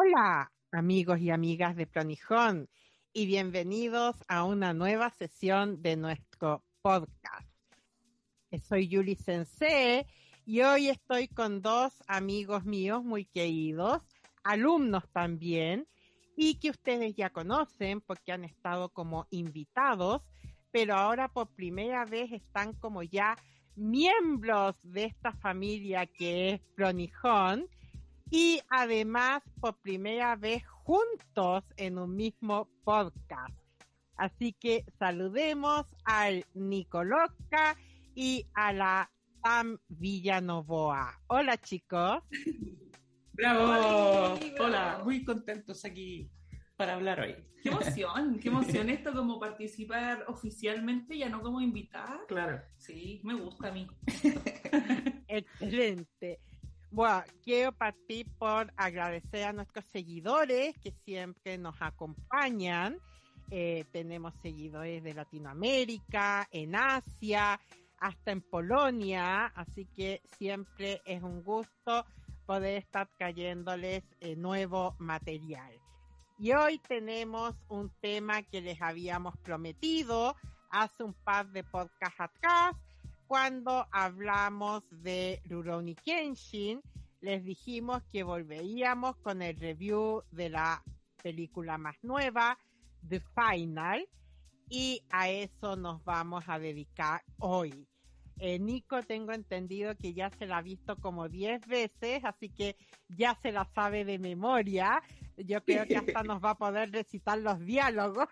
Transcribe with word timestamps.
Hola, 0.00 0.52
amigos 0.70 1.18
y 1.18 1.30
amigas 1.30 1.74
de 1.74 1.84
Pronijón, 1.84 2.68
y 3.12 3.26
bienvenidos 3.26 4.14
a 4.28 4.44
una 4.44 4.72
nueva 4.72 5.10
sesión 5.10 5.82
de 5.82 5.96
nuestro 5.96 6.62
podcast. 6.82 7.50
Soy 8.62 8.86
Yuli 8.86 9.16
Sensei 9.16 10.06
y 10.46 10.60
hoy 10.60 10.88
estoy 10.88 11.26
con 11.26 11.62
dos 11.62 12.00
amigos 12.06 12.64
míos 12.64 13.02
muy 13.02 13.24
queridos, 13.24 14.00
alumnos 14.44 15.02
también, 15.10 15.88
y 16.36 16.60
que 16.60 16.70
ustedes 16.70 17.16
ya 17.16 17.30
conocen 17.30 18.00
porque 18.00 18.30
han 18.30 18.44
estado 18.44 18.90
como 18.90 19.26
invitados, 19.30 20.22
pero 20.70 20.94
ahora 20.94 21.26
por 21.26 21.48
primera 21.48 22.04
vez 22.04 22.30
están 22.30 22.72
como 22.74 23.02
ya 23.02 23.36
miembros 23.74 24.76
de 24.84 25.06
esta 25.06 25.32
familia 25.32 26.06
que 26.06 26.50
es 26.50 26.60
Pronijón 26.76 27.68
y 28.30 28.60
además 28.68 29.42
por 29.60 29.76
primera 29.78 30.36
vez 30.36 30.62
juntos 30.66 31.64
en 31.76 31.98
un 31.98 32.14
mismo 32.14 32.68
podcast. 32.84 33.54
Así 34.16 34.52
que 34.52 34.84
saludemos 34.98 35.86
al 36.04 36.44
Nicoloca 36.54 37.76
y 38.14 38.46
a 38.54 38.72
la 38.72 39.10
Tam 39.42 39.78
Villanovoa. 39.88 41.20
Hola 41.28 41.56
chicos. 41.58 42.22
Bravo. 43.32 44.38
Hola, 44.58 45.00
muy 45.04 45.24
contentos 45.24 45.84
aquí 45.84 46.28
para 46.76 46.94
hablar 46.94 47.20
hoy. 47.20 47.36
Qué 47.62 47.68
emoción, 47.70 48.38
qué 48.40 48.48
emoción 48.48 48.88
esto 48.88 49.12
como 49.12 49.38
participar 49.38 50.24
oficialmente, 50.28 51.16
ya 51.16 51.28
no 51.28 51.40
como 51.40 51.60
invitada. 51.60 52.20
Claro. 52.28 52.60
Sí, 52.76 53.20
me 53.24 53.34
gusta 53.34 53.68
a 53.68 53.72
mí. 53.72 53.88
Excelente. 55.28 56.40
Bueno, 56.90 57.22
quiero 57.44 57.72
partir 57.72 58.26
por 58.38 58.72
agradecer 58.76 59.44
a 59.44 59.52
nuestros 59.52 59.84
seguidores 59.86 60.74
que 60.78 60.92
siempre 61.04 61.58
nos 61.58 61.76
acompañan. 61.80 62.98
Eh, 63.50 63.84
tenemos 63.92 64.34
seguidores 64.42 65.02
de 65.02 65.14
Latinoamérica, 65.14 66.48
en 66.50 66.74
Asia, 66.74 67.60
hasta 68.00 68.30
en 68.30 68.40
Polonia, 68.40 69.46
así 69.54 69.86
que 69.86 70.22
siempre 70.38 71.02
es 71.04 71.22
un 71.22 71.42
gusto 71.42 72.06
poder 72.46 72.78
estar 72.78 73.08
trayéndoles 73.18 74.02
eh, 74.20 74.36
nuevo 74.36 74.94
material. 74.98 75.72
Y 76.38 76.52
hoy 76.52 76.78
tenemos 76.78 77.54
un 77.68 77.90
tema 78.00 78.42
que 78.42 78.60
les 78.60 78.80
habíamos 78.80 79.36
prometido 79.38 80.36
hace 80.70 81.02
un 81.02 81.12
par 81.12 81.48
de 81.50 81.64
podcasts 81.64 82.20
atrás, 82.20 82.74
cuando 83.28 83.86
hablamos 83.92 84.82
de 84.90 85.42
Rurouni 85.44 85.94
Kenshin, 85.94 86.80
les 87.20 87.44
dijimos 87.44 88.02
que 88.10 88.22
volveríamos 88.22 89.16
con 89.18 89.42
el 89.42 89.54
review 89.60 90.22
de 90.30 90.48
la 90.48 90.82
película 91.22 91.76
más 91.76 91.96
nueva, 92.02 92.58
The 93.06 93.20
Final, 93.20 94.08
y 94.70 95.02
a 95.10 95.28
eso 95.28 95.76
nos 95.76 96.02
vamos 96.04 96.44
a 96.48 96.58
dedicar 96.58 97.22
hoy. 97.38 97.86
Eh, 98.38 98.58
Nico 98.58 99.02
tengo 99.02 99.32
entendido 99.32 99.94
que 99.96 100.14
ya 100.14 100.30
se 100.30 100.46
la 100.46 100.58
ha 100.58 100.62
visto 100.62 100.96
como 100.96 101.28
10 101.28 101.66
veces, 101.66 102.24
así 102.24 102.48
que 102.48 102.76
ya 103.08 103.38
se 103.42 103.52
la 103.52 103.68
sabe 103.74 104.06
de 104.06 104.18
memoria. 104.18 105.02
Yo 105.36 105.62
creo 105.64 105.86
que 105.86 105.98
hasta 105.98 106.22
nos 106.22 106.42
va 106.42 106.50
a 106.50 106.58
poder 106.58 106.92
recitar 106.92 107.38
los 107.38 107.58
diálogos. 107.60 108.26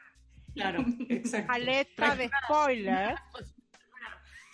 Claro, 0.55 0.83
exacto. 1.11 1.53
A 1.53 1.59
letra 1.59 2.17
de 2.17 2.31
spoiler. 2.45 3.15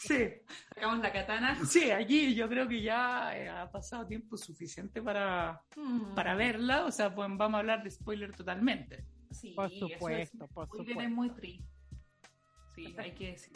Sí. 0.08 0.28
Sacamos 0.74 0.98
la 0.98 1.12
katana. 1.12 1.64
Sí, 1.64 1.90
aquí 1.90 2.34
yo 2.34 2.48
creo 2.48 2.66
que 2.68 2.82
ya 2.82 3.36
eh, 3.36 3.48
ha 3.48 3.70
pasado 3.70 4.06
tiempo 4.06 4.36
suficiente 4.36 5.00
para, 5.00 5.62
Mm. 5.76 6.14
para 6.14 6.34
verla, 6.34 6.84
o 6.86 6.90
sea, 6.92 7.14
pues 7.14 7.28
vamos 7.36 7.54
a 7.54 7.58
hablar 7.60 7.82
de 7.82 7.90
spoiler 7.90 8.34
totalmente. 8.34 9.04
Sí, 9.30 9.52
Por 9.54 9.66
eso 9.72 9.86
es- 9.86 9.92
supuesto, 9.94 10.48
por 10.48 10.68
muy 10.68 10.78
bien, 10.84 10.88
supuesto. 10.88 11.02
es 11.02 11.10
muy 11.10 11.30
triste. 11.30 11.68
Sí, 12.74 12.94
hay 12.98 13.12
que 13.12 13.26
decir. 13.32 13.52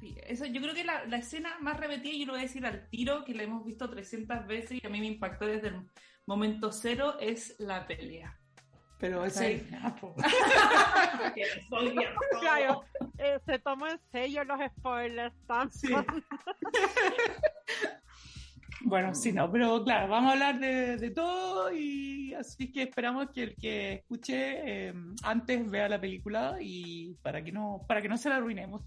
Sí, 0.00 0.16
eso, 0.26 0.46
yo 0.46 0.60
creo 0.60 0.74
que 0.74 0.82
la, 0.84 1.04
la 1.06 1.18
escena 1.18 1.58
más 1.60 1.78
repetida, 1.78 2.12
yo 2.18 2.26
lo 2.26 2.32
voy 2.32 2.40
a 2.40 2.44
decir 2.44 2.64
al 2.66 2.88
tiro, 2.88 3.24
que 3.24 3.34
la 3.34 3.44
hemos 3.44 3.64
visto 3.64 3.88
300 3.88 4.46
veces 4.46 4.80
y 4.82 4.86
a 4.86 4.90
mí 4.90 4.98
me 4.98 5.06
impactó 5.06 5.46
desde 5.46 5.68
el 5.68 5.76
momento 6.26 6.72
cero, 6.72 7.16
es 7.20 7.54
la 7.60 7.86
pelea. 7.86 8.36
Pero 9.02 9.24
ah, 9.24 9.96
po. 10.00 10.14
Que 11.34 11.44
soy 11.68 11.90
bien 11.90 12.08
todo. 12.14 12.40
Claro, 12.40 12.84
eh, 13.18 13.40
se 13.44 13.58
tomó 13.58 13.88
en 13.88 13.98
serio 14.12 14.44
los 14.44 14.60
spoilers 14.78 15.34
tanto. 15.46 15.76
Sí. 15.76 15.88
Bueno, 18.84 19.14
sí, 19.14 19.32
no, 19.32 19.50
pero 19.50 19.84
claro, 19.84 20.08
vamos 20.08 20.30
a 20.30 20.32
hablar 20.32 20.58
de, 20.58 20.96
de 20.96 21.10
todo 21.10 21.72
y 21.72 22.34
así 22.34 22.72
que 22.72 22.82
esperamos 22.82 23.30
que 23.30 23.44
el 23.44 23.54
que 23.54 23.92
escuche 23.92 24.88
eh, 24.88 24.94
antes 25.22 25.70
vea 25.70 25.88
la 25.88 26.00
película 26.00 26.56
y 26.60 27.14
para 27.22 27.44
que 27.44 27.52
no 27.52 27.84
para 27.86 28.02
que 28.02 28.08
no 28.08 28.16
se 28.16 28.28
la 28.28 28.38
arruinemos. 28.38 28.82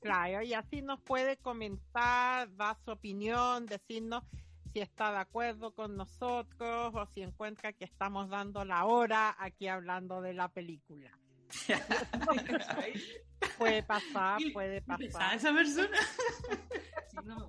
Claro, 0.00 0.42
y 0.42 0.52
así 0.52 0.82
nos 0.82 1.00
puede 1.00 1.36
comentar, 1.36 2.52
dar 2.56 2.76
su 2.84 2.90
opinión, 2.90 3.66
decirnos 3.66 4.24
si 4.74 4.80
está 4.80 5.12
de 5.12 5.18
acuerdo 5.18 5.72
con 5.72 5.96
nosotros 5.96 6.92
o 6.92 7.06
si 7.06 7.22
encuentra 7.22 7.72
que 7.72 7.84
estamos 7.84 8.28
dando 8.28 8.64
la 8.64 8.84
hora 8.86 9.36
aquí 9.38 9.68
hablando 9.68 10.20
de 10.20 10.34
la 10.34 10.48
película. 10.48 11.16
Puede 13.58 13.82
pasar, 13.84 14.40
puede 14.52 14.82
¿Pesada 14.82 14.98
pasar. 15.12 15.36
esa 15.36 15.52
persona? 15.52 15.98
Sí, 17.10 17.16
no. 17.22 17.48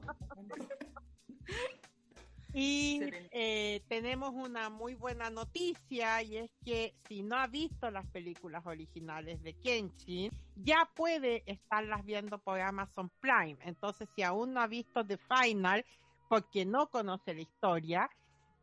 Y 2.53 3.01
eh, 3.31 3.81
tenemos 3.89 4.31
una 4.33 4.69
muy 4.69 4.93
buena 4.93 5.29
noticia 5.29 6.21
y 6.21 6.37
es 6.37 6.51
que 6.63 6.93
si 7.07 7.23
no 7.23 7.35
ha 7.35 7.47
visto 7.47 7.89
las 7.91 8.05
películas 8.07 8.65
originales 8.65 9.41
de 9.43 9.53
Kenshin, 9.55 10.31
ya 10.55 10.89
puede 10.95 11.43
estarlas 11.47 12.05
viendo 12.05 12.37
por 12.37 12.59
Amazon 12.59 13.09
Prime. 13.19 13.57
Entonces, 13.61 14.07
si 14.15 14.23
aún 14.23 14.53
no 14.53 14.61
ha 14.61 14.67
visto 14.67 15.05
The 15.05 15.17
Final, 15.17 15.85
porque 16.29 16.65
no 16.65 16.87
conoce 16.87 17.33
la 17.33 17.41
historia, 17.41 18.09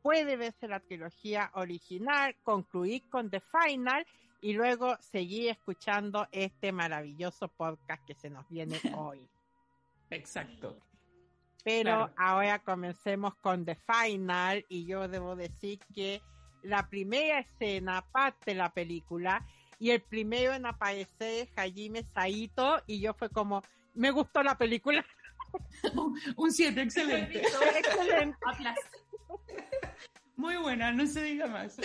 puede 0.02 0.36
verse 0.36 0.66
la 0.68 0.80
trilogía 0.80 1.50
original, 1.54 2.34
concluir 2.42 3.08
con 3.08 3.30
The 3.30 3.40
Final 3.40 4.06
y 4.40 4.54
luego 4.54 4.96
seguir 4.98 5.50
escuchando 5.50 6.26
este 6.32 6.72
maravilloso 6.72 7.48
podcast 7.48 8.04
que 8.04 8.14
se 8.14 8.28
nos 8.30 8.48
viene 8.48 8.80
hoy. 8.96 9.26
Exacto. 10.10 10.76
Pero 11.64 11.82
Claro. 12.08 12.12
ahora 12.16 12.58
comencemos 12.58 13.34
con 13.36 13.64
The 13.64 13.76
Final 13.76 14.64
y 14.68 14.84
yo 14.84 15.06
debo 15.06 15.36
decir 15.36 15.78
que 15.94 16.20
la 16.64 16.88
primera 16.88 17.38
escena 17.38 18.04
parte 18.12 18.52
de 18.52 18.54
la 18.56 18.70
película 18.72 19.46
y 19.78 19.90
el 19.90 20.00
primero 20.00 20.52
en 20.54 20.66
aparecer 20.66 21.48
es 21.48 21.48
Hajime 21.56 22.02
Saito 22.14 22.82
y 22.86 23.00
yo 23.00 23.14
fue 23.14 23.28
como, 23.30 23.62
me 23.94 24.10
gustó 24.10 24.42
la 24.42 24.56
película. 24.58 25.04
Un 26.36 26.52
7, 26.52 26.80
excelente. 26.80 27.42
Excelente. 27.42 28.38
Muy 30.36 30.56
buena, 30.56 30.92
no 30.92 31.06
se 31.06 31.22
diga 31.22 31.46
más. 31.46 31.76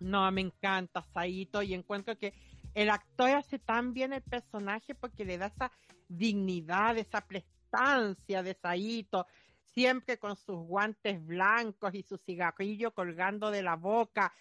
No, 0.00 0.30
me 0.32 0.40
encanta 0.40 1.02
Saito 1.14 1.62
y 1.62 1.74
encuentro 1.74 2.18
que 2.18 2.34
el 2.74 2.90
actor 2.90 3.30
hace 3.30 3.58
tan 3.58 3.92
bien 3.92 4.12
el 4.12 4.22
personaje 4.22 4.94
porque 4.94 5.24
le 5.24 5.38
da 5.38 5.46
esa 5.46 5.70
dignidad, 6.08 6.98
esa 6.98 7.20
prestancia 7.20 8.42
de 8.42 8.54
Saito, 8.54 9.26
siempre 9.62 10.18
con 10.18 10.36
sus 10.36 10.56
guantes 10.56 11.24
blancos 11.24 11.94
y 11.94 12.02
su 12.02 12.18
cigarrillo 12.18 12.92
colgando 12.92 13.50
de 13.50 13.62
la 13.62 13.76
boca. 13.76 14.32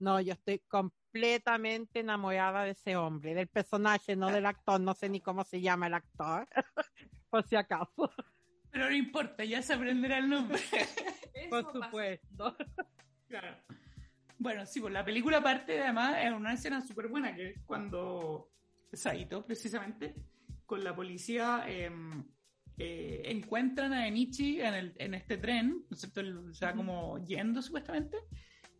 No, 0.00 0.18
yo 0.20 0.32
estoy 0.32 0.60
completamente 0.60 2.00
enamorada 2.00 2.64
de 2.64 2.70
ese 2.70 2.96
hombre, 2.96 3.34
del 3.34 3.48
personaje, 3.48 4.16
no 4.16 4.28
del 4.28 4.46
actor, 4.46 4.80
no 4.80 4.94
sé 4.94 5.10
ni 5.10 5.20
cómo 5.20 5.44
se 5.44 5.60
llama 5.60 5.88
el 5.88 5.94
actor, 5.94 6.48
por 7.30 7.46
si 7.46 7.56
acaso, 7.56 8.10
Pero 8.70 8.86
no 8.86 8.96
importa, 8.96 9.44
ya 9.44 9.60
se 9.60 9.74
aprenderá 9.74 10.18
el 10.18 10.28
nombre. 10.28 10.58
Eso 11.34 11.50
por 11.50 11.72
supuesto. 11.72 12.56
Claro. 13.28 13.56
Bueno, 14.38 14.64
sí, 14.64 14.80
pues 14.80 14.92
la 14.92 15.04
película 15.04 15.42
parte 15.42 15.80
además 15.80 16.16
es 16.22 16.32
una 16.32 16.54
escena 16.54 16.80
súper 16.80 17.08
buena, 17.08 17.34
que 17.34 17.50
es 17.50 17.62
cuando 17.66 18.50
Saito, 18.90 19.44
precisamente, 19.44 20.14
con 20.64 20.82
la 20.82 20.96
policía 20.96 21.64
eh, 21.68 21.90
eh, 22.78 23.22
encuentran 23.26 23.92
a 23.92 24.08
Enichi 24.08 24.62
en, 24.62 24.72
el, 24.74 24.94
en 24.96 25.12
este 25.12 25.36
tren, 25.36 25.84
¿no 25.90 25.94
es 25.94 26.00
cierto? 26.00 26.22
O 26.48 26.54
sea, 26.54 26.74
como 26.74 27.22
yendo 27.26 27.60
supuestamente, 27.60 28.16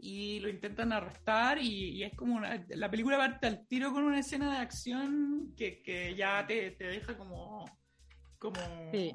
y 0.03 0.41
lo 0.41 0.49
intentan 0.49 0.93
arrestar 0.93 1.59
y, 1.59 1.91
y 1.91 2.03
es 2.05 2.15
como 2.15 2.35
una, 2.37 2.65
la 2.71 2.91
película 2.91 3.19
parte 3.19 3.47
al 3.47 3.67
tiro 3.67 3.93
con 3.93 4.05
una 4.05 4.21
escena 4.21 4.51
de 4.53 4.59
acción 4.59 5.53
que, 5.57 5.83
que 5.83 6.15
ya 6.15 6.47
te, 6.47 6.71
te 6.73 6.85
deja 6.85 7.17
como 7.17 7.65
como 8.39 8.59
Sí. 8.93 9.15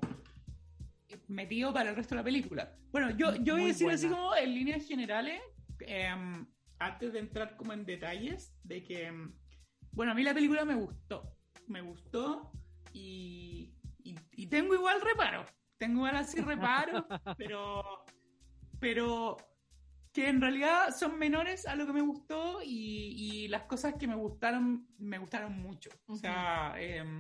metido 1.28 1.74
para 1.74 1.90
el 1.90 1.96
resto 1.96 2.14
de 2.16 2.22
la 2.22 2.24
película. 2.26 2.76
Bueno, 2.92 3.10
yo, 3.18 3.36
yo 3.38 3.56
voy 3.56 3.64
a 3.64 3.68
decir 3.68 3.90
así 3.90 4.08
como 4.08 4.36
en 4.36 4.54
líneas 4.54 4.88
generales, 4.88 5.42
em, 5.80 6.46
antes 6.80 7.14
de 7.14 7.20
entrar 7.20 7.56
como 7.58 7.74
en 7.74 7.86
detalles, 7.86 8.54
de 8.64 8.84
que, 8.84 9.06
em, 9.08 9.34
bueno, 9.92 10.12
a 10.12 10.16
mí 10.16 10.24
la 10.24 10.34
película 10.34 10.64
me 10.66 10.76
gustó, 10.76 11.36
me 11.68 11.82
gustó 11.82 12.52
y, 12.94 13.74
y, 14.04 14.16
y 14.34 14.48
tengo 14.48 14.76
igual 14.76 15.02
reparo, 15.02 15.46
tengo 15.78 15.96
igual 16.02 16.18
así 16.18 16.40
reparo, 16.42 17.08
pero 17.38 18.06
pero 18.80 19.38
que 20.16 20.30
en 20.30 20.40
realidad 20.40 20.96
son 20.98 21.20
menores 21.20 21.68
a 21.68 21.76
lo 21.76 21.86
que 21.86 21.92
me 21.92 22.02
gustó 22.02 22.62
y, 22.64 23.50
las 23.50 23.64
cosas 23.64 23.96
que 23.96 24.08
me 24.08 24.16
gustaron, 24.16 24.88
me 24.98 25.18
gustaron 25.18 25.62
mucho. 25.62 25.90
O 26.08 26.16
sea, 26.16 26.74
em, 26.78 27.20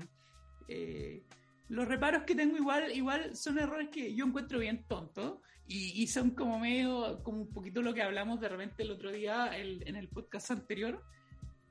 eh, 0.69 1.21
los 1.67 1.89
reparos 1.89 2.23
que 2.23 2.35
tengo 2.35 2.55
igual, 2.55 2.89
igual 2.93 3.35
son 3.35 3.59
errores 3.59 3.89
que 3.89 4.15
yo 4.15 4.25
encuentro 4.25 4.59
bien 4.59 4.85
tontos 4.87 5.39
y, 5.67 6.07
son 6.07 6.31
como 6.31 6.57
medio, 6.57 7.21
como 7.21 7.41
un 7.41 7.49
poquito 7.49 7.81
lo 7.81 7.93
que 7.93 8.01
hablamos 8.01 8.39
de 8.39 8.47
repente 8.47 8.83
el 8.83 8.91
otro 8.91 9.11
día 9.11 9.49
en 9.57 9.97
el 9.97 10.07
podcast 10.07 10.51
anterior, 10.51 11.03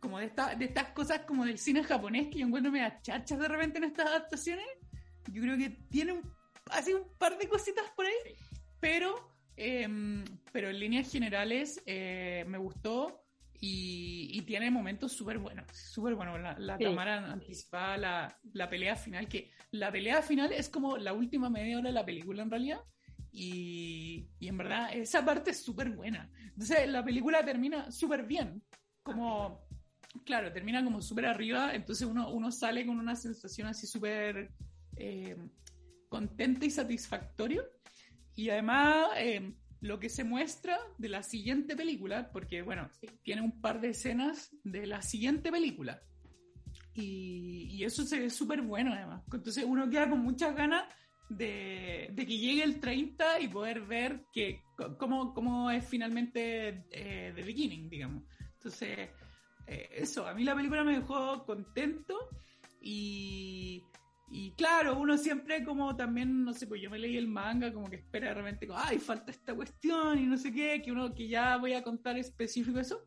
como 0.00 0.18
de, 0.18 0.26
esta, 0.26 0.54
de 0.54 0.66
estas 0.66 0.90
cosas 0.90 1.20
como 1.20 1.46
del 1.46 1.56
cine 1.56 1.82
japonés 1.84 2.28
que 2.28 2.40
yo 2.40 2.46
encuentro 2.46 2.70
medio 2.70 2.92
chachas 3.00 3.38
de 3.38 3.48
repente 3.48 3.78
en 3.78 3.84
estas 3.84 4.08
adaptaciones. 4.08 4.66
Yo 5.32 5.40
creo 5.40 5.56
que 5.56 5.70
tiene 5.88 6.12
un, 6.12 6.30
así 6.70 6.92
un 6.92 7.08
par 7.16 7.38
de 7.38 7.48
cositas 7.48 7.90
por 7.96 8.04
ahí, 8.04 8.12
pero 8.78 9.33
Em, 9.56 10.24
pero 10.52 10.68
en 10.68 10.80
líneas 10.80 11.10
generales 11.10 11.82
eh, 11.86 12.44
me 12.48 12.58
gustó 12.58 13.24
y, 13.60 14.42
tiene 14.42 14.70
momentos 14.70 15.12
súper 15.12 15.38
buenos, 15.38 15.66
súper 15.72 16.14
buenos. 16.14 16.38
La, 16.40 16.58
la 16.58 16.78
cámara 16.78 17.32
anticipada, 17.32 17.96
la, 17.96 18.38
la, 18.52 18.68
pelea 18.68 18.94
final, 18.94 19.26
que 19.26 19.50
la 19.70 19.90
pelea 19.90 20.20
final 20.20 20.52
es 20.52 20.68
como 20.68 20.98
la 20.98 21.14
última 21.14 21.48
media 21.48 21.78
hora 21.78 21.88
de 21.88 21.94
la 21.94 22.04
película 22.04 22.42
en 22.42 22.50
realidad. 22.50 22.80
Y, 23.32 24.28
y 24.38 24.48
en 24.48 24.58
verdad 24.58 24.94
esa 24.94 25.24
parte 25.24 25.52
es 25.52 25.62
súper 25.62 25.90
buena. 25.90 26.30
Entonces 26.48 26.86
la 26.88 27.04
película 27.04 27.44
termina 27.44 27.90
súper 27.90 28.26
bien, 28.26 28.62
como, 29.02 29.66
claro, 30.24 30.52
termina 30.52 30.84
como 30.84 31.00
súper 31.00 31.26
arriba, 31.26 31.74
entonces 31.74 32.06
uno, 32.06 32.30
uno 32.30 32.52
sale 32.52 32.86
con 32.86 32.98
una 32.98 33.16
sensación 33.16 33.68
así 33.68 33.86
súper 33.86 34.52
eh, 34.96 35.36
contenta 36.08 36.66
y 36.66 36.70
satisfactorio. 36.70 37.64
Y 38.34 38.50
además, 38.50 39.08
eh, 39.16 39.54
lo 39.80 40.00
que 40.00 40.08
se 40.08 40.24
muestra 40.24 40.78
de 40.98 41.08
la 41.08 41.22
siguiente 41.22 41.76
película, 41.76 42.30
porque 42.32 42.62
bueno, 42.62 42.88
tiene 43.22 43.42
un 43.42 43.60
par 43.60 43.80
de 43.80 43.90
escenas 43.90 44.50
de 44.64 44.86
la 44.86 45.02
siguiente 45.02 45.52
película. 45.52 46.02
Y, 46.94 47.68
y 47.70 47.84
eso 47.84 48.04
se 48.04 48.20
ve 48.20 48.30
súper 48.30 48.62
bueno 48.62 48.92
además. 48.92 49.22
Entonces 49.32 49.64
uno 49.66 49.88
queda 49.90 50.08
con 50.08 50.20
muchas 50.20 50.54
ganas 50.56 50.84
de, 51.28 52.10
de, 52.12 52.26
que 52.26 52.38
llegue 52.38 52.62
el 52.62 52.80
30 52.80 53.40
y 53.40 53.48
poder 53.48 53.82
ver 53.82 54.24
que, 54.32 54.62
cómo, 54.98 55.34
cómo 55.34 55.70
es 55.70 55.86
finalmente 55.86 56.84
eh, 56.90 57.32
The 57.34 57.42
Beginning, 57.42 57.88
digamos. 57.88 58.24
Entonces, 58.54 59.10
eh, 59.66 59.88
eso, 59.92 60.26
a 60.26 60.34
mí 60.34 60.44
la 60.44 60.54
película 60.54 60.84
me 60.84 60.94
dejó 60.94 61.44
contento 61.44 62.30
y 62.80 63.82
y 64.30 64.52
claro, 64.52 64.98
uno 64.98 65.16
siempre 65.16 65.64
como 65.64 65.94
también, 65.96 66.44
no 66.44 66.52
sé, 66.52 66.66
pues 66.66 66.80
yo 66.80 66.90
me 66.90 66.98
leí 66.98 67.16
el 67.16 67.28
manga, 67.28 67.72
como 67.72 67.88
que 67.88 67.96
espera 67.96 68.28
de 68.28 68.34
repente, 68.34 68.66
como, 68.66 68.78
ay, 68.78 68.98
falta 68.98 69.30
esta 69.30 69.54
cuestión 69.54 70.18
y 70.18 70.26
no 70.26 70.36
sé 70.36 70.52
qué, 70.52 70.80
que 70.82 70.92
uno, 70.92 71.14
que 71.14 71.28
ya 71.28 71.56
voy 71.56 71.74
a 71.74 71.82
contar 71.82 72.18
específico 72.18 72.78
eso, 72.78 73.02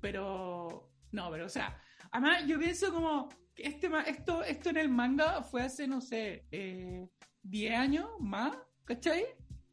pero, 0.00 0.90
no, 1.12 1.30
pero 1.30 1.46
o 1.46 1.48
sea, 1.48 1.78
además 2.10 2.46
yo 2.46 2.58
pienso 2.58 2.92
como, 2.92 3.28
que 3.54 3.64
este, 3.64 3.90
esto, 4.06 4.42
esto 4.42 4.70
en 4.70 4.76
el 4.78 4.88
manga 4.88 5.42
fue 5.42 5.62
hace, 5.62 5.86
no 5.86 6.00
sé, 6.00 6.46
eh, 6.50 7.06
10 7.42 7.78
años 7.78 8.08
más, 8.18 8.56
¿cachai? 8.84 9.24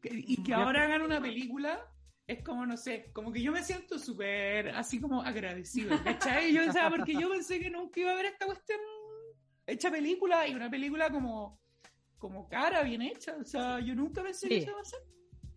Y 0.02 0.42
que 0.42 0.52
ahora 0.52 0.84
hagan 0.84 1.02
una 1.02 1.20
película 1.20 1.80
es 2.26 2.42
como, 2.42 2.64
no 2.64 2.76
sé, 2.76 3.10
como 3.12 3.32
que 3.32 3.42
yo 3.42 3.52
me 3.52 3.62
siento 3.62 3.98
súper 3.98 4.70
así 4.70 5.00
como 5.00 5.22
agradecido, 5.22 6.02
¿cachai? 6.02 6.52
Yo, 6.52 6.72
sea, 6.72 6.88
porque 6.88 7.14
yo 7.14 7.28
pensé 7.30 7.60
que 7.60 7.70
nunca 7.70 8.00
iba 8.00 8.10
a 8.10 8.14
haber 8.14 8.26
esta 8.26 8.46
cuestión 8.46 8.78
hecha 9.66 9.90
película 9.90 10.46
y 10.46 10.54
una 10.54 10.70
película 10.70 11.10
como, 11.10 11.58
como 12.18 12.48
cara, 12.48 12.82
bien 12.82 13.02
hecha. 13.02 13.36
O 13.40 13.44
sea, 13.44 13.80
yo 13.80 13.94
nunca 13.94 14.22
pensé 14.22 14.48
que 14.48 14.58
eso 14.58 14.70
iba 14.70 14.80
a 14.80 14.84
ser. 14.84 15.00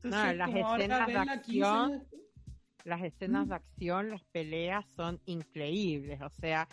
no, 0.04 0.34
las 0.34 0.50
escenas 0.50 1.08
de 1.08 1.18
acción, 1.18 2.08
las 2.84 3.04
escenas 3.04 3.48
de 3.48 3.56
acción, 3.56 4.10
las 4.10 4.24
peleas 4.26 4.86
son 4.96 5.22
increíbles. 5.26 6.22
O 6.22 6.30
sea, 6.30 6.68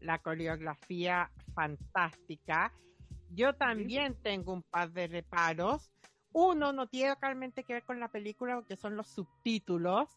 la 0.00 0.18
coreografía 0.18 1.30
fantástica. 1.54 2.72
Yo 3.30 3.54
también 3.54 4.14
tengo 4.22 4.52
un 4.52 4.62
par 4.62 4.92
de 4.92 5.06
reparos. 5.06 5.90
Uno 6.32 6.72
no 6.72 6.86
tiene 6.86 7.14
realmente 7.20 7.64
que 7.64 7.74
ver 7.74 7.84
con 7.84 8.00
la 8.00 8.08
película 8.08 8.54
porque 8.54 8.76
son 8.76 8.96
los 8.96 9.08
subtítulos, 9.08 10.08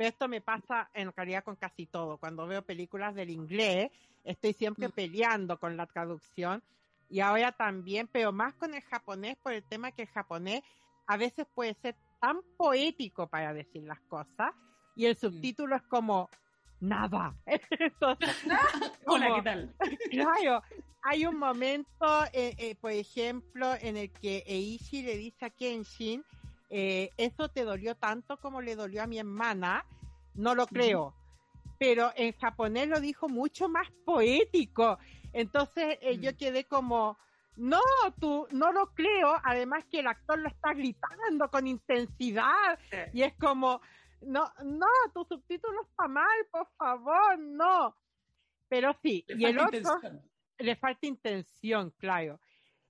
pero 0.00 0.08
esto 0.08 0.28
me 0.28 0.40
pasa 0.40 0.88
en 0.94 1.12
realidad 1.12 1.44
con 1.44 1.56
casi 1.56 1.84
todo. 1.84 2.16
Cuando 2.16 2.46
veo 2.46 2.62
películas 2.62 3.14
del 3.14 3.28
inglés, 3.28 3.90
estoy 4.24 4.54
siempre 4.54 4.88
mm. 4.88 4.92
peleando 4.92 5.60
con 5.60 5.76
la 5.76 5.84
traducción 5.84 6.62
y 7.10 7.20
ahora 7.20 7.52
también, 7.52 8.08
pero 8.10 8.32
más 8.32 8.54
con 8.54 8.72
el 8.72 8.80
japonés 8.80 9.36
por 9.36 9.52
el 9.52 9.62
tema 9.62 9.92
que 9.92 10.00
el 10.00 10.08
japonés 10.08 10.62
a 11.06 11.18
veces 11.18 11.46
puede 11.54 11.74
ser 11.74 11.96
tan 12.18 12.40
poético 12.56 13.26
para 13.26 13.52
decir 13.52 13.82
las 13.82 14.00
cosas 14.08 14.54
y 14.96 15.04
el 15.04 15.16
mm. 15.16 15.18
subtítulo 15.18 15.76
es 15.76 15.82
como 15.82 16.30
nada. 16.80 17.34
Hola, 19.04 19.34
¿qué 19.34 19.42
tal? 19.42 19.74
claro, 20.10 20.62
hay 21.02 21.26
un 21.26 21.36
momento, 21.36 22.24
eh, 22.32 22.54
eh, 22.56 22.74
por 22.80 22.92
ejemplo, 22.92 23.74
en 23.78 23.98
el 23.98 24.10
que 24.12 24.44
Eishi 24.46 25.02
le 25.02 25.18
dice 25.18 25.44
a 25.44 25.50
Kenshin, 25.50 26.24
eh, 26.70 27.10
eso 27.16 27.48
te 27.48 27.64
dolió 27.64 27.94
tanto 27.96 28.38
como 28.38 28.62
le 28.62 28.76
dolió 28.76 29.02
a 29.02 29.06
mi 29.06 29.18
hermana, 29.18 29.84
no 30.34 30.54
lo 30.54 30.66
creo 30.66 31.14
pero 31.80 32.12
en 32.14 32.34
japonés 32.34 32.88
lo 32.88 33.00
dijo 33.00 33.26
mucho 33.30 33.66
más 33.66 33.90
poético. 34.04 34.98
Entonces 35.32 35.96
eh, 36.02 36.18
yo 36.18 36.32
mm. 36.32 36.34
quedé 36.34 36.64
como, 36.64 37.16
no, 37.56 37.80
tú, 38.20 38.46
no 38.50 38.70
lo 38.70 38.92
creo, 38.92 39.34
además 39.42 39.86
que 39.90 40.00
el 40.00 40.06
actor 40.06 40.38
lo 40.38 40.48
está 40.48 40.74
gritando 40.74 41.50
con 41.50 41.66
intensidad 41.66 42.78
y 43.14 43.22
es 43.22 43.32
como, 43.36 43.80
no, 44.20 44.52
no, 44.62 44.86
tu 45.14 45.24
subtítulo 45.24 45.80
está 45.80 46.06
mal, 46.06 46.28
por 46.50 46.68
favor, 46.76 47.38
no. 47.38 47.96
Pero 48.68 48.94
sí, 49.02 49.24
y 49.26 49.46
el 49.46 49.58
otro, 49.58 49.98
le 50.58 50.76
falta 50.76 51.06
intención, 51.06 51.94
claro. 51.96 52.38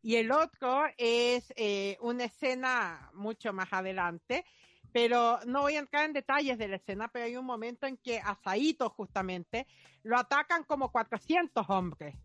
Y 0.03 0.17
el 0.17 0.33
otro 0.33 0.85
es 0.97 1.53
eh, 1.57 1.99
una 2.01 2.25
escena 2.25 3.11
mucho 3.13 3.53
más 3.53 3.73
adelante, 3.73 4.45
pero 4.93 5.39
no 5.47 5.63
voy 5.63 5.77
a 5.77 5.81
entrar 5.81 6.07
en 6.07 6.13
detalles 6.13 6.59
de 6.59 6.69
la 6.69 6.77
escena, 6.77 7.09
pero 7.09 7.27
hay 7.27 7.37
un 7.37 7.45
momento 7.45 7.87
en 7.87 7.97
que 7.99 8.19
a 8.19 8.35
Saito 8.43 8.89
justamente 8.91 9.67
lo 10.03 10.19
atacan 10.19 10.65
como 10.65 10.91
400 10.91 11.69
hombres. 11.69 12.17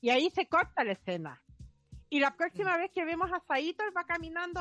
Y 0.00 0.10
ahí 0.10 0.30
se 0.30 0.46
corta 0.46 0.84
la 0.84 0.92
escena. 0.92 1.42
Y 2.08 2.20
la 2.20 2.36
próxima 2.36 2.76
vez 2.76 2.90
que 2.92 3.04
vemos 3.04 3.30
a 3.32 3.42
Saito, 3.46 3.84
él 3.84 3.92
va 3.96 4.04
caminando 4.04 4.60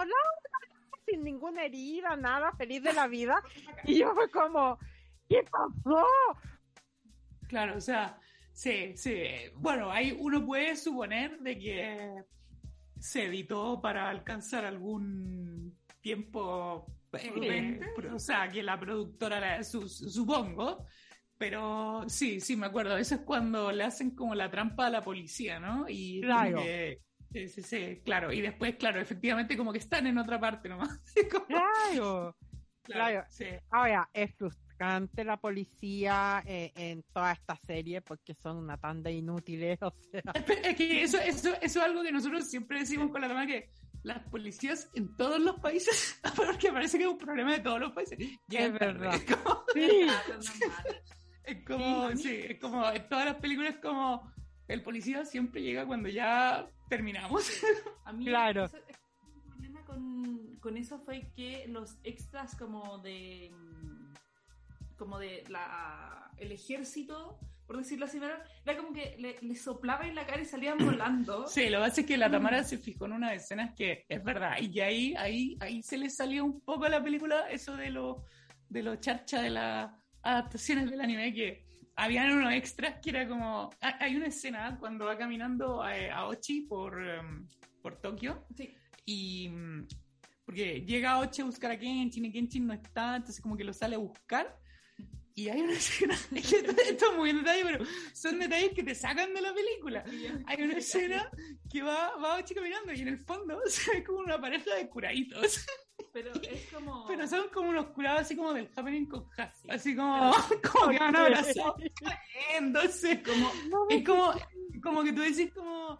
sin 1.05 1.23
ninguna 1.23 1.63
herida, 1.63 2.17
nada, 2.17 2.51
feliz 2.53 2.83
de 2.83 2.93
la 2.93 3.07
vida. 3.07 3.41
Y 3.85 3.99
yo 3.99 4.13
fue 4.13 4.29
como, 4.29 4.77
¿qué 5.29 5.43
pasó? 5.43 6.05
Claro, 7.47 7.77
o 7.77 7.81
sea, 7.81 8.19
sí, 8.51 8.97
sí. 8.97 9.23
Bueno, 9.55 9.89
ahí 9.89 10.17
uno 10.19 10.45
puede 10.45 10.75
suponer 10.75 11.39
de 11.39 11.57
que 11.57 12.23
se 13.07 13.25
editó 13.25 13.79
para 13.81 14.09
alcanzar 14.09 14.65
algún 14.65 15.77
tiempo 16.01 16.85
o 18.13 18.19
sea, 18.19 18.49
que 18.49 18.61
la 18.61 18.79
productora, 18.79 19.63
supongo, 19.63 20.85
pero 21.37 22.03
sí, 22.07 22.41
sí, 22.41 22.55
me 22.55 22.67
acuerdo. 22.67 22.97
Eso 22.97 23.15
es 23.15 23.21
cuando 23.21 23.71
le 23.71 23.85
hacen 23.85 24.11
como 24.11 24.35
la 24.35 24.51
trampa 24.51 24.87
a 24.87 24.89
la 24.89 25.03
policía, 25.03 25.59
¿no? 25.59 25.85
Y 25.87 26.21
claro. 26.21 26.61
sí, 27.31 27.47
sí, 27.47 27.63
sí, 27.63 28.01
claro. 28.03 28.31
Y 28.33 28.41
después, 28.41 28.75
claro, 28.75 28.99
efectivamente 28.99 29.55
como 29.55 29.71
que 29.71 29.79
están 29.79 30.05
en 30.05 30.17
otra 30.17 30.39
parte 30.39 30.69
nomás. 30.69 31.01
Claro. 31.47 32.35
Claro. 32.83 33.25
Sí. 33.29 33.47
Ahora, 33.69 34.09
es 34.13 34.35
frustrante 34.35 34.66
la 34.79 35.37
policía 35.37 36.43
eh, 36.45 36.71
en 36.75 37.03
toda 37.13 37.31
esta 37.31 37.55
serie 37.55 38.01
porque 38.01 38.33
son 38.35 38.57
una 38.57 38.77
tanda 38.77 39.09
inútiles, 39.09 39.79
o 39.81 39.93
sea. 40.11 40.21
Es 40.63 40.75
que 40.75 41.03
eso, 41.03 41.17
eso, 41.19 41.49
eso 41.55 41.59
es 41.61 41.77
algo 41.77 42.03
que 42.03 42.11
nosotros 42.11 42.49
siempre 42.49 42.79
decimos 42.79 43.11
con 43.11 43.21
la 43.21 43.27
trama 43.27 43.47
que 43.47 43.69
las 44.03 44.23
policías 44.29 44.89
en 44.93 45.15
todos 45.17 45.39
los 45.39 45.59
países, 45.59 46.19
porque 46.35 46.71
parece 46.71 46.97
que 46.97 47.03
es 47.03 47.09
un 47.09 47.17
problema 47.17 47.51
de 47.53 47.59
todos 47.59 47.79
los 47.79 47.91
países. 47.91 48.17
es 48.19 48.73
verdad. 48.73 49.15
Es 49.15 49.25
como, 49.25 49.63
sí. 49.73 50.07
es 51.43 51.65
como, 51.65 52.11
sí, 52.15 52.39
es 52.49 52.59
como, 52.59 52.89
en 52.89 53.09
todas 53.09 53.25
las 53.25 53.35
películas 53.35 53.75
como, 53.81 54.31
el 54.67 54.83
policía 54.83 55.25
siempre 55.25 55.61
llega 55.61 55.85
cuando 55.85 56.09
ya 56.09 56.69
terminamos. 56.89 57.49
A 58.05 58.13
mí, 58.13 58.25
claro. 58.25 58.65
el 58.65 59.41
problema 59.43 59.83
con, 59.85 60.55
con 60.59 60.77
eso 60.77 60.99
fue 60.99 61.31
que 61.35 61.65
los 61.67 61.97
extras 62.03 62.55
como 62.55 62.99
de, 62.99 63.51
como 64.97 65.19
de 65.19 65.43
la, 65.49 66.31
el 66.37 66.51
ejército 66.51 67.39
por 67.67 67.77
decirlo 67.77 68.05
así, 68.05 68.17
era 68.17 68.77
como 68.77 68.93
que 68.93 69.17
le, 69.19 69.55
soplaba 69.55 70.07
en 70.07 70.15
la 70.15 70.25
cara 70.25 70.41
y 70.41 70.45
salían 70.45 70.77
volando. 70.77 71.45
Sí, 71.47 71.69
lo 71.69 71.79
que 71.79 71.89
pasa 71.89 72.01
es 72.01 72.07
que 72.07 72.17
la 72.17 72.31
Tamara 72.31 72.63
se 72.63 72.77
fijó 72.77 73.05
en 73.05 73.11
una 73.11 73.33
escena 73.33 73.75
que 73.75 74.05
es 74.07 74.23
verdad, 74.23 74.57
y 74.61 74.71
que 74.71 74.83
ahí, 74.83 75.13
ahí, 75.17 75.57
ahí 75.59 75.83
se 75.83 75.97
le 75.97 76.09
salió 76.09 76.45
un 76.45 76.61
poco 76.61 76.85
a 76.85 76.89
la 76.89 77.03
película 77.03 77.49
eso 77.49 77.75
de 77.75 77.89
lo, 77.89 78.23
de 78.69 78.83
lo 78.83 78.95
charcha 78.95 79.41
de 79.41 79.49
las 79.49 79.91
adaptaciones 80.21 80.89
del 80.89 81.01
anime, 81.01 81.33
que 81.33 81.65
habían 81.97 82.31
unos 82.31 82.53
extras 82.53 82.99
que 83.01 83.09
era 83.09 83.27
como, 83.27 83.69
hay 83.81 84.15
una 84.15 84.27
escena 84.27 84.77
cuando 84.79 85.05
va 85.05 85.17
caminando 85.17 85.83
a, 85.83 86.25
Ochi 86.27 86.61
por, 86.61 87.05
em, 87.05 87.49
por 87.81 87.99
Tokio, 87.99 88.45
sí. 88.55 88.73
y 89.05 89.51
porque 90.45 90.85
llega 90.85 91.19
Oche 91.19 91.41
a 91.41 91.45
buscar 91.45 91.71
a 91.71 91.77
Kenshin 91.77 92.23
y 92.23 92.31
Kenshin 92.31 92.65
no 92.65 92.73
está, 92.73 93.17
entonces 93.17 93.41
como 93.41 93.57
que 93.57 93.65
lo 93.65 93.73
sale 93.73 93.95
a 93.95 93.99
buscar. 93.99 94.57
Y 95.37 95.49
hay 95.49 95.61
una 95.61 95.73
escena, 95.73 96.15
es 96.35 96.49
que 96.49 96.55
esto 96.89 97.11
es 97.11 97.15
muy 97.15 97.29
en 97.29 97.37
detalle, 97.37 97.63
pero 97.63 97.85
son 98.11 98.39
detalles 98.39 98.71
que 98.73 98.81
te 98.81 98.95
sacan 98.95 99.35
de 99.35 99.41
la 99.41 99.53
película. 99.53 100.03
Hay 100.47 100.63
una 100.63 100.77
escena 100.77 101.29
que 101.71 101.83
va, 101.83 102.15
va 102.17 102.37
Oche 102.37 102.55
caminando 102.55 102.91
y 102.91 103.01
en 103.01 103.09
el 103.09 103.19
fondo 103.19 103.61
se 103.67 103.91
ve 103.91 104.03
como 104.03 104.17
una 104.17 104.41
pareja 104.41 104.73
de 104.73 104.89
curaditos. 104.89 105.63
Pero 106.11 106.31
es 106.41 106.65
como. 106.73 107.05
Pero 107.07 107.27
son 107.27 107.49
como 107.49 107.69
unos 107.69 107.85
curados 107.91 108.21
así 108.21 108.35
como 108.35 108.51
del 108.51 108.67
Happening 108.75 109.05
con 109.05 109.27
Hassi. 109.37 109.69
Así 109.69 109.95
como, 109.95 110.33
como 110.71 110.91
que 110.91 110.97
van 110.97 111.15
abrazados. 111.15 111.75
Entonces, 112.57 113.19
como, 113.23 113.51
es 113.91 114.03
como, 114.03 114.33
como 114.81 115.03
que 115.03 115.13
tú 115.13 115.21
decís 115.21 115.53
como. 115.53 115.99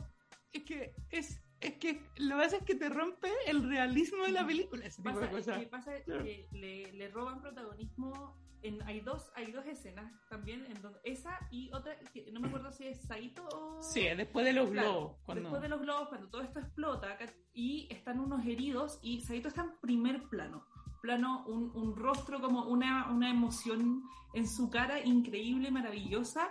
Es 0.51 0.63
que 0.63 0.95
es. 1.11 1.39
Es 1.59 1.73
que 1.77 2.01
lo 2.17 2.37
que 2.37 2.43
pasa 2.43 2.57
es 2.57 2.63
que 2.63 2.75
te 2.75 2.89
rompe 2.89 3.29
el 3.45 3.69
realismo 3.69 4.23
de 4.25 4.31
la 4.31 4.45
película, 4.47 4.83
ese 4.85 5.03
tipo 5.03 5.13
pasa, 5.13 5.25
de 5.27 5.31
cosas. 5.31 5.59
que 5.59 5.67
pasa 5.67 6.03
Claro. 6.03 6.23
que 6.23 6.47
le, 6.53 6.91
le 6.93 7.07
roban 7.09 7.39
protagonismo. 7.39 8.46
En, 8.63 8.81
hay, 8.83 9.01
dos, 9.01 9.31
hay 9.35 9.51
dos 9.51 9.65
escenas 9.67 10.11
también, 10.29 10.65
en 10.65 10.81
donde 10.81 10.99
esa 11.03 11.37
y 11.51 11.71
otra, 11.73 11.97
que 12.13 12.31
no 12.31 12.39
me 12.39 12.47
acuerdo 12.47 12.71
si 12.71 12.87
es 12.87 13.01
Saito 13.03 13.47
o. 13.53 13.81
Sí, 13.83 14.01
después 14.17 14.45
de 14.45 14.53
los 14.53 14.69
Claro, 14.71 14.89
globos. 14.91 15.17
Cuando... 15.25 15.41
Después 15.43 15.61
de 15.61 15.69
los 15.69 15.81
globos, 15.81 16.09
cuando 16.09 16.27
todo 16.29 16.41
esto 16.41 16.59
explota 16.59 17.17
y 17.53 17.87
están 17.91 18.19
unos 18.19 18.45
heridos 18.45 18.99
y 19.03 19.21
Saito 19.21 19.47
está 19.49 19.61
en 19.61 19.77
primer 19.79 20.23
plano. 20.29 20.65
Plano, 21.01 21.45
un, 21.47 21.71
un 21.75 21.95
rostro 21.95 22.41
como 22.41 22.63
una, 22.65 23.09
una 23.11 23.29
emoción 23.29 24.01
en 24.33 24.47
su 24.47 24.69
cara 24.69 24.99
increíble, 25.05 25.69
maravillosa. 25.71 26.49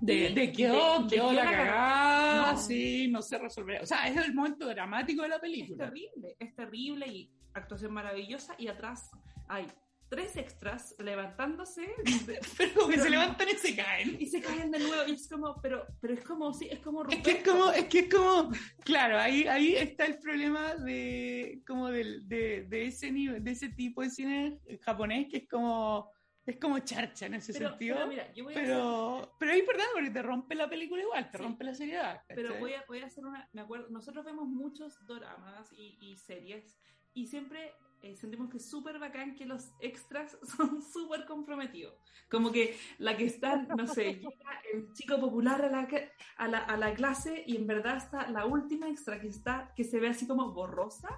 De, 0.00 0.30
de 0.30 0.52
quedó, 0.52 1.02
de- 1.02 1.08
quedó 1.14 1.28
que 1.28 1.34
la 1.34 1.44
cagada, 1.44 2.52
No. 2.52 2.58
sí, 2.58 3.08
no 3.10 3.20
se 3.20 3.38
resolverá. 3.38 3.82
O 3.82 3.86
sea, 3.86 4.06
es 4.08 4.16
el 4.16 4.32
momento 4.34 4.66
dramático 4.68 5.22
de 5.22 5.28
la 5.28 5.34
Es 5.36 5.40
película. 5.42 5.84
terrible, 5.86 6.36
es 6.38 6.54
terrible 6.54 7.06
y 7.08 7.30
actuación 7.52 7.92
maravillosa. 7.92 8.54
Y 8.58 8.68
atrás 8.68 9.10
hay 9.48 9.66
tres 10.12 10.36
extras 10.36 10.94
levantándose 10.98 11.86
Pero 12.58 12.74
como 12.74 12.88
que 12.88 12.92
Pero 12.96 13.02
se 13.04 13.10
no. 13.10 13.20
levantan 13.20 13.48
y 13.48 13.54
se 13.56 13.74
caen. 13.74 14.16
y 14.20 14.26
se 14.26 14.42
caen 14.42 14.70
de 14.70 14.78
nuevo. 14.78 15.08
Y 15.08 15.12
es 15.12 15.26
como, 15.26 15.58
pero, 15.62 15.86
pero 16.02 16.12
es 16.12 16.20
como, 16.22 16.52
sí, 16.52 16.68
es 16.70 16.80
como 16.80 17.02
Es 17.08 17.22
que 17.22 17.30
es 17.30 17.42
como, 17.48 17.70
es 17.72 17.86
que 17.86 17.98
es 18.00 18.14
como, 18.14 18.50
claro, 18.84 19.18
ahí, 19.18 19.46
ahí 19.48 19.74
está 19.74 20.04
el 20.04 20.18
problema 20.18 20.74
de, 20.74 21.62
como 21.66 21.88
del, 21.88 22.28
de, 22.28 22.64
de 22.68 22.86
ese 22.88 23.10
nivel, 23.10 23.42
de 23.42 23.52
ese 23.52 23.70
tipo 23.70 24.02
de 24.02 24.10
cine 24.10 24.60
japonés 24.82 25.28
que 25.30 25.38
es 25.38 25.48
como, 25.48 26.10
es 26.44 26.58
como 26.58 26.78
charcha 26.80 27.24
en 27.26 27.34
ese 27.34 27.54
pero, 27.54 27.70
sentido. 27.70 27.96
pero 27.96 28.08
mira, 28.08 28.30
yo 28.34 28.44
voy 28.44 28.52
a 28.52 28.56
hacer- 28.58 28.66
Pero, 28.68 29.36
pero 29.38 29.52
es 29.52 29.58
importante 29.60 29.90
porque 29.94 30.10
te 30.10 30.22
rompe 30.22 30.54
la 30.54 30.68
película 30.68 31.00
igual, 31.02 31.30
te 31.30 31.38
Sí. 31.38 31.42
rompe 31.44 31.64
la 31.64 31.74
seriedad. 31.74 32.20
Pero 32.28 32.42
¿cachai? 32.48 32.60
voy 32.60 32.74
a, 32.74 32.84
voy 32.86 32.98
a 33.00 33.06
hacer 33.06 33.24
una. 33.24 33.48
Me 33.54 33.62
acuerdo, 33.62 33.88
nosotros 33.88 34.24
vemos 34.26 34.46
muchos 34.46 34.94
doramas 35.06 35.72
y, 35.72 35.96
y 36.02 36.16
series 36.18 36.76
y 37.14 37.28
siempre 37.28 37.72
eh, 38.02 38.16
sentimos 38.16 38.50
que 38.50 38.56
es 38.56 38.68
súper 38.68 38.98
bacán 38.98 39.36
que 39.36 39.46
los 39.46 39.70
extras 39.80 40.36
son 40.56 40.82
súper 40.82 41.24
comprometidos. 41.24 41.94
Como 42.28 42.50
que 42.50 42.76
la 42.98 43.16
que 43.16 43.24
está, 43.26 43.56
no 43.62 43.86
sé, 43.86 44.14
llega 44.20 44.60
el 44.72 44.92
chico 44.92 45.20
popular 45.20 45.64
a 45.64 45.70
la, 45.70 45.88
a, 46.36 46.48
la, 46.48 46.58
a 46.58 46.76
la 46.76 46.94
clase 46.94 47.44
y 47.46 47.56
en 47.56 47.66
verdad 47.66 47.96
está 47.96 48.28
la 48.28 48.44
última 48.44 48.88
extra 48.88 49.20
que 49.20 49.28
está, 49.28 49.72
que 49.76 49.84
se 49.84 50.00
ve 50.00 50.08
así 50.08 50.26
como 50.26 50.52
borrosa. 50.52 51.08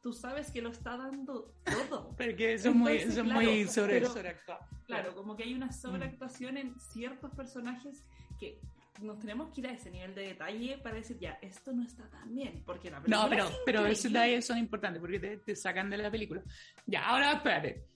Tú 0.00 0.12
sabes 0.12 0.50
que 0.50 0.60
lo 0.62 0.70
está 0.70 0.96
dando 0.96 1.54
todo. 1.64 2.14
Porque 2.18 2.58
son 2.58 2.78
muy, 2.78 2.98
son 2.98 3.26
claro, 3.26 3.40
muy 3.40 3.68
sobre, 3.68 4.00
pero-. 4.00 4.58
Claro, 4.84 5.14
como 5.14 5.36
que 5.36 5.44
hay 5.44 5.54
una 5.54 5.70
sobreactuación 5.70 6.56
en 6.56 6.78
ciertos 6.80 7.30
personajes 7.34 8.04
que 8.40 8.60
nos 9.00 9.18
tenemos 9.18 9.52
que 9.52 9.60
ir 9.62 9.66
a 9.68 9.72
ese 9.72 9.90
nivel 9.90 10.14
de 10.14 10.22
detalle 10.22 10.78
para 10.78 10.96
decir, 10.96 11.18
ya, 11.18 11.38
esto 11.40 11.72
no 11.72 11.82
está 11.82 12.08
tan 12.10 12.32
bien, 12.34 12.62
porque 12.64 12.90
la 12.90 13.00
película 13.00 13.24
No, 13.24 13.30
pero, 13.30 13.46
es 13.48 13.60
pero 13.64 13.86
esos 13.86 14.12
detalles 14.12 14.46
son 14.46 14.58
importantes 14.58 15.00
porque 15.00 15.18
te, 15.18 15.38
te 15.38 15.56
sacan 15.56 15.88
de 15.90 15.96
la 15.96 16.10
película. 16.10 16.42
Ya, 16.86 17.06
ahora 17.06 17.32
espérate. 17.32 17.86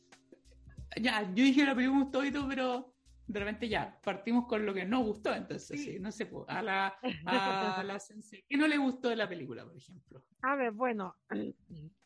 Ya, 1.00 1.23
yo 1.23 1.45
dije 1.45 1.61
que 1.61 1.67
la 1.67 1.75
película 1.75 1.99
me 1.99 2.05
gustó 2.05 2.25
y 2.25 2.33
todo, 2.33 2.49
pero 2.49 2.95
de 3.26 3.41
repente 3.41 3.69
ya, 3.69 4.00
partimos 4.03 4.47
con 4.47 4.65
lo 4.65 4.73
que 4.73 4.85
no 4.85 5.00
gustó, 5.03 5.35
entonces, 5.35 5.67
Sí. 5.81 5.93
sí, 5.93 5.99
no 5.99 6.12
sé, 6.12 6.31
a 6.47 6.62
la, 6.62 6.87
a 7.26 7.83
la 7.85 7.99
sensei. 8.00 8.45
¿Qué 8.49 8.57
no 8.57 8.67
le 8.67 8.79
gustó 8.79 9.09
de 9.09 9.17
la 9.17 9.29
película, 9.29 9.65
por 9.65 9.76
ejemplo? 9.76 10.25
A 10.43 10.55
ver, 10.55 10.71
bueno, 10.73 11.17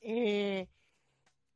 eh, 0.01 0.67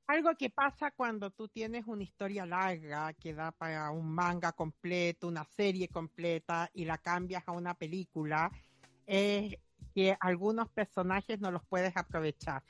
algo 0.06 0.34
que 0.36 0.50
pasa 0.50 0.90
cuando 0.90 1.30
tú 1.30 1.48
tienes 1.48 1.84
una 1.86 2.02
historia 2.02 2.44
larga 2.44 3.12
que 3.14 3.34
da 3.34 3.52
para 3.52 3.90
un 3.90 4.10
manga 4.10 4.52
completo, 4.52 5.28
una 5.28 5.44
serie 5.44 5.88
completa 5.88 6.70
y 6.74 6.84
la 6.84 6.98
cambias 6.98 7.42
a 7.46 7.52
una 7.52 7.74
película, 7.74 8.50
es 9.06 9.56
que 9.94 10.16
algunos 10.20 10.68
personajes 10.70 11.40
no 11.40 11.50
los 11.50 11.64
puedes 11.66 11.96
aprovechar. 11.96 12.62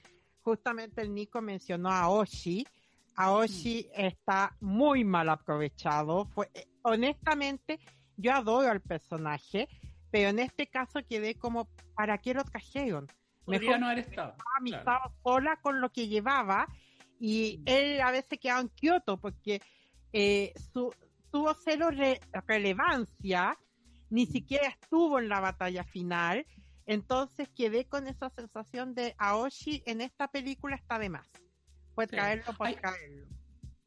Justamente 0.42 1.00
el 1.00 1.12
Nico 1.14 1.40
mencionó 1.40 1.90
a 1.90 2.08
Oshi. 2.08 2.66
Aoshi 3.16 3.88
está 3.94 4.56
muy 4.60 5.04
mal 5.04 5.28
aprovechado. 5.28 6.26
Fue, 6.26 6.50
eh, 6.54 6.66
honestamente, 6.82 7.80
yo 8.16 8.32
adoro 8.32 8.70
al 8.70 8.80
personaje, 8.80 9.68
pero 10.10 10.28
en 10.28 10.38
este 10.40 10.66
caso 10.66 11.00
quedé 11.08 11.36
como, 11.36 11.68
¿para 11.96 12.18
qué 12.18 12.34
lo 12.34 12.44
trajeron? 12.44 13.08
Mejor 13.46 13.78
no 13.78 13.86
haber 13.86 14.00
estado. 14.00 14.34
amistad 14.58 14.98
sola 15.22 15.56
con 15.60 15.80
lo 15.80 15.90
que 15.92 16.08
llevaba 16.08 16.66
y 17.26 17.62
él 17.64 18.00
a 18.02 18.10
veces 18.10 18.38
quedaba 18.38 18.60
en 18.60 18.68
Kioto 18.68 19.18
porque 19.18 19.62
eh, 20.12 20.52
su, 20.72 20.92
tuvo 21.30 21.54
cero 21.64 21.90
re- 21.90 22.20
relevancia, 22.46 23.56
ni 24.10 24.26
siquiera 24.26 24.68
estuvo 24.68 25.18
en 25.18 25.28
la 25.30 25.40
batalla 25.40 25.84
final, 25.84 26.44
entonces 26.86 27.48
quedé 27.56 27.86
con 27.86 28.06
esa 28.08 28.28
sensación 28.30 28.94
de 28.94 29.14
Aoshi 29.16 29.82
en 29.86 30.00
esta 30.02 30.28
película 30.28 30.76
está 30.76 30.98
de 30.98 31.08
más. 31.08 31.26
Sí. 32.06 32.06
traerlo 32.08 32.52
por 32.52 32.66
Hay- 32.66 32.76
traerlo. 32.76 33.26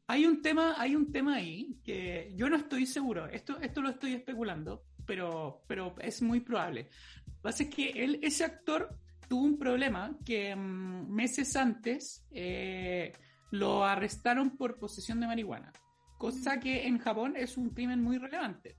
Hay 0.08 0.24
un 0.26 0.40
tema, 0.40 0.74
hay 0.78 0.96
un 0.96 1.12
tema 1.12 1.36
ahí 1.36 1.76
que 1.84 2.32
yo 2.34 2.48
no 2.48 2.56
estoy 2.56 2.86
seguro. 2.86 3.26
Esto, 3.26 3.60
esto 3.60 3.82
lo 3.82 3.90
estoy 3.90 4.14
especulando, 4.14 4.82
pero, 5.06 5.62
pero 5.68 5.94
es 6.00 6.22
muy 6.22 6.40
probable. 6.40 6.88
Lo 7.26 7.32
que 7.34 7.40
pasa 7.42 7.62
es 7.64 7.68
que 7.74 7.90
él, 7.90 8.18
ese 8.22 8.44
actor 8.44 8.98
tuvo 9.28 9.44
un 9.44 9.58
problema 9.58 10.16
que 10.24 10.56
mm, 10.56 11.12
meses 11.12 11.54
antes 11.56 12.24
eh, 12.30 13.12
lo 13.50 13.84
arrestaron 13.84 14.56
por 14.56 14.78
posesión 14.78 15.20
de 15.20 15.26
marihuana, 15.26 15.72
cosa 16.18 16.60
que 16.60 16.86
en 16.86 16.98
Japón 16.98 17.34
es 17.36 17.56
un 17.56 17.70
crimen 17.70 18.02
muy 18.02 18.18
relevante. 18.18 18.76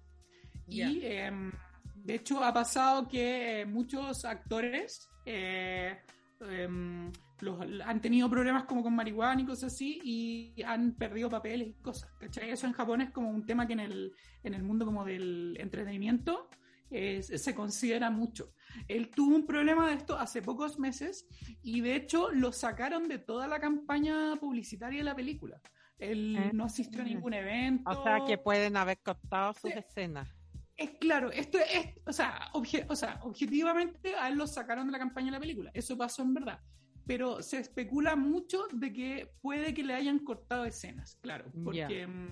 Y 0.68 1.04
em, 1.04 1.52
de 1.96 2.16
hecho 2.16 2.44
ha 2.44 2.54
pasado 2.54 3.08
que 3.08 3.62
eh, 3.62 3.66
muchos 3.66 4.24
actores 4.24 5.10
eh, 5.26 5.98
em, 6.42 7.12
los, 7.42 7.60
han 7.84 8.02
tenido 8.02 8.30
problemas 8.30 8.66
como 8.66 8.84
con 8.84 8.96
marihuana 8.96 9.42
y 9.42 9.46
cosas 9.46 9.74
así 9.74 10.00
y 10.04 10.62
han 10.64 10.94
perdido 10.94 11.30
papeles 11.30 11.70
y 11.70 11.74
cosas. 11.82 12.12
¿cachai? 12.20 12.52
Eso 12.52 12.68
en 12.68 12.74
Japón 12.74 13.02
es 13.02 13.10
como 13.12 13.32
un 13.32 13.46
tema 13.46 13.66
que 13.66 13.74
en 13.74 13.80
el, 13.80 14.14
en 14.44 14.54
el 14.54 14.62
mundo 14.62 14.86
como 14.86 15.04
del 15.04 15.58
entretenimiento 15.60 16.50
eh, 16.91 17.22
se 17.22 17.55
considera 17.55 18.10
mucho. 18.10 18.53
Él 18.88 19.10
tuvo 19.10 19.36
un 19.36 19.46
problema 19.46 19.88
de 19.89 19.96
esto 19.96 20.17
hace 20.17 20.41
pocos 20.41 20.79
meses 20.79 21.27
y 21.62 21.81
de 21.81 21.96
hecho 21.96 22.31
lo 22.31 22.51
sacaron 22.51 23.08
de 23.08 23.19
toda 23.19 23.48
la 23.48 23.60
campaña 23.60 24.36
publicitaria 24.39 25.00
de 25.00 25.03
la 25.03 25.15
película. 25.15 25.62
Él 25.98 26.38
Ah. 26.39 26.51
no 26.53 26.65
asistió 26.65 27.01
a 27.01 27.05
ningún 27.05 27.34
evento. 27.34 27.89
O 27.89 28.03
sea 28.03 28.19
que 28.25 28.38
pueden 28.38 28.77
haber 28.77 29.00
cortado 29.00 29.53
sus 29.53 29.72
Sí. 29.72 29.77
escenas. 29.79 30.29
Es 30.77 30.91
claro, 30.91 31.29
esto 31.31 31.58
es, 31.60 31.88
o 32.05 32.13
sea, 32.13 32.50
obje- 32.53 32.86
o 32.88 32.96
sea, 32.96 33.19
objetivamente 33.24 34.15
a 34.15 34.29
él 34.29 34.36
lo 34.38 34.48
sacaron 34.48 34.86
de 34.86 34.93
la 34.93 35.00
campaña 35.00 35.25
de 35.27 35.31
la 35.34 35.39
película, 35.41 35.72
eso 35.74 35.98
pasó 35.98 36.22
en 36.22 36.34
verdad, 36.34 36.62
pero 37.05 37.41
se 37.41 37.58
especula 37.60 38.15
mucho 38.15 38.63
de 38.72 38.93
que 38.93 39.29
puede 39.41 39.74
que 39.74 39.84
le 39.84 39.93
hayan 39.93 40.19
cortado 40.19 40.63
escenas, 40.63 41.17
claro, 41.22 41.51
porque, 41.65 42.08
mm, 42.08 42.27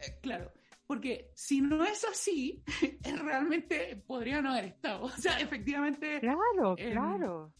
eh, 0.00 0.18
claro, 0.22 0.50
porque 0.90 1.30
si 1.36 1.60
no 1.60 1.84
es 1.84 2.04
así, 2.04 2.64
realmente 3.22 3.94
podría 4.08 4.42
no 4.42 4.50
haber 4.50 4.64
estado, 4.64 5.02
o 5.04 5.08
sea, 5.10 5.38
efectivamente 5.38 6.18
Claro, 6.18 6.74
Em, 6.76 6.90
claro. 6.92 7.54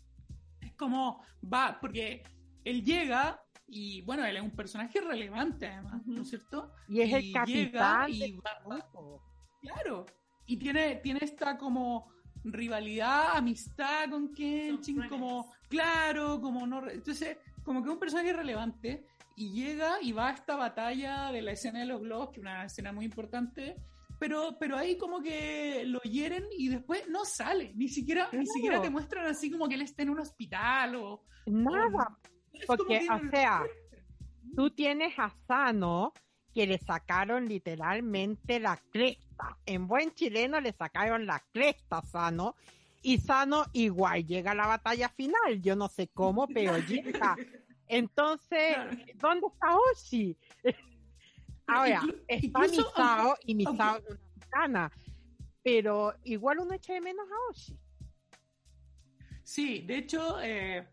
es 0.60 0.72
como 0.74 1.22
va, 1.40 1.78
porque 1.80 2.24
él 2.64 2.82
llega 2.82 3.40
y 3.68 4.00
bueno, 4.02 4.24
él 4.24 4.36
es 4.36 4.42
un 4.42 4.50
personaje 4.50 5.00
relevante 5.00 5.68
además, 5.68 6.04
¿no 6.06 6.22
es 6.22 6.28
cierto? 6.28 6.72
Y 6.88 7.02
es 7.02 7.12
el 7.12 7.22
llega 7.22 7.40
capitán 7.44 8.10
y 8.10 8.18
del 8.18 8.40
va- 8.44 8.68
va-. 8.68 8.90
Claro. 9.62 10.06
Y 10.46 10.56
tiene, 10.56 10.96
tiene 10.96 11.20
esta 11.22 11.56
como 11.56 12.10
rivalidad, 12.42 13.36
amistad 13.36 14.10
con 14.10 14.32
Kenshin, 14.34 15.08
como, 15.08 15.52
claro, 15.68 16.40
como 16.40 16.66
no. 16.66 16.88
Entonces, 16.90 17.38
como 17.62 17.80
que 17.80 17.90
es 17.90 17.92
un 17.94 18.00
personaje 18.00 18.32
relevante 18.32 19.06
y 19.40 19.52
llega 19.52 19.94
y 20.02 20.12
va 20.12 20.28
a 20.28 20.32
esta 20.34 20.54
batalla 20.54 21.32
de 21.32 21.40
la 21.40 21.52
escena 21.52 21.80
de 21.80 21.86
los 21.86 22.02
globos, 22.02 22.28
que 22.28 22.40
es 22.40 22.42
una 22.42 22.66
escena 22.66 22.92
muy 22.92 23.06
importante. 23.06 23.74
Pero, 24.18 24.58
pero 24.60 24.76
ahí 24.76 24.98
como 24.98 25.22
que 25.22 25.82
lo 25.86 25.98
hieren 26.00 26.44
y 26.58 26.68
después 26.68 27.08
no 27.08 27.24
sale, 27.24 27.72
ni 27.74 27.88
siquiera, 27.88 28.28
ni 28.32 28.46
siquiera 28.46 28.82
te 28.82 28.90
muestran 28.90 29.24
así 29.26 29.50
como 29.50 29.66
que 29.66 29.76
él 29.76 29.80
está 29.80 30.02
en 30.02 30.10
un 30.10 30.20
hospital 30.20 30.94
o... 30.96 31.24
Nada, 31.46 32.18
Porque, 32.66 32.98
que- 32.98 33.08
o 33.10 33.30
sea, 33.30 33.62
tú 34.54 34.68
tienes 34.72 35.18
a 35.18 35.30
Sano 35.48 36.12
que 36.52 36.66
le 36.66 36.76
sacaron 36.76 37.46
literalmente 37.46 38.60
la 38.60 38.76
cresta. 38.92 39.56
En 39.64 39.86
buen 39.86 40.12
chileno 40.12 40.60
le 40.60 40.74
sacaron 40.74 41.24
la 41.24 41.42
cresta 41.50 41.98
a 41.98 42.02
Sano. 42.02 42.56
Y 43.00 43.16
Sano 43.16 43.64
igual 43.72 44.26
llega 44.26 44.50
a 44.50 44.54
la 44.54 44.66
batalla 44.66 45.08
final. 45.08 45.62
Yo 45.62 45.76
no 45.76 45.88
sé 45.88 46.08
cómo, 46.08 46.46
pero 46.46 46.76
llega. 46.76 47.36
Entonces, 47.90 48.76
¿dónde 49.16 49.48
está 49.48 49.76
Oshi? 49.76 50.36
Ahora, 51.66 52.02
está 52.28 52.60
Misao 52.60 53.34
y 53.44 53.54
Misao 53.56 53.96
es 53.96 54.04
una 54.06 54.20
titana, 54.40 54.92
pero 55.64 56.14
igual 56.22 56.60
uno 56.60 56.74
echa 56.74 56.92
de 56.94 57.00
menos 57.00 57.26
a 57.28 57.50
Oshi. 57.50 57.76
Sí, 59.42 59.80
de 59.80 59.98
hecho, 59.98 60.40
eh, 60.40 60.88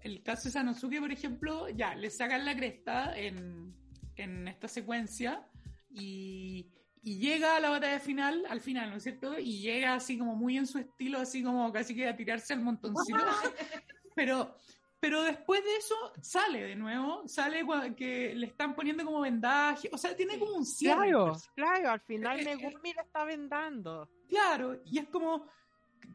el 0.00 0.20
caso 0.24 0.48
de 0.48 0.50
Sanosuke, 0.50 0.98
por 0.98 1.12
ejemplo, 1.12 1.68
ya, 1.68 1.94
le 1.94 2.10
sacan 2.10 2.44
la 2.44 2.56
cresta 2.56 3.16
en, 3.16 3.72
en 4.16 4.48
esta 4.48 4.66
secuencia 4.66 5.46
y, 5.90 6.72
y, 7.04 7.18
llega 7.18 7.54
a 7.54 7.60
la 7.60 7.70
batalla 7.70 8.00
final, 8.00 8.44
al 8.48 8.60
final, 8.60 8.90
¿no 8.90 8.96
es 8.96 9.04
cierto? 9.04 9.38
Y 9.38 9.60
llega 9.60 9.94
así 9.94 10.18
como 10.18 10.34
muy 10.34 10.56
en 10.56 10.66
su 10.66 10.78
estilo, 10.78 11.20
así 11.20 11.44
como 11.44 11.72
casi 11.72 11.94
que 11.94 12.08
a 12.08 12.16
tirarse 12.16 12.52
al 12.52 12.62
montoncito. 12.62 13.16
pero, 14.16 14.56
pero 15.02 15.20
después 15.24 15.64
de 15.64 15.76
eso 15.78 15.96
sale 16.20 16.62
de 16.62 16.76
nuevo, 16.76 17.26
sale 17.26 17.66
que 17.96 18.36
le 18.36 18.46
están 18.46 18.72
poniendo 18.72 19.04
como 19.04 19.20
vendaje, 19.20 19.90
o 19.92 19.98
sea, 19.98 20.14
tiene 20.14 20.38
como 20.38 20.54
un 20.54 20.64
cierre. 20.64 21.08
Claro, 21.08 21.36
claro, 21.56 21.90
al 21.90 22.00
final 22.02 22.38
eh, 22.38 22.44
Megumi 22.44 22.90
eh, 22.90 22.94
le 22.94 23.02
está 23.02 23.24
vendando. 23.24 24.08
Claro, 24.28 24.80
y 24.84 25.00
es 25.00 25.08
como, 25.08 25.48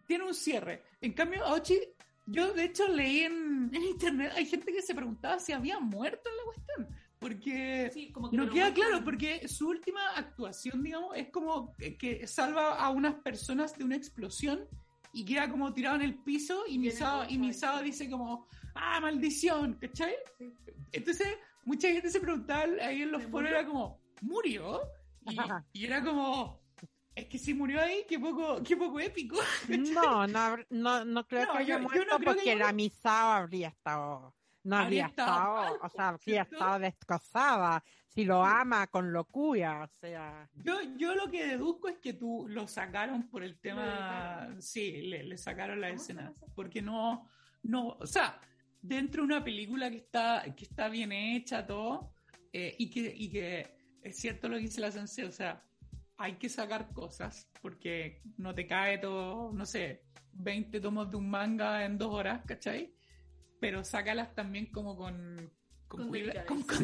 tiene 0.06 0.24
un 0.24 0.34
cierre. 0.34 0.84
En 1.02 1.12
cambio, 1.12 1.46
Ochi, 1.48 1.78
yo 2.28 2.54
de 2.54 2.64
hecho 2.64 2.88
leí 2.88 3.24
en, 3.24 3.70
en 3.74 3.84
internet, 3.84 4.32
hay 4.34 4.46
gente 4.46 4.72
que 4.72 4.82
se 4.82 4.96
preguntaba 4.96 5.38
si 5.38 5.52
había 5.52 5.82
muerto 5.82 6.30
en 6.30 6.38
la 6.38 6.44
cuestión. 6.46 6.88
Porque 7.20 7.92
no 8.32 8.50
queda 8.50 8.74
claro, 8.74 9.04
porque 9.04 9.50
su 9.50 9.68
última 9.68 10.12
actuación, 10.16 10.82
digamos, 10.82 11.18
es 11.18 11.28
como 11.30 11.76
que, 12.00 12.26
salva 12.26 12.76
a 12.76 12.90
unas 12.90 13.16
personas 13.16 13.78
de 13.78 13.84
una 13.84 13.98
explosión 13.98 14.66
y 15.12 15.26
queda 15.26 15.50
como 15.50 15.74
tirado 15.74 15.98
en 15.98 16.04
el 16.04 16.16
piso 16.16 16.64
y 16.70 16.78
Misao, 16.78 17.26
y 17.28 17.38
Misao 17.38 17.82
dice 17.82 18.10
como, 18.10 18.48
ah, 18.80 19.00
maldición, 19.00 19.74
¿cachai? 19.76 20.16
Entonces, 20.92 21.28
mucha 21.66 21.90
gente 21.90 22.10
se 22.10 22.20
preguntaba 22.20 22.64
ahí 22.82 23.02
en 23.02 23.12
los 23.12 23.24
foros, 23.24 23.50
era 23.50 23.66
como, 23.66 24.02
¿murió? 24.22 24.82
Y, 25.74 25.86
era 25.86 26.02
como, 26.02 26.62
es 27.14 27.26
que 27.26 27.38
si 27.38 27.54
murió 27.54 27.82
ahí, 27.82 28.06
qué 28.08 28.18
poco, 28.18 28.64
qué 28.64 28.78
poco 28.78 29.00
épico. 29.00 29.38
No, 29.94 30.26
no, 30.26 30.58
no, 30.70 31.04
no 31.04 31.28
creo 31.28 31.52
que 31.52 31.58
haya 31.58 31.80
muerto 31.80 32.18
porque 32.24 32.56
la 32.56 32.72
Misao 32.72 33.32
habría 33.32 33.68
estado 33.68 34.34
no 34.68 34.76
habría, 34.76 35.06
estado, 35.06 35.80
o 35.82 35.90
sea, 35.90 36.10
habría 36.10 36.42
estado 36.42 36.80
destrozada. 36.80 37.84
Si 38.10 38.26
lo 38.26 38.44
ama 38.44 38.88
con 38.88 39.14
locura, 39.14 39.84
o 39.84 39.88
sea. 39.88 40.50
Yo, 40.56 40.80
yo 40.98 41.16
lo 41.16 41.32
que 41.32 41.48
deduzco 41.48 41.88
es 41.88 42.00
que 42.00 42.14
tú 42.14 42.48
lo 42.50 42.68
sacaron 42.68 43.30
por 43.30 43.44
el 43.44 43.58
tema. 43.60 44.56
Sí, 44.60 45.04
le, 45.04 45.38
sacaron 45.38 45.80
la 45.80 45.90
escena. 45.90 46.34
Porque 46.54 46.82
no, 46.82 47.30
no, 47.64 47.96
o 48.00 48.06
sea, 48.06 48.42
dentro 48.82 49.22
de 49.22 49.34
una 49.34 49.44
película 49.44 49.90
que 49.90 49.98
está, 49.98 50.44
que 50.56 50.66
está 50.66 50.90
bien 50.90 51.12
hecha, 51.12 51.66
todo, 51.66 52.14
eh, 52.54 52.76
y, 52.78 52.90
que, 52.90 53.14
y 53.16 53.30
que 53.30 53.68
es 54.02 54.18
cierto 54.18 54.48
lo 54.50 54.56
que 54.56 54.64
dice 54.64 54.82
la 54.82 54.92
sensei, 54.92 55.26
o 55.26 55.32
sea, 55.32 55.64
hay 56.18 56.36
que 56.36 56.50
sacar 56.50 56.92
cosas, 56.94 57.50
porque 57.62 58.22
no 58.38 58.56
te 58.56 58.66
cae 58.66 58.98
todo, 58.98 59.52
no 59.54 59.66
sé, 59.66 60.04
20 60.34 60.80
tomos 60.80 61.10
de 61.10 61.18
un 61.18 61.30
manga 61.30 61.86
en 61.86 61.98
dos 61.98 62.14
horas, 62.14 62.44
¿cachai? 62.46 62.98
pero 63.60 63.84
sácalas 63.84 64.34
también 64.34 64.68
como 64.68 64.96
con, 64.96 65.52
con, 65.88 66.12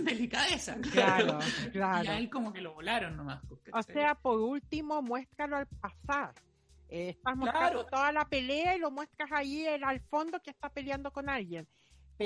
delicadeza. 0.03 0.77
Claro, 0.91 1.39
claro. 1.71 2.03
Y 2.03 2.08
a 2.08 2.17
él 2.17 2.29
como 2.29 2.53
que 2.53 2.62
lo 2.62 2.73
volaron 2.73 3.15
nomás. 3.15 3.41
Pues, 3.47 3.62
o 3.71 3.84
sea, 3.84 4.15
por 4.15 4.39
último, 4.39 5.01
muéstralo 5.01 5.58
al 5.58 5.67
pasar. 5.67 6.34
Eh, 6.89 7.10
estás 7.10 7.36
mostrando 7.36 7.86
toda 7.86 8.12
la 8.12 8.25
pelea 8.25 8.75
y 8.75 8.79
lo 8.79 8.91
muestras 8.91 9.32
ahí 9.32 9.65
al 9.65 9.99
fondo 10.01 10.39
que 10.41 10.51
está 10.51 10.69
peleando 10.69 11.12
con 11.12 11.29
alguien. 11.29 11.67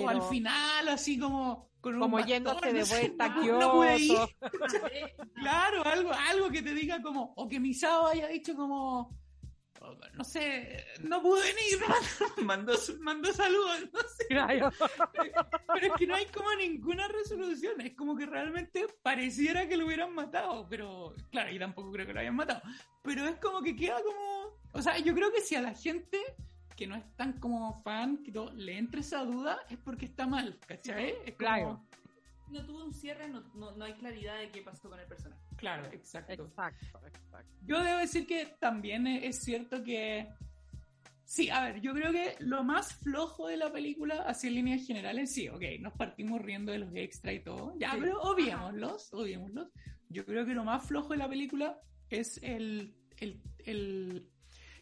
O 0.01 0.09
al 0.09 0.21
final, 0.23 0.87
así 0.89 1.19
como 1.19 1.67
con 1.81 1.99
como 1.99 2.19
yéndose 2.19 2.73
de 2.73 2.83
vuelta 2.83 3.33
claro, 5.35 5.85
algo, 5.85 6.11
algo 6.11 6.49
que 6.49 6.61
te 6.61 6.73
diga 6.73 7.01
como, 7.01 7.33
o 7.35 7.47
que 7.47 7.59
Misao 7.59 8.07
haya 8.07 8.27
dicho 8.27 8.55
como, 8.55 9.15
no 10.13 10.23
sé, 10.23 10.85
no 11.01 11.21
pude 11.21 11.41
venir, 11.41 11.79
mandó, 12.43 12.73
mandó 12.99 13.31
saludos, 13.31 13.89
no 13.93 13.99
sé. 14.01 14.25
Pero 14.29 15.87
es 15.87 15.93
que 15.97 16.07
no 16.07 16.15
hay 16.15 16.25
como 16.25 16.53
ninguna 16.55 17.07
resolución, 17.07 17.79
es 17.81 17.95
como 17.95 18.17
que 18.17 18.25
realmente 18.25 18.87
pareciera 19.03 19.67
que 19.67 19.77
lo 19.77 19.85
hubieran 19.85 20.13
matado, 20.13 20.67
pero 20.69 21.15
claro, 21.31 21.51
y 21.51 21.59
tampoco 21.59 21.91
creo 21.91 22.07
que 22.07 22.13
lo 22.13 22.19
hayan 22.19 22.35
matado, 22.35 22.61
pero 23.03 23.27
es 23.27 23.37
como 23.37 23.61
que 23.61 23.75
queda 23.75 24.01
como, 24.03 24.59
o 24.73 24.81
sea, 24.81 24.97
yo 24.97 25.13
creo 25.13 25.31
que 25.31 25.41
si 25.41 25.55
a 25.55 25.61
la 25.61 25.73
gente 25.73 26.19
que 26.77 26.87
no 26.87 26.95
es 26.95 27.03
tan 27.15 27.33
como 27.33 27.81
fan, 27.81 28.23
que 28.23 28.31
le 28.55 28.77
entre 28.77 29.01
esa 29.01 29.25
duda, 29.25 29.59
es 29.69 29.77
porque 29.79 30.05
está 30.05 30.27
mal, 30.27 30.57
¿cachai? 30.65 31.15
Es 31.25 31.35
claro. 31.35 31.83
No 32.49 32.65
tuvo 32.65 32.85
un 32.85 32.93
cierre, 32.93 33.27
no, 33.27 33.41
no 33.53 33.83
hay 33.83 33.93
claridad 33.95 34.37
de 34.37 34.49
qué 34.51 34.61
pasó 34.61 34.89
con 34.89 34.97
el 34.99 35.07
personaje. 35.07 35.41
Claro, 35.57 35.87
exacto. 35.91 36.45
Exacto, 36.45 36.99
exacto. 37.05 37.51
Yo 37.65 37.83
debo 37.83 37.97
decir 37.97 38.25
que 38.25 38.45
también 38.59 39.07
es 39.07 39.39
cierto 39.43 39.83
que. 39.83 40.29
Sí, 41.25 41.49
a 41.49 41.61
ver, 41.61 41.81
yo 41.81 41.93
creo 41.93 42.13
que 42.13 42.35
lo 42.39 42.63
más 42.63 42.93
flojo 42.93 43.47
de 43.47 43.57
la 43.57 43.69
película, 43.69 44.21
así 44.21 44.47
en 44.47 44.53
líneas 44.53 44.87
generales, 44.87 45.33
sí, 45.33 45.49
ok, 45.49 45.61
nos 45.81 45.91
partimos 45.91 46.41
riendo 46.41 46.71
de 46.71 46.79
los 46.79 46.95
extra 46.95 47.33
y 47.33 47.41
todo, 47.41 47.73
ya, 47.77 47.97
pero 47.99 48.21
obviémoslos, 48.21 49.13
obviémoslos. 49.13 49.67
Yo 50.07 50.25
creo 50.25 50.45
que 50.45 50.53
lo 50.53 50.63
más 50.63 50.85
flojo 50.85 51.09
de 51.09 51.17
la 51.17 51.27
película 51.27 51.81
es 52.09 52.39
el, 52.43 52.95
el, 53.17 53.41
el, 53.65 54.29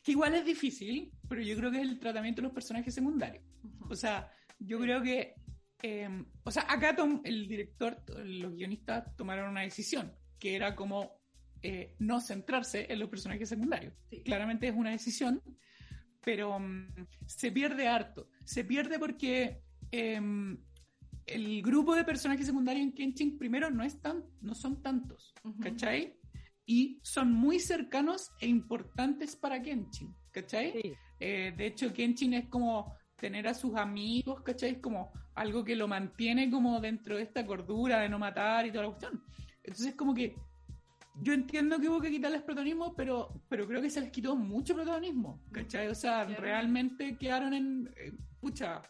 que 0.06 0.12
igual 0.12 0.36
es 0.36 0.46
difícil, 0.46 1.12
pero 1.28 1.42
yo 1.42 1.58
creo 1.58 1.72
que 1.72 1.82
es 1.82 1.88
el 1.90 2.00
tratamiento 2.00 2.40
de 2.40 2.44
los 2.44 2.54
personajes 2.54 2.94
secundarios. 2.94 3.44
O 3.90 3.96
sea, 3.96 4.32
yo 4.60 4.80
creo 4.80 5.02
que, 5.02 5.34
eh, 5.82 6.26
o 6.44 6.52
sea, 6.52 6.68
acá 6.70 6.96
el 7.24 7.48
director, 7.48 8.04
los 8.24 8.54
guionistas 8.54 9.16
tomaron 9.16 9.50
una 9.50 9.62
decisión, 9.62 10.14
que 10.38 10.56
era 10.56 10.76
como 10.76 11.20
eh, 11.64 11.96
no 11.98 12.22
centrarse 12.22 12.86
en 12.88 13.00
los 13.00 13.10
personajes 13.10 13.50
secundarios. 13.50 13.96
Claramente 14.24 14.68
es 14.68 14.76
una 14.76 14.92
decisión, 14.92 15.42
pero 16.24 16.60
mm, 16.60 17.08
se 17.26 17.52
pierde 17.52 17.88
harto. 17.88 18.30
Se 18.44 18.64
pierde 18.64 19.00
porque 19.00 19.64
em, 19.90 20.56
el 21.26 21.64
grupo 21.64 21.96
de 21.96 22.04
personajes 22.04 22.46
secundarios 22.46 22.86
en 22.86 22.94
Kenshin 22.94 23.40
primero 23.40 23.72
no, 23.72 23.84
es 23.84 24.00
tan, 24.00 24.24
no 24.40 24.54
son 24.54 24.84
tantos, 24.84 25.34
¿cachai? 25.60 26.20
Y 26.66 27.00
son 27.04 27.32
muy 27.32 27.60
cercanos 27.60 28.32
e 28.40 28.48
importantes 28.48 29.36
para 29.36 29.62
Kenshin, 29.62 30.16
¿cachai? 30.32 30.98
Eh, 31.20 31.54
de 31.56 31.66
hecho, 31.68 31.94
Kenshin 31.94 32.34
es 32.34 32.48
como 32.50 32.96
tener 33.16 33.48
a 33.48 33.54
sus 33.54 33.76
amigos, 33.76 34.42
¿cachai? 34.42 34.72
Es 34.72 34.78
como 34.80 35.12
algo 35.36 35.64
que 35.64 35.76
lo 35.76 35.88
mantiene 35.88 36.50
como 36.50 36.80
dentro 36.80 37.18
de 37.18 37.24
esta 37.24 37.46
cordura 37.46 38.00
de 38.00 38.10
no 38.10 38.18
matar 38.18 38.66
y 38.66 38.72
toda 38.72 38.86
la 38.86 38.90
cuestión. 38.90 39.24
Entonces, 39.64 39.96
como 39.96 40.14
que 40.14 40.36
yo 41.22 41.34
entiendo 41.34 41.80
que 41.80 41.88
hubo 41.88 42.02
que 42.02 42.12
quitarles 42.12 42.42
protagonismo, 42.42 42.94
pero, 42.96 43.30
pero 43.48 43.68
creo 43.68 43.82
que 43.82 43.90
se 43.90 44.02
les 44.02 44.12
quitó 44.12 44.36
mucho 44.36 44.74
protagonismo, 44.74 45.42
¿cachai? 45.52 45.88
O 45.88 45.96
sea, 45.96 46.26
realmente 46.26 47.18
quedaron 47.18 47.54
en. 47.54 47.94
Eh, 47.96 48.12
pucha. 48.40 48.82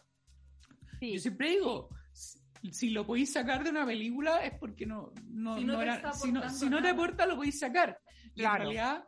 Yo 1.00 1.18
siempre 1.18 1.50
digo, 1.50 1.90
si, 2.72 2.90
lo 2.90 3.06
podéis 3.06 3.32
sacar 3.32 3.64
de 3.64 3.70
una 3.70 3.86
película 3.86 4.44
es 4.44 4.58
porque 4.58 4.86
no, 4.86 5.12
no, 5.28 5.56
si 5.58 5.64
no, 5.64 5.80
era, 5.80 6.12
si 6.12 6.32
no, 6.32 6.48
si 6.50 6.68
no 6.68 6.82
te 6.82 6.88
aporta, 6.88 7.26
lo 7.26 7.36
podéis 7.36 7.58
sacar. 7.58 7.98
Y 8.34 8.44
en 8.44 8.54
realidad. 8.54 9.04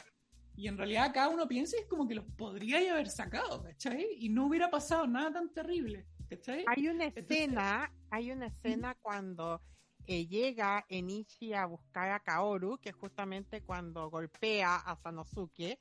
Y 0.57 0.67
en 0.67 0.77
realidad 0.77 1.13
cada 1.15 1.29
uno 1.29 1.47
piensa 1.47 1.77
es 1.79 1.87
como 1.87 2.09
que 2.09 2.17
los 2.17 2.25
podríais 2.37 2.91
haber 2.91 3.09
sacado, 3.09 3.63
¿cachai? 3.63 4.09
Y 4.19 4.29
no 4.29 4.47
hubiera 4.47 4.69
pasado 4.69 5.07
nada 5.07 5.35
tan 5.35 5.53
terrible, 5.53 6.05
¿cachai? 6.29 6.65
Hay 6.67 6.89
una 6.89 7.05
escena, 7.05 7.93
hay 8.11 8.33
una 8.33 8.47
escena 8.49 8.97
cuando 9.01 9.63
llega 10.09 10.85
Enishi 10.89 11.53
a 11.53 11.67
buscar 11.67 12.11
a 12.11 12.21
Kaoru, 12.21 12.79
que 12.79 12.89
es 12.89 12.95
justamente 12.97 13.63
cuando 13.63 14.11
golpea 14.11 14.77
a 14.77 14.97
Sanosuke, 14.97 15.79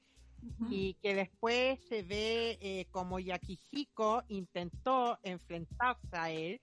y 0.70 0.94
que 0.96 1.16
después 1.16 1.80
se 1.88 2.04
ve 2.04 2.58
eh, 2.62 2.86
como 2.92 3.20
Yakihiko 3.20 4.24
intentó 4.28 5.18
enfrentarse 5.24 6.16
a 6.16 6.30
él, 6.30 6.62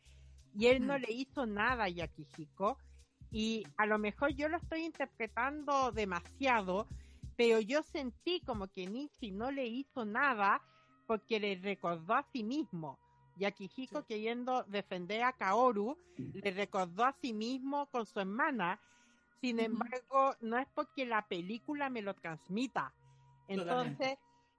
y 0.54 0.66
él 0.66 0.86
no 0.86 0.98
le 0.98 1.12
hizo 1.12 1.46
nada 1.46 1.84
a 1.84 1.88
Yakihiko, 1.88 2.78
y 3.30 3.64
a 3.76 3.86
lo 3.86 3.98
mejor 3.98 4.30
yo 4.34 4.48
lo 4.48 4.56
estoy 4.58 4.84
interpretando 4.84 5.90
demasiado, 5.90 6.86
pero 7.36 7.58
yo 7.60 7.82
sentí 7.82 8.40
como 8.40 8.68
que 8.68 8.84
Enishi 8.84 9.32
no 9.32 9.50
le 9.50 9.66
hizo 9.66 10.04
nada 10.04 10.62
porque 11.06 11.40
le 11.40 11.56
recordó 11.56 12.14
a 12.14 12.22
sí 12.32 12.44
mismo 12.44 12.98
y 13.36 13.44
Akihiko 13.44 14.04
queriendo 14.04 14.64
defender 14.64 15.22
a 15.22 15.32
Kaoru 15.32 15.98
le 16.16 16.50
recordó 16.52 17.04
a 17.04 17.12
sí 17.20 17.32
mismo 17.32 17.86
con 17.86 18.06
su 18.06 18.20
hermana. 18.20 18.80
Sin 19.40 19.60
embargo, 19.60 20.34
no 20.40 20.58
es 20.58 20.66
porque 20.74 21.04
la 21.04 21.26
película 21.26 21.90
me 21.90 22.00
lo 22.00 22.14
transmita. 22.14 22.94
Entonces, 23.48 24.16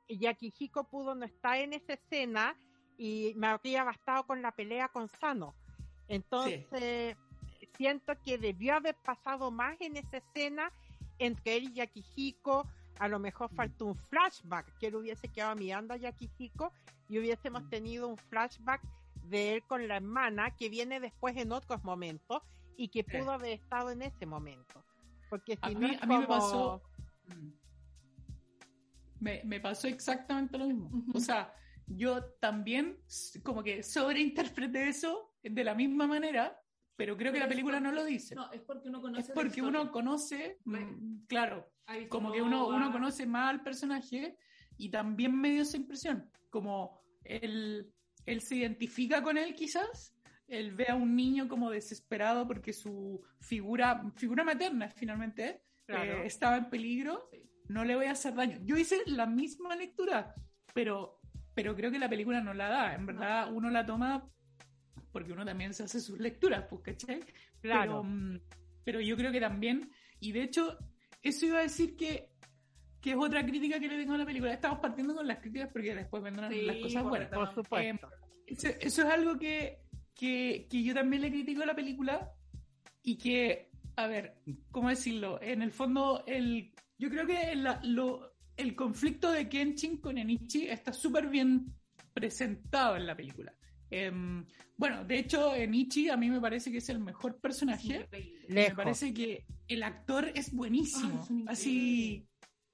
Yakihiko 0.07 0.83
pudo 0.83 1.15
no 1.15 1.25
estar 1.25 1.57
en 1.57 1.73
esa 1.73 1.93
escena 1.93 2.55
y 2.97 3.33
me 3.35 3.47
habría 3.47 3.83
bastado 3.83 4.27
con 4.27 4.41
la 4.41 4.51
pelea 4.51 4.89
con 4.89 5.07
Sano. 5.07 5.55
Entonces, 6.07 7.15
siento 7.77 8.13
que 8.23 8.37
debió 8.37 8.75
haber 8.75 8.95
pasado 8.95 9.51
más 9.51 9.79
en 9.81 9.97
esa 9.97 10.17
escena 10.17 10.71
entre 11.19 11.57
él 11.57 11.63
y 11.69 11.73
Yakihiko. 11.73 12.67
A 12.99 13.07
lo 13.09 13.19
mejor 13.19 13.49
faltó 13.53 13.85
un 13.87 13.95
flashback 13.95 14.77
que 14.79 14.87
él 14.87 14.95
hubiese 14.95 15.27
quedado 15.27 15.55
mirando 15.55 15.93
a 15.93 15.97
Yakihiko 15.97 16.71
y 17.09 17.19
hubiésemos 17.19 17.67
tenido 17.69 18.07
un 18.07 18.17
flashback 18.17 18.81
de 19.23 19.53
él 19.55 19.63
con 19.67 19.87
la 19.87 19.97
hermana 19.97 20.51
que 20.55 20.69
viene 20.69 20.99
después 20.99 21.35
en 21.35 21.51
otros 21.51 21.83
momentos 21.83 22.41
y 22.77 22.87
que 22.89 23.03
pudo 23.03 23.31
haber 23.31 23.53
estado 23.53 23.89
en 23.91 24.01
ese 24.03 24.25
momento. 24.25 24.83
Porque 25.29 25.57
A 25.61 25.67
si 25.69 25.73
no 25.75 25.81
mí, 25.87 25.95
es 25.95 26.01
a 26.03 26.05
mí 26.05 26.17
me 26.17 26.25
como- 26.25 26.39
pasó. 26.39 26.81
Me, 29.19 29.41
me 29.43 29.59
pasó 29.59 29.87
exactamente 29.87 30.57
lo 30.57 30.67
mismo. 30.67 30.89
O 31.13 31.19
sea, 31.19 31.53
yo 31.87 32.23
también 32.39 32.97
como 33.43 33.63
que 33.63 33.81
sobreinterpreté 33.83 34.89
eso 34.89 35.31
de 35.51 35.63
la 35.63 35.75
misma 35.75 36.07
manera, 36.07 36.59
pero 36.95 37.17
creo 37.17 37.31
que 37.33 37.39
la 37.39 37.47
película 37.47 37.79
no 37.79 37.91
lo 37.91 38.03
dice. 38.05 38.35
No, 38.35 38.51
es 38.51 38.61
porque 38.61 38.89
uno 38.89 39.01
conoce. 39.01 39.21
es 39.21 39.31
porque 39.31 39.61
uno 39.61 39.91
conoce, 39.91 40.59
mm, 40.65 40.71
Bueno. 40.71 40.97
claro, 41.27 41.69
como 42.09 42.31
que 42.31 42.41
uno, 42.41 42.67
uno 42.67 42.91
conoce 42.91 43.25
más 43.25 43.49
al 43.51 43.63
personaje 43.63 44.37
y 44.77 44.89
también 44.89 45.39
me 45.39 45.49
dio 45.51 45.61
esa 45.63 45.77
impresión, 45.77 46.29
como 46.49 47.01
él, 47.23 47.91
él 48.25 48.41
se 48.41 48.55
identifica 48.55 49.21
con 49.21 49.37
él 49.37 49.53
quizás, 49.55 50.15
él 50.47 50.73
ve 50.75 50.87
a 50.89 50.95
un 50.95 51.15
niño 51.15 51.47
como 51.47 51.69
desesperado 51.71 52.47
porque 52.47 52.71
su 52.73 53.21
figura, 53.39 54.03
figura 54.15 54.43
materna 54.43 54.89
finalmente, 54.89 55.61
Claro. 55.87 56.23
eh, 56.23 56.25
estaba 56.25 56.57
en 56.57 56.69
peligro, 56.69 57.29
no 57.67 57.83
le 57.83 57.95
voy 57.95 58.05
a 58.05 58.11
hacer 58.11 58.33
daño. 58.35 58.57
Yo 58.63 58.75
hice 58.77 58.97
la 59.07 59.25
misma 59.25 59.75
lectura, 59.75 60.33
pero, 60.73 61.19
pero 61.53 61.75
creo 61.75 61.91
que 61.91 61.99
la 61.99 62.09
película 62.09 62.41
no 62.41 62.53
la 62.53 62.69
da, 62.69 62.95
en 62.95 63.05
verdad 63.05 63.51
uno 63.53 63.69
la 63.69 63.85
toma 63.85 64.27
porque 65.15 65.31
uno 65.31 65.45
también 65.45 65.73
se 65.73 65.83
hace 65.83 66.01
sus 66.01 66.19
lecturas, 66.19 66.65
pues, 66.69 66.81
¿cachai? 66.81 67.21
Claro. 67.61 68.01
Pero, 68.01 68.03
mm, 68.03 68.39
pero 68.83 68.99
yo 68.99 69.15
creo 69.15 69.31
que 69.31 69.39
también, 69.39 69.89
y 70.19 70.33
de 70.33 70.43
hecho, 70.43 70.77
eso 71.21 71.45
iba 71.45 71.59
a 71.59 71.61
decir 71.61 71.95
que, 71.95 72.27
que 72.99 73.11
es 73.11 73.15
otra 73.17 73.45
crítica 73.45 73.79
que 73.79 73.87
le 73.87 73.97
tengo 73.97 74.13
a 74.15 74.17
la 74.17 74.25
película. 74.25 74.51
Estamos 74.51 74.79
partiendo 74.79 75.15
con 75.15 75.25
las 75.25 75.37
críticas 75.39 75.69
porque 75.71 75.95
después 75.95 76.21
vendrán 76.21 76.51
Sí, 76.51 76.63
las 76.63 76.75
cosas 76.79 77.03
buenas. 77.05 77.29
por 77.29 77.53
supuesto. 77.55 78.09
Eso, 78.45 78.67
eso 78.67 79.01
es 79.03 79.07
algo 79.07 79.39
que, 79.39 79.79
que, 80.13 80.67
que 80.69 80.83
yo 80.83 80.93
también 80.93 81.21
le 81.21 81.31
critico 81.31 81.63
a 81.63 81.65
la 81.65 81.75
película 81.75 82.33
y 83.01 83.17
que, 83.17 83.69
a 83.95 84.07
ver, 84.07 84.35
¿cómo 84.69 84.89
decirlo? 84.89 85.41
En 85.41 85.61
el 85.61 85.71
fondo, 85.71 86.25
el, 86.27 86.73
yo 86.97 87.09
creo 87.09 87.25
que 87.25 87.55
la- 87.55 87.79
lo, 87.85 88.35
el 88.57 88.75
conflicto 88.75 89.31
de 89.31 89.47
Kenshin 89.47 89.97
con 90.01 90.17
Enichi 90.17 90.67
está 90.67 90.91
súper 90.91 91.27
bien 91.29 91.73
presentado 92.13 92.97
en 92.97 93.07
la 93.07 93.15
película. 93.15 93.53
Em, 93.91 94.45
bueno, 94.77 95.05
de 95.05 95.19
hecho, 95.19 95.53
Enichi 95.53 96.09
a 96.09 96.17
mí 96.17 96.29
me 96.29 96.41
parece 96.41 96.71
que 96.71 96.79
es 96.79 96.89
el 96.89 96.99
mejor 96.99 97.37
personaje. 97.39 98.07
Me 98.49 98.71
parece 98.71 99.13
que 99.13 99.45
el 99.67 99.83
actor 99.83 100.31
es 100.35 100.53
buenísimo, 100.53 101.25
así 101.47 102.27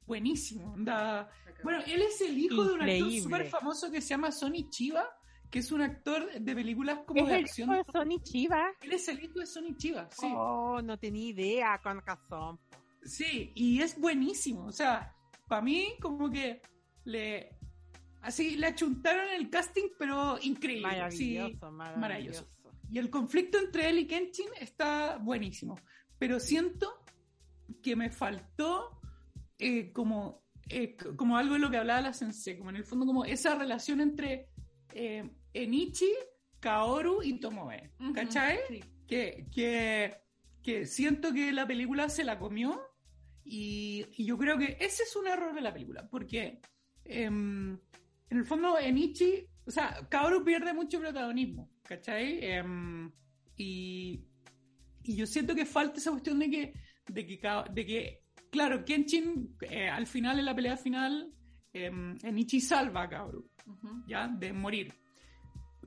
buenísimo. 0.06 0.74
onda. 0.74 1.30
Bueno, 1.63 1.84
él 1.86 2.02
es 2.02 2.21
el 2.21 2.38
hijo 2.38 2.63
de 2.63 2.74
un 2.74 2.82
actor 2.82 3.12
súper 3.12 3.45
famoso 3.47 3.91
que 3.91 4.02
se 4.02 4.10
llama 4.10 4.32
Sonny 4.32 4.69
Chiba, 4.69 5.06
que 5.50 5.60
es 5.60 5.71
un 5.71 5.82
actor 5.82 6.32
de 6.32 6.56
películas 6.56 7.00
como 7.06 7.21
¿Es 7.21 7.28
de 7.28 7.38
el 7.38 7.45
acción. 7.45 7.69
hijo 7.69 7.78
de 7.84 7.91
Sony 7.91 8.24
Chiva? 8.24 8.71
Él 8.82 8.93
es 8.93 9.08
el 9.10 9.24
hijo 9.24 9.39
de 9.39 9.45
Sonny 9.45 9.76
Chiba, 9.76 10.10
sí. 10.10 10.28
Oh, 10.34 10.82
no 10.82 10.97
tenía 10.97 11.28
idea, 11.30 11.80
con 11.84 12.02
razón. 12.02 12.60
Sí, 13.04 13.52
y 13.54 13.82
es 13.82 14.00
buenísimo. 14.00 14.65
O 14.65 14.71
sea, 14.71 15.13
para 15.47 15.62
mí 15.62 15.93
como 16.02 16.30
que 16.30 16.62
le 17.04 17.50
así 18.21 18.55
le 18.55 18.67
achuntaron 18.67 19.29
el 19.29 19.49
casting, 19.49 19.89
pero 19.97 20.38
increíble. 20.41 20.89
sí. 21.12 21.38
Maravilloso, 21.38 21.71
maravilloso. 21.71 22.47
Y 22.91 22.99
el 22.99 23.10
conflicto 23.10 23.57
entre 23.57 23.89
él 23.89 23.99
y 23.99 24.07
Kenshin 24.07 24.49
está 24.60 25.17
buenísimo. 25.17 25.79
Pero 26.19 26.39
siento 26.39 27.03
que 27.81 27.95
me 27.95 28.12
faltó 28.12 28.99
eh, 29.57 29.91
como, 29.93 30.43
eh, 30.69 30.97
como 31.15 31.38
algo 31.38 31.53
de 31.53 31.60
lo 31.60 31.71
que 31.71 31.77
hablaba 31.77 32.01
la 32.01 32.13
Sensei, 32.13 32.57
como 32.57 32.69
en 32.69 32.75
el 32.75 32.84
fondo 32.84 33.05
como 33.05 33.23
esa 33.23 33.55
relación 33.55 34.01
entre 34.01 34.49
eh, 34.93 35.29
Enichi, 35.53 36.12
Kaoru 36.60 37.23
y 37.23 37.39
Tomoe. 37.39 37.91
Ujú, 37.99 38.13
¿Cachai? 38.13 38.60
sí. 38.67 38.84
que, 39.07 39.47
que, 39.53 40.17
que 40.62 40.86
siento 40.86 41.34
que 41.34 41.51
la 41.51 41.65
película 41.65 42.10
se 42.10 42.23
la 42.23 42.38
comió 42.38 42.81
y, 43.43 44.05
y 44.17 44.25
yo 44.25 44.38
creo 44.38 44.57
que 44.57 44.77
ese 44.79 45.03
es 45.03 45.15
un 45.15 45.27
error 45.27 45.53
de 45.55 45.62
la 45.62 45.73
película, 45.73 46.07
porque 46.10 46.60
em, 47.05 47.79
en 48.32 48.38
el 48.38 48.46
fondo 48.46 48.80
Enichi, 48.80 49.46
o 49.65 49.72
sea, 49.72 50.08
Kaoru 50.10 50.44
pierde 50.44 50.74
mucho 50.74 51.00
protagonismo, 51.00 51.70
¿cachai? 51.84 52.39
Em, 52.41 53.12
y, 53.58 54.24
y 55.04 55.15
yo 55.17 55.28
siento 55.28 55.54
que 55.54 55.65
falta 55.65 55.98
esa 55.98 56.12
cuestión 56.12 56.39
de 56.39 56.50
que, 56.50 56.74
de 57.10 57.26
que, 57.26 57.39
de 57.74 57.86
que 57.86 58.24
claro, 58.50 58.86
Kenshin 58.86 59.58
eh, 59.62 59.89
al 59.89 60.08
final, 60.08 60.39
en 60.39 60.46
la 60.46 60.56
pelea 60.56 60.78
final, 60.78 61.34
em, 61.74 62.17
Enichi 62.24 62.62
salva 62.62 63.04
a 63.04 63.10
Kaoru, 63.10 63.50
Ujú. 63.65 64.04
¿ya? 64.08 64.30
De 64.30 64.54
morir. 64.54 64.94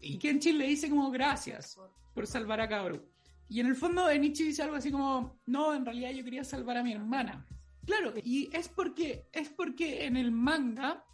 Y 0.02 0.18
Kenshin 0.18 0.58
le 0.58 0.66
dice 0.66 0.90
como 0.90 1.10
gracias 1.10 1.78
por 2.14 2.26
salvar 2.26 2.60
a 2.60 2.68
Kaoru. 2.68 3.10
Y 3.48 3.60
en 3.60 3.68
el 3.68 3.74
fondo 3.74 4.10
Enichi 4.10 4.44
dice 4.44 4.62
algo 4.62 4.76
así 4.76 4.90
como, 4.90 5.40
no, 5.46 5.74
en 5.74 5.86
realidad 5.86 6.10
yo 6.10 6.22
quería 6.22 6.44
salvar 6.44 6.76
a 6.76 6.82
mi 6.82 6.92
hermana. 6.92 7.46
Claro, 7.86 8.12
y 8.22 8.54
es 8.54 8.68
porque, 8.68 9.28
es 9.32 9.48
porque 9.48 10.04
en 10.04 10.18
el 10.18 10.30
manga 10.30 11.04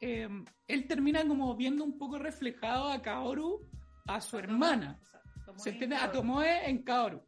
eh, 0.00 0.28
él 0.68 0.86
termina 0.86 1.26
como 1.26 1.54
viendo 1.56 1.84
un 1.84 1.98
poco 1.98 2.18
reflejado 2.18 2.90
a 2.90 3.00
Kaoru, 3.02 3.68
a 4.06 4.20
su 4.20 4.38
hermana. 4.38 5.00
Tomoe 5.46 5.60
¿Se 5.60 5.70
entiende? 5.70 5.96
A. 5.96 6.10
Tomoe 6.10 6.68
en 6.68 6.82
Kaoru. 6.82 7.22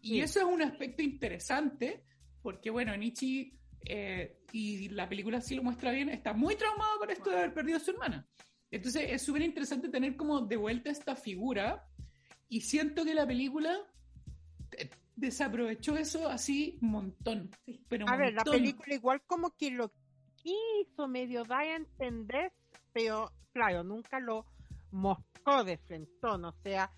Y 0.00 0.08
Sí. 0.10 0.20
eso 0.20 0.40
es 0.40 0.46
un 0.46 0.62
aspecto 0.62 1.02
interesante, 1.02 2.04
porque 2.42 2.70
bueno, 2.70 2.92
Enichi, 2.92 3.56
eh, 3.86 4.38
y 4.52 4.88
la 4.90 5.08
película 5.08 5.40
sí 5.40 5.54
lo 5.54 5.62
muestra 5.62 5.90
bien, 5.92 6.08
está 6.08 6.32
muy 6.32 6.56
traumado 6.56 6.98
con 6.98 7.10
esto 7.10 7.30
de 7.30 7.36
haber 7.38 7.54
perdido 7.54 7.76
a 7.76 7.80
su 7.80 7.92
hermana. 7.92 8.26
Entonces 8.70 9.06
es 9.10 9.22
súper 9.22 9.42
interesante 9.42 9.88
tener 9.88 10.16
como 10.16 10.40
de 10.40 10.56
vuelta 10.56 10.90
esta 10.90 11.14
figura, 11.14 11.86
y 12.48 12.60
siento 12.62 13.04
que 13.04 13.14
la 13.14 13.26
película 13.26 13.76
eh, 14.76 14.88
desaprovechó 15.16 15.96
eso 15.96 16.28
así 16.28 16.78
un 16.82 16.90
montón. 16.90 17.50
Sí. 17.64 17.84
Pero 17.88 18.08
A 18.08 18.16
ver, 18.16 18.34
la 18.34 18.44
película 18.44 18.94
igual 18.94 19.22
como 19.26 19.56
que 19.56 19.70
lo 19.70 19.92
quiso 20.42 21.08
medio 21.08 21.44
dar 21.44 21.60
a 21.62 21.76
entender, 21.76 22.52
pero 22.92 23.30
claro, 23.52 23.82
nunca 23.84 24.18
lo 24.20 24.44
mostró 24.90 25.64
de 25.64 25.78
frentón. 25.78 26.44
O 26.44 26.52
sea, 26.62 26.90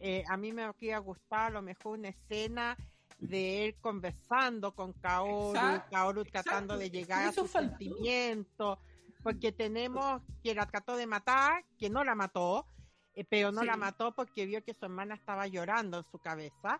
eh, 0.00 0.24
a 0.28 0.36
mí 0.36 0.52
me 0.52 0.62
habría 0.64 0.98
gustado 0.98 1.46
a 1.46 1.50
lo 1.50 1.62
mejor 1.62 1.98
una 1.98 2.08
escena 2.08 2.76
de 3.18 3.64
él 3.66 3.76
conversando 3.80 4.74
con 4.74 4.92
Kaoru, 4.94 5.50
Exacto, 5.56 5.88
Kaoru 5.90 6.24
tratando 6.24 6.74
exacto, 6.74 6.78
de 6.78 6.90
llegar 6.90 7.26
a 7.28 7.32
sus 7.32 7.50
sentimientos, 7.50 8.78
porque 9.22 9.52
tenemos 9.52 10.22
que 10.42 10.54
la 10.54 10.66
trató 10.66 10.96
de 10.96 11.06
matar, 11.06 11.64
que 11.78 11.88
no 11.88 12.04
la 12.04 12.14
mató, 12.14 12.66
eh, 13.14 13.24
pero 13.24 13.50
no 13.52 13.62
Sí. 13.62 13.66
la 13.66 13.76
mató 13.76 14.14
porque 14.14 14.44
vio 14.46 14.62
que 14.62 14.74
su 14.74 14.84
hermana 14.84 15.14
estaba 15.14 15.46
llorando 15.46 15.98
en 15.98 16.04
su 16.10 16.18
cabeza. 16.18 16.78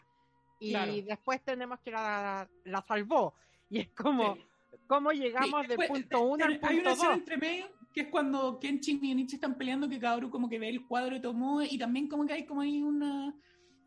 Y 0.60 0.70
Claro. 0.72 0.92
después 1.06 1.42
tenemos 1.42 1.80
que 1.80 1.90
la, 1.90 2.48
la 2.64 2.84
salvó. 2.86 3.34
Y 3.70 3.80
es 3.80 3.88
como, 3.90 4.34
Sí. 4.34 4.46
¿Cómo 4.86 5.12
llegamos 5.12 5.62
Sí, 5.62 5.68
después, 5.68 5.88
punto 5.88 6.22
uno 6.22 6.44
al 6.44 6.52
Hay 6.52 6.58
punto 6.58 6.80
una 6.80 6.92
escena 6.92 7.14
entre 7.14 7.36
medio 7.36 7.66
que 7.92 8.02
es 8.02 8.08
cuando 8.08 8.58
Kenshin 8.60 9.02
y 9.04 9.12
Enichi 9.12 9.36
están 9.36 9.56
peleando 9.56 9.88
que 9.88 9.98
Kaoru 9.98 10.28
como 10.28 10.48
que 10.50 10.58
ve 10.58 10.68
el 10.68 10.86
cuadro 10.86 11.14
de 11.14 11.20
Tomoe 11.20 11.66
y 11.70 11.78
también 11.78 12.08
como 12.08 12.26
que 12.26 12.34
hay 12.34 12.44
como 12.44 12.60
ahí 12.60 12.82
una 12.82 13.34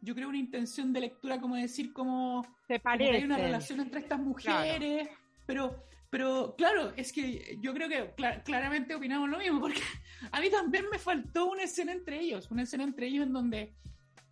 yo 0.01 0.15
creo 0.15 0.29
una 0.29 0.37
intención 0.37 0.91
de 0.93 1.01
lectura 1.01 1.39
como 1.39 1.55
decir 1.55 1.91
como, 1.93 2.43
Se 2.67 2.79
como 2.79 2.97
que 2.97 3.03
hay 3.11 3.23
una 3.23 3.37
relación 3.37 3.79
entre 3.81 3.99
estas 3.99 4.19
mujeres 4.19 5.09
pero 5.45 5.83
pero 6.09 6.55
claro 6.57 6.91
es 6.95 7.13
que 7.13 7.59
yo 7.61 7.71
creo 7.73 7.87
que 7.87 8.15
cla- 8.15 8.41
claramente 8.43 8.95
opinamos 8.95 9.29
lo 9.29 9.37
mismo 9.37 9.59
porque 9.59 9.81
a 10.31 10.41
mí 10.41 10.49
también 10.49 10.85
me 10.91 10.97
faltó 10.97 11.45
una 11.51 11.63
escena 11.63 11.91
entre 11.91 12.19
ellos 12.19 12.49
una 12.49 12.63
escena 12.63 12.83
entre 12.83 13.07
ellos 13.07 13.27
en 13.27 13.33
donde 13.33 13.75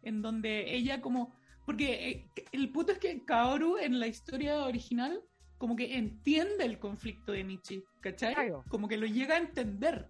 en 0.01 0.21
donde 0.23 0.73
ella 0.75 1.01
como 1.01 1.35
porque 1.65 2.09
eh, 2.09 2.29
el 2.51 2.71
punto 2.71 2.93
es 2.93 2.97
que 2.97 3.23
Kaoru 3.25 3.77
en 3.77 3.99
la 3.99 4.07
historia 4.07 4.63
original 4.63 5.21
como 5.57 5.75
que 5.75 5.97
entiende 5.97 6.65
el 6.65 6.79
conflicto 6.79 7.31
de 7.31 7.43
Nichi, 7.43 7.83
¿cachai? 8.01 8.33
Claro. 8.35 8.63
Como 8.69 8.87
que 8.87 8.97
lo 8.97 9.05
llega 9.07 9.35
a 9.35 9.39
entender. 9.39 10.09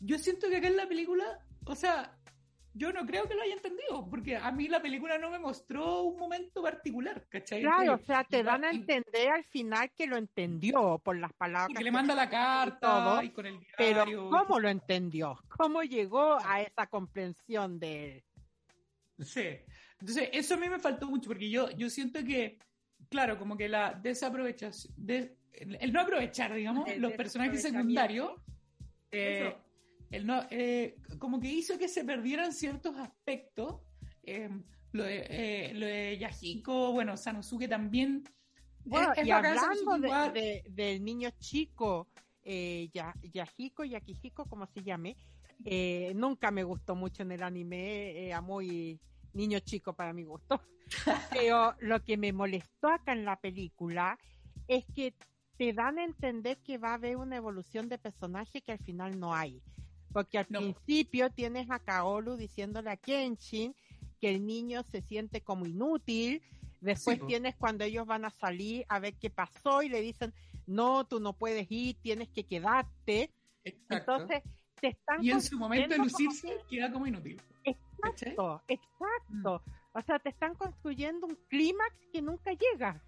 Yo 0.00 0.18
siento 0.18 0.48
que 0.48 0.56
acá 0.58 0.68
en 0.68 0.76
la 0.76 0.86
película, 0.88 1.24
o 1.66 1.74
sea, 1.74 2.16
yo 2.76 2.92
no 2.92 3.06
creo 3.06 3.28
que 3.28 3.34
lo 3.34 3.42
haya 3.42 3.54
entendido, 3.54 4.08
porque 4.10 4.36
a 4.36 4.50
mí 4.50 4.66
la 4.68 4.82
película 4.82 5.16
no 5.16 5.30
me 5.30 5.38
mostró 5.38 6.02
un 6.02 6.18
momento 6.18 6.60
particular, 6.62 7.24
¿cachai? 7.28 7.62
Claro, 7.62 7.94
o 7.94 7.98
sea, 7.98 8.24
te 8.24 8.40
y- 8.40 8.42
dan 8.42 8.64
a 8.64 8.72
y- 8.72 8.76
entender 8.76 9.28
al 9.30 9.44
final 9.44 9.90
que 9.96 10.06
lo 10.08 10.16
entendió 10.16 10.98
por 11.02 11.16
las 11.16 11.32
palabras. 11.34 11.70
y 11.70 11.74
que 11.74 11.84
le 11.84 11.92
manda 11.92 12.14
la 12.16 12.28
carta 12.28 12.78
todo, 12.80 13.22
y 13.22 13.30
con 13.30 13.46
el 13.46 13.58
Pero, 13.76 14.04
diario. 14.04 14.28
¿cómo 14.28 14.58
lo 14.58 14.68
entendió? 14.68 15.38
¿Cómo 15.56 15.82
llegó 15.84 16.36
a 16.44 16.62
esa 16.62 16.86
comprensión 16.88 17.78
de 17.78 18.16
él? 18.16 18.24
Sí. 19.24 19.46
Entonces, 20.00 20.28
eso 20.32 20.54
a 20.54 20.56
mí 20.58 20.68
me 20.68 20.80
faltó 20.80 21.08
mucho, 21.08 21.28
porque 21.28 21.48
yo, 21.48 21.70
yo 21.70 21.88
siento 21.88 22.24
que, 22.24 22.58
claro, 23.14 23.38
como 23.38 23.56
que 23.56 23.68
la 23.68 23.94
desaprovechación, 23.94 24.92
de, 24.96 25.36
el, 25.52 25.92
no 25.92 26.00
aprovechar, 26.00 26.52
digamos, 26.52 26.88
El 26.88 27.00
los 27.00 27.12
personajes 27.12 27.62
secundarios, 27.62 28.32
eh, 29.12 29.54
el 30.10 30.26
no, 30.26 30.42
eh, 30.50 30.96
como 31.20 31.38
que 31.38 31.46
hizo 31.48 31.78
que 31.78 31.86
se 31.86 32.04
perdieran 32.04 32.52
ciertos 32.52 32.96
aspectos. 32.98 33.80
eh, 34.24 34.48
lo, 34.92 35.04
de, 35.04 35.26
eh, 35.28 35.74
lo 35.74 35.86
de 35.86 36.18
Yahiko, 36.18 36.92
bueno, 36.92 37.16
Sanosuke 37.16 37.68
también. 37.68 38.24
Bueno, 38.84 39.12
y 39.24 39.30
hablando 39.30 40.32
de- 40.32 40.64
del 40.68 41.04
niño 41.04 41.30
chico 41.38 42.08
eh, 42.42 42.88
ya, 42.92 43.14
Yahiko, 43.22 43.84
Yakihiko, 43.84 44.44
como 44.46 44.66
se 44.66 44.82
llame, 44.82 45.16
eh, 45.64 46.12
nunca 46.16 46.50
me 46.50 46.62
gustó 46.64 46.94
mucho 46.96 47.22
en 47.22 47.30
el 47.32 47.42
anime, 47.42 48.26
era 48.26 48.40
muy 48.40 48.98
niño 49.34 49.58
chico 49.60 49.92
para 49.92 50.12
mi 50.12 50.24
gusto. 50.24 50.60
Pero 51.30 51.74
lo 51.80 52.02
que 52.02 52.16
me 52.16 52.32
molestó 52.32 52.88
acá 52.88 53.12
en 53.12 53.24
la 53.24 53.36
película 53.36 54.18
es 54.68 54.84
que 54.94 55.14
te 55.56 55.72
dan 55.72 55.98
a 55.98 56.04
entender 56.04 56.58
que 56.58 56.78
va 56.78 56.90
a 56.90 56.94
haber 56.94 57.16
una 57.16 57.36
evolución 57.36 57.88
de 57.88 57.98
personaje 57.98 58.62
que 58.62 58.72
al 58.72 58.78
final 58.78 59.18
no 59.18 59.34
hay. 59.34 59.60
Porque 60.12 60.38
al 60.38 60.46
principio 60.46 61.30
tienes 61.30 61.70
a 61.70 61.80
Kaoru 61.80 62.36
diciéndole 62.36 62.90
a 62.90 62.96
Kenshin 62.96 63.74
que 64.20 64.30
el 64.30 64.46
niño 64.46 64.84
se 64.84 65.02
siente 65.02 65.40
como 65.40 65.66
inútil. 65.66 66.42
Después 66.80 67.18
tienes 67.26 67.56
cuando 67.56 67.84
ellos 67.84 68.06
van 68.06 68.24
a 68.24 68.30
salir 68.30 68.84
a 68.88 68.98
ver 68.98 69.14
qué 69.14 69.30
pasó 69.30 69.82
y 69.82 69.88
le 69.88 70.00
dicen, 70.00 70.32
no, 70.66 71.04
tú 71.04 71.18
no 71.18 71.32
puedes 71.32 71.66
ir, 71.70 71.96
tienes 72.00 72.28
que 72.28 72.44
quedarte. 72.44 73.30
Entonces, 73.88 74.42
te 74.80 74.88
están... 74.88 75.24
Y 75.24 75.30
en 75.30 75.40
su 75.40 75.58
momento 75.58 75.96
lucirse 75.96 76.58
queda 76.68 76.92
como 76.92 77.06
inútil. 77.06 77.40
Exacto, 78.04 78.62
exacto. 78.68 79.62
Mm. 79.64 79.98
O 79.98 80.02
sea, 80.02 80.18
te 80.18 80.30
están 80.30 80.54
construyendo 80.54 81.26
un 81.26 81.38
clímax 81.48 81.94
que 82.12 82.20
nunca 82.20 82.52
llega. 82.52 83.02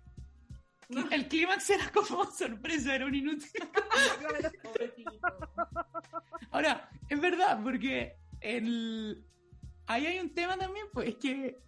El 1.10 1.26
clímax 1.26 1.70
era 1.70 1.90
como 1.90 2.24
sorpresa, 2.30 2.94
era 2.94 3.06
un 3.06 3.14
inútil. 3.14 3.50
Ahora, 6.50 6.88
es 7.08 7.20
verdad, 7.20 7.60
porque 7.62 8.16
el... 8.40 9.24
ahí 9.86 10.06
hay 10.06 10.18
un 10.20 10.32
tema 10.32 10.56
también, 10.56 10.86
pues 10.92 11.08
es 11.08 11.16
que, 11.16 11.58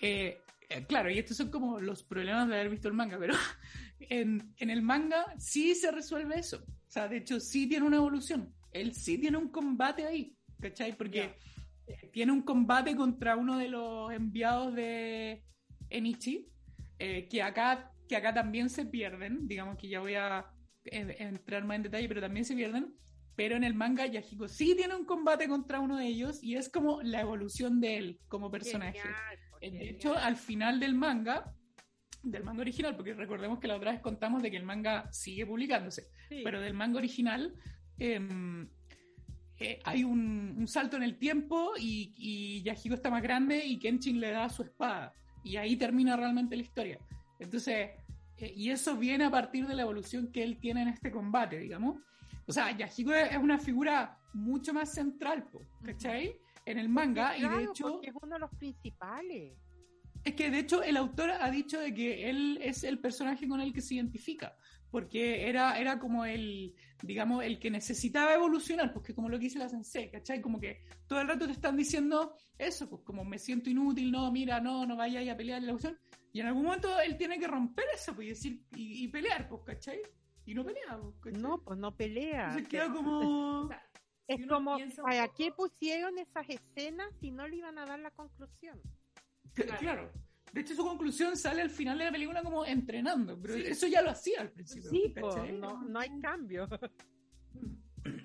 eh, 0.00 0.40
eh, 0.68 0.86
claro, 0.86 1.10
y 1.10 1.18
estos 1.18 1.36
son 1.36 1.50
como 1.50 1.80
los 1.80 2.04
problemas 2.04 2.48
de 2.48 2.54
haber 2.54 2.70
visto 2.70 2.88
el 2.88 2.94
manga, 2.94 3.18
pero 3.18 3.34
en, 4.00 4.54
en, 4.58 4.70
el 4.70 4.82
manga 4.82 5.34
sí 5.38 5.74
se 5.74 5.90
resuelve 5.90 6.38
eso. 6.38 6.58
O 6.58 6.90
sea, 6.90 7.08
de 7.08 7.16
hecho, 7.18 7.40
sí 7.40 7.68
tiene 7.68 7.86
una 7.86 7.96
evolución. 7.96 8.54
Él 8.72 8.94
sí 8.94 9.18
tiene 9.18 9.38
un 9.38 9.48
combate 9.48 10.06
ahí, 10.06 10.36
¿cachai? 10.60 10.96
Porque 10.96 11.36
tiene 12.12 12.32
un 12.32 12.42
combate 12.42 12.96
contra 12.96 13.36
uno 13.36 13.58
de 13.58 13.68
los 13.68 14.12
enviados 14.12 14.74
de 14.74 15.44
Enichi, 15.90 16.48
eh, 16.98 17.28
que 17.28 17.42
acá 17.42 17.92
que 18.08 18.16
acá 18.16 18.32
también 18.34 18.70
se 18.70 18.86
pierden, 18.86 19.46
digamos 19.46 19.76
que 19.76 19.88
ya 19.88 20.00
voy 20.00 20.14
a 20.14 20.46
entrar 20.84 21.64
más 21.64 21.76
en 21.76 21.82
detalle, 21.84 22.08
pero 22.08 22.22
también 22.22 22.46
se 22.46 22.56
pierden, 22.56 22.94
pero 23.36 23.54
en 23.54 23.62
el 23.62 23.74
manga 23.74 24.06
Yahiko 24.06 24.48
sí 24.48 24.74
tiene 24.74 24.96
un 24.96 25.04
combate 25.04 25.46
contra 25.46 25.78
uno 25.78 25.98
de 25.98 26.06
ellos 26.06 26.42
y 26.42 26.56
es 26.56 26.68
como 26.70 27.02
la 27.02 27.20
evolución 27.20 27.80
de 27.80 27.98
él 27.98 28.20
como 28.26 28.50
personaje. 28.50 29.00
Eh, 29.60 29.70
de 29.70 29.90
hecho, 29.90 30.16
al 30.16 30.36
final 30.36 30.80
del 30.80 30.94
manga, 30.94 31.54
del 32.22 32.42
manga 32.42 32.62
original, 32.62 32.96
porque 32.96 33.14
recordemos 33.14 33.60
que 33.60 33.68
la 33.68 33.76
otra 33.76 33.92
vez 33.92 34.00
contamos 34.00 34.42
de 34.42 34.50
que 34.50 34.56
el 34.56 34.64
manga 34.64 35.12
sigue 35.12 35.46
publicándose, 35.46 36.08
pero 36.28 36.60
del 36.60 36.74
manga 36.74 36.98
original 36.98 37.54
em, 37.98 38.68
eh, 39.60 39.80
hay 39.84 40.04
un, 40.04 40.66
salto 40.68 40.96
en 40.96 41.02
el 41.02 41.18
tiempo 41.18 41.72
y, 41.78 42.12
y 42.16 42.62
Yahiko 42.62 42.94
está 42.94 43.10
más 43.10 43.22
grande 43.22 43.64
y 43.64 43.78
Kenshin 43.78 44.20
le 44.20 44.30
da 44.30 44.48
su 44.48 44.62
espada. 44.62 45.12
Y 45.42 45.56
ahí 45.56 45.76
termina 45.76 46.16
realmente 46.16 46.56
la 46.56 46.62
historia. 46.62 46.98
Entonces, 47.38 47.90
eh, 48.38 48.52
y 48.54 48.70
eso 48.70 48.96
viene 48.96 49.24
a 49.24 49.30
partir 49.30 49.66
de 49.66 49.74
la 49.74 49.82
evolución 49.82 50.30
que 50.30 50.42
él 50.42 50.58
tiene 50.58 50.82
en 50.82 50.88
este 50.88 51.10
combate, 51.10 51.58
digamos. 51.58 52.00
O 52.46 52.52
sea, 52.52 52.76
Yahiko 52.76 53.12
es 53.12 53.36
una 53.36 53.58
figura 53.58 54.18
mucho 54.32 54.72
más 54.72 54.92
central, 54.92 55.44
¿cachai? 55.82 56.36
En 56.64 56.78
el 56.78 56.88
manga, 56.88 57.36
y 57.36 57.42
de 57.42 57.64
hecho... 57.64 58.00
Es 58.02 58.14
uno 58.20 58.34
de 58.34 58.40
los 58.40 58.50
principales. 58.56 59.54
Es 60.24 60.34
que 60.34 60.50
de 60.50 60.58
hecho 60.58 60.82
el 60.82 60.96
autor 60.96 61.30
ha 61.30 61.50
dicho 61.50 61.78
de 61.80 61.94
que 61.94 62.28
él 62.28 62.58
es 62.62 62.84
el 62.84 62.98
personaje 62.98 63.48
con 63.48 63.60
el 63.60 63.72
que 63.72 63.80
se 63.80 63.94
identifica, 63.94 64.56
porque 64.90 65.48
era, 65.48 65.78
era 65.78 65.98
como 65.98 66.24
el, 66.24 66.74
digamos, 67.02 67.44
el 67.44 67.58
que 67.58 67.70
necesitaba 67.70 68.34
evolucionar, 68.34 68.92
porque 68.92 69.14
como 69.14 69.28
lo 69.28 69.38
que 69.38 69.44
dice 69.44 69.58
la 69.58 69.68
sensei, 69.68 70.10
¿cachai? 70.10 70.40
Como 70.40 70.58
que 70.58 70.82
todo 71.06 71.20
el 71.20 71.28
rato 71.28 71.46
te 71.46 71.52
están 71.52 71.76
diciendo 71.76 72.34
eso, 72.56 72.88
pues 72.88 73.02
como 73.02 73.24
me 73.24 73.38
siento 73.38 73.70
inútil, 73.70 74.10
no, 74.10 74.30
mira, 74.32 74.60
no, 74.60 74.86
no 74.86 74.96
vaya 74.96 75.32
a 75.32 75.36
pelear 75.36 75.58
en 75.58 75.66
la 75.66 75.70
evolución, 75.72 75.98
y 76.32 76.40
en 76.40 76.46
algún 76.46 76.64
momento 76.64 76.88
él 77.00 77.16
tiene 77.16 77.38
que 77.38 77.46
romper 77.46 77.86
eso, 77.94 78.14
pues, 78.14 78.26
y 78.26 78.30
decir, 78.30 78.64
y, 78.74 79.08
pelear, 79.08 79.48
pues, 79.48 79.62
¿cachai? 79.64 80.00
Y 80.44 80.54
no 80.54 80.64
pelea, 80.64 80.98
pues, 81.22 81.38
No, 81.38 81.62
pues 81.62 81.78
no 81.78 81.96
pelea. 81.96 82.54
Se 82.54 82.64
queda 82.64 82.92
como... 82.92 83.68
es 84.28 84.46
como, 84.46 84.76
¿para 85.02 85.28
qué 85.28 85.52
pusieron 85.52 86.18
esas 86.18 86.48
escenas 86.48 87.08
si 87.20 87.30
no 87.30 87.46
le 87.48 87.56
iban 87.56 87.78
a 87.78 87.86
dar 87.86 87.98
la 87.98 88.10
conclusión? 88.10 88.80
Claro. 89.54 90.12
De 90.52 90.60
hecho, 90.60 90.74
su 90.74 90.84
conclusión 90.84 91.36
sale 91.36 91.62
al 91.62 91.70
final 91.70 91.98
de 91.98 92.04
la 92.04 92.12
película 92.12 92.42
como 92.42 92.64
entrenando, 92.64 93.38
pero 93.40 93.54
eso 93.54 93.86
ya 93.86 94.02
lo 94.02 94.10
hacía 94.10 94.40
al 94.40 94.50
principio. 94.50 94.90
Sí, 94.90 95.14
pues, 95.18 95.52
no, 95.52 95.82
no 95.82 95.98
hay 95.98 96.10
cambio. 96.20 96.68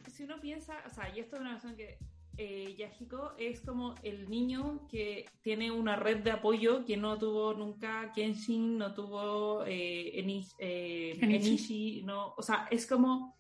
Si 0.07 0.23
uno 0.23 0.39
piensa, 0.39 0.77
o 0.86 0.89
sea, 0.89 1.13
y 1.13 1.19
esto 1.19 1.36
es 1.36 1.41
una 1.41 1.55
razón 1.55 1.75
que 1.75 1.97
eh, 2.38 2.73
Yahiko 2.77 3.33
es 3.38 3.62
como 3.62 3.93
el 4.01 4.27
niño 4.27 4.88
que 4.88 5.25
tiene 5.41 5.69
una 5.71 5.95
red 5.95 6.23
de 6.23 6.31
apoyo 6.31 6.83
que 6.83 6.97
no 6.97 7.17
tuvo 7.19 7.53
nunca 7.53 8.12
Kenshin, 8.13 8.77
no 8.77 8.93
tuvo 8.93 9.63
eh, 9.65 10.19
eh 10.59 11.17
Enishi. 11.21 12.01
no, 12.03 12.33
o 12.36 12.41
sea, 12.41 12.67
es 12.71 12.88
como, 12.88 13.36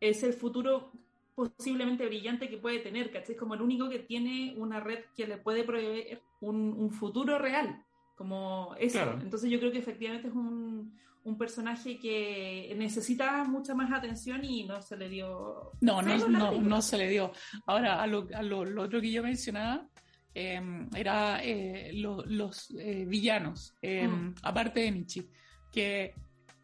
es 0.00 0.22
el 0.22 0.32
futuro 0.32 0.92
posiblemente 1.34 2.06
brillante 2.06 2.48
que 2.48 2.58
puede 2.58 2.80
tener, 2.80 3.12
¿cachai? 3.12 3.34
Es 3.34 3.38
como 3.38 3.54
el 3.54 3.62
único 3.62 3.88
que 3.88 4.00
tiene 4.00 4.54
una 4.56 4.80
red 4.80 5.04
que 5.16 5.26
le 5.26 5.36
puede 5.36 5.62
proveer 5.64 6.20
un, 6.40 6.90
futuro 6.90 7.38
real, 7.38 7.84
como 8.14 8.74
eso. 8.78 9.00
Entonces 9.20 9.50
yo 9.50 9.58
creo 9.58 9.72
que 9.72 9.78
efectivamente 9.78 10.28
es 10.28 10.34
un, 10.34 10.94
un 11.24 11.38
personaje 11.38 11.98
que 11.98 12.74
necesita 12.76 13.44
mucha 13.44 13.74
más 13.74 13.90
atención 13.92 14.44
y 14.44 14.64
no 14.64 14.80
se 14.82 14.96
le 14.96 15.08
dio. 15.08 15.72
No, 15.80 16.02
no, 16.02 16.28
no, 16.28 16.60
no, 16.60 16.82
se 16.82 16.98
le 16.98 17.08
dio. 17.08 17.32
Ahora, 17.66 18.02
a 18.02 18.06
lo, 18.06 18.28
a 18.34 18.42
lo, 18.42 18.82
otro 18.82 19.00
que 19.00 19.10
yo 19.10 19.22
mencionaba 19.22 19.88
em, 20.34 20.88
era 20.94 21.42
eh, 21.42 21.92
los 21.94 22.70
eh, 22.78 23.04
villanos, 23.06 23.74
em, 23.80 24.10
mm. 24.10 24.34
aparte 24.42 24.80
de 24.80 24.90
Nietzsche, 24.90 25.28
que 25.72 26.14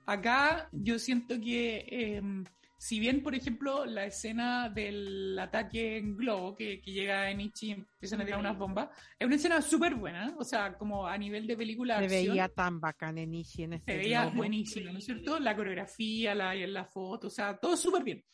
acá 0.07 0.69
yo 0.73 0.99
siento 0.99 1.41
que 1.41 1.87
em, 1.89 2.45
si 2.81 2.99
bien, 2.99 3.23
por 3.23 3.35
ejemplo, 3.35 3.85
la 3.85 4.07
escena 4.07 4.71
del 4.71 5.39
ataque 5.39 5.99
en 5.99 6.17
globo 6.17 6.57
que, 6.57 6.81
que 6.81 6.93
llega 6.93 7.27
a 7.27 7.33
Nietzsche 7.35 7.67
y 7.67 7.71
empiezan 7.73 8.23
a 8.23 8.25
tirar 8.25 8.41
unas 8.41 8.57
bombas, 8.57 8.89
es 9.19 9.27
una 9.27 9.37
escena 9.37 9.61
súper 9.61 9.97
buena, 9.97 10.35
o 10.39 10.45
sea, 10.45 10.79
como 10.79 11.07
a 11.07 11.19
nivel 11.19 11.47
de 11.47 11.59
película. 11.59 12.01
Se 12.01 12.09
veía 12.09 12.49
tan 12.49 12.81
bacán 12.81 13.19
en 13.19 13.33
Nietzsche 13.33 13.65
en 13.65 13.75
ese 13.75 13.85
Se 13.85 13.99
veía 13.99 14.29
buenísimo, 14.29 14.93
¿no 14.93 14.99
es 14.99 15.05
cierto? 15.05 15.39
La 15.39 15.55
coreografía, 15.55 16.35
la, 16.35 16.55
la 16.55 16.87
foto, 16.87 17.27
o 17.27 17.31
sea, 17.31 17.55
todo 17.59 17.77
súper 17.77 18.03
bien. 18.03 18.25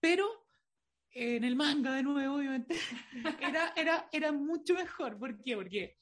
Pero 0.00 0.48
en 1.12 1.44
el 1.44 1.54
manga, 1.54 1.94
de 1.94 2.02
nuevo, 2.02 2.38
obviamente, 2.38 2.74
era, 3.40 3.72
era, 3.76 4.08
era 4.10 4.32
mucho 4.32 4.74
mejor. 4.74 5.16
¿Por 5.16 5.40
qué? 5.40 5.54
Porque, 5.54 5.96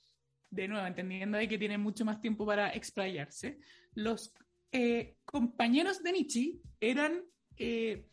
de 0.49 0.69
nuevo, 0.69 0.87
entendiendo 0.87 1.37
de 1.37 1.47
que 1.47 1.59
tiene 1.59 1.77
mucho 1.77 2.07
más 2.07 2.19
tiempo 2.19 2.47
para 2.47 2.71
explayarse, 2.71 3.59
los 3.93 4.33
eh, 4.73 5.19
compañeros 5.27 6.03
de 6.03 6.13
Nietzsche 6.13 6.55
eran 6.81 7.23
eh, 7.59 8.07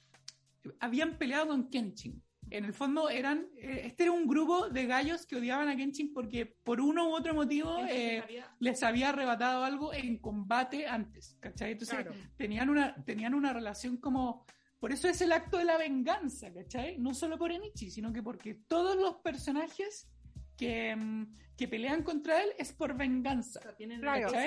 habían 0.80 1.18
peleado 1.18 1.48
con 1.48 1.70
Kenshin. 1.70 2.22
En 2.50 2.66
el 2.66 2.74
fondo 2.74 3.10
eran, 3.10 3.48
eh, 3.56 3.84
este 3.86 4.04
era 4.04 4.12
un 4.12 4.28
grupo 4.28 4.68
de 4.68 4.86
gallos 4.86 5.26
que 5.26 5.38
odiaban 5.38 5.70
a 5.70 5.76
Kenshin 5.76 6.14
porque 6.14 6.46
por 6.46 6.82
uno 6.82 7.10
u 7.10 7.16
otro 7.16 7.34
motivo 7.34 7.78
eh, 7.90 8.44
les 8.60 8.84
había 8.84 9.10
arrebatado 9.10 9.64
algo 9.64 9.94
en 9.94 10.18
combate 10.18 10.86
antes, 10.86 11.38
¿cachai? 11.40 11.72
Entonces 11.72 12.06
tenían, 12.36 12.70
una, 12.70 12.94
tenían 13.06 13.34
una 13.36 13.54
relación 13.54 13.98
como, 13.98 14.46
por 14.80 14.92
eso 14.92 15.08
es 15.08 15.22
el 15.22 15.32
acto 15.32 15.60
de 15.60 15.66
la 15.66 15.78
venganza, 15.78 16.52
¿cachai? 16.52 16.98
No 16.98 17.14
solo 17.14 17.38
por 17.38 17.54
Enichi, 17.54 17.90
sino 17.90 18.12
que 18.12 18.22
porque 18.22 18.56
todos 18.68 18.98
los 18.98 19.16
personajes 19.18 20.10
que, 20.58 20.94
mm, 20.94 21.38
que 21.56 21.70
pelean 21.70 22.04
contra 22.04 22.44
él 22.44 22.50
es 22.58 22.74
por 22.74 22.98
venganza. 22.98 23.62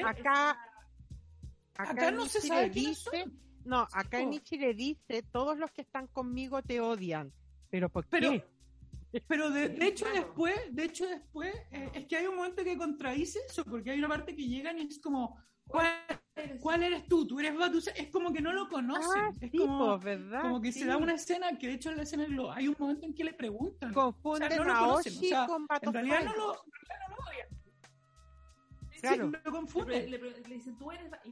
acá, 0.04 0.58
acá, 1.74 2.10
no 2.10 2.26
se 2.26 2.42
sabe 2.42 2.70
quiénes 2.70 2.98
son. 2.98 3.40
No, 3.64 3.88
acá 3.92 4.20
en 4.20 4.32
Ichi 4.32 4.58
le 4.58 4.74
dice, 4.74 5.22
todos 5.22 5.58
los 5.58 5.70
que 5.70 5.82
están 5.82 6.06
conmigo 6.08 6.62
te 6.62 6.80
odian. 6.80 7.32
¿Pero 7.70 7.88
por 7.88 8.06
qué? 8.06 8.44
Pero 9.28 9.50
de, 9.50 9.76
hecho 9.80 10.06
después, 10.12 10.54
de 10.70 10.84
hecho 10.84 11.06
después, 11.06 11.54
eh, 11.70 11.90
es 11.94 12.06
que 12.06 12.16
hay 12.16 12.26
un 12.26 12.36
momento 12.36 12.64
que 12.64 12.76
contradice 12.76 13.38
eso, 13.48 13.64
porque 13.64 13.92
hay 13.92 13.98
una 13.98 14.08
parte 14.08 14.34
que 14.34 14.46
llegan 14.46 14.78
y 14.78 14.82
es 14.82 14.98
como, 14.98 15.38
¿cuál, 15.68 16.82
eres 16.82 17.06
tú? 17.06 17.26
¿Tú 17.26 17.38
eres 17.38 17.56
Batusa? 17.56 17.92
Es 17.92 18.08
como 18.08 18.32
que 18.32 18.40
no 18.40 18.52
lo 18.52 18.68
conocen. 18.68 19.22
Ah, 19.22 19.30
es 19.40 19.52
como, 19.52 20.00
pues, 20.00 20.04
¿verdad? 20.04 20.42
como 20.42 20.60
que 20.60 20.72
se 20.72 20.84
da 20.84 20.96
una 20.96 21.14
escena, 21.14 21.56
que 21.56 21.68
de 21.68 21.74
hecho 21.74 21.90
en 21.90 21.96
la 21.96 22.02
escena 22.02 22.26
hay 22.54 22.66
un 22.66 22.76
momento 22.76 23.06
en 23.06 23.14
que 23.14 23.24
le 23.24 23.34
preguntan. 23.34 23.92
Confunden 23.92 24.50
o 24.50 24.54
sea, 24.54 24.64
no 24.64 24.72
a 24.72 24.94
Oshi 24.94 25.30
con 25.46 25.66
En 25.80 25.92
realidad 25.92 26.24
no 26.24 26.34
lo, 26.34 26.50
odian. 26.50 27.48
Claro. 29.00 29.30
lo 29.44 29.52
confunden. 29.52 30.10
Le, 30.10 30.18
dicen, 30.48 30.76
tú 30.76 30.90
eres... 30.90 31.08
Y 31.24 31.30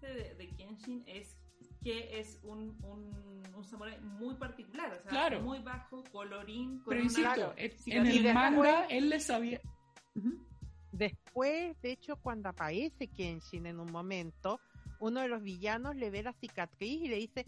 de, 0.00 0.34
de, 0.34 0.48
Kenshin 0.56 1.04
es 1.06 1.36
que 1.82 2.18
es 2.18 2.38
un, 2.42 2.78
un, 2.84 3.42
un 3.54 3.64
samurai 3.64 4.00
muy 4.00 4.34
particular, 4.36 5.02
o 5.04 5.10
sea, 5.10 5.40
muy 5.40 5.58
bajo, 5.60 6.02
colorín. 6.12 6.78
Con 6.80 6.90
Pero 6.90 7.02
insisto, 7.02 7.54
en 7.56 8.06
el 8.06 8.34
manga 8.34 8.86
él 8.86 9.08
le 9.08 9.20
sabía. 9.20 9.60
Después, 10.92 11.80
de 11.80 11.92
hecho, 11.92 12.16
cuando 12.16 12.50
aparece 12.50 13.08
Kenshin 13.08 13.66
en 13.66 13.80
un 13.80 13.90
momento, 13.90 14.60
uno 15.00 15.20
de 15.20 15.28
los 15.28 15.42
villanos 15.42 15.96
le 15.96 16.10
ve 16.10 16.22
la 16.22 16.32
cicatriz 16.34 17.02
y 17.02 17.08
le 17.08 17.16
dice, 17.16 17.46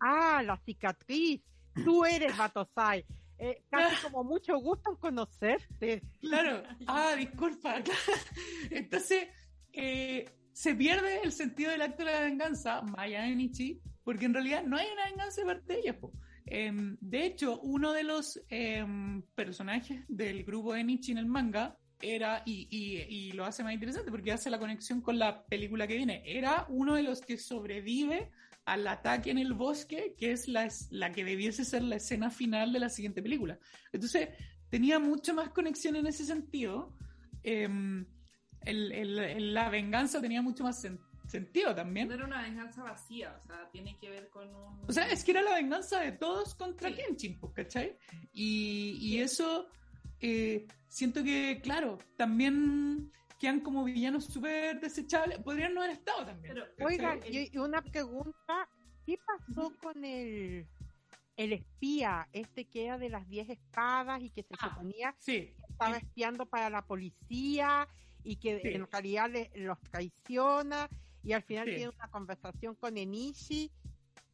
Ah, 0.00 0.42
la 0.44 0.56
cicatriz. 0.58 1.40
Tú 1.84 2.04
eres 2.04 2.36
Batosai. 2.36 3.04
Eh, 3.38 3.62
casi 3.70 3.96
como 4.10 4.24
mucho 4.24 4.56
gusto 4.58 4.90
en 4.90 4.96
conocerte. 4.96 6.02
Claro. 6.20 6.62
Ah, 6.86 7.14
disculpa. 7.16 7.82
Entonces, 8.70 9.28
eh, 9.72 10.24
se 10.56 10.74
pierde 10.74 11.20
el 11.22 11.32
sentido 11.32 11.70
del 11.70 11.82
acto 11.82 12.02
de 12.02 12.12
la 12.12 12.22
venganza, 12.22 12.80
Maya 12.80 13.26
Nichi, 13.26 13.78
porque 14.02 14.24
en 14.24 14.32
realidad 14.32 14.64
no 14.64 14.78
hay 14.78 14.86
una 14.90 15.04
venganza 15.04 15.42
de 15.42 15.46
parte 15.46 15.72
de 15.74 15.80
ella. 15.80 15.98
Em, 16.46 16.96
de 16.98 17.26
hecho, 17.26 17.60
uno 17.60 17.92
de 17.92 18.04
los 18.04 18.40
em, 18.48 19.20
personajes 19.34 20.06
del 20.08 20.44
grupo 20.44 20.72
de 20.72 20.82
Nichi 20.82 21.12
en 21.12 21.18
el 21.18 21.26
manga 21.26 21.76
era, 22.00 22.42
y, 22.46 22.68
y, 22.70 23.32
lo 23.32 23.44
hace 23.44 23.64
más 23.64 23.74
interesante 23.74 24.10
porque 24.10 24.32
hace 24.32 24.48
la 24.48 24.58
conexión 24.58 25.02
con 25.02 25.18
la 25.18 25.44
película 25.44 25.86
que 25.86 25.98
viene, 25.98 26.22
era 26.24 26.64
uno 26.70 26.94
de 26.94 27.02
los 27.02 27.20
que 27.20 27.36
sobrevive 27.36 28.30
al 28.64 28.86
ataque 28.86 29.32
en 29.32 29.38
el 29.38 29.52
bosque, 29.52 30.14
que 30.16 30.32
es 30.32 30.48
la, 30.48 30.68
la 30.88 31.12
que 31.12 31.22
debiese 31.22 31.66
ser 31.66 31.82
la 31.82 31.96
escena 31.96 32.30
final 32.30 32.72
de 32.72 32.80
la 32.80 32.88
siguiente 32.88 33.22
película. 33.22 33.58
Entonces, 33.92 34.30
tenía 34.70 34.98
mucho 34.98 35.34
más 35.34 35.50
conexión 35.50 35.96
en 35.96 36.06
ese 36.06 36.24
sentido. 36.24 36.96
Em, 37.42 38.06
el, 38.64 39.54
la 39.54 39.68
venganza 39.68 40.20
tenía 40.20 40.42
mucho 40.42 40.64
más 40.64 40.86
sentido 41.26 41.74
también. 41.74 42.08
No 42.08 42.14
era 42.14 42.24
una 42.24 42.42
venganza 42.42 42.82
vacía, 42.82 43.38
o 43.42 43.46
sea, 43.46 43.68
tiene 43.70 43.96
que 43.98 44.10
ver 44.10 44.28
con 44.30 44.48
un... 44.54 44.84
O 44.88 44.92
sea, 44.92 45.08
es 45.10 45.24
que 45.24 45.32
era 45.32 45.42
la 45.42 45.54
venganza 45.54 46.00
de 46.00 46.12
todos 46.12 46.54
contra 46.54 46.92
Kenshin, 46.94 47.38
pues, 47.38 47.52
¿cachai? 47.52 47.96
Y, 48.32 48.98
y 49.00 49.20
eso, 49.20 49.68
eh, 50.20 50.66
siento 50.88 51.22
que, 51.22 51.60
claro, 51.62 51.98
también 52.16 53.12
quedan 53.38 53.60
como 53.60 53.84
villanos 53.84 54.26
súper 54.26 54.80
desechables. 54.80 55.38
Podrían 55.40 55.74
no 55.74 55.82
haber 55.82 55.96
estado 55.96 56.26
también. 56.26 56.56
oiga, 56.80 57.18
y 57.28 57.56
una 57.58 57.82
pregunta, 57.82 58.68
¿qué 59.04 59.18
pasó 59.26 59.72
con 59.82 60.04
el, 60.04 60.66
el 61.36 61.52
espía, 61.52 62.28
este 62.32 62.66
que 62.66 62.86
era 62.86 62.98
de 62.98 63.10
las 63.10 63.28
10 63.28 63.50
espadas 63.50 64.22
y 64.22 64.30
que 64.30 64.42
se 64.42 64.54
ah, 64.58 64.70
suponía 64.70 65.14
que 65.24 65.54
estaba 65.68 65.98
espiando 65.98 66.46
para 66.46 66.70
la 66.70 66.82
policía 66.82 67.86
y 68.26 68.36
que 68.36 68.60
en 68.62 68.86
realidad 68.90 69.30
los 69.54 69.80
traiciona 69.80 70.88
y 71.22 71.32
al 71.32 71.42
final 71.42 71.66
tiene 71.66 71.88
una 71.88 72.08
conversación 72.08 72.74
con 72.74 72.96
Enishi? 72.96 73.70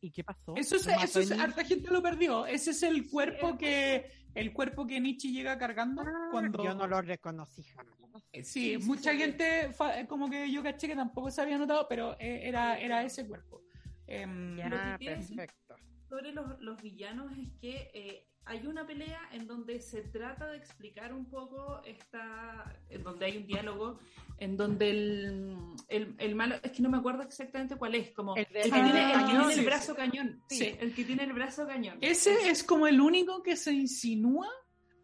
¿Y 0.01 0.11
qué 0.11 0.25
pasó? 0.25 0.55
Eso 0.57 0.77
es, 0.77 0.87
eso 0.87 1.21
es 1.21 1.31
harta 1.31 1.65
gente 1.65 1.91
lo 1.91 2.03
perdió. 2.03 2.45
Ese 2.47 2.71
es 2.71 2.83
el 2.83 3.09
cuerpo 3.09 3.57
que 3.57 4.11
el 4.35 4.53
cuerpo 4.53 4.87
que 4.87 4.99
Nietzsche 4.99 5.31
llega 5.31 5.57
cargando 5.59 6.03
ah, 6.03 6.29
cuando 6.31 6.65
yo 6.65 6.75
no 6.75 6.87
lo 6.87 7.01
reconocí 7.03 7.63
jamás. 7.63 7.95
Eh, 8.33 8.43
sí, 8.43 8.79
mucha 8.79 9.15
gente 9.15 9.67
eh, 9.67 10.07
como 10.09 10.29
que 10.29 10.51
yo 10.51 10.63
caché 10.63 10.89
que 10.89 10.97
tampoco 10.97 11.31
se 11.31 11.43
había 11.43 11.59
notado, 11.59 11.87
pero 11.89 12.17
eh, 12.19 12.49
era 12.49 12.79
era 12.79 13.05
ese 13.05 13.27
cuerpo. 13.27 13.63
Em, 14.07 14.57
ya, 14.57 14.99
perfecto. 14.99 15.77
Sobre 16.09 16.33
los, 16.33 16.61
los, 16.61 16.83
villanos 16.83 17.33
es 17.39 17.49
que 17.61 18.27
hay 18.45 18.67
una 18.67 18.87
pelea 18.87 19.21
en 19.33 19.47
donde 19.47 19.81
se 19.81 20.03
trata 20.03 20.51
de 20.51 20.57
explicar 20.57 21.13
un 21.13 21.27
poco 21.27 21.81
esta, 21.85 22.77
en 22.89 23.03
donde 23.03 23.27
hay 23.27 23.37
un 23.37 23.47
diálogo, 23.47 24.01
en 24.39 24.57
donde 24.57 24.91
el, 24.91 25.57
el, 25.89 26.15
el 26.19 26.35
malo, 26.35 26.57
es 26.63 26.73
que 26.73 26.83
no 26.83 26.91
me 26.91 26.99
acuerdo 26.99 27.23
exactamente 27.23 27.77
cuál 27.77 27.95
es, 27.95 28.11
como 28.11 28.35
el, 28.37 28.47
que, 28.47 28.63
tiene, 28.63 29.13
el, 29.55 29.65
brazo 29.65 29.95
cañón, 29.95 30.43
sí, 30.49 30.77
el 30.81 30.95
que 30.95 31.05
tiene 31.05 31.25
el 31.25 31.33
brazo 31.33 31.67
cañón. 31.67 31.99
Ese 32.01 32.51
es 32.51 32.65
como 32.65 32.87
el 32.87 33.01
único 33.01 33.43
que 33.43 33.57
se 33.57 33.73
insinúa 33.73 34.49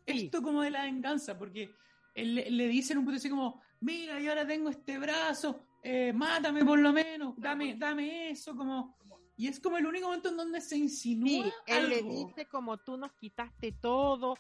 esto 0.05 0.43
como 0.43 0.63
de 0.63 0.71
la 0.71 0.85
venganza, 0.85 1.39
porque 1.39 1.71
él, 2.15 2.35
le 2.35 2.69
dicen 2.69 2.99
un 2.99 3.05
poco 3.05 3.17
así 3.17 3.31
como, 3.31 3.61
mira, 3.81 4.19
yo 4.21 4.31
ahora 4.31 4.47
tengo 4.47 4.71
este 4.71 4.99
brazo, 4.99 5.65
eh, 5.83 6.13
mátame 6.13 6.65
por 6.65 6.79
lo 6.79 6.93
menos, 6.93 7.35
dame, 7.37 7.77
dame 7.77 8.31
eso, 8.31 8.57
como 8.57 8.99
y 9.39 9.47
es 9.47 9.61
como 9.61 9.79
el 9.79 9.87
único 9.87 10.07
momento 10.07 10.31
en 10.31 10.37
donde 10.37 10.61
se 10.61 10.77
insinúa. 10.77 11.45
Sí, 11.45 11.53
él 11.67 11.89
le 11.89 12.03
dice 12.03 12.47
como 12.47 12.77
tú 12.77 12.97
nos 12.97 13.13
quitaste 13.13 13.71
todo, 13.71 14.35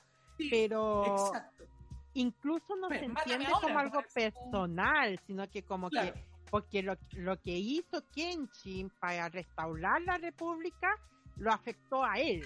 pero 0.50 1.32
incluso 2.14 2.74
no 2.74 2.88
se 2.88 3.04
entiende 3.04 3.46
como 3.62 3.78
algo 3.78 4.02
personal, 4.12 5.18
sino 5.24 5.48
que 5.48 5.62
como 5.62 5.88
que 5.88 6.12
porque 6.50 6.82
lo, 6.82 6.96
lo 7.12 7.40
que 7.40 7.56
hizo 7.56 8.02
Kenshin 8.10 8.90
para 8.98 9.28
restaurar 9.28 10.02
la 10.02 10.16
república 10.16 10.88
lo 11.36 11.52
afectó 11.52 12.04
a 12.04 12.14
él, 12.14 12.44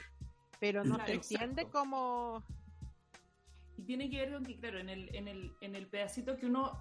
pero 0.60 0.84
no 0.84 1.02
se 1.06 1.14
entiende 1.14 1.70
como 1.70 2.44
y 3.78 3.84
tiene 3.84 4.10
que 4.10 4.18
ver 4.18 4.32
con 4.34 4.44
que 4.44 4.58
claro, 4.58 4.78
en 4.78 4.90
el 4.90 5.14
en 5.14 5.26
el 5.26 5.56
en 5.62 5.74
el 5.74 5.86
pedacito 5.86 6.36
que 6.36 6.46
uno 6.46 6.78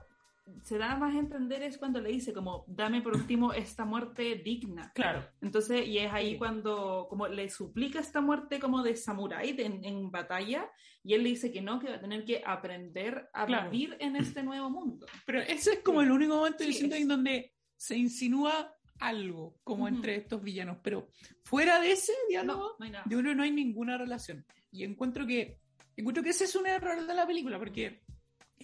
se 0.63 0.77
da 0.77 0.95
más 0.95 1.15
a 1.15 1.19
entender 1.19 1.63
es 1.63 1.77
cuando 1.77 2.01
le 2.01 2.12
dice 2.12 2.34
como 2.34 2.65
dame 2.67 3.01
por 3.01 3.15
último 3.15 3.54
esta 3.54 3.86
muerte 3.86 4.36
digna. 4.43 4.91
Claro. 4.93 5.25
Entonces, 5.41 5.88
y 5.88 5.99
es 5.99 6.12
ahí 6.12 6.38
cuando 6.38 7.08
como 7.10 7.27
le 7.27 7.49
suplica 7.49 7.99
esta 7.99 8.21
muerte 8.21 8.60
como 8.60 8.84
de 8.84 8.95
samurái 8.95 9.56
en, 9.60 10.12
batalla 10.12 10.69
y 11.04 11.13
él 11.13 11.23
le 11.23 11.30
dice 11.30 11.51
que 11.51 11.62
no, 11.62 11.80
que 11.80 11.89
va 11.89 11.95
a 11.95 12.01
tener 12.01 12.25
que 12.25 12.43
aprender 12.45 13.30
a 13.34 13.45
vivir 13.45 13.95
en 13.99 14.15
este 14.15 14.43
nuevo 14.43 14.69
mundo. 14.69 15.06
Pero 15.25 15.41
ese 15.41 15.73
es 15.73 15.80
como 15.80 16.01
el 16.01 16.12
único 16.12 16.36
momento 16.36 16.63
en 16.63 17.08
donde 17.08 17.54
se 17.75 17.97
insinúa 17.97 18.73
algo 18.99 19.58
como 19.63 19.88
entre 19.88 20.15
estos 20.15 20.43
villanos, 20.43 20.77
pero 20.84 21.10
fuera 21.43 21.82
de 21.82 21.91
ese 21.91 22.13
diálogo, 22.30 22.75
no, 22.77 22.86
yo 22.86 23.17
creo 23.17 23.32
que 23.32 23.36
no 23.36 23.43
hay 23.43 23.51
ninguna 23.51 23.97
relación. 23.97 24.45
Y 24.71 24.84
encuentro 24.84 25.25
que 25.25 25.60
encuentro 25.95 26.23
que 26.23 26.30
ese 26.30 26.45
es 26.45 26.56
un 26.56 26.67
error 26.67 27.06
de 27.06 27.13
la 27.13 27.27
película 27.27 27.58
porque 27.58 28.04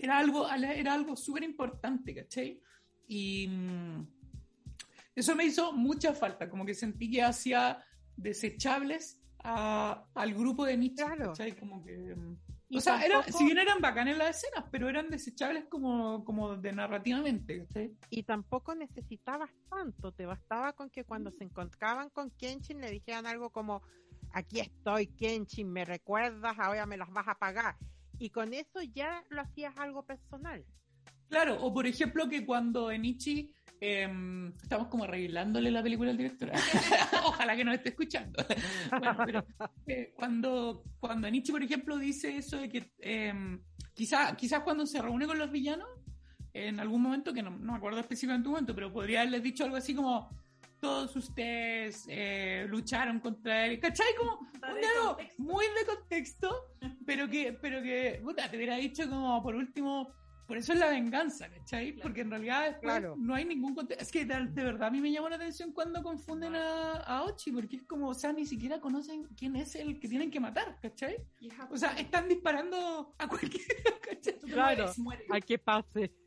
era 0.02 0.18
algo, 0.18 0.48
era 0.50 0.94
algo 0.94 1.16
súper 1.16 1.44
importante, 1.44 2.14
¿cachai? 2.14 2.62
Y 3.08 3.48
mm, 3.48 4.08
eso 5.16 5.36
me 5.36 5.46
hizo 5.46 5.74
mucha 5.74 6.14
falta, 6.14 6.50
como 6.50 6.66
que 6.66 6.74
sentí 6.74 7.10
que 7.10 7.24
hacía 7.24 7.84
desechables 8.16 9.22
al 9.44 10.34
grupo 10.34 10.66
de 10.66 10.78
Nietzsche, 10.78 11.04
¿cachai? 11.18 11.56
Como 11.56 11.84
que... 11.84 12.16
Mm, 12.16 12.38
o 12.76 12.82
sea, 12.82 13.00
si 13.32 13.46
bien 13.46 13.60
eran 13.60 13.80
bacanas 13.80 14.18
las 14.18 14.44
escenas, 14.44 14.66
pero 14.70 14.90
eran 14.90 15.10
desechables 15.10 15.66
como, 15.70 16.26
como 16.26 16.58
de 16.58 16.74
narrativamente, 16.74 17.66
¿cachai? 17.66 17.96
Y 18.10 18.24
tampoco 18.24 18.76
necesitabas 18.76 19.52
tanto, 19.70 20.12
te 20.12 20.26
bastaba 20.26 20.74
con 20.74 20.90
que 20.90 21.06
cuando 21.06 21.32
se 21.32 21.46
encontraban 21.46 22.10
con 22.10 22.30
Kenshin 22.32 22.82
le 22.82 22.92
dijeran 22.92 23.26
algo 23.26 23.52
como, 23.52 23.82
aquí 24.34 24.60
estoy 24.60 25.08
Kenshin, 25.08 25.72
me 25.72 25.86
recuerdas, 25.86 26.58
ahora 26.60 26.86
me 26.86 26.98
las 26.98 27.10
vas 27.12 27.30
a 27.30 27.36
pagar 27.36 27.78
y 28.20 28.30
con 28.30 28.54
eso 28.54 28.82
ya 28.82 29.24
lo 29.30 29.42
hacías 29.42 29.78
algo 29.78 30.06
personal. 30.06 30.66
Claro, 31.30 31.62
o 31.62 31.74
por 31.74 31.86
ejemplo 31.86 32.30
que 32.30 32.46
cuando 32.46 32.90
Enichi 32.90 33.54
em, 33.80 34.48
estamos 34.62 34.88
como 34.88 35.04
arreglándole 35.04 35.70
la 35.70 35.84
película 35.84 36.12
al 36.12 36.18
director. 36.18 36.52
Ojalá 37.26 37.56
que 37.56 37.66
nos 37.66 37.76
esté 37.76 37.90
escuchando. 37.90 38.44
bueno, 39.18 39.46
eh, 39.86 40.14
cuando, 40.16 40.84
cuando 41.00 41.28
Enichi, 41.28 41.52
por 41.52 41.64
ejemplo, 41.64 41.98
dice 41.98 42.38
eso 42.38 42.58
de 42.58 42.70
que 42.70 42.92
eh, 43.00 43.60
quizás 43.94 44.62
cuando 44.64 44.86
se 44.86 45.02
reúne 45.02 45.28
con 45.28 45.38
los 45.38 45.52
villanos, 45.52 45.88
en 46.54 46.80
algún 46.80 47.02
momento, 47.02 47.34
que 47.34 47.44
no, 47.44 47.52
no 47.52 47.74
me 47.74 47.78
acuerdo 47.78 48.00
específicamente 48.00 48.48
un 48.48 48.54
momento, 48.54 48.74
pero 48.74 48.92
podría 48.92 49.22
haberles 49.22 49.44
dicho 49.44 49.64
algo 49.64 49.76
así 49.76 49.94
como 49.94 50.30
todos 50.80 51.16
ustedes 51.16 52.06
eh, 52.08 52.66
lucharon 52.70 53.20
contra 53.20 53.66
él, 53.66 53.80
¿cachai? 53.80 54.08
Como 54.18 54.40
un 54.40 54.80
diálogo 54.80 55.18
muy 55.38 55.66
de 55.66 55.86
contexto, 55.86 56.74
pero 57.06 57.30
que, 57.30 57.54
pero 57.54 57.82
que, 57.82 58.20
puta, 58.24 58.50
te 58.50 58.58
hubiera 58.58 58.76
dicho 58.76 59.10
como 59.10 59.42
por 59.42 59.56
último, 59.56 60.12
por 60.48 60.58
eso 60.58 60.74
es 60.74 60.80
la 60.80 60.90
venganza, 60.90 61.50
¿cachai? 61.50 61.94
Porque 61.94 62.22
en 62.22 62.30
realidad 62.30 62.80
claro. 62.80 63.16
no 63.18 63.34
hay 63.34 63.46
ningún 63.46 63.74
contexto. 63.74 64.04
Es 64.04 64.12
que 64.12 64.26
de, 64.26 64.64
verdad 64.64 64.90
a 64.90 64.92
mí 64.92 65.02
me 65.02 65.12
llama 65.12 65.30
la 65.30 65.36
atención 65.38 65.72
cuando 65.72 66.04
confunden 66.04 66.56
a, 66.56 66.94
a, 66.98 67.24
Ochi, 67.24 67.52
porque 67.52 67.78
es 67.78 67.84
como, 67.84 68.10
o 68.10 68.14
sea, 68.14 68.32
ni 68.32 68.46
siquiera 68.46 68.80
conocen 68.80 69.28
quién 69.38 69.56
es 69.56 69.76
el 69.76 70.00
que 70.00 70.08
tienen 70.08 70.30
que 70.30 70.40
matar, 70.40 70.78
¿cachai? 70.82 71.18
O 71.72 71.78
sea, 71.78 71.92
están 71.94 72.28
disparando 72.30 73.16
a 73.18 73.28
cualquiera, 73.28 73.66
¿cachai? 74.02 74.40
Claro, 74.40 74.92
a 75.32 75.42
que 75.42 75.58
pase. 75.58 76.27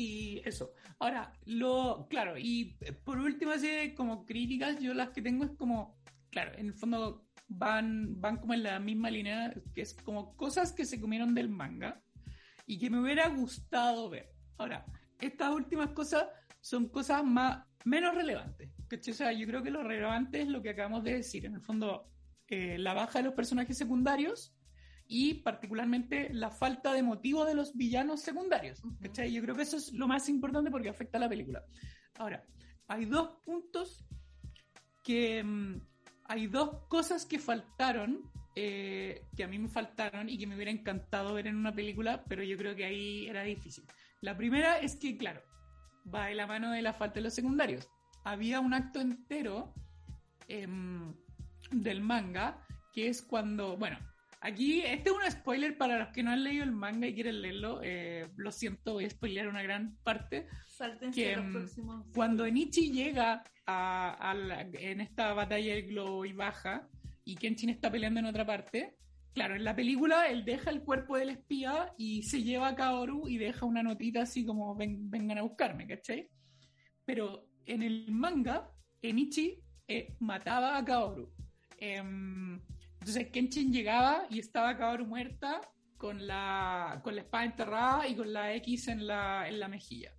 Y 0.00 0.40
eso. 0.46 0.72
Ahora, 0.98 1.30
lo, 1.44 2.06
claro, 2.08 2.38
y 2.38 2.76
por 3.04 3.18
último, 3.18 3.52
así 3.52 3.92
como 3.94 4.24
críticas, 4.24 4.80
yo 4.80 4.94
las 4.94 5.10
que 5.10 5.20
tengo 5.20 5.44
es 5.44 5.50
como, 5.58 6.00
claro, 6.30 6.52
en 6.56 6.68
el 6.68 6.74
fondo 6.74 7.26
van, 7.48 8.18
van 8.18 8.38
como 8.38 8.54
en 8.54 8.62
la 8.62 8.80
misma 8.80 9.10
línea, 9.10 9.52
que 9.74 9.82
es 9.82 9.92
como 9.92 10.34
cosas 10.36 10.72
que 10.72 10.86
se 10.86 10.98
comieron 10.98 11.34
del 11.34 11.50
manga 11.50 12.00
y 12.66 12.78
que 12.78 12.88
me 12.88 12.98
hubiera 12.98 13.28
gustado 13.28 14.08
ver. 14.08 14.32
Ahora, 14.56 14.86
estas 15.20 15.50
últimas 15.50 15.90
cosas 15.90 16.24
son 16.62 16.88
cosas 16.88 17.22
más, 17.22 17.66
menos 17.84 18.14
relevantes. 18.14 18.70
O 18.90 19.12
sea, 19.12 19.32
yo 19.32 19.46
creo 19.46 19.62
que 19.62 19.70
lo 19.70 19.82
relevante 19.82 20.40
es 20.40 20.48
lo 20.48 20.62
que 20.62 20.70
acabamos 20.70 21.04
de 21.04 21.16
decir. 21.16 21.44
En 21.44 21.56
el 21.56 21.60
fondo, 21.60 22.10
eh, 22.48 22.78
la 22.78 22.94
baja 22.94 23.18
de 23.18 23.26
los 23.26 23.34
personajes 23.34 23.76
secundarios 23.76 24.54
y 25.12 25.34
particularmente 25.34 26.32
la 26.32 26.50
falta 26.50 26.92
de 26.92 27.02
motivo 27.02 27.44
de 27.44 27.54
los 27.54 27.74
villanos 27.74 28.20
secundarios. 28.20 28.80
Yo 28.80 29.42
creo 29.42 29.56
que 29.56 29.62
eso 29.62 29.76
es 29.76 29.92
lo 29.92 30.06
más 30.06 30.28
importante 30.28 30.70
porque 30.70 30.88
afecta 30.88 31.18
a 31.18 31.22
la 31.22 31.28
película. 31.28 31.64
Ahora, 32.14 32.46
hay 32.86 33.04
dos 33.06 33.40
puntos 33.44 34.06
que... 35.02 35.42
Mm, 35.42 35.80
hay 36.26 36.46
dos 36.46 36.86
cosas 36.86 37.26
que 37.26 37.40
faltaron, 37.40 38.22
eh, 38.54 39.26
que 39.36 39.42
a 39.42 39.48
mí 39.48 39.58
me 39.58 39.68
faltaron 39.68 40.28
y 40.28 40.38
que 40.38 40.46
me 40.46 40.54
hubiera 40.54 40.70
encantado 40.70 41.34
ver 41.34 41.48
en 41.48 41.56
una 41.56 41.74
película, 41.74 42.22
pero 42.28 42.44
yo 42.44 42.56
creo 42.56 42.76
que 42.76 42.84
ahí 42.84 43.26
era 43.26 43.42
difícil. 43.42 43.82
La 44.20 44.36
primera 44.36 44.78
es 44.78 44.94
que, 44.94 45.18
claro, 45.18 45.42
va 46.14 46.26
de 46.26 46.36
la 46.36 46.46
mano 46.46 46.70
de 46.70 46.82
la 46.82 46.94
falta 46.94 47.16
de 47.16 47.22
los 47.22 47.34
secundarios. 47.34 47.88
Había 48.22 48.60
un 48.60 48.74
acto 48.74 49.00
entero 49.00 49.74
em, 50.46 51.12
del 51.72 52.00
manga, 52.00 52.64
que 52.92 53.08
es 53.08 53.22
cuando, 53.22 53.76
bueno, 53.76 53.98
aquí 54.40 54.80
este 54.82 55.10
es 55.10 55.16
un 55.16 55.30
spoiler 55.30 55.76
para 55.76 55.98
los 55.98 56.08
que 56.08 56.22
no 56.22 56.30
han 56.30 56.44
leído 56.44 56.64
el 56.64 56.72
manga 56.72 57.06
y 57.06 57.14
quieren 57.14 57.42
leerlo, 57.42 57.80
eh, 57.82 58.28
lo 58.36 58.50
siento, 58.50 58.94
voy 58.94 59.04
a 59.04 59.10
spoilear 59.10 59.48
una 59.48 59.62
gran 59.62 59.96
parte. 60.02 60.46
que, 61.12 61.32
em, 61.32 61.68
Cuando 62.14 62.46
Enichi 62.46 62.90
llega 62.90 63.44
a, 63.66 64.34
en 64.72 65.00
esta 65.00 65.34
batalla 65.34 65.74
del 65.74 65.88
globo 65.88 66.24
y 66.24 66.32
baja, 66.32 66.88
y 67.24 67.36
Kenshin 67.36 67.70
está 67.70 67.90
peleando 67.90 68.20
en 68.20 68.26
otra 68.26 68.46
parte, 68.46 68.96
claro, 69.34 69.54
en 69.54 69.64
la 69.64 69.76
película 69.76 70.26
él 70.28 70.44
deja 70.44 70.70
el 70.70 70.82
cuerpo 70.82 71.16
del 71.16 71.30
espía 71.30 71.92
y 71.96 72.22
se 72.22 72.42
lleva 72.42 72.68
a 72.68 72.74
Kaoru 72.74 73.28
y 73.28 73.38
deja 73.38 73.66
una 73.66 73.82
notita 73.82 74.22
así 74.22 74.44
como 74.44 74.74
vengan 74.74 75.38
a 75.38 75.42
buscarme, 75.42 75.86
¿cachai? 75.86 76.28
Pero 77.04 77.46
en 77.66 77.82
el 77.82 78.10
manga, 78.10 78.70
Enichi 79.02 79.62
eh, 79.86 80.16
mataba 80.18 80.76
a 80.76 80.84
Kaoru. 80.84 81.32
Em, 81.76 82.60
entonces 83.00 83.28
Kenshin 83.30 83.72
llegaba 83.72 84.26
y 84.30 84.38
estaba 84.38 84.76
Kaoru 84.76 85.06
muerta 85.06 85.60
con 85.96 86.26
la, 86.26 87.00
con 87.02 87.14
la 87.14 87.22
espada 87.22 87.44
enterrada 87.44 88.08
y 88.08 88.14
con 88.14 88.32
la 88.32 88.54
X 88.54 88.88
en 88.88 89.06
la, 89.06 89.48
en 89.48 89.58
la 89.58 89.68
mejilla. 89.68 90.12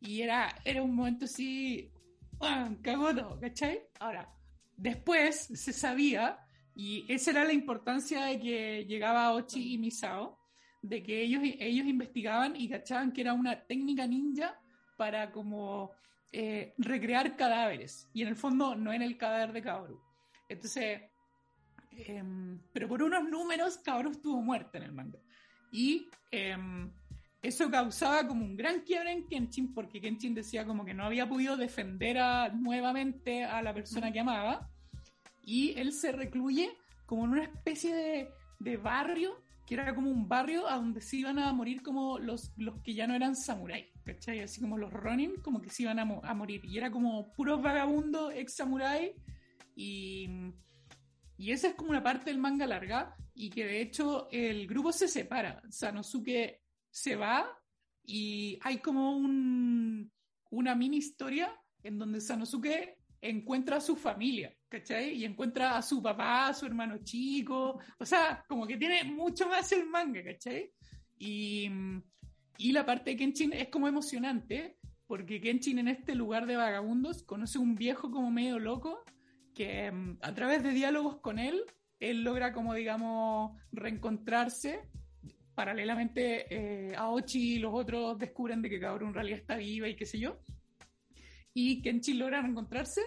Y 0.00 0.22
era, 0.22 0.54
era 0.64 0.82
un 0.82 0.94
momento 0.94 1.24
así, 1.24 1.92
¡ah! 2.40 2.70
cagó 2.82 3.14
todo, 3.14 3.40
¿cachai? 3.40 3.80
Ahora, 3.98 4.32
después 4.76 5.48
se 5.54 5.72
sabía 5.72 6.38
y 6.74 7.04
esa 7.12 7.32
era 7.32 7.44
la 7.44 7.52
importancia 7.52 8.24
de 8.26 8.38
que 8.38 8.84
llegaba 8.84 9.32
Ochi 9.34 9.74
y 9.74 9.78
Misao, 9.78 10.38
de 10.82 11.02
que 11.02 11.22
ellos, 11.22 11.42
ellos 11.42 11.86
investigaban 11.86 12.54
y 12.56 12.68
cachaban 12.68 13.12
que 13.12 13.22
era 13.22 13.32
una 13.32 13.66
técnica 13.66 14.06
ninja 14.06 14.58
para 14.96 15.30
como 15.32 15.90
eh, 16.32 16.74
recrear 16.78 17.36
cadáveres. 17.36 18.08
Y 18.12 18.22
en 18.22 18.28
el 18.28 18.36
fondo 18.36 18.74
no 18.74 18.92
en 18.92 19.02
el 19.02 19.18
cadáver 19.18 19.52
de 19.52 19.62
Kaoru. 19.62 20.00
Entonces, 20.48 21.09
em, 22.06 22.60
pero 22.72 22.88
por 22.88 23.02
unos 23.02 23.28
números, 23.28 23.78
Kaoru 23.78 24.10
estuvo 24.10 24.40
muerta 24.42 24.78
en 24.78 24.84
el 24.84 24.92
manga. 24.92 25.18
Y 25.72 26.08
em, 26.30 26.90
eso 27.42 27.70
causaba 27.70 28.26
como 28.26 28.44
un 28.44 28.56
gran 28.56 28.80
quiebre 28.80 29.12
en 29.12 29.26
Kenshin, 29.26 29.72
porque 29.72 30.00
Kenshin 30.00 30.34
decía 30.34 30.66
como 30.66 30.84
que 30.84 30.92
no 30.92 31.04
había 31.04 31.28
podido 31.28 31.56
defender 31.56 32.18
nuevamente 32.54 33.44
a 33.44 33.62
la 33.62 33.72
persona 33.72 34.12
que 34.12 34.20
amaba 34.20 34.68
y 35.42 35.72
él 35.78 35.92
se 35.92 36.12
recluye 36.12 36.70
como 37.06 37.24
en 37.24 37.30
una 37.30 37.44
especie 37.44 38.28
de, 38.60 38.76
barrio, 38.76 39.42
que 39.66 39.74
era 39.74 39.94
como 39.94 40.10
un 40.10 40.28
barrio 40.28 40.68
a 40.68 40.76
donde 40.76 41.00
se 41.00 41.16
iban 41.16 41.38
a 41.38 41.52
morir 41.52 41.82
como 41.82 42.18
los, 42.18 42.52
los 42.56 42.80
que 42.82 42.94
ya 42.94 43.06
no 43.06 43.14
eran 43.14 43.34
samuráis, 43.34 43.86
¿cachai? 44.04 44.40
Así 44.40 44.60
como 44.60 44.76
los 44.76 44.92
Ronin, 44.92 45.36
como 45.42 45.60
que 45.60 45.70
se 45.70 45.84
iban 45.84 45.98
a, 45.98 46.34
morir. 46.34 46.64
Y 46.64 46.76
era 46.78 46.90
como 46.90 47.32
puros 47.32 47.62
vagabundos 47.62 48.32
ex 48.34 48.54
samurái 48.54 49.12
y... 49.74 50.28
Y 51.40 51.52
esa 51.52 51.68
es 51.68 51.74
como 51.74 51.88
una 51.88 52.02
parte 52.02 52.28
del 52.28 52.38
manga 52.38 52.66
larga 52.66 53.16
y 53.32 53.48
que 53.48 53.64
de 53.64 53.80
hecho 53.80 54.28
el 54.30 54.66
grupo 54.66 54.92
se 54.92 55.08
separa. 55.08 55.62
Sanosuke 55.70 56.60
se 56.90 57.16
va 57.16 57.50
y 58.04 58.58
hay 58.60 58.76
como 58.76 59.16
un, 59.16 60.12
una 60.50 60.74
mini 60.74 60.98
historia 60.98 61.58
en 61.82 61.98
donde 61.98 62.20
Sanosuke 62.20 62.98
encuentra 63.22 63.78
a 63.78 63.80
su 63.80 63.96
familia, 63.96 64.54
¿cachai? 64.68 65.14
Y 65.14 65.24
encuentra 65.24 65.78
a 65.78 65.82
su 65.82 66.02
papá, 66.02 66.48
a 66.48 66.52
su 66.52 66.66
hermano 66.66 66.98
chico, 67.02 67.80
o 67.98 68.04
sea, 68.04 68.44
como 68.46 68.66
que 68.66 68.76
tiene 68.76 69.02
mucho 69.04 69.48
más 69.48 69.72
el 69.72 69.86
manga, 69.86 70.22
¿cachai? 70.22 70.70
Y, 71.18 71.70
y 72.58 72.72
la 72.72 72.84
parte 72.84 73.12
de 73.12 73.16
Kenshin 73.16 73.54
es 73.54 73.68
como 73.68 73.88
emocionante, 73.88 74.76
porque 75.06 75.40
Kenshin 75.40 75.78
en 75.78 75.88
este 75.88 76.14
lugar 76.14 76.44
de 76.44 76.56
vagabundos 76.56 77.22
conoce 77.22 77.58
un 77.58 77.76
viejo 77.76 78.10
como 78.10 78.30
medio 78.30 78.58
loco, 78.58 79.02
que 79.60 79.90
mm, 79.90 80.18
a 80.22 80.34
través 80.34 80.62
de 80.62 80.70
diálogos 80.70 81.16
con 81.20 81.38
él, 81.38 81.62
él 81.98 82.22
logra 82.22 82.52
como, 82.52 82.74
digamos, 82.74 83.58
reencontrarse. 83.72 84.88
Paralelamente 85.54 86.46
eh, 86.48 86.94
a 86.96 87.10
Ochi 87.10 87.56
y 87.56 87.58
los 87.58 87.74
otros 87.74 88.18
descubren 88.18 88.62
de 88.62 88.70
que 88.70 88.80
Kaoru 88.80 89.06
en 89.06 89.14
realidad 89.14 89.40
está 89.40 89.56
viva 89.56 89.88
y 89.88 89.96
qué 89.96 90.06
sé 90.06 90.18
yo 90.18 90.38
y 91.54 91.82
Kenshin 91.82 92.18
logra 92.18 92.40
encontrarse 92.40 93.02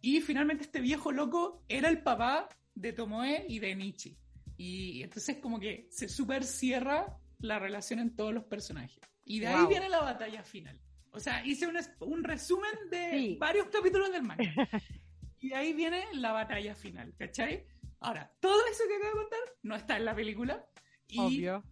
y 0.00 0.20
finalmente 0.20 0.64
este 0.64 0.80
viejo 0.80 1.12
loco 1.12 1.64
era 1.68 1.88
el 1.88 2.02
papá 2.02 2.48
de 2.74 2.92
Tomoe 2.92 3.44
y 3.48 3.58
de 3.58 3.74
Nichi. 3.74 4.16
Y 4.56 5.02
entonces 5.02 5.38
como 5.38 5.58
que 5.58 5.88
se 5.90 6.08
super 6.08 6.44
cierra 6.44 7.18
la 7.40 7.58
relación 7.58 7.98
en 7.98 8.14
todos 8.14 8.32
los 8.32 8.44
personajes. 8.44 9.00
Y 9.24 9.40
de 9.40 9.48
ahí 9.48 9.66
viene 9.66 9.88
la 9.88 10.00
batalla 10.00 10.42
final. 10.42 10.80
O 11.10 11.20
sea, 11.20 11.44
hice 11.44 11.66
un, 11.66 11.76
un 12.00 12.24
resumen 12.24 12.70
de 12.90 13.36
varios 13.38 13.66
capítulos 13.68 14.12
del 14.12 14.22
manga. 14.22 14.44
y 15.40 15.50
de 15.50 15.54
ahí 15.54 15.72
viene 15.72 16.04
la 16.14 16.32
batalla 16.32 16.74
final, 16.74 17.14
¿cachai? 17.16 17.64
Ahora, 18.00 18.32
todo 18.40 18.60
eso 18.70 18.84
que 18.88 18.96
acabo 18.96 19.10
de 19.10 19.22
contar 19.22 19.40
no 19.62 19.74
está 19.76 19.96
en 19.96 20.04
la 20.04 20.14
película. 20.14 20.64
Y 21.08 21.18
Obvio. 21.18 21.64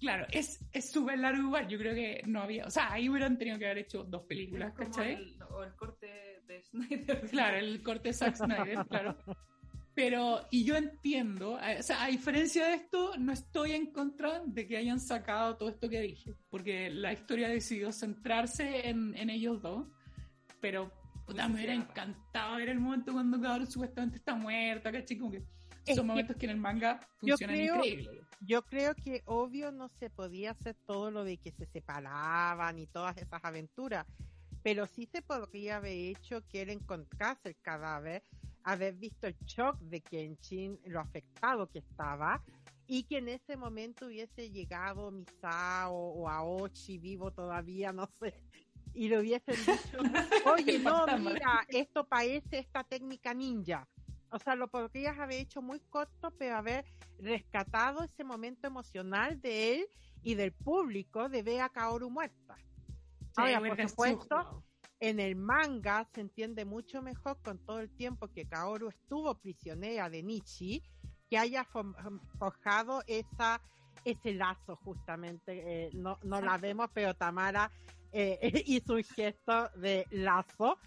Claro, 0.00 0.26
es 0.30 0.60
súper 0.90 1.18
largo 1.18 1.42
igual. 1.42 1.68
Yo 1.68 1.78
creo 1.78 1.94
que 1.94 2.22
no 2.26 2.42
había. 2.42 2.66
O 2.66 2.70
sea, 2.70 2.92
ahí 2.92 3.08
hubieran 3.08 3.38
tenido 3.38 3.58
que 3.58 3.66
haber 3.66 3.78
hecho 3.78 4.04
dos 4.04 4.22
películas, 4.22 4.74
¿cachai? 4.74 5.38
o 5.50 5.62
el 5.62 5.74
corte 5.74 6.42
de 6.46 6.62
Snyder. 6.62 7.20
Claro, 7.30 7.56
el 7.56 7.82
corte 7.82 8.08
de 8.08 8.14
Zack 8.14 8.36
Snyder, 8.36 8.86
claro. 8.88 9.16
Pero, 9.94 10.40
y 10.50 10.64
yo 10.64 10.74
entiendo, 10.74 11.52
o 11.52 11.82
sea, 11.82 12.02
a 12.02 12.08
diferencia 12.08 12.66
de 12.66 12.74
esto, 12.74 13.16
no 13.16 13.32
estoy 13.32 13.72
en 13.72 13.92
contra 13.92 14.42
de 14.44 14.66
que 14.66 14.76
hayan 14.76 14.98
sacado 14.98 15.56
todo 15.56 15.68
esto 15.68 15.88
que 15.88 16.00
dije, 16.00 16.34
porque 16.50 16.90
la 16.90 17.12
historia 17.12 17.48
decidió 17.48 17.92
centrarse 17.92 18.88
en, 18.88 19.16
en 19.16 19.30
ellos 19.30 19.62
dos, 19.62 19.86
pero 20.60 20.92
puta, 21.24 21.48
me 21.48 21.56
hubiera 21.56 21.74
encantado 21.74 22.56
ver 22.56 22.68
el 22.68 22.80
momento 22.80 23.12
cuando 23.12 23.40
Kaoru 23.40 23.66
supuestamente 23.66 24.16
está 24.18 24.34
muerta, 24.34 24.92
¿cachai? 24.92 25.18
Como 25.18 25.32
que 25.32 25.44
son 25.94 26.06
momentos 26.06 26.36
que 26.36 26.46
en 26.46 26.52
el 26.52 26.58
manga 26.58 27.00
funcionan 27.18 27.56
increíble. 27.56 28.20
Yo 28.40 28.62
creo 28.62 28.94
que 28.94 29.22
obvio 29.26 29.72
no 29.72 29.88
se 29.88 30.10
podía 30.10 30.52
hacer 30.52 30.76
todo 30.86 31.10
lo 31.10 31.24
de 31.24 31.38
que 31.38 31.52
se 31.52 31.66
separaban 31.66 32.78
y 32.78 32.86
todas 32.86 33.16
esas 33.16 33.42
aventuras, 33.42 34.06
pero 34.62 34.86
sí 34.86 35.06
se 35.06 35.22
podría 35.22 35.76
haber 35.76 35.92
hecho 35.92 36.46
que 36.48 36.62
él 36.62 36.70
encontrase 36.70 37.50
el 37.50 37.56
cadáver, 37.60 38.22
haber 38.62 38.94
visto 38.94 39.26
el 39.26 39.36
shock 39.46 39.78
de 39.78 40.00
Kenshin, 40.00 40.78
lo 40.86 41.00
afectado 41.00 41.70
que 41.70 41.80
estaba, 41.80 42.42
y 42.86 43.04
que 43.04 43.18
en 43.18 43.28
ese 43.28 43.56
momento 43.56 44.06
hubiese 44.06 44.50
llegado 44.50 45.10
Misao 45.10 45.94
o 45.94 46.28
Aochi 46.28 46.98
vivo 46.98 47.30
todavía, 47.30 47.92
no 47.92 48.06
sé, 48.18 48.34
y 48.92 49.08
le 49.08 49.18
hubiesen 49.18 49.54
dicho, 49.56 49.98
oye, 50.52 50.78
no, 50.78 51.06
mira, 51.18 51.64
esto 51.68 52.06
parece 52.06 52.58
esta 52.58 52.84
técnica 52.84 53.32
ninja 53.32 53.86
o 54.34 54.38
sea, 54.40 54.56
lo 54.56 54.66
podrías 54.66 55.16
haber 55.16 55.42
hecho 55.42 55.62
muy 55.62 55.78
corto, 55.78 56.32
pero 56.36 56.56
haber 56.56 56.84
rescatado 57.20 58.02
ese 58.02 58.24
momento 58.24 58.66
emocional 58.66 59.40
de 59.40 59.74
él 59.74 59.86
y 60.24 60.34
del 60.34 60.50
público 60.50 61.28
de 61.28 61.44
ver 61.44 61.60
a 61.60 61.68
Kaoru 61.68 62.10
muerta. 62.10 62.56
Ahora, 63.36 63.60
por 63.60 63.88
supuesto, 63.88 64.64
en 64.98 65.20
el 65.20 65.36
manga 65.36 66.04
se 66.12 66.20
entiende 66.20 66.64
mucho 66.64 67.00
mejor 67.00 67.40
con 67.42 67.58
todo 67.58 67.78
el 67.78 67.90
tiempo 67.90 68.26
que 68.26 68.44
Kaoru 68.44 68.88
estuvo 68.88 69.36
prisionera 69.36 70.10
de 70.10 70.24
Nichi, 70.24 70.82
que 71.30 71.38
haya 71.38 71.64
forjado 72.36 73.04
esa 73.06 73.60
ese 74.04 74.34
lazo 74.34 74.76
justamente, 74.84 75.86
eh, 75.86 75.90
no, 75.94 76.18
no 76.24 76.40
la 76.42 76.58
vemos, 76.58 76.90
pero 76.92 77.14
Tamara 77.14 77.70
eh, 78.14 78.38
hizo 78.66 78.94
un 78.94 79.04
gesto 79.04 79.68
de 79.76 80.06
lazo 80.10 80.78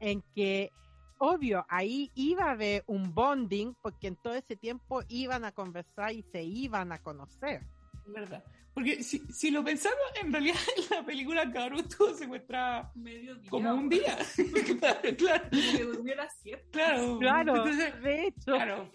en 0.00 0.22
que 0.34 0.72
obvio, 1.18 1.66
ahí 1.68 2.10
iba 2.14 2.44
a 2.44 2.50
haber 2.52 2.84
un 2.86 3.12
bonding 3.14 3.74
porque 3.82 4.06
en 4.06 4.16
todo 4.16 4.34
ese 4.34 4.56
tiempo 4.56 5.02
iban 5.08 5.44
a 5.44 5.52
conversar 5.52 6.12
y 6.12 6.22
se 6.22 6.42
iban 6.42 6.92
a 6.92 6.98
conocer. 6.98 7.62
¿Verdad? 8.06 8.42
Porque 8.72 9.02
si, 9.02 9.18
si 9.32 9.50
lo 9.50 9.64
pensamos, 9.64 9.98
en 10.22 10.32
realidad 10.32 10.56
en 10.76 10.84
la 10.96 11.04
película 11.04 11.50
Kaoru 11.50 11.80
estuvo 11.80 12.14
secuestrada 12.14 12.92
medio 12.94 13.34
día, 13.34 13.50
como 13.50 13.74
un 13.74 13.88
día. 13.88 14.16
claro, 14.78 15.16
claro. 15.16 15.44
Como 15.50 15.76
que 15.76 15.84
durmiera 15.84 16.28
siete. 16.30 16.64
Claro, 16.70 17.18
claro. 17.18 17.56
Entonces, 17.56 18.02
de 18.02 18.26
hecho. 18.28 18.54
Claro, 18.54 18.92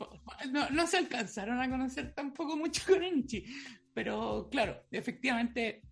no, 0.51 0.69
no, 0.69 0.87
se 0.87 0.97
alcanzaron 0.97 1.59
a 1.59 1.69
conocer 1.69 2.13
tampoco 2.13 2.55
mucho 2.55 2.81
con 2.87 3.03
Enchi. 3.03 3.45
Pero 3.93 4.47
claro, 4.49 4.85
efectivamente, 4.89 5.83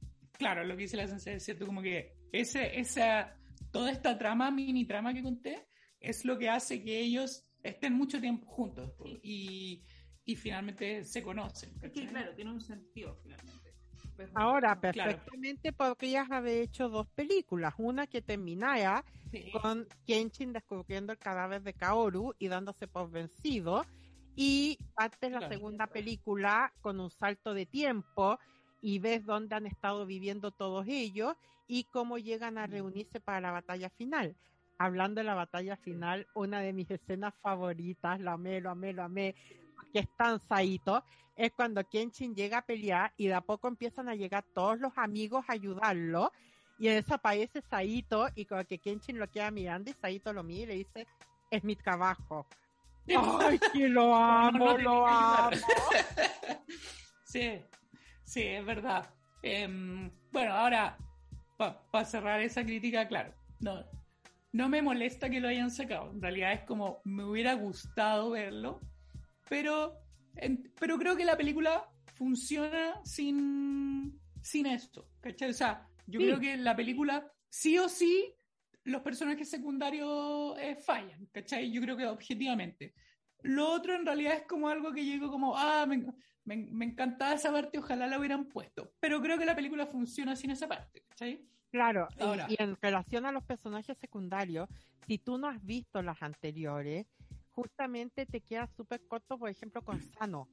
claro, 0.42 0.64
lo 0.64 0.76
que 0.76 0.82
dice 0.82 0.98
la 0.98 1.08
sensei 1.08 1.36
es 1.36 1.44
cierto, 1.44 1.68
como 1.68 1.84
que 1.84 2.16
ese, 2.32 2.80
esa, 2.80 3.38
toda 3.72 3.92
esta 3.92 4.18
trama, 4.18 4.50
mini 4.50 4.86
trama 4.86 5.14
que 5.14 5.22
conté, 5.22 5.68
es 6.00 6.26
lo 6.26 6.38
que 6.40 6.50
hace 6.50 6.84
que 6.84 7.00
ellos 7.00 7.48
estén 7.62 7.94
mucho 7.94 8.20
tiempo 8.20 8.48
juntos 8.48 8.92
y, 9.22 9.84
y 10.26 10.36
finalmente 10.36 11.04
se 11.04 11.22
conocen. 11.22 11.80
Sí, 11.94 12.08
claro, 12.08 12.34
tiene 12.34 12.52
un 12.52 12.60
sentido 12.60 13.20
finalmente. 13.22 13.76
Pues, 14.16 14.32
Ahora, 14.34 14.82
perfectamente 14.82 15.74
podrías 15.74 16.30
haber 16.32 16.64
hecho 16.64 16.90
dos 16.90 17.08
películas. 17.10 17.76
Una 17.78 18.08
que 18.08 18.24
terminara 18.24 19.06
con 19.62 19.88
Kenshin 20.08 20.54
descubriendo 20.54 21.14
el 21.14 21.20
cadáver 21.20 21.62
de 21.62 21.76
Kaoru 21.76 22.34
y 22.40 22.48
dándose 22.48 22.88
por 22.88 23.12
vencido. 23.12 23.86
Y 24.36 24.80
parte 24.96 25.30
la 25.30 25.48
segunda 25.48 25.86
película 25.86 26.74
con 26.82 27.00
un 27.00 27.12
salto 27.12 27.54
de 27.54 27.68
tiempo 27.68 28.40
y 28.82 29.00
ves 29.00 29.26
dónde 29.26 29.56
han 29.56 29.68
estado 29.68 30.06
viviendo 30.06 30.52
todos 30.52 30.86
ellos 30.88 31.36
y 31.68 31.86
cómo 31.86 32.18
llegan 32.18 32.58
a 32.58 32.68
reunirse 32.68 33.20
para 33.20 33.42
la 33.42 33.52
batalla 33.52 33.90
final. 33.90 34.36
hablando 34.78 35.20
de 35.22 35.26
la 35.26 35.36
batalla 35.36 35.78
final, 35.78 36.26
una 36.34 36.60
de 36.60 36.74
mis 36.74 36.90
escenas 36.90 37.36
favoritas, 37.44 38.20
la 38.20 38.34
amé, 38.34 38.60
lo 38.62 38.72
amé, 38.72 38.94
lo 38.94 39.04
amé, 39.04 39.36
que 39.94 40.00
es 40.00 40.08
tan 40.18 40.40
saito, 40.48 41.04
es 41.36 41.52
cuando 41.52 41.88
Kenshin 41.88 42.34
llega 42.34 42.58
a 42.58 42.66
pelear 42.66 43.14
y 43.16 43.28
de 43.28 43.36
a 43.36 43.42
poco 43.42 43.68
empiezan 43.68 44.10
a 44.10 44.16
llegar 44.16 44.44
todos 44.56 44.80
los 44.80 44.98
amigos 44.98 45.46
a 45.48 45.54
ayudarlo 45.54 46.32
y 46.80 46.88
en 46.88 46.98
eso 46.98 47.14
aparece 47.14 47.62
Saito 47.70 48.28
y 48.34 48.46
como 48.46 48.66
que 48.66 48.80
Kenshin 48.80 49.20
lo 49.20 49.30
queda 49.30 49.52
mirando 49.52 49.92
y 49.92 49.94
Saito 49.94 50.34
lo 50.34 50.42
mira 50.42 50.64
y 50.64 50.66
le 50.66 50.74
dice, 50.84 51.08
es 51.52 51.64
mi 51.64 51.76
trabajo. 51.76 52.48
¡Ay, 53.08 53.60
que 53.72 53.88
lo 53.88 54.16
amo, 54.16 54.78
lo 54.80 55.06
amo! 55.08 55.58
sí, 57.24 57.62
sí, 58.32 58.42
es 58.44 58.66
verdad. 58.66 59.10
Em, 59.44 60.10
bueno, 60.32 60.54
ahora, 60.54 60.98
para 61.58 62.06
cerrar 62.06 62.42
esa 62.42 62.64
crítica, 62.64 63.08
claro, 63.08 63.34
no, 63.60 63.86
no 64.54 64.70
me 64.70 64.82
molesta 64.82 65.30
que 65.30 65.42
lo 65.42 65.50
hayan 65.50 65.70
sacado. 65.70 66.12
En 66.12 66.22
realidad 66.22 66.54
es 66.54 66.62
como, 66.62 67.02
me 67.04 67.26
hubiera 67.26 67.54
gustado 67.56 68.32
verlo, 68.32 68.80
pero, 69.50 69.98
pero 70.80 70.98
creo 70.98 71.18
que 71.18 71.26
la 71.26 71.36
película 71.36 71.90
funciona 72.16 73.02
sin, 73.04 74.18
sin 74.42 74.66
esto, 74.66 75.10
¿cachai? 75.20 75.50
O 75.50 75.54
sea, 75.54 75.88
yo 76.08 76.20
creo 76.22 76.40
que 76.40 76.54
en 76.54 76.64
la 76.64 76.76
película, 76.76 77.30
sí 77.50 77.78
o 77.78 77.90
sí, 77.90 78.34
los 78.86 79.02
personajes 79.02 79.50
secundarios 79.50 80.58
eh, 80.58 80.76
fallan, 80.76 81.28
¿cachai? 81.34 81.70
Yo 81.70 81.82
creo 81.82 81.98
que 81.98 82.06
objetivamente. 82.06 82.94
Lo 83.44 83.72
otro 83.72 83.96
en 83.96 84.06
realidad 84.06 84.36
es 84.36 84.44
como 84.44 84.70
algo 84.70 84.94
que 84.94 85.04
llegó 85.04 85.30
como, 85.30 85.58
ah, 85.58 85.86
me, 85.86 86.06
me, 86.46 86.86
encantaba 86.86 87.34
esa 87.34 87.52
parte, 87.52 87.78
ojalá 87.78 88.08
la 88.08 88.20
hubieran 88.20 88.46
puesto. 88.46 88.94
Pero 89.00 89.22
creo 89.22 89.38
que 89.38 89.46
la 89.46 89.56
película 89.56 89.86
funciona 89.86 90.36
sin 90.36 90.52
esa 90.52 90.68
parte. 90.68 91.04
Claro, 91.72 92.08
y, 92.50 92.62
en 92.62 92.78
relación 92.82 93.26
a 93.26 93.32
los 93.32 93.44
personajes 93.44 93.98
secundarios, 93.98 94.68
si 95.08 95.18
tú 95.18 95.38
no 95.38 95.48
has 95.48 95.64
visto 95.64 96.02
las 96.02 96.22
anteriores, 96.22 97.08
justamente 97.52 98.26
te 98.26 98.42
queda 98.42 98.68
súper 98.68 99.02
corto, 99.08 99.38
por 99.38 99.50
ejemplo, 99.50 99.82
con 99.82 100.02
Sano. 100.02 100.50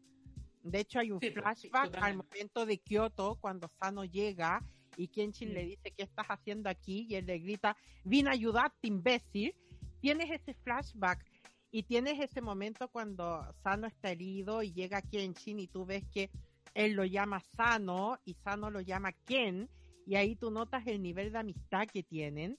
De 0.62 0.80
hecho, 0.80 1.00
hay 1.00 1.10
un 1.10 1.20
flashback 1.20 1.96
al 1.96 2.16
momento 2.16 2.66
de 2.66 2.78
Kyoto, 2.78 3.36
cuando 3.40 3.68
Sano 3.68 4.04
llega 4.04 4.62
y 4.96 5.08
Kenshin 5.08 5.54
le 5.54 5.64
dice, 5.64 5.92
¿qué 5.92 6.02
estás 6.02 6.26
haciendo 6.26 6.68
aquí? 6.68 7.06
Y 7.08 7.14
él 7.14 7.26
le 7.26 7.38
grita, 7.38 7.76
vine 8.04 8.30
a 8.30 8.32
ayudarte, 8.32 8.88
imbécil. 8.88 9.54
Tienes 10.00 10.30
ese 10.30 10.54
flashback 10.54 11.24
y 11.70 11.82
tienes 11.82 12.18
ese 12.20 12.40
momento 12.40 12.88
cuando 12.88 13.44
Sano 13.62 13.86
está 13.86 14.10
herido 14.10 14.62
y 14.62 14.72
llega 14.72 15.02
Kenshin 15.02 15.60
y 15.60 15.68
tú 15.68 15.84
ves 15.84 16.04
que 16.12 16.30
él 16.74 16.92
lo 16.92 17.04
llama 17.04 17.40
Sano 17.40 18.18
y 18.24 18.34
Sano 18.34 18.70
lo 18.70 18.80
llama 18.80 19.12
Ken 19.26 19.68
y 20.06 20.16
ahí 20.16 20.36
tú 20.36 20.50
notas 20.50 20.86
el 20.86 21.02
nivel 21.02 21.32
de 21.32 21.38
amistad 21.38 21.86
que 21.86 22.02
tienen. 22.02 22.58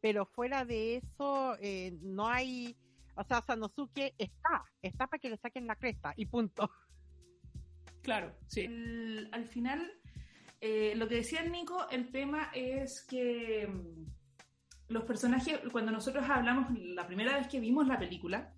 Pero 0.00 0.26
fuera 0.26 0.64
de 0.64 0.96
eso, 0.96 1.56
eh, 1.60 1.96
no 2.02 2.28
hay, 2.28 2.76
o 3.16 3.24
sea, 3.24 3.40
Sanosuke 3.40 4.14
está, 4.18 4.64
está 4.82 5.06
para 5.06 5.18
que 5.18 5.30
le 5.30 5.38
saquen 5.38 5.66
la 5.66 5.76
cresta 5.76 6.12
y 6.16 6.26
punto. 6.26 6.70
Claro, 8.02 8.36
sí. 8.48 8.66
al 9.32 9.46
final 9.46 9.90
eh, 10.60 10.94
lo 10.94 11.08
que 11.08 11.16
decía 11.16 11.42
Nico, 11.42 11.88
el 11.90 12.10
tema 12.10 12.50
es 12.54 13.02
que 13.08 13.66
los 14.88 15.04
personajes, 15.04 15.60
cuando 15.72 15.92
nosotros 15.92 16.24
hablamos 16.28 16.66
la 16.78 17.06
primera 17.06 17.36
vez 17.36 17.48
que 17.48 17.60
vimos 17.60 17.86
la 17.86 17.98
película, 17.98 18.52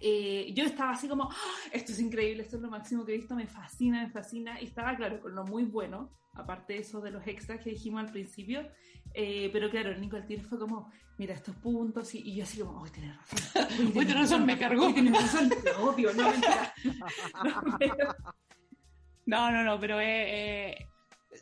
eh, 0.00 0.52
yo 0.54 0.64
estaba 0.64 0.92
así 0.92 1.08
como, 1.08 1.24
¡Ah! 1.24 1.70
esto 1.72 1.92
es 1.92 2.00
increíble, 2.00 2.42
esto 2.42 2.56
es 2.56 2.62
lo 2.62 2.70
máximo 2.70 3.04
que 3.04 3.14
he 3.14 3.16
visto, 3.16 3.34
me 3.34 3.46
fascina, 3.46 4.02
me 4.02 4.10
fascina, 4.10 4.60
y 4.60 4.66
estaba 4.66 4.96
claro 4.96 5.20
con 5.20 5.34
lo 5.34 5.44
muy 5.44 5.64
bueno, 5.64 6.10
aparte 6.34 6.74
de 6.74 6.80
eso 6.80 7.00
de 7.00 7.10
los 7.10 7.26
extras 7.26 7.62
que 7.62 7.70
dijimos 7.70 8.04
al 8.04 8.12
principio, 8.12 8.68
eh, 9.14 9.48
pero 9.52 9.70
claro, 9.70 9.96
Nico 9.98 10.16
al 10.16 10.26
tiro 10.26 10.44
fue 10.44 10.58
como, 10.58 10.90
mira 11.16 11.34
estos 11.34 11.56
puntos, 11.56 12.14
y, 12.14 12.34
yo 12.34 12.44
así 12.44 12.60
como, 12.60 12.80
uy, 12.80 12.90
tienes 12.90 13.16
razón, 13.16 13.86
uy, 13.86 13.92
tienes 13.92 14.14
razón, 14.14 14.46
me 14.46 14.58
cargó. 14.58 14.92
Tienes 14.92 15.14
razón, 15.14 15.50
obvio, 15.80 16.12
no, 16.14 16.30
no, 19.26 19.50
no, 19.50 19.64
no, 19.64 19.80
pero 19.80 19.98
eh, 20.00 20.88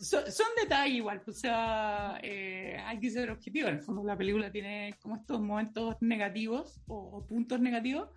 son, 0.01 0.24
detalles 0.61 0.97
igual, 0.97 1.20
pues, 1.22 1.39
o 1.39 1.41
sea, 1.41 2.18
eh, 2.22 2.76
hay 2.84 2.99
que 2.99 3.11
ser 3.11 3.30
objetivo. 3.30 3.68
En 3.68 3.76
el 3.76 3.82
fondo, 3.82 4.05
la 4.05 4.16
película 4.16 4.51
tiene 4.51 4.97
como 5.01 5.16
estos 5.16 5.41
momentos 5.41 5.97
negativos 6.01 6.80
o, 6.87 7.24
puntos 7.26 7.61
negativos, 7.61 8.09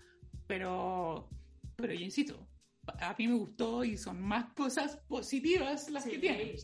pero, 0.47 1.29
pero 1.75 1.93
yo 1.93 2.01
insisto, 2.01 2.47
a 2.99 3.15
mí 3.17 3.27
me 3.27 3.35
gustó 3.35 3.83
y 3.83 3.97
son 3.97 4.21
más 4.21 4.53
cosas 4.53 4.97
positivas 5.07 5.89
las 5.89 6.05
que 6.05 6.17
tiene. 6.17 6.55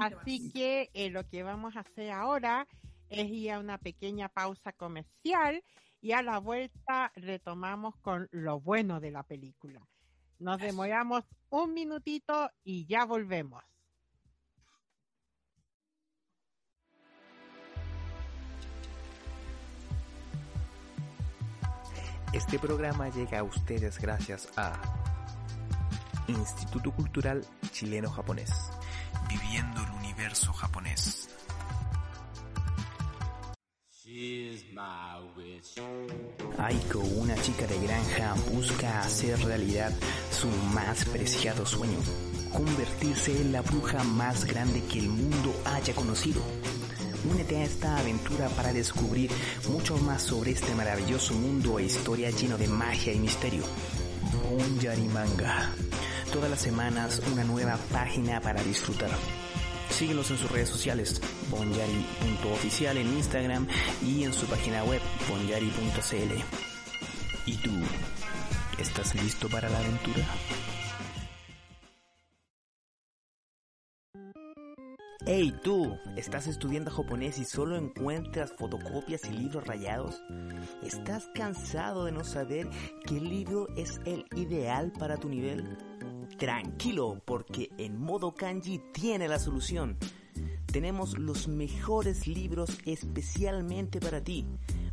Así 0.00 0.50
que 0.52 0.90
eh, 0.94 1.10
lo 1.10 1.28
que 1.28 1.42
vamos 1.42 1.76
a 1.76 1.80
hacer 1.80 2.10
ahora 2.10 2.66
es 3.08 3.30
ir 3.30 3.52
a 3.52 3.60
una 3.60 3.78
pequeña 3.78 4.28
pausa 4.28 4.72
comercial 4.72 5.62
y 6.00 6.12
a 6.12 6.22
la 6.22 6.38
vuelta 6.38 7.12
retomamos 7.14 7.96
con 7.96 8.28
lo 8.30 8.60
bueno 8.60 9.00
de 9.00 9.10
la 9.10 9.22
película. 9.22 9.86
Nos 10.38 10.58
demoramos 10.58 11.24
un 11.50 11.72
minutito 11.72 12.50
y 12.62 12.86
ya 12.86 13.04
volvemos. 13.04 13.62
Este 22.32 22.58
programa 22.58 23.08
llega 23.08 23.38
a 23.38 23.42
ustedes 23.44 23.98
gracias 23.98 24.52
a 24.58 24.78
Instituto 26.28 26.92
Cultural 26.92 27.42
Chileno 27.70 28.10
Japonés, 28.10 28.52
viviendo 29.28 29.80
el 29.82 29.90
universo 29.92 30.52
japonés. 30.52 31.30
Aiko, 36.58 37.00
una 37.00 37.34
chica 37.42 37.66
de 37.66 37.78
granja, 37.80 38.34
busca 38.50 39.00
hacer 39.00 39.38
realidad 39.44 39.92
su 40.30 40.48
más 40.72 41.04
preciado 41.04 41.66
sueño, 41.66 41.98
convertirse 42.50 43.38
en 43.38 43.52
la 43.52 43.60
bruja 43.60 44.02
más 44.04 44.46
grande 44.46 44.82
que 44.90 45.00
el 45.00 45.10
mundo 45.10 45.54
haya 45.66 45.94
conocido. 45.94 46.40
Únete 47.30 47.58
a 47.58 47.64
esta 47.64 47.98
aventura 47.98 48.48
para 48.48 48.72
descubrir 48.72 49.30
mucho 49.68 49.98
más 49.98 50.22
sobre 50.22 50.52
este 50.52 50.74
maravilloso 50.74 51.34
mundo 51.34 51.78
e 51.78 51.84
historia 51.84 52.30
lleno 52.30 52.56
de 52.56 52.68
magia 52.68 53.12
y 53.12 53.18
misterio. 53.18 53.64
Bonjari 54.48 55.08
Manga. 55.08 55.70
Todas 56.32 56.48
las 56.48 56.60
semanas 56.60 57.20
una 57.30 57.44
nueva 57.44 57.76
página 57.92 58.40
para 58.40 58.62
disfrutar. 58.62 59.10
Síguenos 59.90 60.30
en 60.30 60.38
sus 60.38 60.50
redes 60.50 60.68
sociales, 60.68 61.20
bonyari.oficial 61.50 62.96
en 62.98 63.06
Instagram 63.08 63.66
y 64.04 64.24
en 64.24 64.32
su 64.32 64.46
página 64.46 64.84
web, 64.84 65.00
bonyari.cl. 65.28 66.42
¿Y 67.46 67.56
tú? 67.56 67.70
¿Estás 68.78 69.14
listo 69.14 69.48
para 69.48 69.68
la 69.70 69.78
aventura? 69.78 70.26
Hey 75.28 75.52
tú, 75.64 75.98
¿estás 76.14 76.46
estudiando 76.46 76.88
japonés 76.88 77.40
y 77.40 77.44
solo 77.44 77.76
encuentras 77.76 78.52
fotocopias 78.52 79.24
y 79.24 79.32
libros 79.32 79.66
rayados? 79.66 80.22
¿Estás 80.84 81.28
cansado 81.34 82.04
de 82.04 82.12
no 82.12 82.22
saber 82.22 82.68
qué 83.08 83.20
libro 83.20 83.66
es 83.76 84.00
el 84.04 84.24
ideal 84.36 84.92
para 84.92 85.16
tu 85.16 85.28
nivel? 85.28 85.78
Tranquilo, 86.38 87.20
porque 87.24 87.70
en 87.76 87.98
modo 87.98 88.36
kanji 88.36 88.80
tiene 88.92 89.26
la 89.26 89.40
solución. 89.40 89.98
Tenemos 90.66 91.18
los 91.18 91.48
mejores 91.48 92.28
libros 92.28 92.78
especialmente 92.84 93.98
para 93.98 94.22
ti. 94.22 94.46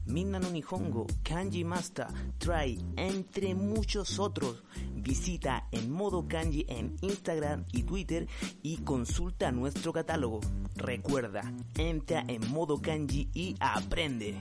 Minna 0.05 0.39
no 0.39 0.49
Nihongo, 0.49 1.07
Kanji 1.23 1.63
Master, 1.63 2.07
Try, 2.37 2.79
entre 2.97 3.55
muchos 3.55 4.19
otros. 4.19 4.63
Visita 4.95 5.67
en 5.71 5.91
modo 5.91 6.27
kanji 6.27 6.65
en 6.69 6.95
Instagram 7.01 7.65
y 7.71 7.83
Twitter 7.83 8.27
y 8.61 8.77
consulta 8.77 9.51
nuestro 9.51 9.91
catálogo. 9.91 10.39
Recuerda, 10.75 11.53
entra 11.77 12.23
en 12.27 12.49
modo 12.51 12.81
kanji 12.81 13.29
y 13.33 13.55
aprende. 13.59 14.39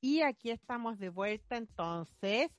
Y 0.00 0.20
aquí 0.20 0.50
estamos 0.50 0.98
de 0.98 1.08
vuelta 1.08 1.56
entonces 1.56 2.50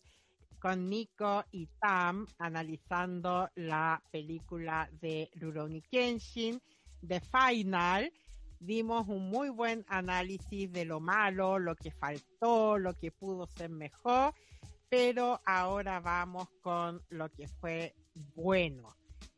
con 0.60 0.90
Nico 0.90 1.46
y 1.52 1.68
Tam 1.80 2.26
analizando 2.40 3.52
la 3.54 4.02
película 4.10 4.90
de 5.00 5.30
Rurouni 5.36 5.84
Kenshin, 5.84 6.60
The 7.08 7.22
Final. 7.22 8.12
Dimos 8.60 9.08
un 9.08 9.30
muy 9.30 9.50
buen 9.50 9.86
análisis 9.88 10.72
de 10.72 10.86
lo 10.86 11.00
malo, 11.00 11.60
lo 11.60 11.76
que 11.76 11.92
faltó, 11.92 12.78
lo 12.78 12.94
que 12.94 13.12
pudo 13.12 13.48
ser 13.48 13.70
mejor, 13.70 14.34
pero 14.90 15.42
ahora 15.46 16.00
vamos 16.00 16.48
con 16.62 17.02
lo 17.10 17.30
que 17.30 17.48
fue 17.48 17.94
bueno, 18.34 18.96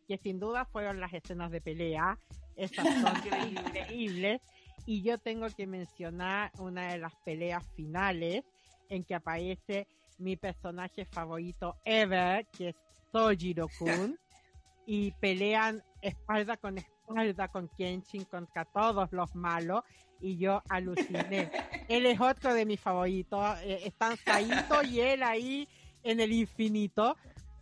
que 0.07 0.17
sin 0.17 0.39
duda 0.39 0.65
fueron 0.65 0.99
las 0.99 1.13
escenas 1.13 1.51
de 1.51 1.61
pelea, 1.61 2.17
esas 2.55 2.85
son 2.85 3.13
increíbles 3.51 4.41
y 4.85 5.01
yo 5.01 5.17
tengo 5.17 5.47
que 5.49 5.67
mencionar 5.67 6.51
una 6.59 6.91
de 6.91 6.99
las 6.99 7.15
peleas 7.25 7.63
finales 7.75 8.43
en 8.89 9.03
que 9.03 9.15
aparece 9.15 9.87
mi 10.17 10.37
personaje 10.37 11.05
favorito 11.05 11.75
ever, 11.83 12.45
que 12.47 12.69
es 12.69 12.75
Sojiro-kun, 13.11 14.17
y 14.85 15.11
pelean 15.13 15.83
espalda 16.01 16.55
con 16.55 16.77
espalda 16.77 16.96
espalda 17.07 17.47
con 17.47 17.69
Kenshin 17.69 18.25
contra 18.25 18.65
todos 18.65 19.11
los 19.11 19.33
malos 19.35 19.83
y 20.19 20.37
yo 20.37 20.61
aluciné. 20.69 21.51
él 21.87 22.05
es 22.05 22.19
otro 22.19 22.53
de 22.53 22.65
mis 22.65 22.79
favoritos. 22.79 23.57
Eh, 23.61 23.81
están 23.85 24.17
Saito 24.17 24.83
y 24.83 24.99
él 24.99 25.23
ahí 25.23 25.67
en 26.03 26.19
el 26.19 26.31
infinito. 26.33 27.15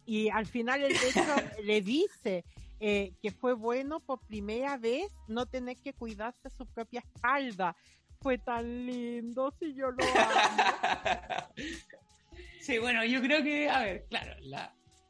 Y 0.05 0.29
al 0.29 0.45
final 0.45 0.83
el 0.83 0.93
de 0.93 1.09
hecho 1.09 1.21
le 1.63 1.81
dice 1.81 2.43
eh, 2.79 3.13
que 3.21 3.31
fue 3.31 3.53
bueno 3.53 3.99
por 3.99 4.19
primera 4.19 4.77
vez 4.77 5.11
no 5.27 5.45
tener 5.45 5.77
que 5.77 5.93
cuidarse 5.93 6.49
su 6.49 6.65
propia 6.65 7.01
espalda. 7.01 7.75
Fue 8.21 8.37
tan 8.39 8.87
lindo, 8.87 9.53
si 9.59 9.75
yo 9.75 9.91
lo 9.91 10.03
amo. 10.03 11.49
sí, 12.59 12.79
bueno, 12.79 13.05
yo 13.05 13.21
creo 13.21 13.43
que, 13.43 13.69
a 13.69 13.79
ver, 13.81 14.05
claro, 14.09 14.35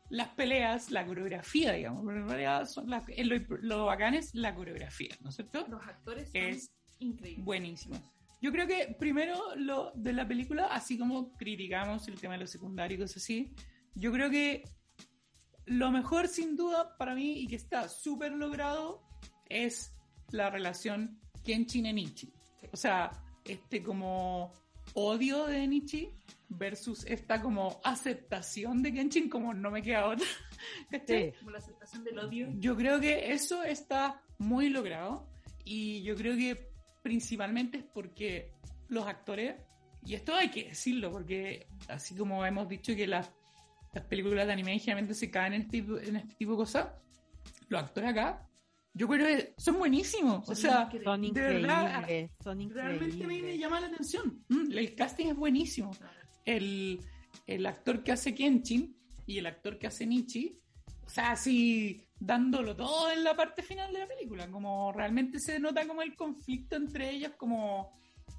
las 0.09 0.29
peleas, 0.29 0.91
la 0.91 1.05
coreografía, 1.05 1.73
digamos, 1.73 2.03
en 2.13 2.27
realidad 2.27 2.65
son 2.67 2.89
las, 2.89 3.03
lo, 3.17 3.57
lo 3.61 3.85
bacán 3.85 4.13
es 4.13 4.33
la 4.35 4.53
coreografía, 4.53 5.15
¿no 5.21 5.29
es 5.29 5.35
cierto? 5.35 5.65
Los 5.67 5.81
actores 5.83 6.29
es 6.33 6.71
increíble. 6.99 7.43
Buenísimo. 7.43 7.95
Yo 8.41 8.51
creo 8.51 8.67
que 8.67 8.95
primero 8.99 9.55
lo 9.55 9.91
de 9.95 10.13
la 10.13 10.27
película, 10.27 10.67
así 10.67 10.97
como 10.97 11.35
criticamos 11.35 12.07
el 12.07 12.19
tema 12.19 12.35
de 12.35 12.41
los 12.41 12.51
secundarios 12.51 13.15
así, 13.17 13.53
yo 13.95 14.11
creo 14.11 14.29
que 14.29 14.63
lo 15.65 15.91
mejor 15.91 16.27
sin 16.27 16.55
duda 16.55 16.95
para 16.97 17.15
mí 17.15 17.39
y 17.39 17.47
que 17.47 17.55
está 17.55 17.89
súper 17.89 18.33
logrado 18.33 19.01
es 19.49 19.95
la 20.31 20.49
relación 20.49 21.19
Kenshin 21.43 21.95
Nichi. 21.95 22.33
O 22.71 22.77
sea, 22.77 23.11
este 23.45 23.81
como 23.81 24.53
odio 24.93 25.45
de 25.47 25.67
Nichi 25.67 26.11
versus 26.49 27.05
esta 27.05 27.41
como 27.41 27.79
aceptación 27.83 28.81
de 28.81 28.93
Kenshin 28.93 29.29
como 29.29 29.53
no 29.53 29.71
me 29.71 29.81
queda 29.81 30.07
otra. 30.07 30.25
Como 31.39 31.51
la 31.51 31.57
aceptación 31.57 32.03
del 32.03 32.19
odio. 32.19 32.47
Yo 32.57 32.75
creo 32.75 32.99
que 32.99 33.31
eso 33.31 33.63
está 33.63 34.21
muy 34.37 34.69
logrado 34.69 35.27
y 35.63 36.01
yo 36.03 36.15
creo 36.15 36.35
que 36.35 36.69
principalmente 37.01 37.79
es 37.79 37.83
porque 37.83 38.51
los 38.87 39.07
actores, 39.07 39.55
y 40.05 40.15
esto 40.15 40.35
hay 40.35 40.49
que 40.49 40.65
decirlo, 40.65 41.11
porque 41.11 41.67
así 41.87 42.15
como 42.15 42.45
hemos 42.45 42.67
dicho 42.67 42.95
que 42.95 43.07
las, 43.07 43.31
las 43.93 44.05
películas 44.05 44.47
de 44.47 44.53
anime 44.53 44.79
generalmente 44.79 45.13
se 45.13 45.29
caen 45.29 45.53
en 45.53 45.61
este, 45.61 45.81
tipo, 45.81 45.97
en 45.97 46.15
este 46.15 46.35
tipo 46.35 46.51
de 46.51 46.57
cosas, 46.57 46.87
los 47.67 47.81
actores 47.81 48.11
acá, 48.11 48.47
yo 48.95 49.09
creo 49.09 49.27
que 49.27 49.53
son 49.57 49.77
buenísimos. 49.77 50.49
o 50.49 50.55
sea, 50.55 50.89
son 51.03 51.23
increíbles, 51.25 52.31
son 52.41 52.61
increíbles. 52.61 52.99
Realmente 52.99 53.27
me, 53.27 53.41
me, 53.41 53.57
llama 53.57 53.81
la 53.81 53.87
atención. 53.87 54.45
Mm, 54.47 54.71
el 54.71 54.95
casting 54.95 55.25
es 55.27 55.35
buenísimo. 55.35 55.91
El, 56.45 57.01
el 57.45 57.65
actor 57.65 58.03
que 58.03 58.13
hace 58.13 58.33
Kenshin 58.33 58.95
y 59.25 59.37
el 59.37 59.47
actor 59.47 59.77
que 59.77 59.87
hace 59.87 60.05
Nichi, 60.05 60.57
o 61.05 61.09
sea, 61.09 61.31
así 61.31 62.07
dándolo 62.17 62.73
todo 62.73 63.11
en 63.11 63.25
la 63.25 63.35
parte 63.35 63.61
final 63.63 63.91
de 63.91 63.99
la 63.99 64.07
película, 64.07 64.49
como 64.49 64.93
realmente 64.93 65.39
se 65.39 65.59
nota 65.59 65.85
como 65.85 66.01
el 66.01 66.15
conflicto 66.15 66.77
entre 66.77 67.09
ellos, 67.09 67.33
como 67.37 67.91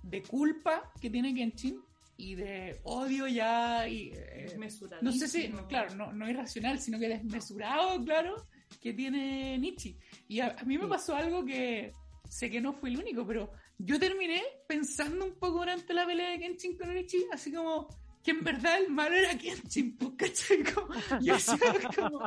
de 0.02 0.22
culpa 0.22 0.90
que 0.98 1.11
tiene 1.11 1.34
Kenshin 1.34 1.82
y 2.16 2.34
de 2.34 2.80
odio 2.84 3.26
ya 3.26 3.86
y 3.86 4.11
eh, 4.14 4.57
no 5.02 5.12
sé 5.12 5.28
si 5.28 5.48
claro 5.68 5.94
no, 5.94 6.14
no 6.14 6.30
irracional 6.30 6.78
sino 6.80 6.98
que 6.98 7.09
desmesurado 7.09 8.02
claro 8.02 8.46
que 8.79 8.93
tiene 8.93 9.59
Nichi 9.59 9.99
y 10.29 10.41
a, 10.41 10.57
mí 10.64 10.79
me 10.79 10.87
pasó 10.87 11.14
algo 11.14 11.45
que 11.45 11.93
sé 12.29 12.51
que 12.51 12.61
no 12.61 12.72
fue 12.72 12.91
el 12.91 12.99
único 12.99 13.27
pero 13.27 13.51
yo 13.79 13.99
terminé 13.99 14.43
pensando 14.66 15.24
un 15.24 15.35
poco 15.35 15.59
durante 15.59 15.93
la 15.95 16.07
pelea 16.07 16.31
de 16.31 16.41
Kenshin 16.41 16.77
con 16.77 16.95
Nichi 16.95 17.27
así 17.33 17.53
como 17.53 17.89
que 18.22 18.33
en 18.33 18.43
verdad 18.43 18.79
el 18.81 18.91
malo 18.91 19.14
era 19.14 19.39
Kenshin, 19.39 19.97
pues, 19.97 20.11
¿cachai? 20.16 20.64
Como, 20.64 20.89
yo 21.20 21.35
decía 21.35 21.57
como, 21.97 22.20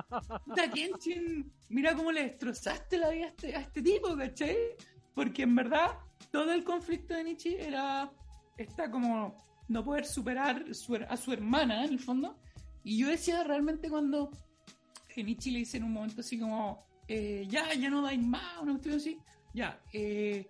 Kenshin, 0.74 1.52
mira 1.68 1.94
cómo 1.94 2.14
le 2.14 2.24
destrozaste 2.24 2.98
la 2.98 3.10
vida 3.10 3.26
a 3.26 3.28
este, 3.28 3.56
a 3.56 3.60
este 3.60 3.82
tipo, 3.82 4.16
¿cachai? 4.16 4.56
Porque 5.14 5.44
en 5.44 5.56
verdad 5.56 6.00
todo 6.32 6.54
el 6.54 6.64
conflicto 6.64 7.14
de 7.14 7.24
Nietzsche 7.24 7.68
era, 7.68 8.12
está 8.58 8.90
como 8.90 9.36
no 9.68 9.84
poder 9.84 10.06
superar 10.06 10.66
a 11.10 11.18
su 11.18 11.34
hermana, 11.34 11.86
en 11.86 11.92
el 11.92 12.00
fondo. 12.00 12.40
Y 12.84 12.98
yo 12.98 13.08
decía 13.08 13.44
realmente 13.44 13.90
cuando 13.90 14.32
Nietzsche 15.24 15.52
le 15.52 15.60
dice 15.60 15.78
en 15.78 15.84
un 15.84 15.94
momento 15.94 16.22
así 16.22 16.40
como, 16.40 16.86
eh, 17.08 17.46
ya, 17.50 17.74
ya 17.74 17.90
no 17.90 18.02
dais 18.02 18.22
más, 18.22 18.62
una 18.62 18.74
cuestión 18.74 18.96
así, 18.96 19.20
ya, 19.54 19.82
eh, 19.94 20.50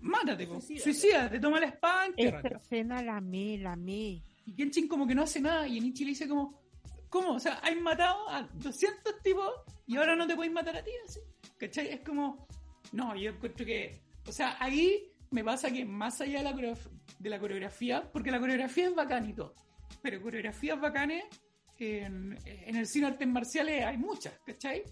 mátate, 0.00 0.46
suicida, 0.78 1.30
te 1.30 1.40
toma 1.40 1.60
la 1.60 1.66
espada. 1.66 2.08
Esta 2.16 2.48
escena 2.48 3.02
la 3.02 3.20
me, 3.20 3.58
la 3.58 3.76
me. 3.76 4.22
Y 4.46 4.54
Kenshin 4.56 4.88
como 4.88 5.06
que 5.06 5.14
no 5.14 5.22
hace 5.22 5.40
nada 5.40 5.66
y 5.66 5.78
Enichi 5.78 6.04
le 6.04 6.10
dice 6.10 6.28
como, 6.28 6.60
¿cómo? 7.08 7.34
O 7.34 7.40
sea, 7.40 7.54
has 7.54 7.76
matado 7.76 8.28
a 8.28 8.42
200 8.42 9.22
tipos 9.22 9.50
y 9.86 9.96
ahora 9.96 10.14
no 10.16 10.26
te 10.26 10.36
puedes 10.36 10.52
matar 10.52 10.76
a 10.76 10.84
ti, 10.84 10.90
así. 11.06 11.20
¿Cachai? 11.58 11.88
Es 11.88 12.00
como, 12.00 12.46
no, 12.92 13.14
yo 13.16 13.30
encuentro 13.30 13.64
que, 13.64 14.00
o 14.26 14.32
sea, 14.32 14.56
ahí 14.60 15.12
me 15.30 15.44
pasa 15.44 15.70
que 15.70 15.84
más 15.84 16.20
allá 16.20 16.42
de 16.42 16.44
la, 16.44 16.78
de 17.18 17.30
la 17.30 17.38
coreografía, 17.38 18.10
porque 18.12 18.30
la 18.30 18.40
coreografía 18.40 18.88
es 18.88 18.94
bacán 18.94 19.28
y 19.28 19.34
todo, 19.34 19.54
pero 20.02 20.22
coreografías 20.22 20.80
bacanes 20.80 21.24
en, 21.80 22.38
en 22.44 22.76
el 22.76 22.86
cine 22.86 23.08
artes 23.08 23.28
marciales 23.28 23.84
hay 23.84 23.98
muchas, 23.98 24.38
¿cachai? 24.46 24.82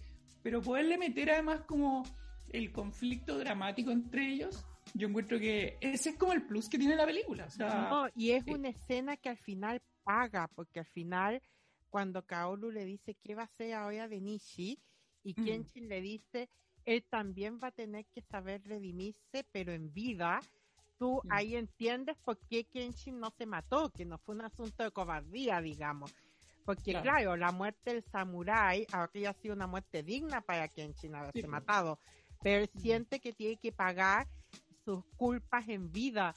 Pero 0.42 0.62
poderle 0.62 0.98
meter 0.98 1.30
además 1.30 1.62
como 1.62 2.02
el 2.50 2.72
conflicto 2.72 3.38
dramático 3.38 3.90
entre 3.90 4.32
ellos 4.32 4.64
yo 4.94 5.08
encuentro 5.08 5.38
que 5.38 5.78
ese 5.80 6.10
es 6.10 6.16
como 6.16 6.32
el 6.32 6.42
plus 6.42 6.68
que 6.68 6.78
tiene 6.78 6.96
la 6.96 7.06
película. 7.06 7.48
no, 7.58 8.08
y 8.14 8.32
es 8.32 8.46
eh, 8.46 8.54
una 8.54 8.68
escena 8.68 9.16
que 9.16 9.28
al 9.28 9.38
final 9.38 9.82
paga, 10.04 10.48
porque 10.54 10.80
al 10.80 10.86
final, 10.86 11.42
cuando 11.90 12.24
Kaoru 12.24 12.70
le 12.70 12.84
dice 12.84 13.14
qué 13.22 13.34
va 13.34 13.42
a 13.42 13.46
hacer 13.46 13.74
ahora 13.74 14.08
de 14.08 14.20
Nishi, 14.20 14.78
y 15.24 15.34
Kenshin 15.34 15.88
le 15.88 16.00
dice, 16.00 16.48
él 16.86 17.04
también 17.08 17.58
va 17.62 17.68
a 17.68 17.72
tener 17.72 18.06
que 18.06 18.22
saber 18.22 18.62
redimirse, 18.64 19.44
pero 19.52 19.72
en 19.72 19.92
vida, 19.92 20.40
tú 20.98 21.20
ahí 21.28 21.54
entiendes 21.54 22.16
por 22.24 22.38
qué 22.48 22.64
Kenshin 22.64 23.20
no 23.20 23.30
se 23.30 23.44
mató, 23.44 23.90
que 23.90 24.06
no 24.06 24.18
fue 24.18 24.36
un 24.36 24.42
asunto 24.42 24.84
de 24.84 24.90
cobardía, 24.90 25.60
digamos. 25.60 26.14
Porque 26.68 26.92
claro, 27.00 27.34
la 27.34 27.50
muerte 27.50 27.94
del 27.94 28.04
samurái 28.12 28.86
habría 28.92 29.32
sido 29.32 29.54
una 29.54 29.66
muerte 29.66 30.02
digna 30.02 30.42
para 30.42 30.68
Kenshin 30.68 31.14
haberse 31.14 31.46
matado, 31.46 31.98
pero 32.42 32.60
él 32.60 32.70
siente 32.76 33.20
que 33.20 33.32
tiene 33.32 33.56
que 33.56 33.72
pagar 33.72 34.28
sus 34.84 35.02
culpas 35.16 35.66
en 35.70 35.90
vida. 35.90 36.34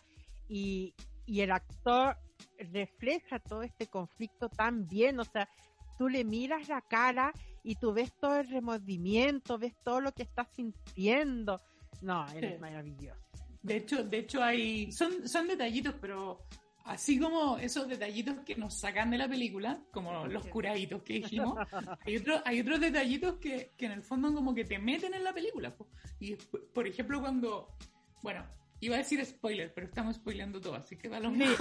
Y, 0.48 0.96
el 1.28 1.52
actor 1.52 2.16
refleja 2.58 3.40
todo 3.40 3.62
este 3.62 3.88
conflicto 3.88 4.48
tan 4.48 4.88
bien, 4.88 5.20
o 5.20 5.26
sea, 5.26 5.50
tú 5.98 6.08
le 6.08 6.24
miras 6.24 6.70
la 6.70 6.80
cara 6.80 7.34
y 7.62 7.76
tú 7.76 7.92
ves 7.92 8.14
todo 8.14 8.40
el 8.40 8.48
remordimiento, 8.48 9.58
ves 9.58 9.76
todo 9.84 10.00
lo 10.00 10.14
que 10.14 10.24
está 10.24 10.46
sintiendo. 10.46 11.60
No, 12.02 12.26
eres 12.30 12.58
maravilloso. 12.58 13.20
De 13.64 13.76
hecho, 13.76 14.02
de 14.06 14.20
hecho 14.20 14.42
hay, 14.42 14.94
son, 14.94 15.28
son 15.28 15.50
detallitos, 15.50 15.94
pero 16.00 16.40
así 16.86 17.20
como 17.20 17.58
esos 17.58 17.88
detallitos 17.88 18.40
que 18.46 18.56
nos 18.56 18.74
sacan 18.80 19.12
de 19.12 19.18
la 19.18 19.28
película, 19.28 19.80
como 19.92 20.26
los 20.28 20.48
curaditos 20.48 21.04
que 21.04 21.14
dijimos, 21.14 21.58
hay, 22.06 22.18
otros 22.18 22.42
hay 22.46 22.60
otros 22.62 22.80
detallitos 22.80 23.36
que, 23.38 23.72
que, 23.78 23.86
en 23.86 23.92
el 23.94 24.04
fondo 24.04 24.34
como 24.34 24.54
que 24.54 24.66
te 24.66 24.80
meten 24.80 25.14
en 25.14 25.24
la 25.24 25.34
película. 25.34 25.76
Y 26.20 26.36
por 26.36 26.88
ejemplo, 26.88 27.22
cuando 27.22 27.76
bueno, 28.22 28.46
iba 28.80 28.96
a 28.96 29.00
decir 29.00 29.24
spoiler, 29.26 29.74
pero 29.74 29.88
estamos 29.88 30.16
spoileando 30.16 30.62
todo, 30.62 30.76
así 30.76 30.98
que 30.98 31.10
va 31.10 31.20
lo 31.20 31.32
mismo. 31.32 31.56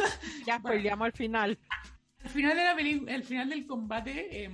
ya 0.47 0.59
spoileamos 0.59 1.07
al 1.07 1.13
final. 1.13 1.59
Al 2.23 2.31
final, 2.31 2.57
de 2.57 2.65
la 2.65 3.15
el 3.15 3.25
final 3.25 3.49
del 3.49 3.67
combate, 3.67 4.45
eh, 4.45 4.51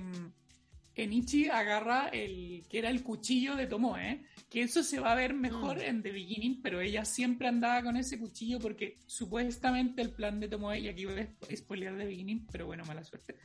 Enichi 1.03 1.47
agarra 1.49 2.09
el 2.09 2.65
que 2.69 2.79
era 2.79 2.89
el 2.89 3.03
cuchillo 3.03 3.55
de 3.55 3.67
Tomoe, 3.67 4.25
que 4.49 4.61
eso 4.61 4.83
se 4.83 4.99
va 4.99 5.11
a 5.11 5.15
ver 5.15 5.33
mejor 5.33 5.77
mm. 5.77 5.81
en 5.81 6.01
The 6.03 6.11
Beginning, 6.11 6.61
pero 6.61 6.81
ella 6.81 7.05
siempre 7.05 7.47
andaba 7.47 7.83
con 7.83 7.97
ese 7.97 8.17
cuchillo 8.17 8.59
porque 8.59 8.97
supuestamente 9.05 10.01
el 10.01 10.11
plan 10.11 10.39
de 10.39 10.47
Tomoe, 10.47 10.79
y 10.79 10.87
aquí 10.87 11.05
voy 11.05 11.19
a 11.19 11.55
spoilear 11.55 11.97
The 11.97 12.05
Beginning, 12.05 12.47
pero 12.51 12.65
bueno, 12.65 12.85
mala 12.85 13.03
suerte. 13.03 13.35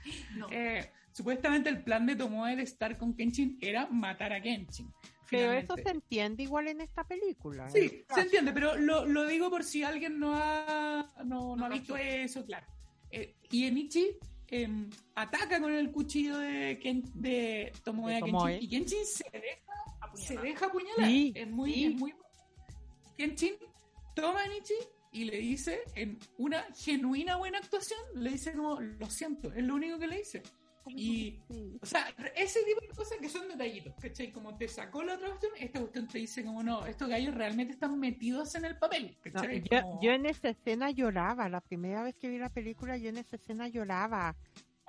Eh, 0.51 0.91
supuestamente 1.13 1.69
el 1.69 1.83
plan 1.83 2.07
de 2.07 2.17
Tomoe 2.17 2.57
de 2.57 2.63
estar 2.63 2.97
con 2.97 3.15
Kenshin 3.15 3.59
era 3.61 3.87
matar 3.87 4.33
a 4.33 4.41
Kenshin. 4.41 4.91
Pero 5.31 5.53
eso 5.53 5.75
se 5.77 5.91
entiende 5.91 6.43
igual 6.43 6.69
en 6.69 6.83
esta 6.83 7.05
película. 7.05 7.69
Sí, 7.71 7.79
¿eh? 7.79 8.07
se 8.15 8.21
entiende, 8.21 8.53
pero 8.53 8.77
lo, 8.77 9.07
lo, 9.07 9.27
digo 9.27 9.49
por 9.49 9.65
si 9.65 9.83
alguien 9.83 10.19
no 10.19 10.35
ha, 10.37 11.07
no, 11.25 11.57
no 11.57 11.65
ha 11.65 11.69
visto 11.71 11.97
eso, 11.97 12.45
claro. 12.45 12.67
Eh, 13.11 13.35
y 13.51 13.67
Enichi 13.67 14.19
em, 14.53 14.91
ataca 15.15 15.61
con 15.61 15.73
el 15.73 15.91
cuchillo 15.91 16.39
de, 16.39 16.79
Ken, 16.79 17.03
de 17.15 17.73
Tomoe, 17.83 18.21
Kenshin, 18.23 18.63
y 18.63 18.69
Kenshin 18.69 19.07
se 19.07 19.25
deja 19.33 19.63
apuñalar. 20.01 20.27
Se 20.27 20.37
deja 20.37 20.67
apuñalar. 20.67 21.09
Sí, 21.09 21.33
es 21.35 21.51
muy, 21.51 21.73
sí. 21.73 21.85
es 21.87 21.95
muy... 21.95 22.15
Kenshin 23.17 23.55
toma 24.15 24.41
a 24.41 24.45
Enichi 24.45 24.75
y 25.13 25.25
le 25.25 25.39
dice, 25.39 25.81
en 25.95 26.19
una 26.39 26.63
genuina 26.75 27.37
buena 27.37 27.59
actuación, 27.59 28.01
le 28.15 28.31
dice 28.31 28.53
como, 28.55 28.81
lo 28.81 29.11
siento, 29.11 29.53
es 29.53 29.65
lo 29.65 29.75
único 29.75 29.99
que 29.99 30.07
le 30.07 30.19
dice. 30.19 30.43
Y, 30.89 31.39
o 31.81 31.87
sea, 31.87 32.13
ese 32.35 32.63
tipo 32.65 32.81
de 32.81 32.89
cosas 32.89 33.19
que 33.21 33.29
son 33.29 33.49
detallitos, 33.49 33.95
¿cachai? 34.01 34.33
Como 34.33 34.57
te 34.57 34.67
sacó 34.69 35.03
la 35.03 35.15
otra 35.15 35.29
cuestión, 35.29 35.53
esta 35.59 35.81
cuestión 35.81 36.09
te 36.09 36.19
dice 36.19 36.45
como 36.45 36.63
no, 36.63 36.85
estos 36.87 37.09
gallos 37.09 37.35
realmente 37.35 37.75
están 37.75 37.99
metidos 37.99 38.55
en 38.57 38.65
el 38.65 38.77
papel, 38.77 39.17
¿cachai? 39.21 39.63
yo, 40.01 40.11
en 40.11 40.27
esa 40.27 40.49
escena 40.49 40.91
lloraba, 40.91 41.49
la 41.49 41.61
primera 41.61 42.03
vez 42.03 42.17
que 42.17 42.29
vi 42.29 42.39
la 42.39 42.49
película 42.49 42.97
yo 42.97 43.09
en 43.09 43.19
esa 43.19 43.37
escena 43.37 43.69
lloraba. 43.69 44.35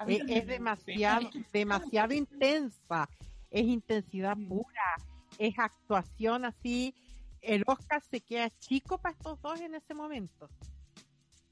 Es, 0.08 0.48
demasiado, 0.48 1.30
demasiado 1.54 2.14
intensa, 2.14 3.08
es 3.52 3.64
intensidad 3.64 4.36
pura. 4.36 4.96
es 5.38 5.58
actuación 5.58 6.46
así. 6.46 6.96
El 7.42 7.64
Oscar 7.68 8.02
se 8.02 8.22
queda 8.22 8.50
chico 8.50 8.98
para 8.98 9.16
estos 9.16 9.40
dos 9.42 9.62
en 9.62 9.76
ese 9.76 9.94
momento. 9.94 10.50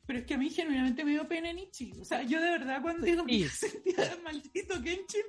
Pero 0.06 0.20
es 0.20 0.26
que 0.26 0.34
a 0.34 0.38
mí 0.38 0.50
genuinamente 0.50 1.04
me 1.06 1.12
dio 1.12 1.28
pena 1.28 1.54
Nichi. 1.54 1.94
O 2.02 2.06
sea, 2.06 2.24
yo 2.24 2.42
de 2.42 2.50
verdad 2.52 2.82
cuando 2.82 3.06
digo 3.06 3.26
que 3.26 3.48
Sí. 3.48 3.70
sentía 3.70 3.96
maldito 4.24 4.82
Kenshin, 4.82 5.24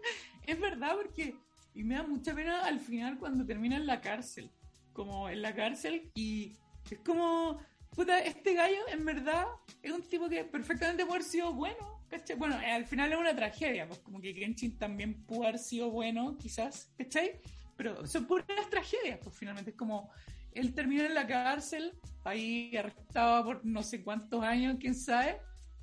es 0.46 0.58
verdad 0.60 0.96
porque... 0.96 1.36
Y 1.74 1.84
me 1.84 1.94
da 1.94 2.02
mucha 2.02 2.34
pena 2.34 2.64
al 2.64 2.80
final 2.80 3.18
cuando 3.18 3.46
termina 3.46 3.76
en 3.76 3.86
la 3.86 4.00
cárcel. 4.00 4.50
Como 4.92 5.28
en 5.28 5.40
la 5.42 5.54
cárcel 5.54 6.10
y 6.14 6.56
es 6.90 6.98
como... 7.00 7.58
Puta, 7.94 8.18
este 8.20 8.54
gallo 8.54 8.88
en 8.88 9.04
verdad 9.04 9.44
es 9.82 9.92
un 9.92 10.02
tipo 10.02 10.26
que 10.28 10.44
perfectamente 10.44 11.04
puede 11.04 11.18
haber 11.18 11.28
sido 11.30 11.52
bueno. 11.52 12.00
¿cachai? 12.08 12.36
Bueno, 12.36 12.60
eh, 12.60 12.70
al 12.72 12.84
final 12.84 13.12
es 13.12 13.18
una 13.18 13.34
tragedia, 13.34 13.86
pues 13.86 13.98
como 14.00 14.20
que 14.20 14.34
Kenshin 14.34 14.78
también 14.78 15.24
pudo 15.24 15.44
haber 15.44 15.58
sido 15.58 15.90
bueno, 15.90 16.36
quizás, 16.38 16.92
¿cachai? 16.98 17.40
Pero 17.76 18.06
son 18.06 18.26
puras 18.26 18.46
tragedias, 18.70 19.18
pues 19.22 19.34
finalmente 19.34 19.70
es 19.70 19.76
como 19.76 20.10
él 20.54 20.74
termina 20.74 21.06
en 21.06 21.14
la 21.14 21.26
cárcel, 21.26 21.92
ahí 22.24 22.76
arrestado 22.76 23.44
por 23.44 23.64
no 23.64 23.82
sé 23.82 24.02
cuántos 24.02 24.42
años, 24.42 24.76
quién 24.80 24.94
sabe, 24.94 25.40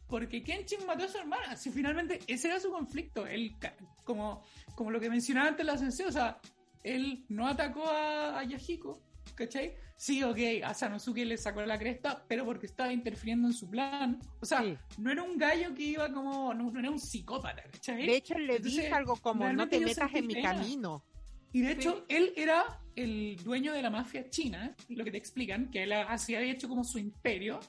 porque 0.08 0.44
Kenshin 0.44 0.86
mató 0.88 1.04
a 1.06 1.08
su 1.08 1.18
hermana. 1.18 1.56
Si 1.56 1.70
finalmente 1.70 2.20
ese 2.28 2.48
era 2.48 2.60
su 2.60 2.72
conflicto, 2.72 3.28
él, 3.28 3.56
como, 4.04 4.44
como 4.76 4.92
lo 4.92 5.00
que 5.00 5.10
mencionaba 5.10 5.50
antes 5.50 5.66
la 5.66 5.78
sensei, 5.78 6.06
o 6.08 6.12
sea, 6.12 6.40
él 6.84 7.26
no 7.30 7.48
atacó 7.48 7.86
a, 7.88 8.40
a 8.40 8.44
Yahiko, 8.44 9.02
¿cachai? 9.36 9.76
Sí, 9.98 10.24
ok, 10.24 10.38
a 10.64 10.74
Sanosuke 10.74 11.26
le 11.26 11.36
sacó 11.38 11.62
la 11.62 11.78
cresta, 11.78 12.24
pero 12.28 12.46
porque 12.46 12.68
estaba 12.68 12.94
interfiriendo 12.94 13.50
en 13.50 13.54
su 13.54 13.70
plan. 13.70 14.18
O 14.40 14.46
sea, 14.46 14.64
Sí. 14.64 14.78
no 14.98 15.12
era 15.12 15.22
un 15.24 15.38
gallo 15.38 15.76
que 15.76 15.84
iba 15.84 16.10
como, 16.12 16.54
no, 16.54 16.72
no 16.72 16.80
era 16.80 16.90
un 16.90 17.00
psicópata, 17.00 17.64
¿cachai? 17.64 18.06
De 18.08 18.16
hecho, 18.16 18.36
le 18.36 18.56
Entonces, 18.56 18.82
dice 18.84 18.94
algo 18.94 19.18
como, 19.18 19.52
no 19.52 19.68
te 19.68 19.80
metas 19.82 20.10
en 20.16 20.26
mi 20.28 20.36
pena. 20.36 20.54
camino. 20.56 21.04
Y 21.52 21.62
de 21.62 21.72
hecho, 21.74 22.06
él 22.08 22.32
era 22.38 22.80
el 23.04 23.38
dueño 23.44 23.74
de 23.74 23.82
la 23.82 23.90
mafia 23.90 24.30
china, 24.30 24.76
lo 24.90 25.04
que 25.04 25.12
te 25.12 25.18
explican, 25.18 25.70
que 25.70 25.84
él 25.84 25.94
así 25.94 26.36
había 26.36 26.52
hecho 26.52 26.68
como 26.68 26.84
su 26.84 27.00
imperio. 27.00 27.60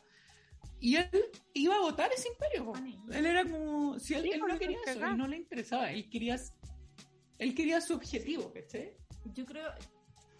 Y 0.80 0.96
él 0.96 1.10
iba 1.54 1.76
a 1.76 1.80
votar 1.80 2.10
ese 2.12 2.28
imperio. 2.28 2.72
Él 3.12 3.26
era 3.26 3.44
como. 3.44 3.98
Si 3.98 4.14
él, 4.14 4.30
por 4.38 4.48
no 4.48 4.58
quería 4.58 4.78
eso, 4.86 5.04
él 5.04 5.16
no 5.16 5.28
le 5.28 5.36
interesaba. 5.36 5.92
Él 5.92 6.08
quería, 6.08 6.36
él 7.38 7.54
quería 7.54 7.80
su 7.80 7.94
objetivo, 7.94 8.52
¿cachai? 8.52 8.96
Yo 9.34 9.44
creo, 9.44 9.68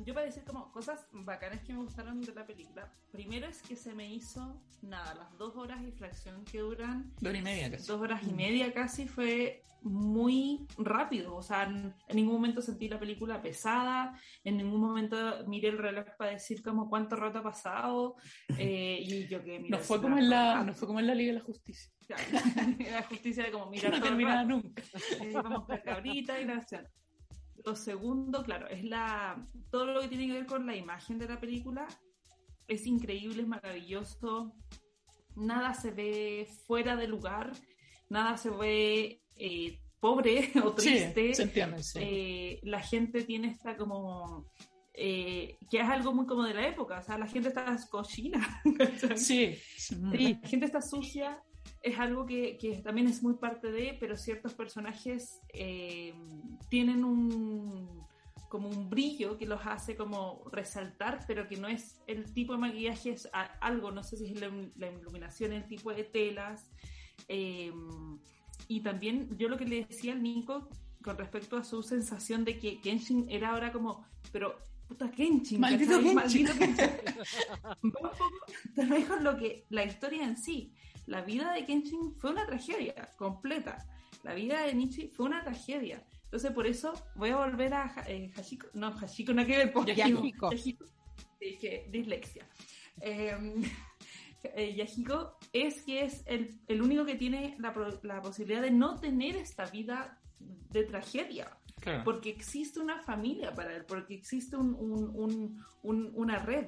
yo 0.05 0.15
para 0.15 0.27
decir 0.27 0.45
como 0.45 0.71
cosas 0.73 1.07
bacanas 1.13 1.63
que 1.63 1.73
me 1.73 1.81
gustaron 1.81 2.21
de 2.21 2.35
la 2.35 2.47
película, 2.47 2.93
primero 3.11 3.47
es 3.47 3.63
que 3.63 3.77
se 3.77 3.95
me 3.95 4.13
hizo 4.13 4.63
nada, 4.83 5.15
las 5.15 5.37
dos 5.39 5.57
horas 5.57 5.81
y 5.87 5.93
fracción 5.93 6.45
que 6.45 6.59
duran, 6.61 7.13
Dos 7.21 7.35
y 7.35 7.43
media 7.43 7.71
casi. 7.71 7.87
dos 7.87 8.01
horas 8.01 8.23
y 8.23 8.33
media 8.33 8.73
casi, 8.73 9.07
fue 9.07 9.63
muy 9.83 10.67
rápido. 10.77 11.37
O 11.37 11.43
sea, 11.43 11.65
en, 11.65 11.95
en 12.09 12.17
ningún 12.17 12.35
momento 12.35 12.61
sentí 12.63 12.89
la 12.89 12.99
película 12.99 13.41
pesada, 13.41 14.19
en 14.45 14.57
ningún 14.59 14.81
momento 14.81 15.17
miré 15.47 15.69
el 15.69 15.79
reloj 15.79 16.07
para 16.19 16.33
decir 16.33 16.63
como 16.63 16.89
cuánto 16.89 17.17
rato 17.17 17.39
ha 17.39 17.43
pasado. 17.43 18.17
eh, 18.59 18.99
y 19.01 19.27
yo 19.29 19.43
que 19.43 19.61
No 19.61 19.79
fue, 19.79 20.01
como 20.01 20.19
en 20.19 20.29
la, 20.31 20.63
no 20.65 20.75
fue 20.75 20.87
como 20.87 21.01
en 21.01 21.07
la 21.07 21.15
Liga 21.15 21.33
de 21.33 21.39
la 21.39 21.45
Justicia. 21.45 21.91
la 22.91 23.03
justicia 23.05 23.45
de 23.45 23.53
como 23.53 23.71
Que 23.71 23.77
mirar 23.77 23.93
no 23.93 23.99
todo 23.99 24.07
el 24.07 24.11
terminaba 24.11 24.45
nunca. 24.45 24.83
Eh, 25.23 25.33
vamos 25.33 25.65
con 25.65 25.79
cabrita 25.79 26.41
y 26.41 26.45
la 26.45 26.57
acción. 26.57 26.87
Lo 27.65 27.77
segundo, 27.77 28.43
claro, 28.43 28.69
es 28.69 28.85
la 28.85 29.47
todo 29.71 29.87
lo 29.87 30.01
que 30.01 30.09
tiene 30.09 30.27
que 30.27 30.33
ver 30.33 30.47
con 30.47 30.67
la 30.67 30.77
imagen 30.77 31.19
de 31.19 31.29
la 31.29 31.41
película. 31.41 31.87
Es 32.67 32.87
increíble, 32.87 33.43
es 33.43 33.49
maravilloso. 33.49 34.55
Nada 35.37 35.75
se 35.75 35.91
ve 35.91 36.49
fuera 36.67 36.97
de 36.97 37.09
lugar, 37.09 37.53
nada 38.09 38.37
se 38.37 38.51
ve 38.51 39.23
eh, 39.37 39.81
pobre 40.01 40.53
o 40.65 40.73
triste. 40.73 41.29
Sí, 41.29 41.35
se 41.35 41.43
entiende, 41.43 41.83
sí. 41.83 41.99
Eh, 42.03 42.61
la 42.63 42.81
gente 42.81 43.23
tiene 43.23 43.49
esta 43.49 43.77
como 43.77 44.51
eh, 44.93 45.57
que 45.71 45.81
es 45.81 45.89
algo 45.89 46.13
muy 46.13 46.27
como 46.27 46.43
de 46.43 46.55
la 46.55 46.67
época, 46.67 46.99
o 46.99 47.03
sea, 47.03 47.17
la 47.17 47.27
gente 47.27 47.49
está 47.49 47.77
cochina. 47.91 48.63
sí, 49.17 49.57
sí. 49.77 49.97
La 50.13 50.49
gente 50.49 50.67
está 50.67 50.83
sucia, 50.83 51.43
es 51.83 51.99
algo 51.99 52.27
que, 52.27 52.59
que 52.59 52.77
también 52.79 53.07
es 53.09 53.23
muy 53.23 53.35
parte 53.35 53.71
de, 53.71 53.97
pero 53.99 54.17
ciertos 54.17 54.55
personajes 54.55 55.41
eh, 55.53 56.15
tienen 56.69 57.05
un 57.05 58.01
como 58.49 58.69
un 58.69 58.91
brillo 58.91 59.39
que 59.39 59.47
los 59.47 59.61
hace 59.65 59.95
como 59.95 60.43
resaltar, 60.51 61.25
pero 61.29 61.47
que 61.47 61.57
no 61.57 61.69
es 61.69 62.01
el 62.09 62.35
tipo 62.35 62.53
de 62.53 62.59
maquillaje, 62.59 63.11
es 63.11 63.29
algo, 63.61 63.93
no 63.93 64.03
sé 64.03 64.17
si 64.17 64.27
es 64.27 64.41
la, 64.41 64.51
la 64.75 64.91
iluminación, 64.91 65.53
el 65.53 65.69
tipo 65.69 65.95
de 65.95 66.03
telas. 66.03 66.69
eh, 67.29 67.73
y 68.67 68.81
también 68.81 69.37
yo 69.39 69.49
lo 69.49 69.57
que 69.57 69.65
le 69.65 69.85
decía 69.85 70.13
al 70.13 70.23
Nico 70.23 70.69
con 71.03 71.17
respecto 71.17 71.57
a 71.57 71.65
su 71.65 71.83
sensación 71.83 72.45
de 72.45 72.59
que 72.59 72.81
Kenshin 72.81 73.27
era 73.31 73.51
ahora 73.51 73.73
como, 73.73 74.05
pero 74.33 74.59
puta 74.87 75.11
Kenshin, 75.11 75.61
Maldito 75.61 75.97
¿cachai? 75.97 76.15
Kenshin. 76.15 76.45
Maldito 76.45 76.59
Kenshin. 76.59 76.91
Va 77.65 77.79
un 77.83 77.93
poco 77.93 79.17
lo 79.21 79.37
que 79.37 79.65
la 79.71 79.85
historia 79.85 80.25
en 80.25 80.37
sí. 80.37 80.73
La 81.11 81.23
vida 81.23 81.53
de 81.53 81.67
Kenshin 81.67 82.15
fue 82.19 82.31
una 82.31 82.47
tragedia 82.47 83.11
completa. 83.17 83.85
La 84.23 84.33
vida 84.33 84.63
de 84.63 84.75
Nietzsche 84.75 85.09
fue 85.09 85.27
una 85.27 85.43
tragedia. 85.43 86.05
Entonces, 86.25 86.53
por 86.53 86.67
eso 86.69 86.93
voy 87.17 87.31
a 87.31 87.37
volver 87.37 87.75
a 87.75 87.93
eh, 88.07 88.31
Hashiko. 88.37 88.69
No, 88.75 88.93
Hashiko 88.93 89.33
no 89.33 89.41
hay 89.41 89.47
que 89.49 89.57
ver 89.57 89.73
por 89.73 89.85
Yahiko. 89.87 90.51
Que 91.61 91.87
dislexia. 91.91 92.47
Eh, 93.03 93.35
eh, 94.55 94.75
Yahiko 94.75 95.39
es 95.55 95.83
que 95.83 96.05
es 96.05 96.23
el, 96.27 96.61
el 96.69 96.83
único 96.83 97.05
que 97.07 97.15
tiene 97.15 97.57
la, 97.59 97.73
la 98.03 98.21
posibilidad 98.21 98.61
de 98.63 98.71
no 98.71 98.99
tener 99.01 99.37
esta 99.37 99.65
vida 99.67 100.19
de 100.39 100.85
tragedia 100.85 101.57
Claro. 101.81 102.05
porque 102.05 102.29
existe 102.29 102.79
una 102.79 102.99
familia 103.01 103.55
para 103.55 103.75
él, 103.75 103.87
porque 103.87 104.13
existe 104.15 104.55
un- 104.57 104.75
un- 104.75 105.11
un- 105.17 105.65
un- 105.83 106.13
una 106.15 106.39
red. 106.39 106.67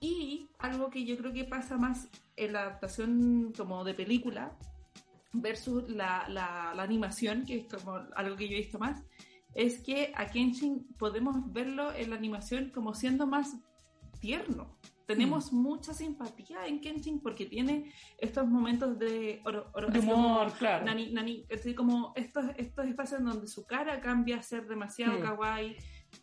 Y 0.00 0.48
algo 0.58 0.88
que 0.90 1.04
yo 1.04 1.16
creo 1.18 1.32
que 1.32 1.44
pasa 1.44 1.76
más 1.76 2.08
en 2.36 2.54
la 2.54 2.62
adaptación 2.62 3.52
como 3.56 3.84
de 3.84 3.92
película 3.94 4.56
versus 5.34 5.88
la, 5.90 6.26
la- 6.28 6.72
la 6.74 6.82
animación, 6.82 7.44
que 7.44 7.58
es 7.58 7.66
como 7.74 7.96
algo 8.16 8.34
que 8.36 8.48
yo 8.48 8.54
he 8.56 8.60
visto 8.60 8.78
más, 8.78 9.02
es 9.54 9.80
que 9.82 10.12
a 10.16 10.26
Kenshin 10.26 10.86
podemos 10.98 11.52
verlo 11.52 11.92
en 11.94 12.10
la 12.10 12.16
animación 12.16 12.70
como 12.70 12.94
siendo 12.94 13.26
más 13.26 13.56
tierno. 14.20 14.78
Tenemos 15.06 15.52
mucha 15.52 15.92
simpatía 15.92 16.66
en 16.66 16.80
Kenshin 16.80 17.20
porque 17.20 17.44
tiene 17.46 17.92
estos 18.16 18.46
momentos 18.46 18.96
de, 18.98 19.42
oro- 19.44 19.68
oro- 19.74 19.88
De 19.90 19.98
así 19.98 20.08
como- 20.08 20.26
humor, 20.26 20.52
claro. 20.52 20.84
Nani, 20.86 21.10
nani, 21.12 21.44
decir, 21.48 21.74
como 21.74 22.12
estos, 22.14 22.44
estos 22.56 22.86
espacios 22.86 23.20
en 23.20 23.26
donde 23.26 23.48
su 23.48 23.66
cara 23.66 24.00
cambia 24.00 24.36
a 24.38 24.42
ser 24.42 24.66
demasiado 24.68 25.18
Mm. 25.18 25.22
kawaii. 25.22 25.76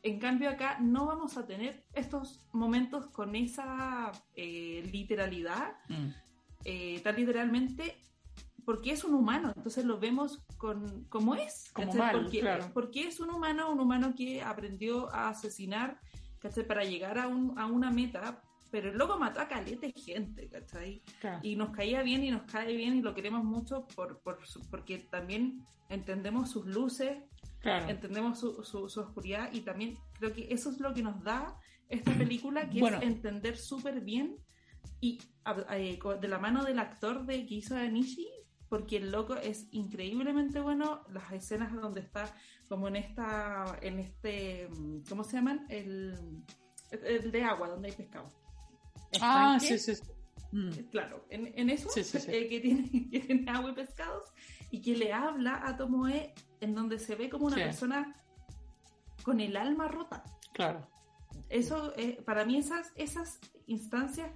En 0.04 0.20
cambio 0.20 0.50
acá 0.50 0.78
no 0.80 1.06
vamos 1.06 1.38
a 1.38 1.46
tener 1.46 1.84
estos 1.94 2.46
momentos 2.52 3.08
con 3.08 3.36
esa 3.36 4.12
eh, 4.36 4.88
literalidad, 4.92 5.74
Mm. 5.90 6.08
eh, 6.66 7.00
tan 7.04 7.16
literalmente, 7.16 7.98
porque 8.66 8.92
es 8.92 9.04
un 9.06 9.14
humano, 9.14 9.54
entonces 9.56 9.86
lo 9.86 9.98
vemos 10.00 10.44
con 10.58 11.06
como 11.06 11.36
es. 11.36 11.72
Como 11.74 11.94
mal, 11.94 12.12
porque, 12.22 12.40
claro. 12.42 12.70
porque 12.74 13.08
es 13.08 13.20
un 13.20 13.30
humano, 13.30 13.72
un 13.72 13.80
humano 13.80 14.14
que 14.16 14.42
aprendió 14.42 15.10
a 15.14 15.30
asesinar 15.30 16.00
¿cachai? 16.40 16.68
para 16.68 16.84
llegar 16.84 17.18
a, 17.18 17.28
un, 17.28 17.58
a 17.58 17.66
una 17.66 17.90
meta, 17.92 18.42
pero 18.70 18.90
el 18.92 18.98
loco 18.98 19.18
mató 19.18 19.40
a 19.40 19.48
caleta 19.48 19.88
de 19.88 19.94
gente, 19.94 20.50
¿cachai? 20.50 21.02
Claro. 21.22 21.40
y 21.42 21.56
nos 21.56 21.70
caía 21.70 22.02
bien 22.04 22.24
y 22.26 22.32
nos 22.32 22.42
cae 22.44 22.76
bien 22.76 22.98
y 22.98 23.02
lo 23.02 23.14
queremos 23.16 23.44
mucho 23.46 23.88
por, 23.96 24.20
por 24.20 24.40
porque 24.70 24.98
también 24.98 25.64
entendemos 25.88 26.52
sus 26.52 26.66
luces, 26.66 27.18
Claro. 27.60 27.90
entendemos 27.90 28.40
su, 28.40 28.64
su- 28.64 28.88
su 28.90 29.00
oscuridad 29.02 29.50
y 29.52 29.62
también 29.62 29.98
creo 30.20 30.32
que 30.34 30.48
eso 30.54 30.70
es 30.72 30.80
lo 30.80 30.94
que 30.94 31.02
nos 31.04 31.24
da 31.24 31.58
esta 31.90 32.12
película, 32.18 32.70
que 32.70 32.80
Bueno. 32.80 32.98
es 32.98 33.04
entender 33.04 33.58
súper 33.58 34.02
bien 34.02 34.38
y 35.02 35.20
a- 35.44 35.78
eh, 35.78 35.98
co- 36.00 36.16
de 36.16 36.28
la 36.28 36.40
mano 36.40 36.64
del 36.64 36.80
actor 36.80 37.26
de 37.26 37.46
que 37.46 37.56
hizo 37.56 37.76
a 37.76 37.84
Nishi, 37.88 38.28
porque 38.70 38.98
el 38.98 39.12
loco 39.12 39.36
es 39.36 39.68
increíblemente 39.72 40.60
bueno, 40.60 41.04
las 41.12 41.32
escenas 41.32 41.74
donde 41.74 42.02
está 42.02 42.34
como 42.68 42.88
en 42.90 42.98
esta, 42.98 43.78
en 43.82 44.00
este, 44.00 44.68
¿cómo 45.08 45.24
se 45.24 45.38
llaman? 45.38 45.66
El, 45.70 46.44
el 46.92 47.32
de 47.32 47.44
agua, 47.44 47.70
donde 47.70 47.90
hay 47.90 47.96
pescado. 47.96 48.30
Ah, 49.22 49.58
sí, 49.60 49.80
sí. 49.80 49.96
sí. 49.96 50.02
Mm. 50.52 50.70
Claro, 50.92 51.26
en, 51.30 51.48
en 51.60 51.70
eso, 51.70 51.90
sí, 51.90 52.04
sí. 52.04 52.18
eh, 52.28 52.48
que, 52.48 52.60
tiene, 52.60 52.90
que 53.12 53.20
tiene 53.22 53.50
agua 53.52 53.72
y 53.72 53.74
pescados, 53.76 54.30
y 54.72 54.82
que 54.82 54.96
le 54.96 55.14
habla 55.14 55.62
a 55.66 55.78
Tomoe 55.78 56.34
en 56.62 56.76
donde 56.76 57.00
se 57.00 57.16
ve 57.16 57.30
como 57.30 57.46
una 57.48 57.56
Sí. 57.56 57.62
persona 57.64 58.16
con 59.24 59.40
el 59.40 59.56
alma 59.58 59.88
rota. 59.88 60.24
Claro. 60.54 60.88
Eso, 61.50 61.94
eh, 61.98 62.22
para 62.26 62.46
mí, 62.46 62.58
esas, 62.58 62.92
esas 62.96 63.40
instancias, 63.68 64.32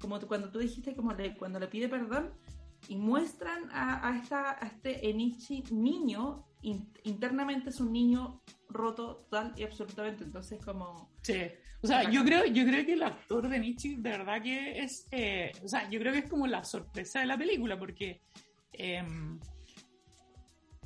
como 0.00 0.18
tú- 0.18 0.26
cuando 0.26 0.50
tú 0.50 0.58
dijiste, 0.58 0.94
como 0.94 1.12
le, 1.12 1.36
cuando 1.36 1.58
le 1.58 1.66
pide 1.68 1.88
perdón, 1.88 2.32
y 2.88 2.96
muestran 2.96 3.70
a, 3.72 4.06
a 4.08 4.16
esta, 4.18 4.52
a 4.62 4.66
este 4.66 5.08
Enichi 5.08 5.62
niño, 5.72 6.44
in- 6.62 6.90
internamente 7.04 7.70
es 7.70 7.80
un 7.80 7.92
niño 7.92 8.42
roto 8.68 9.16
total 9.16 9.52
y 9.56 9.62
absolutamente, 9.64 10.24
entonces 10.24 10.62
como... 10.64 11.10
Sí. 11.22 11.40
O 11.82 11.86
sea, 11.86 12.10
yo 12.10 12.24
creo, 12.24 12.46
yo 12.46 12.64
creo 12.64 12.84
que 12.86 12.94
el 12.94 13.02
actor 13.02 13.46
de 13.48 13.58
Nietzsche 13.58 13.96
de 13.98 14.10
verdad 14.10 14.42
que 14.42 14.78
es, 14.80 15.06
eh, 15.10 15.52
o 15.62 15.68
sea, 15.68 15.88
yo 15.90 15.98
creo 16.00 16.12
que 16.12 16.20
es 16.20 16.28
como 16.30 16.46
la 16.46 16.64
sorpresa 16.64 17.20
de 17.20 17.26
la 17.26 17.36
película, 17.36 17.78
porque, 17.78 18.22
em, 18.72 19.38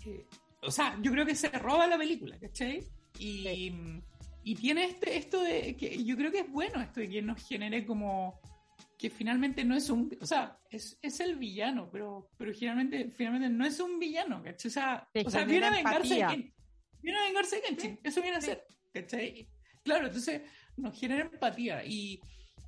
eh, 0.09 0.27
o 0.63 0.71
sea, 0.71 0.99
yo 1.01 1.13
creo 1.13 1.25
que 1.25 1.35
se 1.35 1.49
roba 1.51 1.87
la 1.87 1.99
película, 1.99 2.39
¿cachai? 2.39 2.85
Y, 3.19 3.73
y 4.45 4.55
tiene 4.55 4.85
este, 4.85 5.17
esto 5.17 5.43
de 5.43 5.77
que 5.77 6.05
yo 6.05 6.17
creo 6.17 6.31
que 6.31 6.41
es 6.41 6.51
bueno 6.51 6.81
esto 6.81 7.01
de 7.01 7.09
que 7.09 7.23
nos 7.23 7.47
genere 7.47 7.85
como 7.85 8.41
que 8.97 9.11
finalmente 9.11 9.65
no 9.65 9.77
es 9.77 9.91
un, 9.91 10.17
o 10.21 10.27
sea, 10.27 10.59
es, 10.71 10.99
es 11.03 11.21
el 11.21 11.37
villano, 11.37 11.89
pero, 11.91 12.31
pero 12.37 12.53
finalmente, 12.53 13.11
finalmente 13.11 13.49
no 13.49 13.65
es 13.65 13.79
un 13.79 13.99
villano, 13.99 14.43
¿cachai? 14.43 14.69
O 14.69 14.73
sea, 14.73 15.09
o 15.25 15.31
sea 15.31 15.45
viene 15.45 15.67
a 15.67 15.71
vengarse 15.71 16.15
de 16.15 16.53
viene 17.01 17.19
a 17.19 17.25
vengarse 17.25 17.57
de 17.57 17.63
Kenshin, 17.63 18.01
eso 18.03 18.21
viene 18.21 18.39
a 18.39 18.41
ser, 18.41 18.67
¿cachai? 18.93 19.49
Claro, 19.85 20.07
entonces 20.07 20.43
nos 20.77 20.99
genera 20.99 21.23
empatía 21.23 21.85
y 21.85 22.21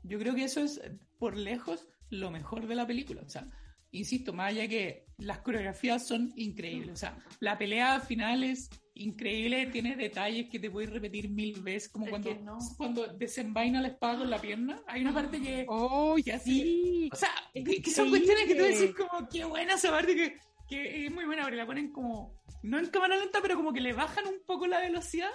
yo 0.05 0.19
creo 0.19 0.35
que 0.35 0.45
eso 0.45 0.63
es 0.63 0.81
por 1.19 1.37
lejos 1.37 1.87
lo 2.11 2.31
mejor 2.31 2.67
de 2.67 2.75
la 2.77 2.87
película, 2.87 3.23
o 3.23 3.29
sea, 3.29 3.47
insisto, 3.93 4.33
más 4.33 4.51
allá 4.51 4.69
que 4.69 5.07
las 5.19 5.39
coreografías 5.41 6.07
son 6.07 6.33
increíbles, 6.37 6.93
o 6.93 6.97
sea, 6.97 7.19
la 7.41 7.59
pelea 7.59 8.01
final 8.01 8.45
es 8.45 8.71
increíble, 8.95 9.67
tiene 9.67 9.97
detalles 9.97 10.49
que 10.49 10.59
te 10.59 10.71
puedes 10.71 10.91
repetir 10.91 11.29
mil 11.31 11.61
veces, 11.63 11.89
como 11.89 12.07
cuando, 12.07 12.35
no. 12.37 12.59
cuando 12.77 13.07
desenvaina 13.15 13.81
la 13.81 13.89
espada 13.89 14.19
con 14.19 14.31
la 14.31 14.41
pierna, 14.41 14.81
hay 14.87 15.03
una 15.03 15.15
parte 15.15 15.41
que... 15.41 15.65
¡Oh, 15.69 16.17
¿Qué 16.25 16.33
hace? 16.33 16.45
sí! 16.51 17.09
O 17.13 17.17
sea, 17.17 17.31
que, 17.53 17.83
que 17.83 17.91
son 17.91 18.09
cuestiones 18.11 18.45
que 18.47 18.55
tú 18.55 18.63
decís 18.63 18.95
como, 18.95 19.29
qué 19.29 19.45
buena 19.45 19.75
esa 19.75 19.91
parte 19.91 20.15
que, 20.15 20.37
que 20.69 21.07
es 21.07 21.13
muy 21.13 21.25
buena, 21.25 21.43
porque 21.43 21.57
la 21.57 21.67
ponen 21.67 21.91
como, 21.93 22.35
no 22.63 22.79
en 22.79 22.87
cámara 22.87 23.17
lenta, 23.17 23.41
pero 23.43 23.57
como 23.57 23.73
que 23.73 23.81
le 23.81 23.93
bajan 23.93 24.27
un 24.27 24.41
poco 24.47 24.67
la 24.67 24.81
velocidad 24.81 25.31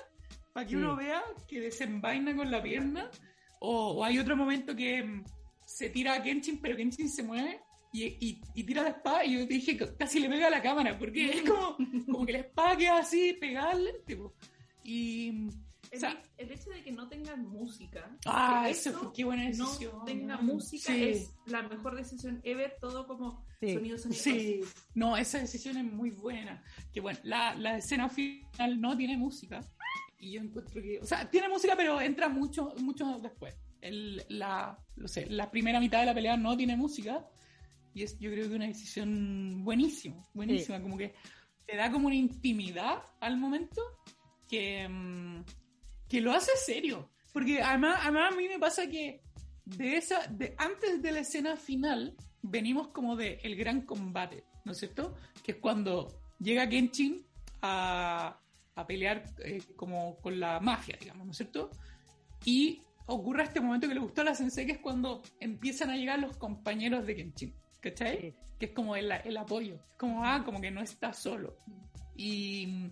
para 0.54 0.66
que 0.66 0.72
Sí. 0.72 0.76
uno 0.78 0.96
vea 0.96 1.22
que 1.48 1.60
desenvaina 1.60 2.36
con 2.36 2.50
la 2.50 2.62
pierna. 2.64 3.10
O, 3.60 3.92
o 3.94 4.04
hay 4.06 4.20
otro 4.20 4.38
momento 4.38 4.76
que 4.76 5.04
mm, 5.04 5.24
se 5.66 5.90
tira 5.90 6.14
a 6.14 6.24
Kenshin, 6.24 6.60
pero 6.62 6.78
Kenshin 6.78 7.10
se 7.10 7.24
mueve 7.24 7.60
y, 8.04 8.18
y, 8.20 8.42
y 8.54 8.64
tira 8.64 8.84
la 8.84 8.90
espada 8.90 9.24
y 9.26 9.34
yo 9.40 9.46
dije 9.46 9.78
casi 9.98 10.20
le 10.20 10.30
pega 10.30 10.48
a 10.48 10.50
la 10.52 10.62
cámara, 10.62 10.98
porque 10.98 11.32
es 11.32 11.42
como, 11.50 11.78
como 12.06 12.26
que 12.26 12.34
la 12.34 12.40
espada 12.40 12.76
queda 12.78 12.98
así 13.00 13.34
pegada 13.40 13.72
al 13.72 13.84
lente, 13.86 14.16
po. 14.16 14.34
Y, 14.84 15.32
mm, 15.32 15.50
o 15.50 15.88
El, 15.92 16.00
sea, 16.00 16.22
el 16.38 16.52
hecho 16.52 16.70
de 16.72 16.82
que 16.84 16.92
no 16.92 17.08
tengan 17.08 17.48
música. 17.48 18.18
ah, 18.26 18.68
eso 18.70 18.92
fue, 18.92 19.14
qué 19.14 19.24
buena 19.24 19.44
no 19.44 19.50
decisión. 19.50 20.06
tenga 20.06 20.38
música 20.38 20.92
Sí. 20.94 21.04
es 21.04 21.34
la 21.46 21.64
mejor 21.64 21.96
decisión 21.96 22.42
ever, 22.44 22.76
todo 22.82 23.08
como 23.08 23.46
Sí. 23.62 23.74
sonido, 23.74 23.98
sonido. 23.98 24.22
Sí, 24.22 24.62
no, 24.96 25.16
esa 25.16 25.40
decisión 25.40 25.78
es 25.78 25.84
muy 25.86 26.12
buena. 26.12 26.62
Que 26.94 27.00
bueno, 27.02 27.20
la, 27.24 27.56
la 27.56 27.78
escena 27.78 28.10
final 28.10 28.80
no 28.82 28.98
tiene 28.98 29.16
música. 29.18 29.62
Y 30.20 30.32
yo 30.34 30.42
encuentro 30.42 30.82
que, 30.82 31.00
o 31.00 31.06
sea, 31.06 31.30
tiene 31.30 31.48
música, 31.50 31.76
pero 31.78 32.02
entra 32.02 32.28
mucho, 32.30 32.74
mucho 32.82 33.20
después. 33.22 33.56
El, 33.82 34.24
la, 34.30 34.78
no 34.96 35.08
sé, 35.08 35.28
la 35.30 35.50
primera 35.52 35.80
mitad 35.80 36.00
de 36.00 36.08
la 36.08 36.14
pelea 36.16 36.36
no 36.36 36.58
tiene 36.58 36.76
música. 36.76 37.26
Y 37.96 38.04
es, 38.04 38.20
yo 38.20 38.30
creo 38.30 38.50
que 38.50 38.56
una 38.56 38.68
decisión 38.68 39.64
buenísima, 39.64 40.22
buenísima. 40.34 40.82
Como 40.82 40.98
que 40.98 41.16
te 41.66 41.78
da 41.78 41.90
como 41.90 42.08
una 42.08 42.16
intimidad 42.16 43.02
al 43.22 43.38
momento 43.38 43.82
que, 44.50 44.86
mm, 44.88 45.44
que 46.10 46.20
lo 46.20 46.34
hace 46.34 46.52
serio. 46.58 47.10
Porque 47.32 47.62
además, 47.62 48.00
además 48.04 48.34
a 48.34 48.36
mí 48.36 48.50
me 48.50 48.60
pasa 48.60 48.88
que 48.90 49.22
de 49.64 49.96
esa, 49.96 50.28
de, 50.28 50.54
antes 50.58 51.02
de 51.02 51.12
la 51.14 51.22
escena 51.22 51.56
final, 51.56 52.18
venimos 52.42 52.90
como 52.90 53.16
de 53.16 53.40
el 53.44 53.56
gran 53.56 53.82
combate, 53.84 54.44
¿no 54.66 54.74
es 54.74 54.78
cierto? 54.78 55.16
Que 55.42 55.54
es 55.54 55.58
cuando 55.60 56.20
llega 56.40 56.68
Kenshin 56.68 57.26
a, 57.62 58.38
a 58.76 58.88
pelear 58.88 59.24
eh, 59.40 59.62
como 59.78 60.18
con 60.18 60.38
la 60.38 60.60
mafia, 60.60 60.98
digamos, 61.00 61.26
¿no 61.26 61.32
es 61.32 61.38
cierto? 61.38 61.72
Y 62.44 62.82
ocurre 63.06 63.44
este 63.44 63.62
momento 63.62 63.88
que 63.88 63.94
le 63.94 64.02
gustó 64.02 64.20
a 64.20 64.26
la 64.26 64.36
sensei, 64.36 64.66
que 64.66 64.74
es 64.74 64.80
cuando 64.80 65.22
empiezan 65.40 65.92
a 65.92 65.96
llegar 65.96 66.20
los 66.20 66.36
compañeros 66.36 67.06
de 67.06 67.16
Kenshin, 67.16 67.56
¿cachai? 67.90 68.20
Sí. 68.20 68.34
Que 68.60 68.66
es 68.68 68.72
como 68.72 68.96
el, 68.96 69.12
el 69.12 69.38
apoyo, 69.38 69.76
es 69.76 69.94
como, 69.94 70.24
ah, 70.26 70.42
como 70.44 70.60
que 70.60 70.72
no 70.72 70.82
está 70.82 71.14
solo. 71.14 71.58
Y, 72.16 72.90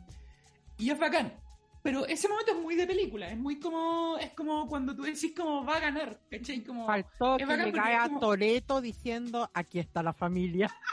y 0.78 0.90
es 0.92 1.00
bacán. 1.00 1.34
Pero 1.82 2.06
ese 2.06 2.30
momento 2.30 2.52
es 2.54 2.60
muy 2.60 2.76
de 2.76 2.88
película, 2.88 3.28
es 3.30 3.38
muy 3.38 3.60
como, 3.60 4.18
es 4.18 4.32
como 4.34 4.68
cuando 4.68 4.96
tú 4.96 5.04
decís 5.04 5.34
como 5.36 5.66
va 5.66 5.78
a 5.78 5.80
ganar, 5.82 6.18
¿cachai? 6.30 6.64
Como, 6.64 6.86
Faltó 6.86 7.36
que 7.38 7.46
llegara 7.46 8.04
es 8.04 8.08
como- 8.10 8.20
Toreto 8.22 8.80
diciendo, 8.82 9.50
aquí 9.54 9.80
está 9.80 10.02
la 10.04 10.14
familia. 10.14 10.70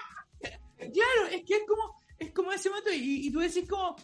Claro, 0.81 1.27
es 1.31 1.43
que 1.45 1.57
es 1.57 1.63
como, 1.69 2.01
es 2.19 2.31
como 2.33 2.53
ese 2.53 2.71
momento 2.71 2.91
y, 2.91 3.27
y 3.27 3.31
tú 3.31 3.41
decís 3.41 3.69
como, 3.69 3.97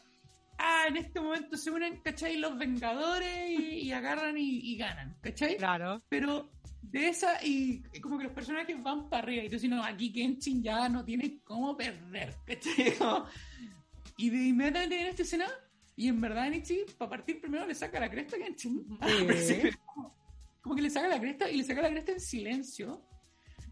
ah, 0.58 0.84
en 0.88 0.98
este 0.98 1.20
momento 1.20 1.56
se 1.56 1.70
unen, 1.70 2.02
¿cachai? 2.02 2.36
Los 2.36 2.58
Vengadores 2.58 3.48
y, 3.50 3.78
y 3.80 3.92
agarran 3.92 4.36
y, 4.36 4.58
y 4.58 4.76
ganan, 4.76 5.16
¿cachai? 5.22 5.56
Claro. 5.56 6.02
Pero 6.10 6.50
de 6.90 7.08
esa, 7.08 7.44
y 7.44 7.82
como 8.00 8.18
que 8.18 8.24
los 8.24 8.32
personajes 8.32 8.80
van 8.82 9.08
para 9.08 9.22
arriba 9.22 9.44
y 9.44 9.50
tú 9.50 9.68
no, 9.68 9.82
aquí 9.82 10.12
Kenshin 10.12 10.62
ya 10.62 10.88
no 10.88 11.04
tiene 11.04 11.40
cómo 11.44 11.76
perder, 11.76 12.34
y 14.16 14.30
de 14.30 14.36
inmediatamente 14.36 14.94
viene 14.94 15.10
esta 15.10 15.22
escena 15.22 15.46
y 15.96 16.08
en 16.08 16.20
verdad 16.20 16.50
Nichi, 16.50 16.84
para 16.98 17.10
partir 17.10 17.40
primero 17.40 17.66
le 17.66 17.74
saca 17.74 17.98
la 17.98 18.10
cresta 18.10 18.36
a 18.36 18.38
Kenshin. 18.38 18.84
Como, 19.84 20.14
como 20.60 20.74
que 20.74 20.82
le 20.82 20.90
saca 20.90 21.08
la 21.08 21.20
cresta 21.20 21.48
y 21.48 21.56
le 21.56 21.64
saca 21.64 21.80
la 21.80 21.90
cresta 21.90 22.12
en 22.12 22.20
silencio. 22.20 23.02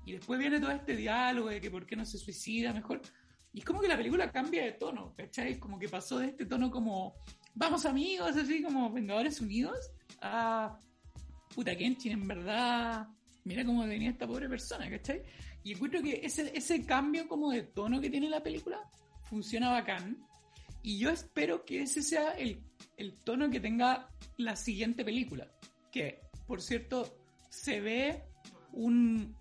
Y 0.06 0.12
después 0.12 0.38
viene 0.38 0.60
todo 0.60 0.70
este 0.70 0.96
diálogo 0.96 1.48
de 1.48 1.60
que 1.60 1.70
por 1.70 1.84
qué 1.86 1.96
no 1.96 2.04
se 2.04 2.18
suicida 2.18 2.72
mejor. 2.72 3.02
Y 3.52 3.58
es 3.58 3.64
como 3.64 3.80
que 3.80 3.88
la 3.88 3.96
película 3.96 4.30
cambia 4.30 4.64
de 4.64 4.72
tono, 4.72 5.14
¿cachai? 5.16 5.58
Como 5.58 5.78
que 5.78 5.88
pasó 5.88 6.18
de 6.18 6.26
este 6.28 6.46
tono 6.46 6.70
como, 6.70 7.14
vamos 7.54 7.84
amigos, 7.84 8.36
así 8.36 8.62
como 8.62 8.92
Vengadores 8.92 9.40
Unidos, 9.40 9.90
a, 10.20 10.78
puta 11.54 11.76
Kenshin, 11.76 12.12
en 12.12 12.28
verdad, 12.28 13.08
mira 13.44 13.64
cómo 13.64 13.86
venía 13.86 14.10
esta 14.10 14.26
pobre 14.26 14.48
persona, 14.48 14.90
¿cachai? 14.90 15.22
Y 15.62 15.72
encuentro 15.72 16.02
que 16.02 16.20
ese, 16.22 16.56
ese 16.56 16.84
cambio 16.84 17.26
como 17.28 17.50
de 17.50 17.62
tono 17.62 18.00
que 18.00 18.10
tiene 18.10 18.28
la 18.28 18.42
película 18.42 18.82
funciona 19.22 19.70
bacán. 19.70 20.26
Y 20.82 20.98
yo 20.98 21.10
espero 21.10 21.64
que 21.64 21.82
ese 21.82 22.02
sea 22.02 22.32
el, 22.32 22.62
el 22.98 23.14
tono 23.24 23.48
que 23.48 23.60
tenga 23.60 24.10
la 24.36 24.56
siguiente 24.56 25.04
película. 25.04 25.50
Que, 25.90 26.20
por 26.46 26.60
cierto, 26.60 27.16
se 27.48 27.80
ve 27.80 28.24
un. 28.72 29.34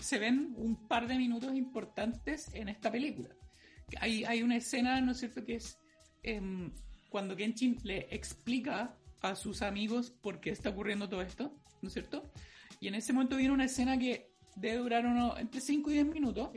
Se 0.00 0.18
ven 0.18 0.54
un 0.56 0.88
par 0.88 1.06
de 1.06 1.16
minutos 1.16 1.54
importantes 1.54 2.52
en 2.54 2.68
esta 2.68 2.90
película. 2.90 3.28
Hay, 4.00 4.24
hay 4.24 4.42
una 4.42 4.56
escena, 4.56 5.00
¿no 5.00 5.12
es 5.12 5.18
cierto?, 5.18 5.44
que 5.44 5.56
es 5.56 5.78
em, 6.22 6.72
cuando 7.08 7.34
Kenshin 7.34 7.78
le 7.82 8.06
explica 8.10 8.96
a 9.20 9.34
sus 9.34 9.62
amigos 9.62 10.10
por 10.10 10.40
qué 10.40 10.50
está 10.50 10.70
ocurriendo 10.70 11.08
todo 11.08 11.22
esto, 11.22 11.54
¿no 11.82 11.88
es 11.88 11.94
cierto? 11.94 12.30
Y 12.80 12.88
en 12.88 12.94
ese 12.94 13.12
momento 13.12 13.36
viene 13.36 13.52
una 13.52 13.64
escena 13.64 13.98
que 13.98 14.32
debe 14.56 14.78
durar 14.78 15.06
uno, 15.06 15.36
entre 15.38 15.60
5 15.60 15.90
y 15.90 15.94
10 15.94 16.06
minutos, 16.06 16.50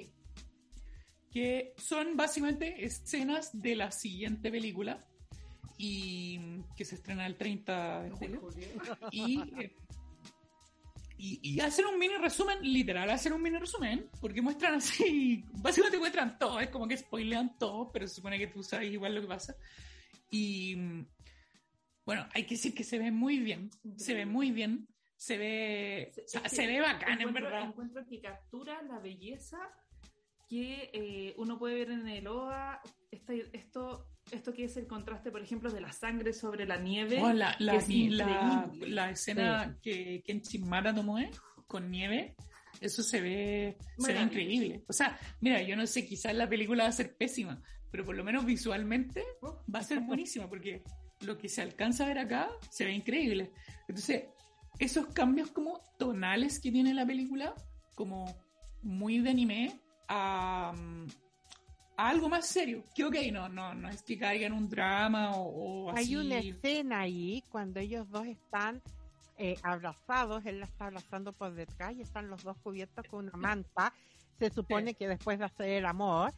que 1.31 1.73
son 1.77 2.17
básicamente 2.17 2.83
escenas 2.85 3.49
de 3.59 3.75
la 3.75 3.91
siguiente 3.91 4.51
película 4.51 5.05
y 5.77 6.39
que 6.75 6.85
se 6.85 6.95
estrena 6.95 7.25
el 7.25 7.37
30 7.37 8.03
de 8.03 8.09
julio 8.11 8.49
y, 9.11 9.41
y, 11.17 11.39
y 11.41 11.59
hacen 11.59 11.85
un 11.85 11.97
mini 11.97 12.15
resumen, 12.17 12.59
literal, 12.61 13.09
hacen 13.09 13.33
un 13.33 13.41
mini 13.41 13.57
resumen, 13.57 14.09
porque 14.19 14.41
muestran 14.41 14.75
así, 14.75 15.43
básicamente 15.53 15.97
muestran 15.97 16.37
todo, 16.37 16.59
es 16.59 16.69
como 16.69 16.87
que 16.87 16.97
spoilean 16.97 17.57
todo, 17.57 17.91
pero 17.91 18.07
se 18.07 18.15
supone 18.15 18.37
que 18.37 18.47
tú 18.47 18.61
sabes 18.61 18.91
igual 18.91 19.15
lo 19.15 19.21
que 19.21 19.27
pasa. 19.27 19.55
Y 20.29 20.75
bueno, 22.11 22.27
hay 22.33 22.43
que 22.45 22.55
decir 22.55 22.73
que 22.73 22.83
se 22.83 22.97
ve 22.99 23.11
muy 23.11 23.39
bien, 23.39 23.69
se 23.95 24.13
ve 24.13 24.25
muy 24.25 24.51
bien, 24.51 24.87
se 25.15 25.37
ve, 25.37 26.11
o 26.17 26.27
sea, 26.27 26.41
es 26.41 26.49
que 26.49 26.55
se 26.55 26.67
ve 26.67 26.79
bacán, 26.81 27.21
en 27.21 27.33
verdad. 27.33 27.63
Encuentro 27.65 28.05
que 28.07 28.19
captura 28.21 28.81
la 28.83 28.99
belleza 28.99 29.57
que 30.49 30.89
eh, 30.93 31.33
uno 31.37 31.57
puede 31.57 31.75
ver 31.75 31.91
en 31.91 32.07
el 32.07 32.27
OA. 32.27 32.81
Esta- 33.11 33.33
esto, 33.53 34.07
esto 34.31 34.53
que 34.53 34.65
es 34.65 34.75
el 34.77 34.87
contraste, 34.87 35.31
por 35.31 35.41
ejemplo, 35.41 35.71
de 35.71 35.79
la 35.81 35.91
sangre 35.93 36.33
sobre 36.33 36.65
la 36.65 36.77
nieve. 36.77 37.19
Oh, 37.21 37.31
la, 37.33 37.55
la, 37.59 37.75
es 37.75 37.87
ni- 37.87 38.09
la, 38.09 38.69
la 38.81 39.11
escena 39.11 39.77
que 39.81 40.21
Kenshin 40.25 40.67
Mara 40.67 40.93
tomó 40.93 41.19
¿eh? 41.19 41.29
con 41.67 41.89
nieve, 41.89 42.35
eso 42.81 43.01
se 43.03 43.21
ve, 43.21 43.77
se 43.97 44.13
ve 44.13 44.21
increíble. 44.21 44.83
O 44.87 44.93
sea, 44.93 45.17
mira, 45.39 45.61
yo 45.61 45.75
no 45.77 45.85
sé, 45.87 46.05
quizás 46.05 46.33
la 46.35 46.49
película 46.49 46.83
va 46.83 46.89
a 46.89 46.93
ser 46.93 47.15
pésima, 47.15 47.61
pero 47.91 48.03
por 48.03 48.15
lo 48.15 48.23
menos 48.23 48.45
visualmente 48.45 49.23
va 49.73 49.79
a 49.79 49.83
ser 49.83 49.99
buenísima, 50.01 50.49
porque 50.49 50.83
lo 51.21 51.37
que 51.37 51.49
se 51.49 51.61
alcanza 51.61 52.03
a 52.03 52.07
ver 52.07 52.19
acá 52.19 52.49
se 52.69 52.85
ve 52.85 52.93
increíble. 52.93 53.51
Entonces, 53.87 54.25
esos 54.79 55.07
cambios 55.07 55.51
como 55.51 55.81
tonales 55.97 56.59
que 56.59 56.71
tiene 56.71 56.93
la 56.93 57.05
película, 57.05 57.53
como 57.95 58.25
muy 58.81 59.19
de 59.19 59.29
anime, 59.29 59.79
a, 60.07 60.73
a 61.97 62.09
algo 62.09 62.29
más 62.29 62.47
serio. 62.47 62.83
Que 62.95 63.05
ok, 63.05 63.15
no, 63.31 63.47
no, 63.49 63.73
no 63.73 63.89
es 63.89 64.01
que 64.03 64.17
caiga 64.17 64.47
en 64.47 64.53
un 64.53 64.69
drama 64.69 65.35
o, 65.35 65.85
o 65.85 65.91
así. 65.91 65.99
Hay 65.99 66.15
una 66.15 66.37
escena 66.39 66.99
ahí 67.01 67.43
cuando 67.49 67.79
ellos 67.79 68.09
dos 68.09 68.25
están 68.25 68.81
eh, 69.37 69.57
abrazados, 69.63 70.45
él 70.45 70.59
la 70.59 70.65
está 70.65 70.85
abrazando 70.85 71.33
por 71.33 71.53
detrás 71.53 71.93
y 71.95 72.01
están 72.01 72.29
los 72.29 72.43
dos 72.43 72.57
cubiertos 72.57 73.05
con 73.07 73.25
una 73.25 73.37
manta. 73.37 73.93
Se 74.37 74.49
supone 74.49 74.95
que 74.95 75.07
después 75.07 75.39
de 75.39 75.45
hacer 75.45 75.69
el 75.69 75.85
amor. 75.85 76.33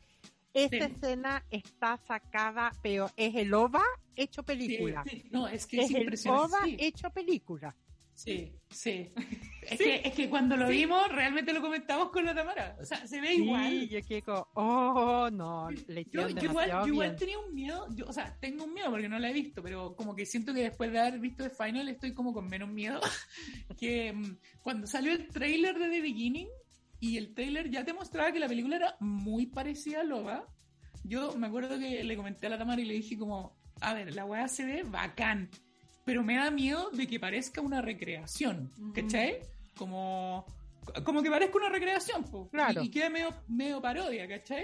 Esa 0.54 0.88
Sí. 0.88 0.94
escena 0.96 1.44
está 1.50 1.98
sacada, 1.98 2.72
pero 2.84 3.10
es 3.18 3.36
el 3.36 3.54
OVA 3.54 3.84
hecho 4.16 4.42
Sí, 4.42 4.46
película. 4.48 5.04
sí. 5.10 5.24
No, 5.32 5.48
es 5.48 5.66
que 5.66 5.78
es, 5.82 5.86
es 5.90 5.96
el 5.96 6.02
impresionante. 6.04 6.46
OVA 6.56 6.64
Sí, 6.66 6.76
hecho 6.80 7.10
película. 7.10 7.76
sí, 8.14 8.54
sí. 8.70 9.12
Es, 9.64 9.80
que, 9.80 10.02
es 10.04 10.14
que 10.14 10.30
cuando 10.30 10.58
lo 10.58 10.68
vimos, 10.68 11.08
realmente 11.10 11.54
lo 11.54 11.62
comentamos 11.62 12.10
con 12.12 12.26
la 12.26 12.36
Tamara. 12.36 12.76
O 12.82 12.84
sea, 12.86 13.08
se 13.08 13.22
ve 13.22 13.34
igual. 13.36 13.88
yo 13.88 14.02
quiero, 14.02 14.50
oh, 14.56 15.30
no, 15.32 15.72
le 15.72 16.04
yo, 16.12 16.28
yo, 16.28 16.50
igual, 16.50 16.70
yo 16.70 16.88
igual 16.88 17.16
tenía 17.16 17.40
un 17.40 17.54
miedo, 17.56 17.88
yo, 17.96 18.06
o 18.06 18.12
sea, 18.12 18.38
tengo 18.42 18.66
un 18.66 18.74
miedo 18.74 18.92
porque 18.92 19.08
no 19.08 19.18
la 19.20 19.30
he 19.30 19.34
visto, 19.34 19.64
pero 19.64 19.96
como 19.96 20.14
que 20.18 20.26
siento 20.26 20.54
que 20.54 20.64
después 20.64 20.92
de 20.92 21.00
haber 21.00 21.18
visto 21.22 21.46
The 21.46 21.50
Final 21.50 21.88
estoy 21.88 22.14
como 22.14 22.34
con 22.34 22.46
menos 22.50 22.68
miedo. 22.70 23.00
que 23.80 24.12
mm, 24.12 24.38
cuando 24.62 24.86
salió 24.86 25.14
el 25.14 25.30
trailer 25.30 25.80
de 25.80 25.90
The 25.90 26.02
Beginning 26.02 26.50
y 27.04 27.18
el 27.18 27.34
trailer 27.34 27.70
ya 27.70 27.84
te 27.84 27.92
mostraba 27.92 28.32
que 28.32 28.40
la 28.40 28.48
película 28.48 28.78
era 28.78 28.96
muy 29.02 29.46
parecida 29.46 30.00
a 30.00 30.04
Loba, 30.06 30.48
yo 31.04 31.36
me 31.36 31.48
acuerdo 31.48 31.78
que 31.78 32.02
le 32.02 32.16
comenté 32.16 32.48
a 32.48 32.52
la 32.52 32.58
Tamara 32.58 32.82
y 32.82 32.86
le 32.86 32.94
dije 32.94 33.18
como, 33.18 33.58
a 33.82 33.94
ver, 33.94 34.16
la 34.16 34.24
weá 34.24 34.48
se 34.48 34.64
ve 34.64 34.84
bacán, 34.84 35.50
pero 36.06 36.24
me 36.24 36.38
da 36.38 36.50
miedo 36.50 36.92
de 36.92 37.06
que 37.06 37.20
parezca 37.20 37.60
una 37.60 37.82
recreación, 37.82 38.72
¿cachai? 38.96 39.40
Como, 39.76 40.46
como 41.04 41.22
que 41.22 41.30
parezca 41.30 41.58
una 41.58 41.68
recreación, 41.68 42.24
claro. 42.50 42.82
y, 42.82 42.90
quede 42.90 43.10
medio, 43.10 43.36
medio 43.50 43.82
parodia, 43.82 44.26
¿cachai? 44.26 44.64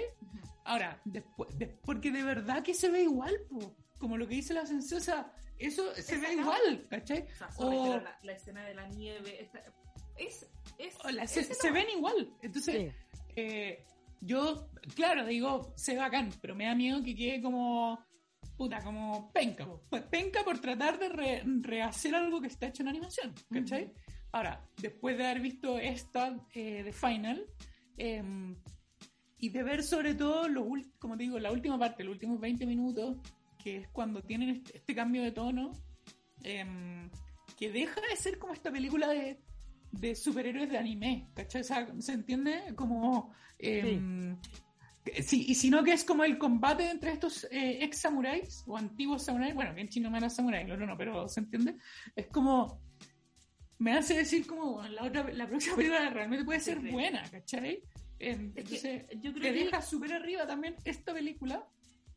Ahora, 0.64 0.98
después, 1.04 1.50
porque 1.84 2.10
de 2.10 2.22
verdad 2.22 2.62
que 2.62 2.72
se 2.72 2.88
ve 2.88 3.02
igual, 3.02 3.34
po. 3.50 3.76
como 3.98 4.16
lo 4.16 4.26
que 4.26 4.36
dice 4.36 4.54
la 4.54 4.64
sensosa, 4.64 5.30
eso 5.58 5.94
se 5.94 6.16
ve 6.16 6.32
igual, 6.32 6.86
¿cachai? 6.88 7.26
O, 7.58 8.00
la, 8.22 8.32
escena 8.32 8.64
de 8.64 8.74
la 8.74 8.88
nieve, 8.88 9.50
es, 10.16 10.46
es, 10.80 11.58
se, 11.58 11.70
ven 11.70 11.86
igual, 11.96 12.32
entonces... 12.42 12.94
Eh, 13.36 13.84
yo, 14.20 14.68
claro, 14.94 15.26
digo, 15.26 15.72
se 15.76 15.96
bacán, 15.96 16.30
pero 16.40 16.54
me 16.54 16.66
da 16.66 16.74
miedo 16.74 17.02
que 17.02 17.14
quede 17.14 17.40
como, 17.40 17.98
puta, 18.56 18.82
como 18.82 19.32
penca. 19.32 19.66
Pues 19.88 20.02
penca 20.02 20.44
por 20.44 20.58
tratar 20.58 20.98
de 20.98 21.42
rehacer 21.62 22.14
algo 22.14 22.40
que 22.40 22.48
está 22.48 22.66
hecho 22.66 22.82
en 22.82 22.88
animación, 22.88 23.34
¿cachai? 23.50 23.92
Ahora, 24.32 24.68
después 24.76 25.16
de 25.16 25.26
haber 25.26 25.40
visto 25.40 25.78
esta 25.78 26.36
eh, 26.52 26.82
de 26.82 26.92
Final, 26.92 27.46
em, 27.96 28.56
y 29.38 29.48
de 29.48 29.62
ver 29.62 29.82
sobre 29.82 30.14
todo, 30.14 30.48
lo, 30.48 30.68
como 30.98 31.16
te 31.16 31.22
digo, 31.22 31.38
la 31.38 31.50
última 31.50 31.78
parte, 31.78 32.04
los 32.04 32.12
últimos 32.12 32.38
20 32.38 32.66
minutos, 32.66 33.16
que 33.58 33.78
es 33.78 33.88
cuando 33.88 34.22
tienen 34.22 34.50
este, 34.50 34.76
este 34.76 34.94
cambio 34.94 35.22
de 35.22 35.32
tono, 35.32 35.72
em, 36.42 37.10
que 37.56 37.72
deja 37.72 38.00
de 38.02 38.16
ser 38.16 38.38
como 38.38 38.52
esta 38.52 38.70
película 38.70 39.08
de 39.08 39.40
de 39.92 40.14
superhéroes 40.14 40.70
de 40.70 40.78
anime, 40.78 41.28
¿cachai? 41.34 41.62
O 41.62 41.64
sea, 41.64 41.88
¿se 41.98 42.12
entiende? 42.12 42.74
Como... 42.76 43.32
Eh, 43.58 44.00
sí. 45.22 45.46
y 45.48 45.54
sino 45.54 45.84
que 45.84 45.92
es 45.92 46.04
como 46.04 46.24
el 46.24 46.38
combate 46.38 46.88
entre 46.90 47.12
estos 47.12 47.44
eh, 47.50 47.82
ex 47.82 47.98
samuráis 47.98 48.64
o 48.66 48.76
antiguos 48.76 49.24
samuráis, 49.24 49.54
bueno, 49.54 49.74
que 49.74 49.82
en 49.82 49.88
chino 49.88 50.08
no 50.10 50.16
era 50.16 50.30
samurái, 50.30 50.64
no, 50.64 50.76
no, 50.76 50.96
pero 50.96 51.28
¿se 51.28 51.40
entiende? 51.40 51.76
Es 52.14 52.26
como... 52.28 52.80
Me 53.78 53.94
hace 53.94 54.14
decir 54.14 54.46
como 54.46 54.82
la, 54.82 55.04
otra, 55.04 55.32
la 55.32 55.46
próxima 55.48 55.74
película 55.76 56.10
realmente 56.10 56.44
puede 56.44 56.60
ser 56.60 56.80
buena, 56.80 57.22
¿cachai? 57.30 57.82
Entonces, 58.18 59.06
yo 59.22 59.32
creo 59.32 59.42
te 59.42 59.54
que... 59.54 59.64
deja 59.64 59.80
súper 59.80 60.12
arriba 60.12 60.46
también 60.46 60.76
esta 60.84 61.14
película 61.14 61.66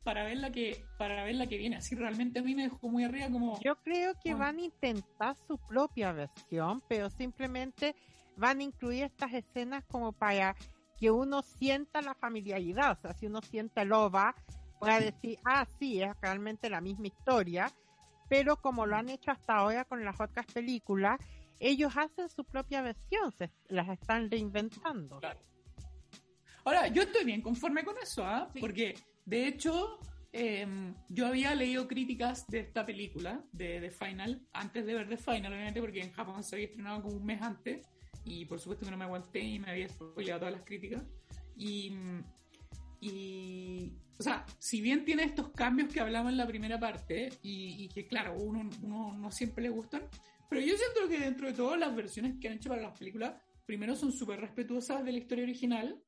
para 0.04 0.24
ver 0.24 0.38
la 0.38 0.52
que 0.52 0.86
para 0.98 1.24
ver 1.24 1.36
la 1.36 1.48
que 1.48 1.58
viene. 1.58 1.78
Así 1.78 1.96
realmente 1.96 2.40
a 2.40 2.44
mí 2.44 2.56
me 2.56 2.64
dejó 2.64 2.90
muy 2.90 3.04
arriba 3.04 3.30
como... 3.30 3.60
Yo 3.62 3.76
creo 3.78 4.14
que 4.24 4.34
van 4.34 4.58
a 4.58 4.62
intentar 4.62 5.36
su 5.48 5.58
propia 5.58 6.12
versión, 6.12 6.82
pero 6.88 7.10
simplemente 7.10 7.96
van 8.36 8.60
a 8.60 8.64
incluir 8.64 9.04
estas 9.04 9.34
escenas 9.34 9.84
como 9.86 10.12
para 10.12 10.56
que 10.98 11.12
uno 11.12 11.42
sienta 11.42 12.02
la 12.02 12.14
familiaridad. 12.16 12.98
O 12.98 13.02
sea, 13.02 13.14
si 13.14 13.28
uno 13.28 13.42
siente 13.42 13.82
el 13.82 13.94
OVA, 13.94 14.36
pueda 14.80 15.00
decir, 15.00 15.40
ah, 15.46 15.66
sí, 15.80 16.02
es 16.02 16.12
realmente 16.22 16.70
la 16.70 16.82
misma 16.82 17.08
historia. 17.08 17.72
Pero 18.30 18.58
como 18.58 18.86
lo 18.86 18.96
han 18.96 19.10
hecho 19.10 19.32
hasta 19.32 19.56
ahora 19.56 19.86
con 19.86 20.04
las 20.04 20.20
otras 20.20 20.46
películas, 20.48 21.20
ellos 21.60 21.94
hacen 21.96 22.30
su 22.30 22.44
propia 22.44 22.82
versión, 22.82 23.32
se 23.32 23.52
las 23.68 23.88
están 23.90 24.30
reinventando. 24.30 25.22
Ahora, 26.66 26.88
yo 26.88 27.04
estoy 27.04 27.26
bien 27.26 27.42
conforme 27.42 27.84
con 27.84 27.98
eso, 27.98 28.26
¿ah? 28.26 28.50
Porque 28.60 28.96
de 29.26 29.48
hecho, 29.48 30.00
em, 30.32 30.96
yo 31.10 31.28
había 31.28 31.56
leído 31.56 31.88
críticas 31.88 32.48
de 32.48 32.60
esta 32.60 32.86
película, 32.86 33.44
de 33.52 33.80
The 33.80 33.92
Final, 33.92 34.48
antes 34.54 34.86
de 34.86 34.94
ver 34.94 35.08
The 35.08 35.18
Final, 35.18 35.54
obviamente, 35.54 35.82
porque 35.82 36.02
en 36.02 36.12
Japón 36.12 36.44
se 36.44 36.56
había 36.56 36.68
estrenado 36.68 37.02
como 37.04 37.16
un 37.16 37.26
mes 37.26 37.42
antes, 37.42 37.88
y 38.26 38.46
por 38.46 38.60
supuesto 38.60 38.86
que 38.86 38.92
no 38.92 38.98
me 38.98 39.06
aguanté 39.06 39.40
y 39.40 39.60
me 39.60 39.72
había 39.72 39.90
spoileado 39.90 40.42
todas 40.42 40.54
las 40.54 40.64
críticas. 40.64 41.04
Y, 41.56 41.94
y, 43.02 43.92
o 44.18 44.24
sea, 44.24 44.46
si 44.60 44.82
bien 44.82 45.04
tiene 45.06 45.24
estos 45.24 45.50
cambios 45.50 45.92
que 45.92 46.00
hablaba 46.00 46.30
en 46.30 46.38
la 46.38 46.48
primera 46.48 46.80
parte, 46.80 47.30
y, 47.42 47.88
que 47.90 48.08
claro, 48.08 48.36
uno, 48.38 48.70
uno 48.82 49.14
no 49.18 49.32
siempre 49.32 49.64
le 49.64 49.70
gustan, 49.70 50.04
pero 50.50 50.62
yo 50.62 50.76
siento 50.78 51.10
que 51.10 51.20
dentro 51.20 51.48
de 51.48 51.54
todas 51.54 51.80
las 51.80 51.96
versiones 51.96 52.36
que 52.40 52.48
han 52.48 52.56
hecho 52.56 52.70
para 52.70 52.82
las 52.82 52.98
películas, 52.98 53.34
primero 53.66 53.96
son 53.96 54.12
súper 54.12 54.40
respetuosas 54.40 55.04
de 55.04 55.12
la 55.12 55.18
historia 55.18 55.44
original, 55.44 56.02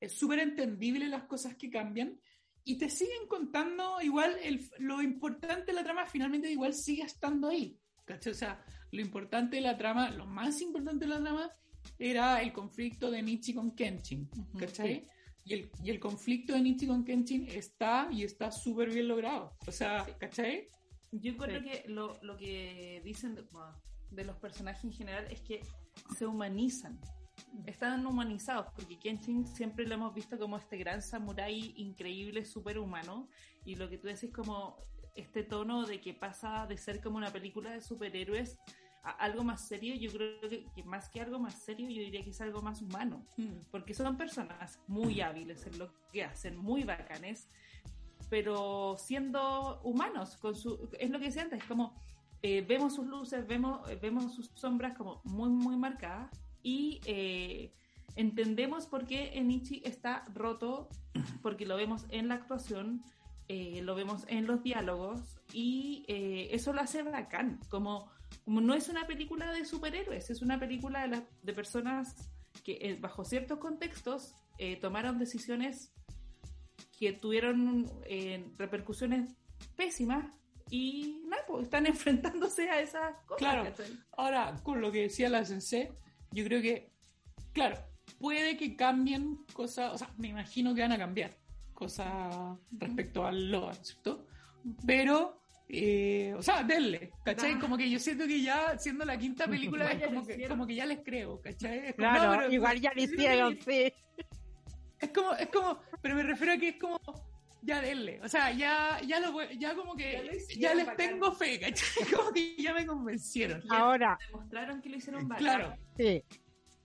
es 0.00 0.12
súper 0.12 0.40
entendible 0.40 1.08
las 1.08 1.24
cosas 1.24 1.56
que 1.56 1.70
cambian, 1.70 2.20
y 2.68 2.76
te 2.76 2.90
siguen 2.90 3.26
contando 3.28 3.98
igual 4.02 4.36
lo 4.78 5.00
importante 5.00 5.66
de 5.66 5.72
la 5.72 5.82
trama 5.82 6.04
finalmente 6.04 6.50
igual 6.50 6.74
sigue 6.74 7.02
estando 7.02 7.48
ahí. 7.48 7.80
¿cachai? 8.04 8.32
O 8.32 8.36
sea, 8.36 8.62
lo 8.90 9.00
importante 9.00 9.56
de 9.56 9.62
la 9.62 9.78
trama, 9.78 10.10
lo 10.10 10.26
más 10.26 10.60
importante 10.60 11.06
de 11.06 11.10
la 11.10 11.20
trama 11.20 11.50
era 11.98 12.42
el 12.42 12.52
conflicto 12.52 13.10
de 13.10 13.22
Nietzsche 13.22 13.54
con 13.54 13.74
Kenshin, 13.74 14.28
¿cachai? 14.58 15.06
Y 15.44 15.54
el, 15.54 15.70
y 15.82 15.88
el 15.88 15.98
conflicto 15.98 16.52
de 16.52 16.60
Nietzsche 16.60 16.86
con 16.86 17.06
Kenshin 17.06 17.48
está 17.48 18.06
y 18.12 18.24
está 18.24 18.52
súper 18.52 18.90
bien 18.90 19.08
logrado. 19.08 19.56
O 19.66 19.72
sea, 19.72 20.04
¿cachai? 20.18 20.68
Yo 21.10 21.38
creo 21.38 21.62
que 21.62 21.84
lo, 21.88 22.18
lo, 22.20 22.36
que 22.36 23.00
dicen 23.02 23.34
de, 23.34 23.44
de 24.10 24.24
los 24.24 24.36
personajes 24.36 24.84
en 24.84 24.92
general 24.92 25.26
es 25.30 25.40
que 25.40 25.62
se 26.18 26.26
humanizan 26.26 27.00
están 27.66 28.06
humanizados, 28.06 28.72
porque 28.74 28.98
Kenshin 28.98 29.46
siempre 29.46 29.86
lo 29.86 29.94
hemos 29.94 30.14
visto 30.14 30.38
como 30.38 30.56
este 30.56 30.76
gran 30.76 31.02
samurái 31.02 31.74
increíble, 31.76 32.44
superhumano, 32.44 33.28
y 33.64 33.76
lo 33.76 33.88
que 33.88 33.98
tú 33.98 34.06
decís 34.08 34.32
como 34.32 34.76
este 35.14 35.42
tono 35.42 35.84
de 35.84 36.00
que 36.00 36.14
pasa 36.14 36.66
de 36.66 36.76
ser 36.76 37.00
como 37.00 37.16
una 37.16 37.32
película 37.32 37.70
de 37.70 37.80
superhéroes 37.80 38.58
a 39.02 39.10
algo 39.10 39.44
más 39.44 39.66
serio, 39.66 39.94
yo 39.94 40.10
creo 40.10 40.40
que, 40.48 40.84
más 40.84 41.08
que 41.08 41.20
algo 41.20 41.38
más 41.38 41.54
serio, 41.54 41.88
yo 41.88 42.02
diría 42.02 42.22
que 42.22 42.30
es 42.30 42.40
algo 42.40 42.62
más 42.62 42.82
humano, 42.82 43.24
mm. 43.36 43.70
porque 43.70 43.94
son 43.94 44.16
personas 44.16 44.80
muy 44.86 45.20
hábiles 45.20 45.66
en 45.66 45.78
lo 45.78 45.92
que 46.12 46.24
hacen, 46.24 46.56
muy 46.56 46.84
bacanes, 46.84 47.48
pero 48.30 48.96
siendo 48.98 49.80
humanos, 49.82 50.36
con 50.36 50.54
su, 50.54 50.88
es 50.98 51.10
lo 51.10 51.18
que 51.18 51.26
decía 51.26 51.42
antes, 51.42 51.64
como 51.64 51.94
eh, 52.42 52.64
vemos 52.66 52.94
sus 52.94 53.06
luces, 53.06 53.46
vemos, 53.46 53.80
vemos 54.00 54.34
sus 54.34 54.50
sombras 54.54 54.96
como 54.96 55.20
muy, 55.24 55.48
muy 55.48 55.76
marcadas, 55.76 56.30
y 56.68 57.00
eh, 57.06 57.72
entendemos 58.14 58.84
por 58.84 59.06
qué 59.06 59.30
Enichi 59.38 59.80
está 59.86 60.26
roto, 60.34 60.90
porque 61.40 61.64
lo 61.64 61.76
vemos 61.76 62.04
en 62.10 62.28
la 62.28 62.34
actuación, 62.34 63.02
eh, 63.48 63.80
lo 63.82 63.94
vemos 63.94 64.26
en 64.28 64.46
los 64.46 64.62
diálogos 64.62 65.40
y 65.50 66.04
eh, 66.08 66.48
eso 66.50 66.74
lo 66.74 66.82
hace 66.82 67.02
bacán, 67.02 67.58
como, 67.70 68.10
como 68.44 68.60
no 68.60 68.74
es 68.74 68.90
una 68.90 69.06
película 69.06 69.50
de 69.50 69.64
superhéroes, 69.64 70.28
es 70.28 70.42
una 70.42 70.60
película 70.60 71.08
de, 71.08 71.22
de 71.42 71.52
personas 71.54 72.14
que 72.64 72.98
bajo 73.00 73.24
ciertos 73.24 73.58
contextos 73.58 74.34
tomaron 74.80 75.18
decisiones 75.18 75.94
que 76.98 77.12
tuvieron 77.12 77.86
repercusiones 78.58 79.36
pésimas 79.76 80.26
y 80.68 81.22
nada, 81.28 81.44
pues 81.46 81.64
están 81.64 81.86
enfrentándose 81.94 82.68
a 82.68 82.80
esas 82.80 83.14
cosas. 83.24 83.38
Claro. 83.38 83.72
Ahora, 84.16 84.60
con 84.62 84.80
lo 84.80 84.92
que 84.92 85.02
decía 85.02 85.30
la 85.30 85.44
sensei, 85.44 85.88
yo 86.32 86.44
creo 86.44 86.62
que, 86.62 86.90
claro, 87.52 87.76
puede 88.18 88.56
que 88.56 88.76
cambien 88.76 89.44
cosas, 89.52 89.92
o 89.94 89.98
sea, 89.98 90.10
me 90.18 90.28
imagino 90.28 90.74
que 90.74 90.82
van 90.82 90.92
a 90.92 90.98
cambiar 90.98 91.36
cosas 91.74 92.58
respecto 92.72 93.24
al 93.24 93.50
LOA, 93.50 93.74
¿cierto? 93.74 94.26
Pero, 94.86 95.42
eh, 95.68 96.34
o 96.36 96.42
sea, 96.42 96.62
denle, 96.64 97.12
¿cachai? 97.24 97.58
Como 97.58 97.76
que 97.76 97.88
yo 97.88 97.98
siento 97.98 98.26
que 98.26 98.42
ya, 98.42 98.76
siendo 98.78 99.04
la 99.04 99.18
quinta 99.18 99.46
película, 99.48 99.92
es 99.92 100.04
como 100.04 100.26
que, 100.26 100.48
como 100.48 100.66
que 100.66 100.74
ya 100.74 100.86
les 100.86 101.00
creo, 101.04 101.40
¿cachai? 101.40 101.94
claro, 101.94 102.50
igual 102.50 102.80
ya 102.80 102.92
lo 102.94 103.02
hicieron, 103.02 103.58
sí. 103.64 103.92
Es 105.00 105.10
como, 105.10 105.32
es 105.34 105.48
como, 105.48 105.78
pero 106.02 106.16
me 106.16 106.24
refiero 106.24 106.54
a 106.54 106.56
que 106.56 106.70
es 106.70 106.76
como, 106.76 106.98
ya 107.62 107.80
denle, 107.80 108.20
o 108.22 108.28
sea, 108.28 108.52
ya, 108.52 109.00
ya 109.06 109.20
lo 109.20 109.42
ya 109.50 109.74
como 109.74 109.96
que 109.96 110.40
ya, 110.56 110.74
les 110.74 110.96
tengo 110.96 111.32
fe, 111.32 111.58
¿cachai? 111.58 112.04
Como 112.16 112.32
que 112.32 112.56
ya 112.56 112.72
me 112.72 112.86
convencieron. 112.86 113.62
Ahora, 113.70 114.18
demostraron 114.26 114.80
que 114.80 114.88
lo 114.88 114.96
hicieron 114.96 115.28
bacán. 115.28 115.44
Claro. 115.44 115.76
Sí. 115.96 116.22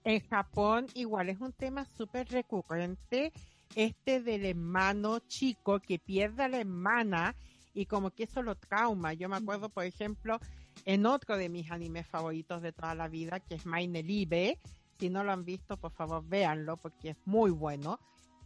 En 0.04 0.20
Japón 0.28 0.86
igual 0.94 1.30
es 1.30 1.40
un 1.40 1.52
tema 1.52 1.84
súper 1.84 2.28
recurrente 2.28 3.32
este 3.74 4.20
del 4.20 4.44
hermano 4.44 5.18
chico 5.20 5.80
que 5.80 5.98
pierde 5.98 6.42
a 6.42 6.48
la 6.48 6.60
hermana 6.60 7.34
y 7.72 7.86
como 7.86 8.10
que 8.10 8.24
eso 8.24 8.42
lo 8.42 8.54
trauma. 8.54 9.14
Yo 9.14 9.28
me 9.28 9.36
acuerdo, 9.36 9.68
por 9.68 9.84
ejemplo, 9.84 10.38
en 10.84 11.06
otro 11.06 11.36
de 11.36 11.48
mis 11.48 11.70
animes 11.70 12.06
favoritos 12.06 12.62
de 12.62 12.72
toda 12.72 12.94
la 12.94 13.08
vida, 13.08 13.40
que 13.40 13.54
es 13.54 13.66
Meine 13.66 14.02
Liebe. 14.02 14.58
Si 14.98 15.08
no 15.08 15.24
lo 15.24 15.32
han 15.32 15.44
visto, 15.44 15.76
por 15.76 15.92
favor, 15.92 16.22
véanlo 16.26 16.76
porque 16.76 17.10
es 17.10 17.16
muy 17.24 17.50
bueno 17.50 17.98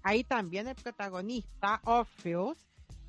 ahí 0.03 0.25
también 0.25 0.69
el 0.69 0.77
protagonista, 0.77 1.81
Orpheus, 1.85 2.59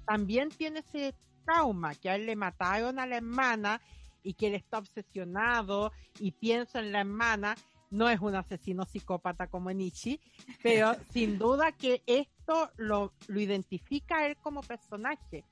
también 0.06 0.50
tiene 0.50 0.80
ese 0.80 1.16
trauma, 1.46 1.96
que 1.96 2.10
a 2.10 2.16
él 2.16 2.26
le 2.26 2.36
mataron 2.36 3.00
a 3.00 3.06
la 3.06 3.18
hermana 3.18 3.82
y 4.24 4.34
que 4.34 4.48
él 4.48 4.56
está 4.56 4.80
obsesionado 4.80 5.92
y 6.20 6.32
piensa 6.32 6.80
en 6.80 6.92
la 6.92 7.02
hermana, 7.02 7.56
no 7.90 8.10
es 8.10 8.20
un 8.20 8.36
asesino 8.36 8.86
psicópata 8.86 9.48
como 9.48 9.72
Nietzsche, 9.72 10.20
pero 10.62 10.94
sin 11.12 11.38
duda 11.38 11.72
que 11.72 12.04
esto 12.06 12.72
lo, 12.78 13.14
lo 13.28 13.40
identifica 13.40 14.18
a 14.18 14.28
él 14.28 14.38
como 14.38 14.62
personaje. 14.62 15.46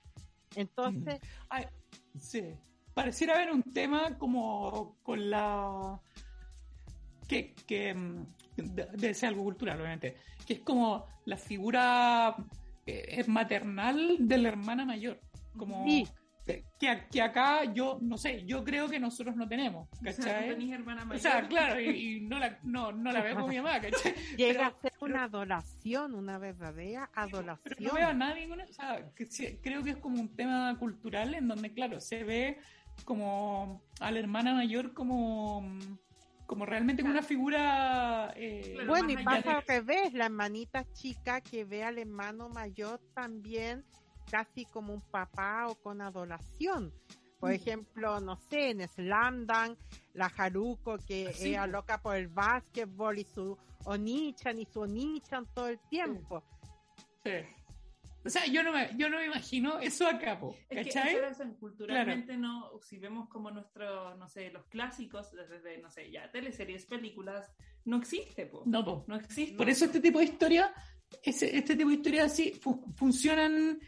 Entonces... 0.56 1.20
Mm. 1.52 2.20
sí, 2.20 2.44
pareciera 2.94 3.36
haber 3.36 3.52
un 3.52 3.64
tema 3.64 4.18
como 4.18 4.98
con 5.04 5.30
la... 5.30 6.02
que, 7.28 7.54
que 7.68 7.94
mm, 7.94 8.26
debe 8.56 9.14
ser 9.14 9.30
algo 9.30 9.44
cultural, 9.44 9.80
obviamente, 9.80 10.18
que 10.46 10.54
es 10.54 10.60
como 10.62 11.06
la 11.26 11.38
figura 11.38 12.36
eh, 12.86 13.06
es 13.20 13.28
maternal 13.28 14.18
de 14.20 14.38
la 14.38 14.50
hermana 14.50 14.86
mayor. 14.86 15.20
Como 15.58 15.86
que, 16.80 17.04
que, 17.12 17.22
acá 17.22 17.66
yo, 17.74 18.00
no 18.02 18.18
sé, 18.18 18.46
yo 18.46 18.64
creo 18.64 18.88
que 18.88 19.00
nosotros 19.00 19.36
no 19.36 19.48
tenemos, 19.48 19.90
¿cachai? 20.02 20.52
O 20.52 20.62
sea, 20.62 20.76
hermana 20.76 21.04
mayor. 21.04 21.18
O 21.18 21.20
sea 21.20 21.48
claro, 21.48 21.82
y, 21.82 22.22
no, 22.22 22.40
la, 22.40 22.58
no, 22.64 22.92
no 22.94 23.12
la 23.12 23.22
veo 23.22 23.36
con 23.36 23.50
mi 23.50 23.58
mamá, 23.58 23.82
¿cachai? 23.82 24.14
Llega 24.38 24.68
a 24.68 24.82
ser 24.82 24.94
una 25.02 25.24
adoración, 25.24 26.16
una 26.16 26.38
verdadera 26.38 27.10
adoración. 27.14 27.76
no 27.80 27.94
veo 27.94 28.08
a 28.08 28.14
nadie 28.14 28.48
con 28.48 28.62
eso, 28.62 28.72
o 28.72 28.76
sea, 28.76 29.12
que, 29.14 29.60
creo 29.62 29.84
que 29.84 29.92
es 29.92 29.98
como 29.98 30.22
un 30.22 30.36
tema 30.36 30.74
cultural 30.80 31.34
en 31.34 31.48
donde, 31.48 31.74
claro, 31.74 32.00
se 32.00 32.24
ve 32.24 32.60
como 33.04 33.84
a 34.00 34.10
la 34.12 34.20
hermana 34.20 34.54
mayor 34.54 34.94
como 34.94 35.78
como 36.48 36.66
realmente 36.66 37.04
como 37.04 37.14
una 37.14 37.22
figura... 37.22 38.34
Eh, 38.36 38.78
bueno, 38.88 39.12
y 39.12 39.24
pasa 39.24 39.62
que 39.62 39.82
ves 39.82 40.14
la 40.14 40.26
hermanita 40.26 40.86
chica 40.94 41.42
que 41.42 41.66
ve 41.66 41.84
al 41.84 42.00
hermano 42.00 42.50
mayor 42.50 43.00
también 43.14 43.86
casi 44.32 44.66
como 44.66 44.94
un 44.94 45.02
papá 45.02 45.68
o 45.68 45.76
con 45.76 46.02
adoración. 46.02 46.94
Por 47.40 47.52
ejemplo, 47.52 48.20
no 48.20 48.38
sé, 48.38 48.72
en 48.72 48.88
Slamdan, 48.88 49.78
la 50.14 50.26
Haruko 50.26 50.98
que 50.98 51.32
era 51.40 51.68
loca 51.68 52.02
por 52.02 52.16
el 52.16 52.30
básquetbol 52.30 53.20
y 53.20 53.26
su 53.26 53.58
Onichan 53.84 54.58
y 54.58 54.66
su 54.66 54.82
Onichan 54.82 55.46
todo 55.54 55.68
el 55.68 55.80
tiempo. 55.90 56.44
Sí. 57.24 57.32
O 58.28 58.30
sea, 58.30 58.46
yo 58.46 58.62
no 58.62 58.74
me, 58.74 58.90
yo 58.98 59.10
no 59.10 59.20
me 59.20 59.26
imagino 59.26 59.80
eso 59.80 60.06
acá, 60.06 60.38
es 60.70 60.94
Que 60.94 61.56
culturalmente 61.58 62.36
no, 62.36 62.78
si 62.82 63.00
vemos 63.00 63.30
como 63.30 63.50
nuestro, 63.52 64.18
no 64.18 64.28
sé, 64.28 64.52
los 64.52 64.66
clásicos, 64.66 65.32
desde, 65.32 65.78
no 65.78 65.90
sé, 65.90 66.12
ya 66.12 66.30
teleseries, 66.30 66.86
películas, 66.88 67.50
no 67.86 67.96
existe, 67.96 68.46
po. 68.48 68.64
No, 68.66 68.84
po. 68.84 69.06
no 69.08 69.16
existe. 69.16 69.56
Por 69.56 69.70
eso 69.70 69.86
este 69.86 70.02
tipo 70.02 70.20
de 70.20 70.26
historia, 70.26 70.74
este 71.24 71.78
tipo 71.78 71.88
de 71.88 71.96
historias 71.96 72.26
así 72.26 72.52
funcionan, 72.98 73.80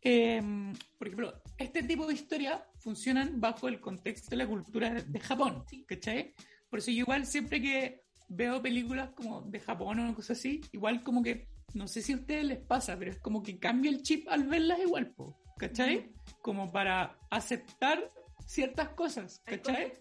em, 0.00 0.72
por 0.96 1.08
ejemplo, 1.08 1.42
este 1.58 1.82
tipo 1.82 2.06
de 2.06 2.14
historia 2.14 2.64
funcionan 2.78 3.40
bajo 3.40 3.66
el 3.66 3.80
contexto 3.80 4.30
de 4.30 4.36
la 4.36 4.46
cultura 4.46 4.94
de 4.94 5.18
Japón, 5.18 5.64
¿cachai? 5.88 6.34
Por 6.70 6.78
eso 6.78 6.92
yo 6.92 6.98
igual 6.98 7.26
siempre 7.26 7.60
que 7.60 8.05
veo 8.28 8.62
películas 8.62 9.10
como 9.10 9.42
de 9.42 9.60
Japón 9.60 10.00
o 10.00 10.14
cosas 10.14 10.38
así, 10.38 10.60
igual 10.72 11.02
como 11.02 11.22
que 11.22 11.48
no 11.74 11.86
sé 11.86 12.02
si 12.02 12.12
a 12.12 12.16
ustedes 12.16 12.44
les 12.44 12.58
pasa, 12.58 12.96
pero 12.98 13.10
es 13.10 13.18
como 13.18 13.42
que 13.42 13.58
cambia 13.58 13.90
el 13.90 14.02
chip 14.02 14.26
al 14.28 14.44
verlas 14.44 14.80
igual, 14.80 15.14
¿cachai? 15.58 16.10
Como 16.40 16.72
para 16.72 17.18
aceptar 17.30 18.10
ciertas 18.46 18.90
cosas, 18.90 19.42
¿cachai? 19.44 19.92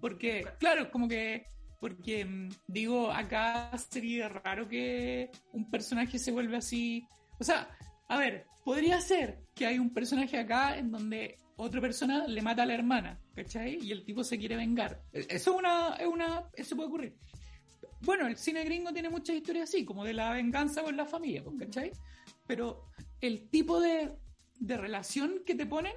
Porque, 0.00 0.46
claro, 0.60 0.90
como 0.90 1.08
que, 1.08 1.46
porque 1.80 2.24
mm, 2.24 2.48
digo, 2.68 3.10
acá 3.10 3.70
sería 3.90 4.28
raro 4.28 4.68
que 4.68 5.30
un 5.52 5.70
personaje 5.70 6.18
se 6.18 6.30
vuelva 6.30 6.58
así, 6.58 7.06
o 7.40 7.44
sea, 7.44 7.68
a 8.08 8.18
ver, 8.18 8.46
podría 8.64 9.00
ser 9.00 9.40
que 9.54 9.66
hay 9.66 9.78
un 9.78 9.92
personaje 9.92 10.38
acá 10.38 10.78
en 10.78 10.90
donde 10.92 11.38
otra 11.56 11.80
persona 11.80 12.26
le 12.26 12.42
mata 12.42 12.62
a 12.62 12.66
la 12.66 12.74
hermana, 12.74 13.20
¿cachai? 13.34 13.78
Y 13.80 13.90
el 13.90 14.04
tipo 14.04 14.22
se 14.22 14.38
quiere 14.38 14.56
vengar. 14.56 15.02
E-, 15.12 15.26
eso 15.28 15.52
es 15.52 15.56
una, 15.58 15.96
es 15.96 16.06
una, 16.06 16.48
eso 16.54 16.76
puede 16.76 16.88
ocurrir 16.88 17.16
bueno, 18.04 18.26
el 18.26 18.36
cine 18.36 18.64
gringo 18.64 18.92
tiene 18.92 19.10
muchas 19.10 19.36
historias 19.36 19.68
así, 19.68 19.84
como 19.84 20.04
de 20.04 20.12
la 20.12 20.30
venganza 20.32 20.82
con 20.82 20.96
la 20.96 21.06
familia, 21.06 21.42
pues, 21.42 21.56
¿cachai? 21.58 21.92
Pero 22.46 22.86
el 23.20 23.48
tipo 23.48 23.80
de, 23.80 24.12
relación 24.60 25.42
que 25.44 25.54
te 25.54 25.66
ponen 25.66 25.92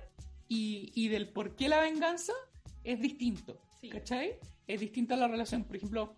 y, 0.47 1.07
del 1.09 1.29
por 1.29 1.55
qué 1.55 1.69
la 1.69 1.79
venganza 1.79 2.33
es 2.83 2.99
distinto, 3.01 3.61
¿cachai? 3.91 4.39
Es 4.65 4.79
distinta 4.79 5.15
la 5.15 5.27
relación. 5.27 5.63
Por 5.63 5.77
ejemplo, 5.77 6.15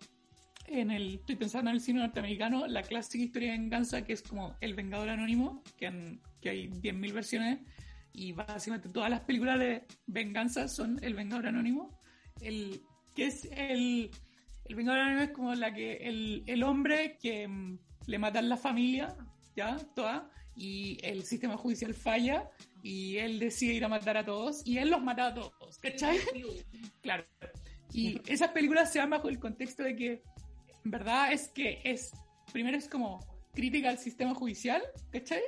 en 0.66 0.90
el, 0.90 1.16
estoy 1.16 1.36
pensando 1.36 1.70
en 1.70 1.76
el 1.76 1.82
cine 1.82 2.00
norteamericano, 2.00 2.66
la 2.66 2.82
clásica 2.82 3.24
historia 3.24 3.52
de 3.52 3.58
venganza 3.58 4.02
que 4.02 4.12
es 4.12 4.22
como 4.22 4.56
El 4.60 4.74
Vengador 4.74 5.08
Anónimo, 5.08 5.62
que, 5.76 6.18
que 6.40 6.50
hay 6.50 6.68
10.000 6.68 7.12
versiones, 7.12 7.58
y 8.12 8.32
básicamente 8.32 8.88
todas 8.88 9.10
las 9.10 9.20
películas 9.20 9.58
de 9.58 9.84
venganza 10.06 10.68
son 10.68 10.98
El 11.02 11.14
Vengador 11.14 11.48
Anónimo, 11.48 12.00
el, 12.40 12.82
que 13.14 13.26
es 13.26 13.48
el 13.52 14.10
el 14.70 14.76
Vengador 14.76 15.20
es 15.20 15.30
como 15.30 15.52
la 15.52 15.74
que 15.74 15.96
el, 15.96 16.44
el 16.46 16.62
hombre 16.62 17.18
que 17.20 17.48
mm, 17.48 17.78
le 18.06 18.18
matan 18.20 18.48
la 18.48 18.56
familia, 18.56 19.16
¿ya? 19.56 19.76
Toda, 19.96 20.30
y 20.54 20.96
el 21.02 21.24
sistema 21.24 21.56
judicial 21.56 21.92
falla 21.92 22.48
y 22.80 23.16
él 23.16 23.40
decide 23.40 23.74
ir 23.74 23.84
a 23.84 23.88
matar 23.88 24.16
a 24.16 24.24
todos 24.24 24.64
y 24.64 24.78
él 24.78 24.88
los 24.90 25.02
mata 25.02 25.26
a 25.26 25.34
todos, 25.34 25.78
¿cachai? 25.78 26.18
claro. 27.02 27.26
Y 27.92 28.20
esas 28.30 28.52
películas 28.52 28.92
se 28.92 29.00
van 29.00 29.10
bajo 29.10 29.28
el 29.28 29.40
contexto 29.40 29.82
de 29.82 29.96
que, 29.96 30.22
en 30.84 30.90
verdad, 30.92 31.32
es 31.32 31.48
que 31.48 31.80
es, 31.82 32.12
primero 32.52 32.78
es 32.78 32.88
como 32.88 33.26
crítica 33.52 33.88
al 33.88 33.98
sistema 33.98 34.36
judicial, 34.36 34.82
¿cachai? 35.10 35.42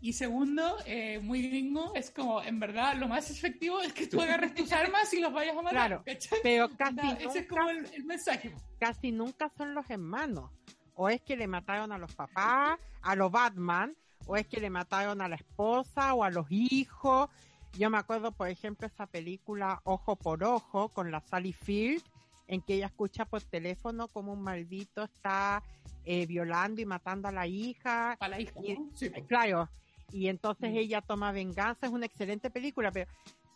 Y 0.00 0.12
segundo, 0.12 0.76
eh, 0.86 1.18
muy 1.20 1.48
gringo, 1.48 1.92
es 1.94 2.10
como, 2.10 2.40
en 2.40 2.60
verdad, 2.60 2.94
lo 2.96 3.08
más 3.08 3.30
efectivo 3.30 3.80
es 3.80 3.92
que 3.92 4.06
tú 4.06 4.20
agarres 4.20 4.54
tus 4.54 4.70
armas 4.72 5.12
y 5.12 5.20
los 5.20 5.32
vayas 5.32 5.56
a 5.56 5.62
matar. 5.62 5.72
Claro, 5.72 6.04
pero 6.42 6.68
casi 6.76 6.94
nunca, 6.94 7.24
ese 7.24 7.38
es 7.40 7.48
como 7.48 7.70
el, 7.70 8.04
mensaje. 8.04 8.54
Casi 8.78 9.10
nunca 9.10 9.50
son 9.56 9.74
los 9.74 9.90
hermanos. 9.90 10.50
O 10.94 11.08
es 11.08 11.20
que 11.22 11.36
le 11.36 11.48
mataron 11.48 11.90
a 11.90 11.98
los 11.98 12.14
papás, 12.14 12.78
a 13.02 13.16
los 13.16 13.30
Batman, 13.32 13.96
o 14.26 14.36
es 14.36 14.46
que 14.46 14.60
le 14.60 14.70
mataron 14.70 15.20
a 15.20 15.28
la 15.28 15.36
esposa 15.36 16.14
o 16.14 16.22
a 16.22 16.30
los 16.30 16.46
hijos. 16.50 17.28
Yo 17.76 17.90
me 17.90 17.98
acuerdo, 17.98 18.30
por 18.30 18.48
ejemplo, 18.48 18.86
esa 18.86 19.06
película 19.06 19.80
Ojo 19.84 20.14
por 20.14 20.44
Ojo 20.44 20.90
con 20.90 21.10
la 21.10 21.20
Sally 21.20 21.52
Field, 21.52 22.04
en 22.46 22.62
que 22.62 22.74
ella 22.74 22.86
escucha 22.86 23.24
por 23.24 23.42
teléfono 23.42 24.06
como 24.08 24.32
un 24.32 24.42
maldito 24.42 25.02
está 25.02 25.62
eh, 26.04 26.26
violando 26.26 26.80
y 26.80 26.86
matando 26.86 27.28
a 27.28 27.32
la 27.32 27.48
hija. 27.48 28.12
A 28.12 28.28
la 28.28 28.40
hija, 28.40 28.60
sí, 28.94 29.10
Claro 29.26 29.68
y 30.12 30.28
entonces 30.28 30.72
mm. 30.72 30.76
ella 30.76 31.00
toma 31.00 31.32
venganza. 31.32 31.86
Es 31.86 31.92
una 31.92 32.06
excelente 32.06 32.50
película, 32.50 32.90
pero 32.90 33.10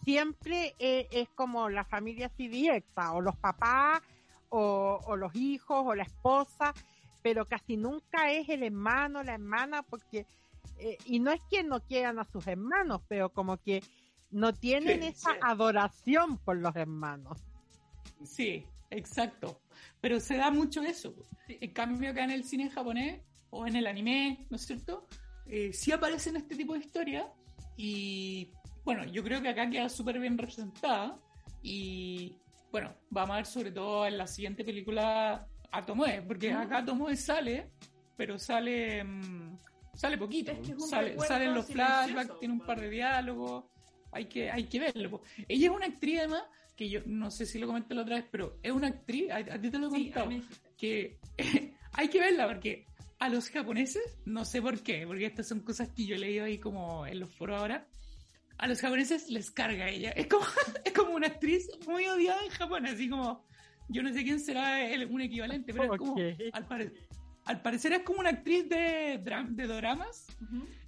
siempre 0.05 0.75
eh, 0.79 1.09
es 1.11 1.29
como 1.31 1.69
la 1.69 1.85
familia 1.85 2.27
así 2.27 2.49
directa, 2.49 3.13
o 3.13 3.21
los 3.21 3.37
papás, 3.37 4.03
o, 4.49 5.17
los 5.17 5.35
hijos, 5.35 5.83
o 5.87 5.95
la 5.95 6.03
esposa, 6.03 6.75
pero 7.23 7.47
casi 7.47 7.77
nunca 7.77 8.31
es 8.31 8.49
el 8.51 8.63
hermano, 8.63 9.23
la 9.23 9.35
hermana, 9.35 9.83
porque, 9.83 10.27
eh, 10.79 10.99
y 11.07 11.21
no 11.21 11.31
es 11.31 11.41
que 11.51 11.65
no 11.65 11.81
quieran 11.81 12.19
a 12.19 12.25
sus 12.25 12.47
hermanos, 12.47 13.01
pero 13.09 13.31
como 13.31 13.57
que 13.57 13.83
no 14.31 14.53
tienen 14.53 15.03
esa 15.03 15.31
adoración 15.41 16.39
por 16.39 16.59
los 16.59 16.77
hermanos. 16.77 17.39
Sí, 18.25 18.67
exacto. 18.91 19.61
Pero 20.01 20.21
se 20.21 20.37
da 20.37 20.51
mucho 20.51 20.83
eso. 20.83 21.15
En 21.49 21.73
cambio, 21.73 22.11
acá 22.11 22.25
en 22.25 22.31
el 22.31 22.45
cine 22.45 22.71
japonés 22.71 23.23
o 23.51 23.67
en 23.67 23.77
el 23.77 23.87
anime, 23.87 24.47
¿no 24.51 24.57
es 24.57 24.67
cierto? 24.67 25.07
Eh, 25.47 25.73
sí 25.73 25.93
aparecen 25.93 26.37
este 26.37 26.57
tipo 26.57 26.75
de 26.75 26.81
historias 26.81 27.27
y 27.77 28.51
bueno, 28.85 29.05
yo 29.05 29.23
creo 29.23 29.41
que 29.41 29.49
acá 29.49 29.69
queda 29.69 29.89
súper 29.89 30.19
bien 30.19 30.37
representada 30.37 31.19
y 31.63 32.37
bueno, 32.71 32.95
vamos 33.11 33.35
a 33.35 33.37
ver 33.37 33.47
sobre 33.47 33.71
todo 33.71 34.07
en 34.07 34.19
la 34.19 34.27
siguiente 34.27 34.65
película 34.65 35.47
a 35.71 35.87
Tomoe, 35.87 36.23
porque 36.23 36.53
acá 36.53 36.85
Tomoe 36.85 37.17
sale, 37.17 37.71
pero 38.17 38.39
sale 38.39 39.05
mm, 39.05 39.59
sale 39.95 40.19
poquito, 40.19 40.53
sale, 40.79 41.19
salen 41.21 41.55
los 41.55 41.67
flashbacks, 41.67 42.39
tiene 42.39 42.55
un 42.55 42.61
par 42.61 42.81
de 42.81 42.91
diálogos, 42.91 43.65
hay 44.11 44.27
que, 44.27 44.51
hay 44.51 44.65
que 44.65 44.81
verlo. 44.81 45.23
Ella 45.49 45.67
es 45.69 45.73
una 45.73 45.87
actriz 45.87 46.19
además, 46.21 46.45
que 46.77 46.89
yo 46.89 47.01
no 47.07 47.31
sé 47.31 47.47
si 47.47 47.59
lo 47.59 47.67
comenté 47.67 47.95
la 47.95 48.03
otra 48.03 48.17
vez, 48.17 48.25
pero 48.31 48.59
es 48.63 48.73
una 48.73 48.89
actriz, 48.89 49.31
a, 49.31 49.43
ti 49.61 49.71
te 49.71 49.79
lo 49.79 49.89
he 49.89 49.91
contado, 49.91 50.31
que 50.77 51.19
hay 51.93 52.09
que 52.09 52.21
verla 52.21 52.47
porque 52.47 52.87
a 53.23 53.29
los 53.29 53.51
japoneses, 53.51 54.19
no 54.25 54.45
sé 54.45 54.61
por 54.61 54.83
qué, 54.83 55.07
porque 55.07 55.27
estas 55.27 55.47
son 55.47 55.61
cosas 55.61 55.91
que 55.91 56.07
yo 56.07 56.17
he 56.17 56.19
leído 56.19 56.45
ahí 56.45 56.59
como 56.59 57.07
en 57.07 57.21
los 57.21 57.33
foros 57.33 57.61
ahora, 57.61 57.87
a 58.59 58.67
los 58.67 58.81
japoneses 58.81 59.31
les 59.31 59.53
carga 59.53 59.89
ella. 59.89 60.11
Es 60.11 60.27
como, 60.27 60.45
es 60.85 60.93
como 60.93 61.15
una 61.15 61.29
actriz 61.29 61.71
muy 61.87 62.05
odiada 62.07 62.43
en 62.45 62.51
Japón, 62.51 62.85
así 62.85 63.09
como, 63.09 63.47
yo 63.89 64.03
no 64.03 64.13
sé 64.13 64.25
quién 64.25 64.41
será 64.41 64.85
el, 64.85 65.07
un 65.07 65.21
equivalente, 65.21 65.73
pero 65.73 65.95
es 65.95 65.99
como, 66.01 66.17
al, 67.45 67.63
parecer 67.63 67.93
es 67.93 68.03
como 68.03 68.19
una 68.19 68.31
actriz 68.31 68.69
de, 68.69 69.23
de 69.23 69.67
dramas 69.69 70.27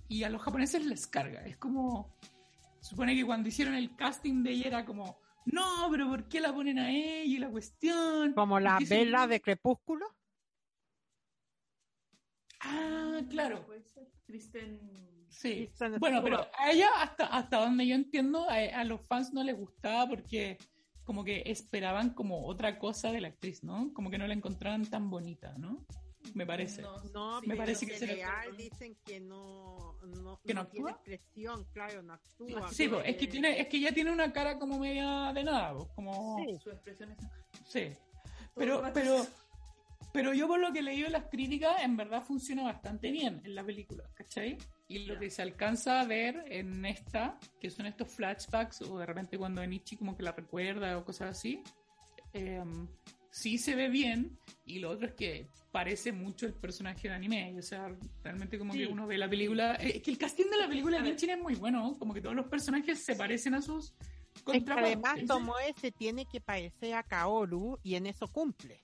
y 0.09 0.25
a 0.25 0.29
los 0.29 0.43
japoneses 0.43 0.85
les 0.85 1.07
carga. 1.07 1.47
Es 1.47 1.57
como, 1.57 2.17
supone 2.81 3.15
que 3.15 3.25
cuando 3.25 3.49
hicieron 3.49 3.75
el 3.75 3.95
casting 3.95 4.43
de 4.43 4.51
ella 4.51 4.67
era 4.67 4.85
como, 4.85 5.21
no, 5.45 5.87
pero 5.89 6.09
¿por 6.09 6.29
qué 6.29 6.41
la 6.41 6.53
ponen 6.53 6.81
a 6.81 6.91
ella 6.91 7.23
y 7.23 7.39
la 7.39 7.49
cuestión? 7.49 8.33
Como 8.33 8.59
la 8.59 8.81
vela 8.81 9.29
de 9.29 9.41
Crepúsculo. 9.41 10.07
Ah, 12.65 13.21
claro. 13.31 13.65
Puede 13.67 13.83
ser. 13.83 14.09
Kristen. 14.27 14.81
Sí. 15.29 15.67
Kristen 15.67 15.99
Bueno, 15.99 16.23
pero 16.23 16.47
a 16.59 16.71
ella, 16.71 16.89
hasta, 17.01 17.27
hasta 17.27 17.59
donde 17.59 17.87
yo 17.87 17.95
entiendo, 17.95 18.49
a, 18.49 18.55
a 18.55 18.85
los 18.85 19.01
fans 19.07 19.33
no 19.33 19.43
les 19.43 19.57
gustaba 19.57 20.09
porque 20.09 20.59
como 21.05 21.23
que 21.25 21.43
esperaban 21.47 22.11
como 22.15 22.47
otra 22.47 22.79
cosa 22.79 23.13
de 23.13 23.21
la 23.21 23.29
actriz, 23.29 23.63
¿no? 23.63 23.93
Como 23.93 24.11
que 24.11 24.17
no 24.19 24.27
la 24.27 24.35
encontraban 24.35 24.87
tan 24.87 25.11
bonita, 25.11 25.55
¿no? 25.59 25.85
Me 26.33 26.47
parece. 26.47 26.81
No, 26.81 26.97
No, 27.13 27.41
sí, 27.43 27.47
Me 27.49 27.55
parece 27.57 27.87
que 27.87 27.99
se 27.99 28.07
le- 28.07 28.15
real 28.15 28.57
dicen 28.57 28.97
que 29.05 29.21
no, 29.21 29.99
no, 30.23 30.41
¿Que 30.47 30.55
no 30.55 30.63
no 30.63 30.69
tiene 30.69 30.89
actúa? 30.89 30.91
expresión, 30.93 31.65
claro, 31.75 32.03
no 32.03 32.15
actúa. 32.15 32.69
Sí, 32.73 32.89
pues, 32.89 33.03
es 33.07 33.17
que 33.17 33.27
tiene, 33.27 33.61
es 33.61 33.69
que 33.69 33.77
ella 33.77 33.93
tiene 33.93 34.11
una 34.11 34.33
cara 34.33 34.59
como 34.59 34.79
media 34.79 35.33
de 35.35 35.45
nada, 35.45 35.75
pues, 35.77 35.89
como 35.95 36.39
Sí. 36.39 36.59
Su 36.63 36.71
expresión 36.71 37.11
es. 37.13 37.19
sí. 37.69 37.93
Pero, 38.57 38.83
pero, 38.95 39.27
pero 40.15 40.33
yo 40.33 40.47
por 40.47 40.61
lo 40.61 40.73
que 40.73 40.79
he 40.79 40.83
leído 40.83 41.09
las 41.11 41.25
críticas, 41.25 41.83
en 41.83 41.97
verdad 41.97 42.23
funciona 42.23 42.63
bastante 42.63 43.11
bien 43.11 43.43
en 43.45 43.53
la 43.53 43.65
película, 43.65 44.09
¿cachai? 44.15 44.57
Y 44.87 45.01
lo 45.07 45.19
que 45.19 45.29
se 45.29 45.43
alcanza 45.43 46.01
a 46.01 46.05
ver 46.07 46.45
en 46.47 46.85
esta, 46.87 47.37
que 47.61 47.69
son 47.69 47.87
estos 47.87 48.13
flashbacks, 48.13 48.83
o 48.83 48.97
de 49.01 49.07
repente 49.07 49.37
cuando 49.37 49.61
Enichi 49.61 49.97
como 49.97 50.17
que 50.17 50.23
la 50.23 50.31
recuerda 50.31 50.97
o 50.97 51.05
cosas 51.05 51.37
así, 51.37 51.61
em, 52.33 52.87
sí 53.33 53.59
se 53.59 53.75
ve 53.75 53.89
bien, 53.89 54.39
y 54.65 54.79
lo 54.79 54.91
otro 54.91 55.09
es 55.09 55.15
que 55.15 55.49
parece 55.73 56.13
mucho 56.13 56.47
el 56.47 56.55
personaje 56.55 57.09
de 57.09 57.15
anime, 57.15 57.53
o 57.59 57.63
sea, 57.63 57.93
realmente 58.23 58.57
como 58.57 58.73
Sí. 58.73 58.79
que 58.79 58.87
uno 58.87 59.09
ve 59.09 59.19
la 59.19 59.29
película, 59.29 59.75
es 59.75 60.01
que 60.01 60.13
el 60.13 60.19
casting 60.19 60.49
de 60.49 60.59
la 60.59 60.69
película 60.69 61.03
de. 61.03 61.09
Enichi 61.09 61.29
es 61.29 61.39
muy 61.41 61.57
bueno, 61.57 61.97
como 61.99 62.15
que 62.15 62.21
todos 62.21 62.37
los 62.37 62.47
personajes 62.47 63.05
se 63.05 63.17
parecen 63.17 63.55
a 63.55 63.63
sus 63.63 63.97
Es 64.37 64.43
que 64.45 64.71
además. 64.71 65.19
Tomoe 65.27 65.75
se 65.81 65.91
tiene 65.91 66.25
que 66.27 66.41
parecer 66.41 66.95
a 66.95 67.03
Kaoru 67.03 67.81
y 67.83 67.97
en 67.97 68.07
eso 68.07 68.29
cumple. 68.29 68.84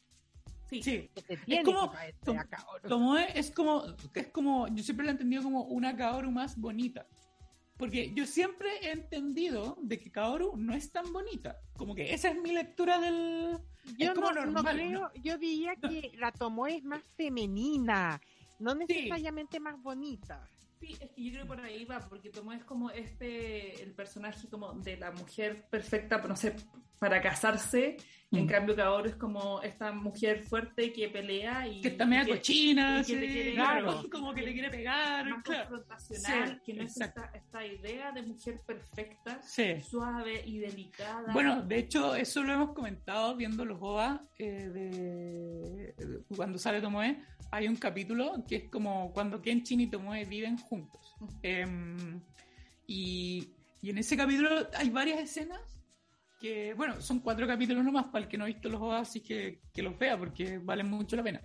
Sí. 0.70 0.82
Sí, 0.82 1.10
Que 1.14 1.20
se 1.22 1.36
tiene 1.38 1.64
como 1.64 1.92
que 1.92 2.14
es 3.34 3.50
como, 3.50 3.84
es 4.14 4.28
como, 4.28 4.68
yo 4.68 4.82
siempre 4.82 5.04
la 5.04 5.12
he 5.12 5.14
entendido 5.14 5.42
como 5.42 5.64
una 5.64 5.96
Kaoru 5.96 6.30
más 6.30 6.56
bonita. 6.56 7.06
Porque 7.76 8.12
yo 8.14 8.26
siempre 8.26 8.68
he 8.82 8.92
entendido 8.92 9.78
de 9.80 9.98
que 9.98 10.12
Kaoru 10.12 10.54
no 10.56 10.74
es 10.74 10.92
tan 10.92 11.12
bonita. 11.12 11.60
Como 11.76 11.94
que 11.94 12.12
esa 12.12 12.28
es 12.28 12.40
mi 12.40 12.52
lectura 12.52 13.00
del... 13.00 13.58
Yo 13.96 14.08
es 14.08 14.14
como 14.14 14.30
no, 14.32 14.62
creo, 14.62 14.90
¿no? 14.90 15.14
yo 15.14 15.38
diría 15.38 15.74
que 15.76 16.12
la 16.18 16.30
Tomoe 16.30 16.76
es 16.76 16.84
más 16.84 17.02
femenina, 17.16 18.20
no 18.58 18.74
necesariamente 18.74 19.58
más 19.58 19.82
bonita. 19.82 20.46
Sí, 20.80 20.96
es 20.98 21.10
que 21.10 21.22
yo 21.22 21.30
creo 21.32 21.42
que 21.42 21.48
por 21.48 21.60
ahí 21.60 21.84
va, 21.84 22.00
porque 22.08 22.30
Tomo 22.30 22.52
es 22.54 22.64
como 22.64 22.90
este, 22.90 23.82
el 23.82 23.92
personaje 23.92 24.48
como 24.48 24.72
de 24.72 24.96
la 24.96 25.10
mujer 25.12 25.66
perfecta, 25.70 26.16
no 26.26 26.34
sé, 26.34 26.56
para 26.98 27.20
casarse, 27.20 27.98
en 28.32 28.44
Mm. 28.44 28.48
cambio 28.48 28.76
Kaoru 28.76 29.08
es 29.08 29.16
como 29.16 29.60
esta 29.62 29.92
mujer 29.92 30.42
fuerte 30.44 30.92
que 30.92 31.08
pelea 31.08 31.66
y 31.66 31.80
Que 31.82 31.88
está 31.88 32.06
media 32.06 32.22
y 32.22 32.26
que- 32.26 32.32
cochina, 32.32 32.94
y 33.00 33.04
que 33.04 33.04
sí, 33.04 33.18
quiere- 33.32 33.54
claro, 33.54 34.04
como 34.10 34.32
que 34.34 34.42
le 34.42 34.52
quiere 34.54 34.70
pegar, 34.70 35.28
más 35.28 35.42
claro. 35.42 35.68
confrontacional, 35.68 36.48
Sí, 36.54 36.60
que 36.64 36.74
no 36.78 36.84
es 36.84 36.96
exacto. 36.96 37.20
esta, 37.24 37.36
esta 37.38 37.66
idea 37.66 38.12
de 38.12 38.22
mujer 38.22 38.60
perfecta, 38.66 39.42
Sí. 39.42 39.80
suave 39.82 40.42
y 40.46 40.58
delicada. 40.58 41.30
Bueno, 41.32 41.62
de 41.62 41.78
hecho, 41.78 42.14
eso 42.14 42.42
lo 42.42 42.52
hemos 42.54 42.72
comentado 42.74 43.36
viendo 43.36 43.64
los 43.66 43.78
OVA 43.82 44.22
eh, 44.38 44.68
de, 44.72 45.94
de- 46.06 46.22
cuando 46.36 46.56
sale 46.58 46.80
Tomoe. 46.80 47.22
Hay 47.52 47.66
un 47.66 47.76
capítulo 47.76 48.44
que 48.46 48.56
es 48.56 48.68
como 48.70 49.12
cuando 49.12 49.42
Kenshin 49.42 49.80
y 49.80 49.86
Tomoe 49.88 50.24
viven 50.24 50.56
juntos. 50.56 51.14
Em, 51.42 52.20
y, 52.86 53.48
y 53.82 53.90
en 53.90 53.98
ese 53.98 54.16
capítulo 54.16 54.48
hay 54.76 54.90
varias 54.90 55.20
escenas 55.20 55.60
que, 56.40 56.74
bueno, 56.74 57.00
son 57.00 57.20
cuatro 57.20 57.46
capítulos 57.46 57.84
nomás 57.84 58.06
para 58.06 58.24
el 58.24 58.30
que 58.30 58.38
no 58.38 58.44
ha 58.44 58.48
visto 58.48 58.68
los 58.68 58.80
así 58.94 59.20
que 59.20 59.60
que 59.72 59.82
los 59.82 59.98
vea 59.98 60.16
porque 60.16 60.58
valen 60.58 60.88
mucho 60.88 61.16
la 61.16 61.22
pena. 61.22 61.42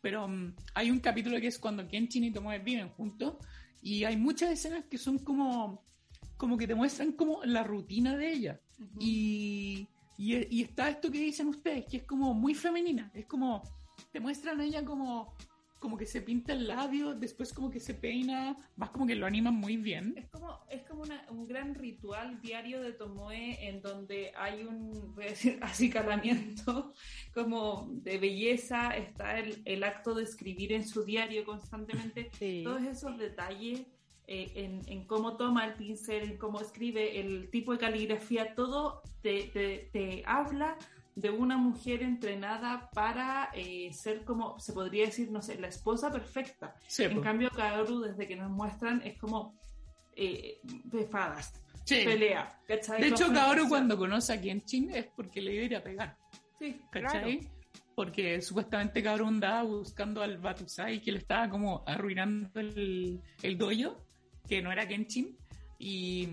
Pero 0.00 0.28
mm, 0.28 0.54
hay 0.74 0.90
un 0.90 1.00
capítulo 1.00 1.40
que 1.40 1.48
es 1.48 1.58
cuando 1.58 1.86
Kenshin 1.86 2.24
y 2.24 2.32
Tomoe 2.32 2.58
viven 2.58 2.88
juntos 2.90 3.34
y 3.82 4.04
hay 4.04 4.16
muchas 4.16 4.50
escenas 4.50 4.84
que 4.84 4.98
son 4.98 5.18
como, 5.18 5.84
como 6.36 6.56
que 6.56 6.66
te 6.66 6.74
muestran 6.74 7.12
como 7.12 7.44
la 7.44 7.64
rutina 7.64 8.16
de 8.16 8.32
ella. 8.32 8.60
Y, 8.98 9.88
y, 10.16 10.58
y 10.58 10.62
está 10.62 10.88
esto 10.90 11.10
que 11.10 11.18
dicen 11.18 11.48
ustedes, 11.48 11.86
que 11.86 11.98
es 11.98 12.02
como 12.04 12.34
muy 12.34 12.54
femenina. 12.54 13.10
Es 13.14 13.26
como, 13.26 13.62
te 14.12 14.20
muestran 14.20 14.60
a 14.60 14.64
ella 14.64 14.84
como, 14.84 15.34
como 15.78 15.96
que 15.96 16.04
se 16.06 16.20
pinta 16.20 16.52
el 16.52 16.66
labio, 16.68 17.14
después 17.14 17.52
como 17.52 17.70
que 17.70 17.80
se 17.80 17.94
peina, 17.94 18.56
más 18.76 18.90
como 18.90 19.06
que 19.06 19.14
lo 19.14 19.26
animan 19.26 19.54
muy 19.54 19.76
bien. 19.76 20.14
Es 20.16 20.28
como, 20.28 20.58
es 20.68 20.82
como 20.82 21.02
una- 21.02 21.24
un 21.30 21.46
gran 21.46 21.74
ritual 21.74 22.40
diario 22.40 22.82
de 22.82 22.92
Tomoe 22.92 23.56
en 23.66 23.80
donde 23.80 24.32
hay 24.36 24.64
un, 24.64 25.14
voy 25.14 25.24
a 25.24 25.28
decir, 25.28 25.58
acicalamiento 25.62 26.92
como 27.32 27.88
de 27.92 28.18
belleza, 28.18 28.96
está 28.96 29.38
el, 29.38 29.62
el 29.64 29.84
acto 29.84 30.14
de 30.14 30.24
escribir 30.24 30.72
en 30.72 30.86
su 30.86 31.04
diario 31.04 31.44
constantemente, 31.44 32.30
Sí. 32.38 32.62
todos 32.64 32.82
esos 32.82 33.16
detalles 33.18 33.86
eh, 34.26 34.52
en, 34.54 34.82
en 34.86 35.06
cómo 35.06 35.36
toma 35.36 35.64
el 35.66 35.74
pincel, 35.74 36.22
en 36.32 36.36
cómo 36.38 36.60
escribe, 36.60 37.18
el 37.20 37.50
tipo 37.50 37.72
de 37.72 37.78
caligrafía, 37.78 38.54
todo 38.54 39.02
te, 39.22 39.44
te- 39.52 39.88
te 39.92 40.22
habla 40.26 40.76
de 41.16 41.30
una 41.30 41.56
mujer 41.56 42.02
entrenada 42.02 42.88
para 42.92 43.50
eh, 43.54 43.92
ser 43.92 44.24
como, 44.24 44.58
se 44.58 44.72
podría 44.72 45.06
decir, 45.06 45.30
no 45.30 45.42
sé, 45.42 45.58
la 45.58 45.68
esposa 45.68 46.10
perfecta. 46.10 46.74
Sí, 46.86 47.04
En 47.04 47.16
po. 47.16 47.20
cambio, 47.22 47.50
Kaoru, 47.50 48.00
desde 48.00 48.26
que 48.26 48.36
nos 48.36 48.50
muestran, 48.50 49.02
es 49.04 49.18
como 49.18 49.54
eh, 50.16 50.60
befadas, 50.84 51.52
Sí. 51.84 52.02
pelea. 52.04 52.48
¿cachai? 52.66 53.00
De 53.00 53.08
hecho, 53.08 53.32
Kaoru 53.32 53.68
cuando 53.68 53.96
conoce 53.98 54.32
a 54.34 54.40
Kenshin 54.40 54.90
es 54.90 55.06
porque 55.16 55.40
le 55.40 55.54
iba 55.54 55.62
a 55.62 55.66
ir 55.66 55.76
a 55.76 55.82
pegar, 55.82 56.16
Sí, 56.58 56.80
¿cachai? 56.90 57.40
Porque 57.94 58.40
supuestamente 58.40 59.02
Kaoru 59.02 59.26
andaba 59.26 59.62
buscando 59.64 60.22
al 60.22 60.38
Batusai 60.38 61.00
que 61.02 61.12
le 61.12 61.18
estaba 61.18 61.48
como 61.50 61.82
arruinando 61.86 62.60
el, 62.60 63.20
el 63.42 63.58
dojo, 63.58 63.96
que 64.48 64.62
no 64.62 64.70
era 64.72 64.86
Kenshin, 64.86 65.36
y, 65.78 66.28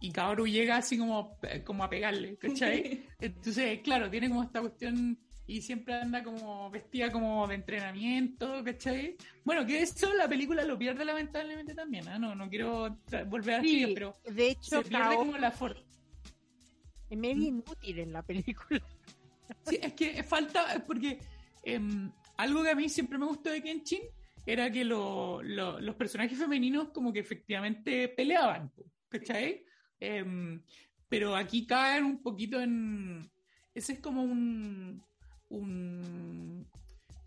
y 0.00 0.10
Kaoru 0.12 0.46
llega 0.46 0.76
así 0.78 0.96
como, 0.98 1.38
como 1.64 1.84
a 1.84 1.90
pegarle, 1.90 2.36
¿cachai? 2.38 3.04
Entonces, 3.20 3.80
claro, 3.82 4.10
tiene 4.10 4.28
como 4.28 4.42
esta 4.42 4.60
cuestión 4.60 5.18
y 5.46 5.60
siempre 5.62 5.94
anda 5.94 6.22
como 6.22 6.70
vestida 6.70 7.10
como 7.10 7.46
de 7.48 7.56
entrenamiento, 7.56 8.62
¿cachai? 8.64 9.16
Bueno, 9.44 9.66
que 9.66 9.82
eso 9.82 10.12
la 10.14 10.28
película 10.28 10.64
lo 10.64 10.78
pierde 10.78 11.04
lamentablemente 11.04 11.74
también, 11.74 12.06
¿ah? 12.08 12.18
No, 12.18 12.34
no 12.34 12.48
quiero 12.48 12.98
volver 13.28 13.56
a 13.56 13.60
Sí, 13.62 13.80
decir, 13.80 13.94
pero 13.94 14.16
de 14.32 14.48
hecho, 14.50 14.82
se 14.82 14.88
pierde 14.88 15.16
como 15.16 15.36
la 15.38 15.50
fuerza. 15.50 15.82
es 17.10 17.18
medio 17.18 17.48
inútil 17.48 17.98
en 17.98 18.12
la 18.12 18.22
película. 18.22 18.80
Sí, 19.64 19.78
es 19.82 19.92
que 19.94 20.22
falta, 20.22 20.84
porque 20.86 21.18
em, 21.64 22.10
algo 22.36 22.62
que 22.62 22.70
a 22.70 22.74
mí 22.76 22.88
siempre 22.88 23.18
me 23.18 23.26
gustó 23.26 23.50
de 23.50 23.60
Kenshin 23.60 24.00
era 24.46 24.70
que 24.70 24.84
lo- 24.84 25.42
lo- 25.42 25.80
los 25.80 25.96
personajes 25.96 26.38
femeninos 26.38 26.90
como 26.90 27.12
que 27.12 27.18
efectivamente 27.18 28.08
peleaban, 28.08 28.70
¿cachai? 29.08 29.64
Em, 30.00 30.62
pero 31.08 31.36
aquí 31.36 31.66
caen 31.66 32.04
un 32.04 32.22
poquito 32.22 32.60
en... 32.60 33.30
Ese 33.74 33.94
es 33.94 34.00
como 34.00 34.22
un... 34.22 35.02
un 35.50 36.66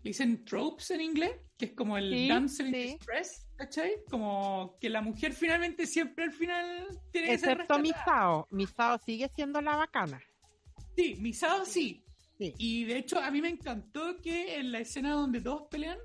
dicen 0.02 0.44
tropes 0.44 0.90
en 0.90 1.00
inglés, 1.00 1.32
que 1.56 1.66
es 1.66 1.72
como 1.72 1.96
el 1.96 2.10
Sí, 2.10 2.28
dancer 2.28 2.66
in 2.66 2.74
sí. 2.74 2.82
distress, 2.82 3.46
¿cachai? 3.56 3.92
Como 4.10 4.76
que 4.78 4.90
la 4.90 5.00
mujer 5.00 5.32
finalmente 5.32 5.86
siempre 5.86 6.24
al 6.24 6.32
final 6.32 6.88
tiene 7.10 7.28
que 7.28 7.38
ser 7.38 7.50
Excepto. 7.52 7.78
Misao. 7.78 8.46
Misao 8.50 8.98
sigue 8.98 9.30
siendo 9.34 9.62
la 9.62 9.76
bacana. 9.76 10.20
Sí, 10.94 11.16
Misao 11.20 11.64
sí. 11.64 12.04
Sí. 12.38 12.52
Y 12.58 12.84
de 12.84 12.98
hecho, 12.98 13.18
a 13.18 13.30
mí 13.30 13.40
me 13.40 13.48
encantó 13.48 14.20
que 14.20 14.56
en 14.56 14.72
la 14.72 14.80
escena 14.80 15.12
donde 15.12 15.40
todos 15.40 15.68
pelean, 15.70 15.98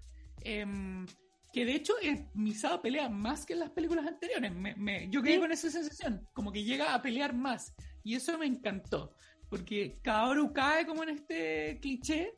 em, 0.43 1.05
que 1.51 1.65
de 1.65 1.73
hecho 1.75 1.93
eh, 2.01 2.27
Misao 2.33 2.81
pelea 2.81 3.09
más 3.09 3.45
que 3.45 3.53
en 3.53 3.59
las 3.59 3.69
películas 3.71 4.05
anteriores. 4.05 4.51
Me- 4.53 4.75
me- 4.75 5.09
yo 5.09 5.21
quedé 5.21 5.35
Sí. 5.35 5.39
con 5.39 5.51
esa 5.51 5.69
sensación, 5.69 6.27
como 6.33 6.51
que 6.51 6.63
llega 6.63 6.93
a 6.93 7.01
pelear 7.01 7.33
más. 7.33 7.73
Y 8.03 8.15
eso 8.15 8.37
me 8.37 8.45
encantó, 8.45 9.13
porque 9.49 9.99
Kaoru 10.03 10.53
cae 10.53 10.85
como 10.85 11.03
en 11.03 11.09
este 11.09 11.79
cliché, 11.81 12.33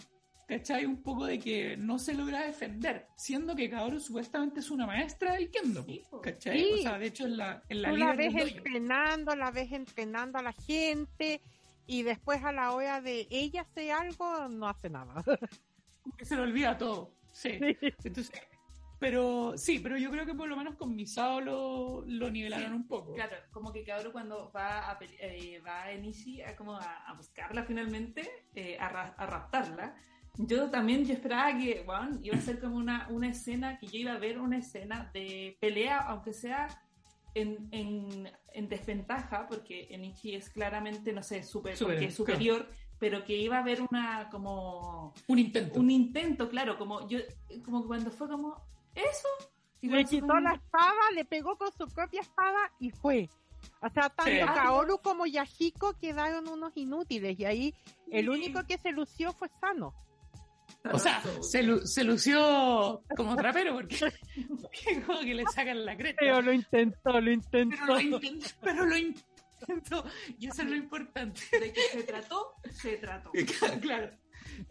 ¿cachai? 0.48 0.86
Un 0.86 1.02
poco 1.04 1.26
de 1.26 1.40
que 1.40 1.78
no 1.78 2.00
se 2.00 2.14
logra 2.14 2.42
defender, 2.46 3.08
siendo 3.16 3.56
que 3.56 3.70
Kaoru 3.70 4.00
supuestamente 4.00 4.60
es 4.62 4.70
una 4.72 4.86
maestra 4.88 5.34
del 5.34 5.50
kendo, 5.52 5.84
Sí. 5.86 6.02
¿cachai? 6.24 6.60
Sí. 6.60 6.72
O 6.80 6.82
sea, 6.82 6.98
de 6.98 7.08
hecho, 7.08 7.26
en 7.26 7.38
la, 7.38 7.64
en 7.70 7.82
la 7.82 7.90
Tú 7.90 7.98
la 7.98 8.14
ves 8.16 8.34
entrenando, 8.36 9.36
la 9.36 9.52
ves 9.52 9.72
entrenando 9.72 10.40
a 10.40 10.42
la 10.42 10.54
gente 10.54 11.42
y 11.88 12.04
después 12.04 12.44
a 12.44 12.52
la 12.52 12.72
hora 12.72 13.02
de 13.02 13.28
ella 13.30 13.62
hacer 13.62 13.92
algo, 13.92 14.48
no 14.50 14.68
hace 14.68 14.90
nada. 14.90 15.24
como 16.04 16.16
que 16.18 16.26
se 16.26 16.36
le 16.36 16.42
olvida 16.42 16.78
todo. 16.78 17.14
Sí. 17.34 17.60
Entonces, 18.04 18.32
pero 19.02 19.57
sí, 19.57 19.80
pero 19.80 19.98
yo 19.98 20.11
creo 20.11 20.28
que 20.28 20.36
por 20.36 20.48
lo 20.48 20.56
menos 20.56 20.76
con 20.76 20.95
Misao 20.95 21.41
lo, 21.41 22.03
lo 22.06 22.30
nivelaron 22.30 22.68
Sí, 22.69 22.73
un 22.76 22.88
poco. 22.88 23.15
Claro, 23.15 23.36
como 23.52 23.73
que 23.73 23.84
Kaoru 23.84 24.11
cuando 24.11 24.52
va 24.56 24.91
a, 24.91 24.98
eh, 25.02 25.60
va 25.65 25.82
a 25.86 25.91
Enishi 25.91 26.44
a, 26.44 26.56
como 26.56 26.76
a, 26.76 27.07
a 27.07 27.14
buscarla 27.15 27.64
finalmente, 27.64 28.30
eh, 28.53 28.78
a, 28.80 28.90
ra- 28.90 29.15
a 29.18 29.26
raptarla, 29.26 29.95
yo 30.38 30.69
también 30.69 31.03
yo 31.03 31.14
esperaba 31.14 31.57
que 31.57 31.82
bueno, 31.84 32.19
iba 32.22 32.38
a 32.38 32.41
ser 32.41 32.60
como 32.60 32.76
una, 32.78 33.07
una 33.10 33.28
escena, 33.30 33.80
que 33.80 33.88
yo 33.88 33.98
iba 33.98 34.14
a 34.14 34.19
ver 34.19 34.38
una 34.40 34.60
escena 34.60 35.10
de 35.14 35.57
pelea, 35.60 35.98
aunque 36.02 36.34
sea 36.34 36.68
en, 37.34 37.69
en, 37.72 38.30
en 38.53 38.69
desventaja, 38.69 39.48
porque 39.48 39.88
Enishi 39.90 40.36
es 40.36 40.49
claramente, 40.52 41.11
no 41.11 41.23
sé, 41.23 41.41
super, 41.44 41.76
Superior, 41.76 42.03
es 42.03 42.15
superior, 42.15 42.69
pero 42.99 43.23
que 43.26 43.36
iba 43.36 43.57
a 43.57 43.61
haber 43.61 43.82
una 43.82 44.30
como 44.30 45.11
Un 45.28 45.40
intento. 45.40 45.80
un 45.80 45.90
intento, 45.90 46.49
claro, 46.49 46.78
como 46.78 47.07
yo, 47.10 47.18
como 47.65 47.88
cuando 47.88 48.11
fue 48.11 48.28
como, 48.30 48.69
Eso. 48.95 49.27
Le 49.81 49.88
Igual 49.88 50.05
quitó 50.05 50.39
la 50.39 50.53
espada, 50.53 51.11
le 51.15 51.26
pegó 51.26 51.57
con 51.57 51.72
su 51.73 51.88
propia 51.88 52.22
espada 52.22 52.72
y 52.80 52.91
fue. 52.91 53.30
O 53.81 53.89
sea, 53.89 54.09
tanto 54.09 54.26
Sí. 54.31 54.39
Kaoru 54.39 54.99
como 55.01 55.26
Yahiko 55.26 55.97
quedaron 55.99 56.47
unos 56.47 56.76
inútiles 56.76 57.39
y 57.39 57.45
ahí 57.45 57.76
el 58.11 58.30
único 58.30 58.63
que 58.68 58.77
se 58.77 58.91
lució 58.91 59.34
fue 59.34 59.49
Sano. 59.59 59.93
O 60.91 60.97
sea, 60.97 61.22
se, 61.41 61.61
lu- 61.63 61.85
se 61.85 62.03
lució 62.03 63.03
como 63.15 63.35
trapero 63.35 63.73
porque, 63.73 63.97
porque 64.61 65.01
como 65.05 65.19
que 65.19 65.34
le 65.35 65.43
sacan 65.45 65.85
la 65.85 65.95
cresta. 65.97 66.18
Pero 66.19 66.41
lo 66.41 66.53
intentó, 66.53 67.19
lo 67.22 67.31
intentó. 67.31 67.77
Pero 67.77 67.95
lo 67.95 68.01
intentó, 68.18 68.47
pero 68.61 68.85
lo 68.85 68.97
intentó. 68.97 70.05
Y 70.39 70.47
eso 70.47 70.61
es 70.63 70.69
lo 70.69 70.76
importante. 70.76 71.41
De 71.59 71.72
que 71.73 71.81
se 71.81 72.03
trató, 72.03 72.53
se 72.72 72.97
trató. 72.97 73.31
claro. 73.81 74.11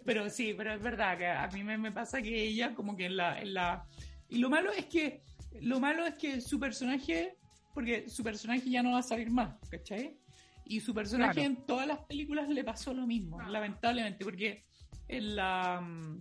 Pero 0.05 0.29
sí, 0.31 0.53
pero 0.57 0.73
es 0.75 0.83
verdad 0.83 1.17
que 1.19 1.27
a 1.29 1.47
mí 1.49 1.63
me, 1.63 1.79
me 1.79 1.93
pasa 1.93 2.21
que 2.23 2.43
ella 2.45 2.75
como 2.75 2.97
que 2.97 3.07
en 3.07 3.17
la, 3.17 3.41
en 3.41 3.55
la... 3.55 3.87
Y 4.31 4.39
lo 4.39 4.49
malo 4.51 4.73
es 4.73 4.87
que 4.87 5.23
lo 5.61 5.81
malo 5.81 6.07
es 6.07 6.15
que 6.15 6.41
su 6.41 6.59
personaje, 6.61 7.37
porque 7.75 8.09
su 8.09 8.23
personaje 8.23 8.71
ya 8.71 8.83
no 8.83 8.93
va 8.93 9.01
a 9.01 9.03
salir 9.03 9.31
más, 9.31 9.57
¿cachai? 9.69 10.17
Y 10.65 10.81
su 10.81 10.95
personaje 10.95 11.35
Claro. 11.41 11.49
en 11.49 11.67
todas 11.67 11.87
las 11.87 11.99
películas 12.05 12.49
le 12.49 12.63
pasó 12.65 12.95
lo 12.95 13.07
mismo, 13.07 13.41
Ah. 13.41 13.49
lamentablemente, 13.51 14.25
porque 14.25 14.65
en, 15.09 15.35
la, 15.35 15.81
mm, 15.81 16.21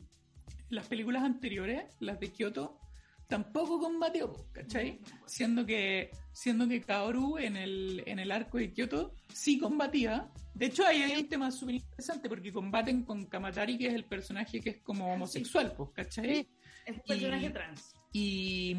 en 0.70 0.76
las 0.76 0.88
películas 0.88 1.24
anteriores, 1.24 1.84
las 2.00 2.20
de 2.20 2.32
Kyoto, 2.32 2.80
tampoco 3.28 3.80
combatió, 3.80 4.34
¿cachai? 4.52 5.00
Siendo 5.28 5.64
que, 5.64 6.10
siendo 6.34 6.68
que 6.68 6.82
Kaoru 6.82 7.38
en 7.38 7.56
el, 7.56 8.02
en 8.08 8.18
el 8.18 8.32
arco 8.32 8.58
de 8.58 8.74
Kyoto 8.74 9.14
sí 9.32 9.60
combatía. 9.60 10.28
De 10.56 10.66
hecho, 10.66 10.84
ahí 10.88 11.04
hay 11.04 11.16
un 11.22 11.30
tema 11.30 11.52
súper 11.52 11.76
interesante 11.76 12.28
porque 12.28 12.52
combaten 12.52 13.04
con 13.04 13.26
Kamatari, 13.28 13.78
que 13.78 13.88
es 13.88 13.94
el 13.94 14.06
personaje 14.06 14.60
que 14.60 14.72
es 14.72 14.78
como 14.82 15.14
homosexual, 15.14 15.72
pues, 15.78 15.92
¿cachai? 15.94 16.36
Sí. 16.38 16.50
Es 16.88 16.96
un 16.96 17.02
personaje 17.08 17.46
Y- 17.46 17.50
trans. 17.54 17.96
Y, 18.12 18.76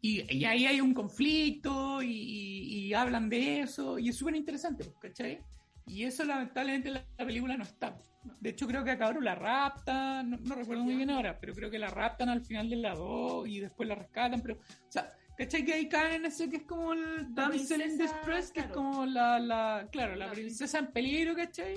y, 0.00 0.34
y 0.36 0.44
ahí 0.44 0.66
hay 0.66 0.80
un 0.80 0.94
conflicto 0.94 2.02
y, 2.02 2.10
y- 2.10 2.94
hablan 2.94 3.28
de 3.28 3.60
eso 3.60 3.98
y 3.98 4.08
es 4.08 4.16
súper 4.16 4.34
interesante, 4.36 4.84
¿cachai? 5.00 5.40
Y 5.86 6.04
eso 6.04 6.24
lamentablemente 6.24 6.88
en 6.88 6.94
la, 6.94 7.04
la 7.18 7.26
película 7.26 7.56
no 7.56 7.64
está. 7.64 7.98
De 8.40 8.50
hecho 8.50 8.66
creo 8.66 8.82
que 8.84 8.90
a 8.92 8.98
Kaoru 8.98 9.20
la 9.20 9.34
raptan, 9.34 10.30
no, 10.30 10.36
no 10.38 10.54
recuerdo 10.54 10.84
muy 10.84 10.96
bien 10.96 11.10
ahora, 11.10 11.38
pero 11.38 11.54
creo 11.54 11.70
que 11.70 11.78
la 11.78 11.88
raptan 11.88 12.28
al 12.28 12.42
final 12.44 12.68
de 12.70 12.76
la 12.76 12.94
2 12.94 13.46
y 13.48 13.60
después 13.60 13.88
la 13.88 13.94
rescatan, 13.94 14.40
pero, 14.42 14.54
o 14.56 14.90
sea, 14.90 15.08
¿cachai? 15.36 15.64
Que 15.64 15.74
ahí 15.74 15.88
caen 15.88 16.14
en 16.16 16.26
ese 16.26 16.48
que 16.50 16.56
es 16.56 16.62
como 16.64 16.92
el 16.94 17.34
damsel 17.34 17.82
in 17.82 17.98
distress, 17.98 18.50
que 18.50 18.60
es 18.60 18.66
claro. 18.66 18.74
como 18.74 19.06
la, 19.06 19.38
la 19.38 19.88
claro, 19.90 20.14
la 20.16 20.26
La 20.26 20.32
princesa 20.32 20.78
en 20.78 20.88
peligro, 20.92 21.34
¿cachai? 21.34 21.76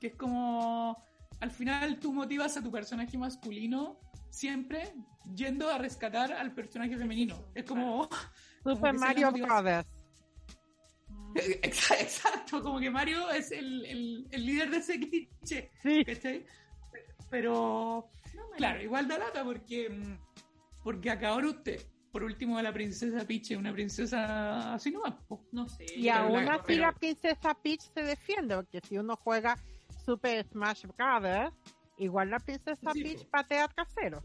Que 0.00 0.08
es 0.08 0.14
como, 0.16 0.96
al 1.42 1.50
final 1.50 1.98
tú 1.98 2.12
motivas 2.12 2.56
a 2.56 2.62
tu 2.62 2.70
personaje 2.70 3.18
masculino 3.18 3.98
siempre 4.30 4.94
yendo 5.34 5.68
a 5.68 5.76
rescatar 5.76 6.32
al 6.32 6.54
personaje 6.54 6.96
femenino. 6.96 7.36
Es 7.54 7.64
como... 7.64 8.08
como 8.62 8.76
Super 8.76 8.94
es 8.94 9.00
Mario. 9.00 9.32
Brothers. 9.32 9.88
Exa- 11.34 12.00
Exacto, 12.00 12.62
como 12.62 12.78
que 12.78 12.90
Mario 12.90 13.28
es 13.30 13.50
el, 13.50 13.84
el- 13.86 14.28
el 14.30 14.46
líder 14.46 14.70
de 14.70 14.76
ese 14.78 15.00
cliché, 15.00 15.70
Sí. 15.82 16.04
¿cachai? 16.04 16.46
Pero, 17.30 18.08
No, 18.36 18.50
claro, 18.56 18.80
igual 18.82 19.08
da 19.08 19.18
lata 19.18 19.42
porque, 19.42 19.90
porque 20.84 21.10
acá 21.10 21.30
ahora 21.30 21.48
usted, 21.48 21.80
por 22.12 22.22
último, 22.22 22.60
la 22.62 22.72
princesa 22.72 23.26
Peach 23.26 23.50
es 23.52 23.56
una 23.56 23.72
princesa 23.72 24.74
así 24.74 24.90
nomás. 24.92 25.14
No 25.50 25.66
sé. 25.68 25.86
Y 25.96 26.08
aún 26.10 26.46
así 26.48 26.76
la 26.76 26.92
princesa 26.92 27.54
Peach 27.54 27.80
se 27.94 28.02
defiende, 28.04 28.54
porque 28.54 28.80
si 28.86 28.96
uno 28.98 29.16
juega 29.16 29.58
Super 30.04 30.44
Smash 30.46 30.84
Brothers, 30.96 31.52
igual 31.98 32.30
la 32.30 32.38
princesa 32.38 32.92
Sí, 32.92 33.02
Peach 33.02 33.26
patea 33.26 33.64
al 33.64 33.74
casero. 33.74 34.22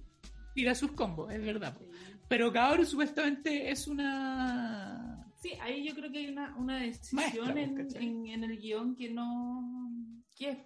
Tira 0.53 0.73
sus 0.75 0.91
combos, 0.93 1.31
es 1.31 1.41
verdad. 1.45 1.75
Sí. 1.79 1.87
Pero 2.27 2.51
Kaoru 2.51 2.83
supuestamente 2.85 3.69
es 3.69 3.87
una... 3.87 5.23
Sí, 5.41 5.51
ahí 5.61 5.87
yo 5.87 5.93
creo 5.95 6.11
que 6.11 6.17
hay 6.17 6.27
una, 6.29 6.55
una 6.57 6.77
decisión 6.81 7.21
Maestra, 7.21 7.61
en, 7.61 7.87
en- 7.95 8.27
en 8.27 8.43
el 8.43 8.57
guion 8.59 8.95
que 8.95 9.09
no. 9.09 9.91
que 10.35 10.49
es. 10.49 10.57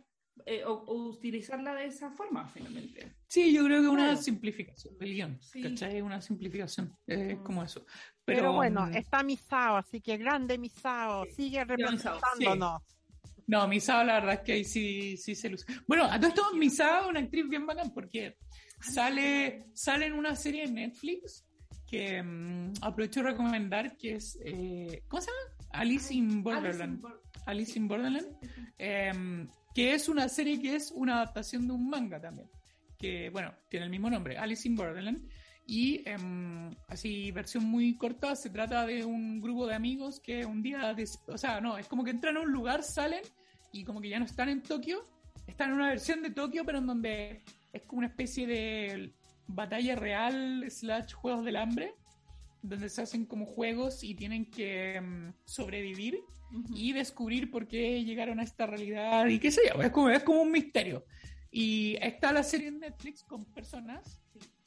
eh, 0.46 0.64
o, 0.66 0.72
o 0.74 1.10
utilizarla 1.10 1.74
de 1.76 1.86
esa 1.88 2.10
forma, 2.12 2.48
finalmente. 2.48 3.16
Sí, 3.28 3.54
yo 3.54 3.66
creo 3.66 3.82
que 3.82 3.88
una 3.90 4.06
Claro. 4.06 4.18
simplificación 4.22 4.98
del 4.98 5.14
guion, 5.14 5.38
Sí. 5.42 5.62
¿cachai? 5.62 6.02
Una 6.02 6.22
simplificación, 6.22 6.98
es 7.06 7.38
Mm. 7.38 7.44
como 7.44 7.62
eso. 7.64 7.86
Pero, 8.26 8.40
Pero, 8.40 8.54
bueno, 8.54 8.86
mm, 8.88 8.96
está 8.96 9.24
Misao, 9.24 9.76
así 9.76 10.00
que 10.02 10.16
grande 10.18 10.58
Misao, 10.58 11.26
sigue 11.36 11.64
representándonos. 11.66 12.82
No, 13.48 13.68
Misao 13.68 14.04
la 14.04 14.16
verdad 14.16 14.34
es 14.36 14.40
que 14.42 14.54
ahí 14.54 14.64
sí, 14.64 15.18
sí 15.18 15.36
se 15.36 15.50
luce. 15.50 15.66
Bueno, 15.88 16.06
a 16.06 16.20
todo 16.20 16.30
esto 16.30 16.56
Misao 16.56 17.04
es 17.04 17.10
una 17.10 17.20
actriz 17.20 17.48
bien 17.50 17.66
bacán 17.66 17.94
porque 17.94 18.38
sale, 18.80 19.66
sale 19.74 20.08
en 20.08 20.14
una 20.14 20.36
serie 20.36 20.64
en 20.64 20.76
Netflix 20.76 21.46
que 21.92 22.24
mm, 22.24 22.74
aprovecho 22.82 23.22
de 23.22 23.32
recomendar 23.32 23.98
que 23.98 24.16
es, 24.16 24.40
eh, 24.46 25.04
¿cómo 25.10 25.22
se 25.22 25.30
llama? 25.30 25.70
Alice 25.72 26.14
in 26.14 26.42
Borderland. 26.42 27.04
Alice 27.46 27.78
in 27.78 27.88
Borderland. 27.88 28.28
Em, 28.78 29.50
que 29.76 29.94
es 29.94 30.08
una 30.08 30.30
serie 30.30 30.62
que 30.62 30.76
es 30.76 30.92
una 30.92 31.18
adaptación 31.18 31.68
de 31.68 31.74
un 31.74 31.90
manga 31.90 32.20
también. 32.20 32.50
Que, 32.98 33.30
bueno, 33.30 33.54
tiene 33.70 33.86
el 33.86 33.92
mismo 33.92 34.10
nombre, 34.10 34.38
Alice 34.38 34.68
in 34.68 34.76
Borderland. 34.76 35.28
Y 35.66 36.08
em, 36.08 36.72
así, 36.88 37.32
versión 37.32 37.64
muy 37.66 37.96
corta, 37.96 38.36
se 38.36 38.50
trata 38.50 38.86
de 38.86 39.06
un 39.06 39.40
grupo 39.40 39.68
de 39.68 39.76
amigos 39.76 40.20
que 40.20 40.46
un 40.46 40.62
día, 40.62 40.96
o 41.28 41.38
sea, 41.38 41.62
no, 41.62 41.78
es 41.78 41.88
como 41.88 42.04
que 42.04 42.12
entran 42.12 42.38
a 42.38 42.42
un 42.42 42.52
lugar, 42.52 42.84
salen 42.84 43.22
y 43.72 43.84
como 43.84 44.02
que 44.02 44.10
ya 44.10 44.20
no 44.20 44.26
están 44.26 44.50
en 44.50 44.62
Tokio, 44.62 45.08
están 45.48 45.70
en 45.70 45.76
una 45.76 45.90
versión 45.90 46.22
de 46.22 46.32
Tokio, 46.32 46.66
pero 46.66 46.80
en 46.80 46.88
donde 46.88 47.44
es 47.72 47.84
como 47.84 48.00
una 48.00 48.08
especie 48.08 48.48
de 48.48 49.14
batalla 49.48 49.96
real 49.96 50.66
slash 50.70 51.14
juegos 51.14 51.46
del 51.46 51.56
hambre, 51.56 51.94
donde 52.62 52.90
se 52.90 53.02
hacen 53.02 53.26
como 53.26 53.46
juegos 53.46 54.04
y 54.04 54.16
tienen 54.16 54.50
que 54.50 54.96
em, 54.96 55.34
sobrevivir 55.46 56.20
Ujú. 56.52 56.74
y 56.76 56.94
descubrir 56.94 57.50
por 57.50 57.68
qué 57.68 58.04
llegaron 58.04 58.40
a 58.40 58.44
esta 58.44 58.66
realidad 58.66 59.26
y 59.28 59.40
qué 59.40 59.52
sé 59.52 59.62
yo, 59.74 59.82
es 59.82 59.92
como, 59.92 60.10
es 60.10 60.24
como 60.24 60.42
un 60.42 60.52
misterio. 60.52 61.06
Y 61.50 61.98
está 62.02 62.32
la 62.32 62.44
serie 62.44 62.70
en 62.70 62.80
Netflix 62.80 63.24
con 63.24 63.44
personas. 63.46 64.22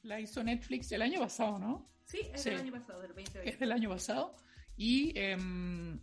La 0.05 0.21
hizo 0.21 0.43
Netflix 0.45 0.93
el 0.93 1.03
año 1.03 1.21
pasado, 1.21 1.59
¿no? 1.59 1.89
Sí, 2.05 2.21
es 2.33 2.43
Sí. 2.43 2.51
del 2.51 2.61
año 2.61 2.73
pasado, 2.73 3.01
del 3.01 3.15
2020. 3.15 3.51
Es 3.51 3.59
del 3.59 3.73
año 3.73 3.89
pasado. 3.89 4.37
Y 4.77 5.13
em, 5.19 5.99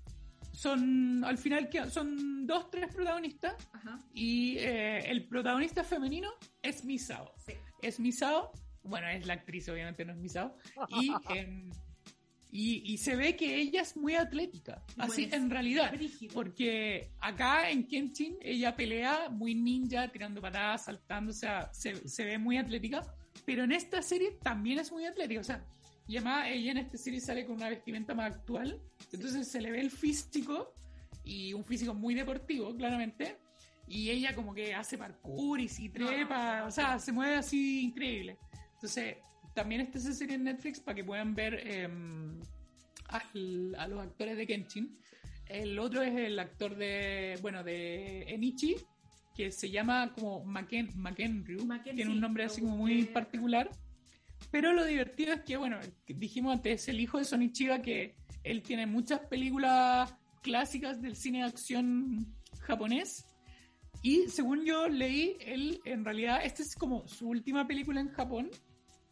son, 0.53 1.23
al 1.23 1.37
final, 1.37 1.69
son 1.89 2.45
dos, 2.47 2.69
tres 2.71 2.93
protagonistas 2.93 3.55
Ajá. 3.73 3.99
y 4.13 4.57
eh, 4.57 5.09
el 5.09 5.27
protagonista 5.27 5.83
femenino 5.83 6.29
es 6.61 6.83
Misao. 6.83 7.33
Sí. 7.45 7.53
Es 7.81 7.99
Misao, 7.99 8.51
bueno, 8.83 9.07
es 9.07 9.25
la 9.25 9.33
actriz, 9.33 9.69
obviamente 9.69 10.03
no 10.05 10.13
es 10.13 10.19
Misao. 10.19 10.55
Y, 10.89 11.11
em, 11.35 11.69
y, 12.51 12.93
y 12.93 12.97
se 12.97 13.15
ve 13.15 13.35
que 13.35 13.55
ella 13.61 13.81
es 13.81 13.95
muy 13.95 14.15
atlética, 14.15 14.83
así 14.97 15.27
Bueno, 15.27 15.45
en 15.45 15.49
realidad. 15.51 15.93
Porque 16.33 17.11
acá 17.21 17.69
en 17.69 17.87
Kenshin 17.87 18.37
ella 18.41 18.75
pelea 18.75 19.29
muy 19.29 19.55
ninja, 19.55 20.09
tirando 20.11 20.41
patadas, 20.41 20.85
saltando, 20.85 21.31
o 21.31 21.35
sea, 21.35 21.71
se, 21.73 22.07
se 22.09 22.25
ve 22.25 22.37
muy 22.37 22.57
atlética. 22.57 23.05
Pero 23.45 23.63
en 23.63 23.71
esta 23.71 24.01
serie 24.01 24.37
también 24.41 24.79
es 24.79 24.91
muy 24.91 25.05
atlética, 25.05 25.41
o 25.41 25.43
sea, 25.43 25.65
además 26.07 26.47
ella 26.49 26.71
en 26.71 26.77
esta 26.77 26.97
serie 26.97 27.19
sale 27.19 27.45
con 27.45 27.55
una 27.55 27.69
vestimenta 27.69 28.13
más 28.13 28.33
actual, 28.33 28.81
entonces 29.11 29.47
se 29.47 29.61
le 29.61 29.71
ve 29.71 29.79
el 29.79 29.91
físico 29.91 30.73
y 31.23 31.53
un 31.53 31.63
físico 31.63 31.93
muy 31.93 32.15
deportivo, 32.15 32.75
claramente. 32.75 33.37
Y 33.87 34.09
ella 34.09 34.33
como 34.33 34.53
que 34.53 34.73
hace 34.73 34.97
parkour 34.97 35.59
y 35.59 35.67
si 35.67 35.89
trepa, 35.89 36.63
o 36.65 36.71
sea, 36.71 36.97
se 36.97 37.11
mueve 37.11 37.35
así 37.35 37.83
increíble. 37.83 38.37
Entonces, 38.75 39.17
también 39.53 39.81
está 39.81 39.97
esa 39.97 40.13
serie 40.13 40.35
en 40.35 40.45
Netflix 40.45 40.79
para 40.79 40.95
que 40.95 41.03
puedan 41.03 41.35
ver 41.35 41.67
em, 41.67 42.39
a 43.09 43.87
los 43.87 44.01
actores 44.01 44.37
de 44.37 44.47
Kenshin. 44.47 44.97
El 45.47 45.77
otro 45.79 46.01
es 46.01 46.15
el 46.15 46.39
actor 46.39 46.75
de, 46.77 47.37
bueno, 47.41 47.63
de 47.63 48.23
Enichi, 48.23 48.77
que 49.35 49.51
se 49.51 49.69
llama 49.69 50.11
como 50.13 50.43
Maken, 50.43 50.91
Makenryu. 50.95 51.65
Maken, 51.65 51.95
Tiene 51.95 52.11
un 52.11 52.19
nombre 52.19 52.43
así 52.43 52.61
como 52.61 52.77
muy 52.77 53.05
particular. 53.05 53.69
Pero 54.49 54.73
lo 54.73 54.85
divertido 54.85 55.33
es 55.33 55.41
que, 55.41 55.57
bueno, 55.57 55.79
dijimos 56.07 56.53
antes, 56.55 56.81
es 56.81 56.87
el 56.89 56.99
hijo 56.99 57.17
de 57.17 57.25
Sonichiba, 57.25 57.81
que 57.81 58.15
él 58.43 58.63
tiene 58.63 58.87
muchas 58.87 59.19
películas 59.21 60.13
clásicas 60.41 61.01
del 61.01 61.15
cine 61.15 61.39
de 61.39 61.45
acción 61.45 62.35
japonés. 62.61 63.25
Y 64.01 64.27
según 64.29 64.65
yo 64.65 64.87
leí, 64.87 65.37
él 65.41 65.79
en 65.85 66.03
realidad, 66.03 66.43
esta 66.43 66.63
es 66.63 66.75
como 66.75 67.07
su 67.07 67.29
última 67.29 67.67
película 67.67 68.01
en 68.01 68.09
Japón, 68.09 68.49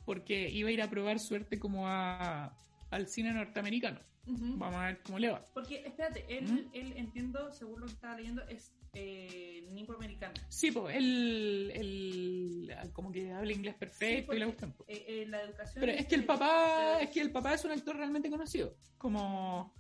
porque 0.04 0.50
iba 0.50 0.70
a 0.70 0.72
ir 0.72 0.82
a 0.82 0.90
probar 0.90 1.20
suerte 1.20 1.60
como 1.60 1.88
a, 1.88 2.56
al 2.90 3.08
cine 3.08 3.32
norteamericano. 3.32 4.00
Ujú. 4.26 4.58
Vamos 4.58 4.76
a 4.76 4.86
ver 4.88 5.02
cómo 5.04 5.20
le 5.20 5.30
va. 5.30 5.46
Porque, 5.54 5.84
espérate, 5.86 6.26
él, 6.28 6.46
¿Mm? 6.46 6.70
él 6.74 6.94
entiendo, 6.98 7.52
según 7.52 7.82
lo 7.82 7.86
que 7.86 7.94
estaba 7.94 8.16
leyendo, 8.16 8.42
es 8.48 8.74
eh, 8.94 9.64
nipo-americano. 9.72 10.34
Sí, 10.50 10.72
pues 10.72 10.96
él, 10.96 11.72
él 11.76 12.76
como 12.94 13.12
que 13.12 13.32
habla 13.32 13.52
inglés 13.54 13.76
perfecto 13.76 14.32
Sí, 14.32 14.38
y 14.38 14.40
le 14.40 14.46
gustan. 14.46 14.74
Eh, 14.88 15.06
eh, 15.08 15.26
la 15.28 15.42
educación. 15.44 15.82
Pero 15.82 15.92
es 15.94 16.06
que 16.08 16.16
el 16.16 16.22
de- 16.22 16.28
papá, 16.28 16.98
de- 16.98 17.04
es 17.06 17.10
que 17.12 17.22
el 17.22 17.32
papá 17.32 17.54
es 17.54 17.66
un 17.66 17.72
actor 17.72 17.96
realmente 17.96 18.30
conocido, 18.30 18.76
como, 18.98 19.74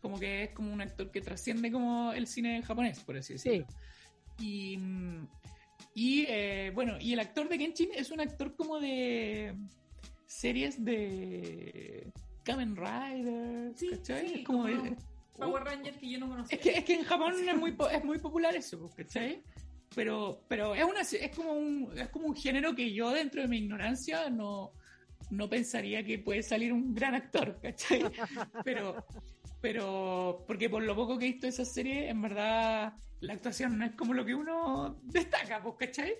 como 0.00 0.18
que 0.18 0.44
es 0.44 0.50
como 0.50 0.72
un 0.72 0.80
actor 0.80 1.10
que 1.10 1.20
trasciende 1.20 1.70
como 1.72 2.12
el 2.12 2.26
cine 2.26 2.62
japonés, 2.62 3.00
por 3.00 3.16
así 3.16 3.34
decirlo. 3.34 3.66
Y, 4.38 4.76
mm, 4.76 5.26
y 5.94 6.24
eh, 6.28 6.70
bueno, 6.74 6.98
y 7.00 7.12
el 7.14 7.20
actor 7.20 7.48
de 7.48 7.58
Kenshin 7.58 7.90
es 7.94 8.10
un 8.10 8.20
actor 8.20 8.54
como 8.54 8.78
de 8.78 9.54
series 10.26 10.84
de 10.84 12.12
Kamen 12.44 12.76
Rider, 12.76 13.72
Sí, 13.76 13.88
¿cachai? 13.90 14.28
sí, 14.28 14.34
es 14.40 14.44
como, 14.46 14.62
como 14.64 14.68
eh, 14.68 14.96
Power 15.36 15.64
Ranger 15.64 15.98
que 15.98 16.10
yo 16.10 16.18
no 16.18 16.28
conocía. 16.28 16.56
es 16.56 16.62
que, 16.62 16.70
es 16.78 16.84
que 16.84 16.94
en 16.94 17.04
Japón 17.04 17.34
es 17.48 17.56
muy, 17.56 17.76
es 17.92 18.04
muy 18.04 18.18
popular 18.18 18.54
eso, 18.56 18.78
pues, 18.78 18.94
¿cachai? 18.94 19.42
Pero, 19.94 20.42
pero 20.48 20.74
es, 20.74 20.84
una, 20.84 21.00
es, 21.00 21.36
como 21.36 21.52
un, 21.52 21.92
es 21.96 22.08
como 22.08 22.26
un 22.26 22.34
género 22.36 22.74
que 22.74 22.92
yo, 22.92 23.10
dentro 23.12 23.40
de 23.42 23.48
mi 23.48 23.58
ignorancia, 23.58 24.28
no, 24.30 24.72
no 25.30 25.48
pensaría 25.48 26.04
que 26.04 26.18
puede 26.18 26.42
salir 26.42 26.72
un 26.72 26.94
gran 26.94 27.14
actor, 27.14 27.58
¿cachai? 27.62 28.02
Pero, 28.64 29.04
pero 29.60 30.44
porque 30.46 30.68
por 30.68 30.82
lo 30.82 30.94
poco 30.94 31.18
que 31.18 31.26
he 31.26 31.32
visto 31.32 31.46
de 31.46 31.50
esa 31.50 31.64
serie, 31.64 32.08
en 32.08 32.20
verdad 32.22 32.92
la 33.20 33.32
actuación 33.32 33.78
no 33.78 33.86
es 33.86 33.92
como 33.92 34.12
lo 34.12 34.24
que 34.24 34.34
uno 34.34 35.00
destaca, 35.04 35.62
pues, 35.62 35.76
¿cachai? 35.78 36.14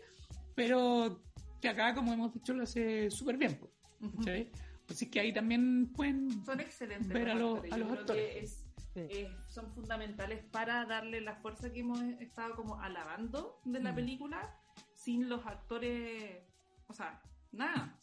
Pero 0.55 1.23
que 1.61 1.69
acá, 1.69 1.95
como 1.95 2.13
hemos 2.13 2.33
dicho, 2.33 2.55
lo 2.55 2.63
hace 2.63 3.11
súper 3.11 3.37
bien, 3.37 3.59
pues. 3.59 3.73
¿cachai? 4.17 4.51
Así 4.89 5.11
que 5.11 5.21
ahí 5.21 5.33
también 5.33 5.93
pueden 5.93 6.45
Son 6.45 6.61
excelentes. 6.61 7.09
Ver 7.09 7.31
a 7.31 7.35
los- 7.35 7.61
a 7.71 7.77
los 7.77 7.93
actores. 7.93 8.65
Sí. 8.97 9.07
eh, 9.11 9.31
son 9.49 9.71
fundamentales 9.75 10.43
para 10.51 10.85
darle 10.87 11.21
la 11.21 11.37
fuerza 11.37 11.71
que 11.73 11.81
hemos 11.81 12.01
estado 12.21 12.55
como 12.55 12.81
alabando 12.81 13.61
de 13.65 13.81
la 13.83 13.93
Mm. 13.93 13.97
película 13.97 14.57
sin 14.95 15.29
los 15.29 15.45
actores, 15.47 16.43
o 16.87 16.93
sea, 16.95 17.21
nada. 17.53 17.99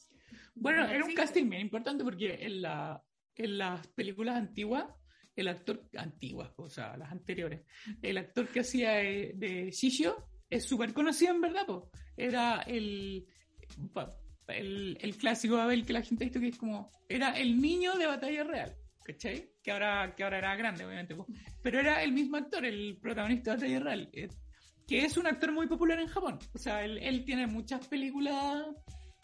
Bueno, 0.55 0.85
No 0.85 0.93
era 0.93 1.03
un 1.05 1.13
casting 1.15 1.49
bien 1.49 1.63
importante 1.63 2.03
porque 2.03 2.35
en, 2.45 2.61
la, 2.61 3.03
en 3.35 3.57
las 3.57 3.87
películas 3.87 4.37
antiguas, 4.37 4.85
el 5.35 5.47
actor, 5.47 5.81
antiguas, 5.97 6.51
o 6.57 6.69
sea, 6.69 6.95
las 6.95 7.11
anteriores, 7.11 7.61
el 8.03 8.17
actor 8.19 8.47
que 8.49 8.59
hacía 8.59 8.91
de, 8.91 9.33
de 9.35 9.71
Shishio 9.71 10.15
es 10.49 10.63
súper 10.65 10.93
conocido 10.93 11.33
en 11.33 11.41
verdad, 11.41 11.65
po. 11.65 11.89
era 12.15 12.61
el, 12.61 13.25
el, 14.47 14.97
el 15.01 15.17
clásico 15.17 15.57
Abel 15.57 15.85
que 15.85 15.93
la 15.93 16.01
gente 16.03 16.23
ha 16.23 16.27
visto 16.27 16.39
que 16.39 16.49
es 16.49 16.57
como, 16.57 16.91
era 17.09 17.31
el 17.39 17.59
niño 17.59 17.95
de 17.97 18.05
Batalla 18.07 18.43
Real, 18.43 18.75
¿cachai? 19.03 19.49
Que 19.61 19.71
ahora, 19.71 20.13
que 20.15 20.23
ahora 20.23 20.37
era 20.37 20.55
grande, 20.55 20.85
obviamente, 20.85 21.15
pero 21.61 21.79
era 21.79 22.03
el 22.03 22.11
mismo 22.11 22.37
actor, 22.37 22.65
el 22.65 22.97
protagonista 23.01 23.55
de 23.55 23.79
Real, 23.79 24.09
eh, 24.13 24.29
que 24.87 25.05
es 25.05 25.17
un 25.17 25.27
actor 25.27 25.51
muy 25.51 25.67
popular 25.67 25.99
en 25.99 26.07
Japón, 26.07 26.39
o 26.53 26.57
sea, 26.57 26.83
él, 26.83 26.97
él 26.99 27.23
tiene 27.25 27.47
muchas 27.47 27.87
películas 27.87 28.65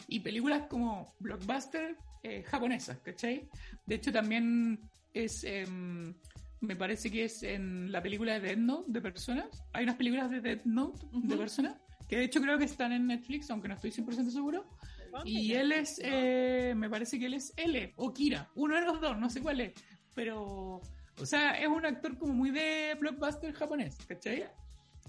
y 0.08 0.20
películas 0.20 0.64
como 0.68 1.14
blockbuster 1.18 1.96
eh, 2.22 2.42
japonesas, 2.42 2.98
¿cachai? 3.00 3.48
De 3.86 3.94
hecho, 3.94 4.12
también 4.12 4.80
es, 5.12 5.44
em, 5.44 6.14
me 6.60 6.76
parece 6.76 7.10
que 7.10 7.24
es 7.24 7.42
en 7.42 7.90
la 7.90 8.02
película 8.02 8.34
de 8.34 8.40
Death 8.40 8.58
Note 8.58 8.92
de 8.92 9.00
personas. 9.00 9.46
Hay 9.72 9.84
unas 9.84 9.96
películas 9.96 10.30
de 10.30 10.40
Death 10.40 10.64
Note 10.64 11.06
de 11.12 11.34
Ujú. 11.34 11.38
personas 11.38 11.76
que 12.08 12.16
de 12.16 12.24
hecho 12.24 12.42
creo 12.42 12.58
que 12.58 12.64
están 12.64 12.92
en 12.92 13.06
Netflix, 13.06 13.50
aunque 13.50 13.68
no 13.68 13.74
estoy 13.74 13.92
100% 13.92 14.30
seguro. 14.30 14.68
¿Dónde 15.10 15.30
Y 15.30 15.54
él 15.54 15.72
es, 15.72 16.00
eh, 16.02 16.74
me 16.76 16.88
parece 16.88 17.18
que 17.18 17.26
él 17.26 17.34
es 17.34 17.52
L 17.56 17.92
o 17.96 18.12
Kira, 18.12 18.50
uno 18.54 18.74
de 18.76 18.82
los 18.82 19.00
dos, 19.00 19.18
no 19.18 19.28
sé 19.30 19.40
cuál 19.40 19.60
es, 19.60 19.72
pero, 20.14 20.80
o 21.20 21.26
sea, 21.26 21.52
es 21.52 21.68
un 21.68 21.84
actor 21.84 22.16
como 22.18 22.32
muy 22.32 22.50
de 22.50 22.96
blockbuster 22.98 23.52
japonés, 23.52 23.96
¿cachai? 24.06 24.46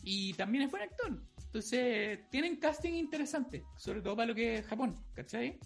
Y 0.04 0.34
también 0.34 0.64
es 0.64 0.72
buen 0.72 0.84
actor. 0.84 1.22
Entonces, 1.46 2.30
tienen 2.30 2.56
casting 2.58 2.94
interesante, 2.94 3.66
sobre 3.76 4.02
todo 4.02 4.16
para 4.16 4.28
lo 4.28 4.36
que 4.36 4.60
es 4.60 4.66
Japón, 4.66 4.96
¿cachai? 5.14 5.60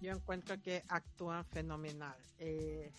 Yo 0.00 0.12
encuentro 0.12 0.60
que 0.60 0.82
actúan 0.88 1.44
fenomenal. 1.46 2.16
Eh, 2.38 2.92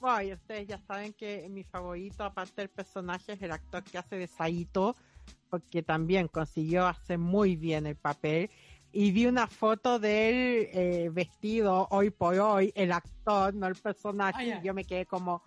bueno, 0.00 0.22
y 0.22 0.32
ustedes 0.32 0.66
ya 0.66 0.78
saben 0.78 1.12
que 1.12 1.48
mi 1.48 1.64
favorito, 1.64 2.24
aparte 2.24 2.62
del 2.62 2.68
personaje, 2.68 3.32
es 3.32 3.42
el 3.42 3.52
actor 3.52 3.82
que 3.82 3.98
hace 3.98 4.16
de 4.16 4.26
Saito, 4.26 4.96
porque 5.48 5.82
también 5.82 6.28
consiguió 6.28 6.86
hacer 6.86 7.18
muy 7.18 7.56
bien 7.56 7.86
el 7.86 7.96
papel. 7.96 8.50
Y 8.96 9.10
vi 9.10 9.26
una 9.26 9.48
foto 9.48 9.98
de 9.98 10.28
él 10.28 10.68
eh, 10.72 11.10
vestido 11.12 11.88
hoy 11.90 12.10
por 12.10 12.38
hoy, 12.38 12.72
el 12.76 12.92
actor, 12.92 13.52
no 13.52 13.66
el 13.66 13.74
personaje, 13.74 14.52
Ah, 14.52 14.60
y 14.60 14.64
yo 14.64 14.72
me 14.72 14.84
quedé 14.84 15.04
como, 15.04 15.42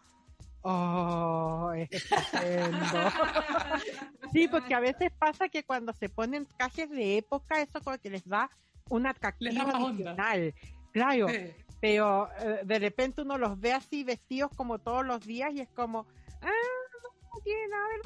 oh, 0.63 1.71
es 1.73 1.89
estupendo. 1.91 2.77
Sí, 4.33 4.49
porque 4.49 4.75
a 4.75 4.81
veces 4.81 5.09
pasa 5.17 5.47
que 5.47 5.63
cuando 5.63 5.93
se 5.93 6.09
ponen 6.09 6.45
trajes 6.57 6.89
de 6.89 7.17
época, 7.17 7.61
eso 7.61 7.79
como 7.81 7.97
que 7.97 8.09
les 8.09 8.27
da 8.27 8.49
un 8.89 9.07
atractivo 9.07 9.53
Les 9.53 9.65
da 9.65 9.79
onda. 9.79 10.13
Claro, 10.13 10.51
Eh, 11.29 11.55
pero 11.79 12.27
eh, 12.39 12.61
de 12.65 12.79
repente 12.79 13.21
uno 13.21 13.37
los 13.37 13.57
ve 13.57 13.71
así 13.71 14.03
vestidos 14.03 14.51
como 14.57 14.79
todos 14.79 15.05
los 15.05 15.25
días 15.25 15.53
y 15.53 15.61
es 15.61 15.69
como, 15.69 16.05
ah, 16.41 16.49
no 17.33 17.39
tiene 17.45 17.67
nada 17.69 17.87
de 17.87 17.97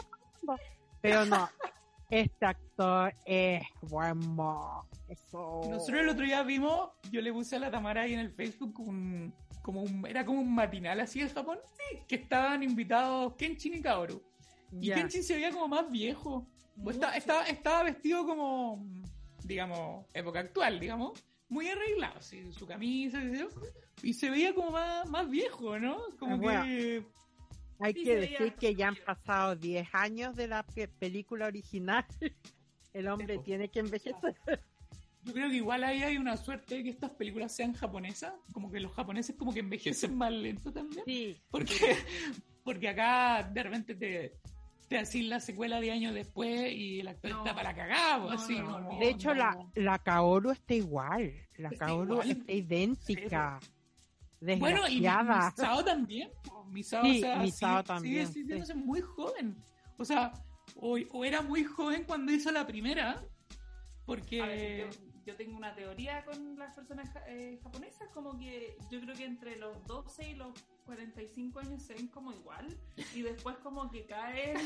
lo. 0.45 0.55
Pero 1.01 1.25
no, 1.25 1.49
este 2.11 2.45
actor 2.45 3.13
es 3.25 3.63
bueno. 3.81 4.85
Eso. 5.11 5.61
Nosotros 5.69 5.99
el 6.01 6.09
otro 6.09 6.25
día 6.25 6.41
vimos, 6.43 6.89
yo 7.11 7.21
le 7.21 7.33
puse 7.33 7.57
a 7.57 7.59
la 7.59 7.69
Tamara 7.69 8.03
ahí 8.03 8.13
en 8.13 8.19
el 8.21 8.31
Facebook 8.31 8.79
un, 8.79 9.33
como 9.61 9.83
un, 9.83 10.05
era 10.07 10.25
como 10.25 10.39
un 10.39 10.53
matinal 10.55 10.99
así 11.01 11.21
de 11.21 11.29
Japón, 11.29 11.59
que 12.07 12.15
estaban 12.15 12.63
invitados 12.63 13.33
Kenshin 13.35 13.73
y 13.75 13.81
Kaoru. 13.81 14.21
Y. 14.79 14.89
Kenshin 14.91 15.23
se 15.23 15.35
veía 15.35 15.51
como 15.51 15.67
más 15.67 15.91
viejo. 15.91 16.47
Estaba, 16.87 17.43
estaba 17.47 17.83
vestido 17.83 18.25
como, 18.25 18.85
digamos, 19.43 20.05
época 20.13 20.39
actual, 20.39 20.79
digamos, 20.79 21.21
muy 21.49 21.67
arreglado, 21.67 22.17
así, 22.17 22.51
su 22.53 22.65
camisa, 22.65 23.21
y 24.01 24.13
se 24.13 24.29
veía 24.29 24.55
como 24.55 24.71
más, 24.71 25.09
más 25.09 25.29
viejo, 25.29 25.77
¿no? 25.77 25.97
Como 26.17 26.37
bueno. 26.37 26.63
que... 26.63 27.05
Hay 27.81 27.93
Sí, 27.93 28.03
que 28.03 28.15
decir 28.15 28.53
que 28.53 28.75
ya 28.75 28.87
han 28.89 28.95
pasado 28.95 29.55
10 29.55 29.89
años 29.93 30.35
de 30.35 30.47
la 30.47 30.63
pe- 30.63 30.87
película 30.87 31.47
original. 31.47 32.05
El 32.93 33.07
hombre 33.07 33.39
tiene 33.39 33.69
que 33.69 33.79
envejecer. 33.79 34.35
Yo 35.23 35.33
creo 35.33 35.49
que 35.49 35.55
igual 35.57 35.83
ahí 35.83 36.01
hay 36.03 36.17
una 36.17 36.35
suerte 36.37 36.75
de 36.75 36.83
que 36.83 36.89
estas 36.89 37.11
películas 37.11 37.55
sean 37.55 37.73
japonesas, 37.73 38.33
como 38.53 38.71
que 38.71 38.79
los 38.79 38.91
japoneses 38.93 39.35
como 39.35 39.53
que 39.53 39.59
envejecen 39.59 40.15
más 40.17 40.31
lento 40.31 40.71
también. 40.73 41.03
Sí, 41.05 41.37
Porque, 41.51 41.75
porque 42.63 42.89
acá 42.89 43.43
de 43.53 43.63
repente 43.63 43.93
te, 43.95 44.39
te 44.87 44.97
hacen 44.97 45.29
la 45.29 45.39
secuela 45.39 45.79
de 45.79 45.91
años 45.91 46.13
después 46.15 46.71
y 46.73 47.01
el 47.01 47.07
actor 47.07 47.31
No. 47.31 47.37
está 47.39 47.53
para 47.55 47.73
cagar, 47.75 48.19
No, 48.21 48.31
así 48.31 48.57
no, 48.57 48.65
como- 48.65 48.79
no. 48.93 48.99
de 48.99 49.09
hecho 49.09 49.33
la, 49.35 49.57
la 49.75 49.99
Kaoru 49.99 50.51
está 50.51 50.73
igual. 50.73 51.31
La 51.57 51.69
Está 51.69 51.85
Kaoru 51.85 52.13
igual. 52.13 52.31
está 52.31 52.51
idéntica. 52.51 53.59
Bueno, 54.57 54.87
y. 54.89 55.01
Misao 55.01 55.83
también. 55.85 56.31
Misao, 56.71 57.03
Sí, 57.03 57.17
o 57.17 57.19
sea, 57.21 57.35
Misao 57.39 57.77
sigue- 57.77 57.83
también, 57.87 58.27
Sigue 58.27 58.33
sintiéndose 58.33 58.73
muy 58.75 59.01
joven. 59.01 59.55
O 59.97 60.05
sea, 60.05 60.31
o, 60.77 60.97
o 61.11 61.25
era 61.25 61.41
muy 61.43 61.63
joven 61.63 62.05
cuando 62.07 62.31
hizo 62.31 62.49
la 62.51 62.65
primera, 62.65 63.23
porque... 64.05 64.41
A 64.41 64.45
ver, 64.47 64.89
yo, 64.89 65.10
yo 65.25 65.35
tengo 65.35 65.55
una 65.57 65.73
teoría 65.75 66.23
con 66.25 66.57
las 66.57 66.73
personas 66.73 67.09
eh, 67.27 67.59
japonesas, 67.63 68.09
como 68.13 68.37
que 68.37 68.75
yo 68.89 68.99
creo 69.01 69.15
que 69.15 69.25
entre 69.25 69.55
los 69.57 69.85
12 69.85 70.29
y 70.31 70.35
los 70.35 70.53
45 70.85 71.59
años 71.59 71.83
se 71.83 71.93
ven 71.93 72.07
como 72.07 72.33
igual, 72.33 72.77
y 73.15 73.21
después 73.21 73.57
como 73.57 73.89
que 73.91 74.05
caen 74.05 74.57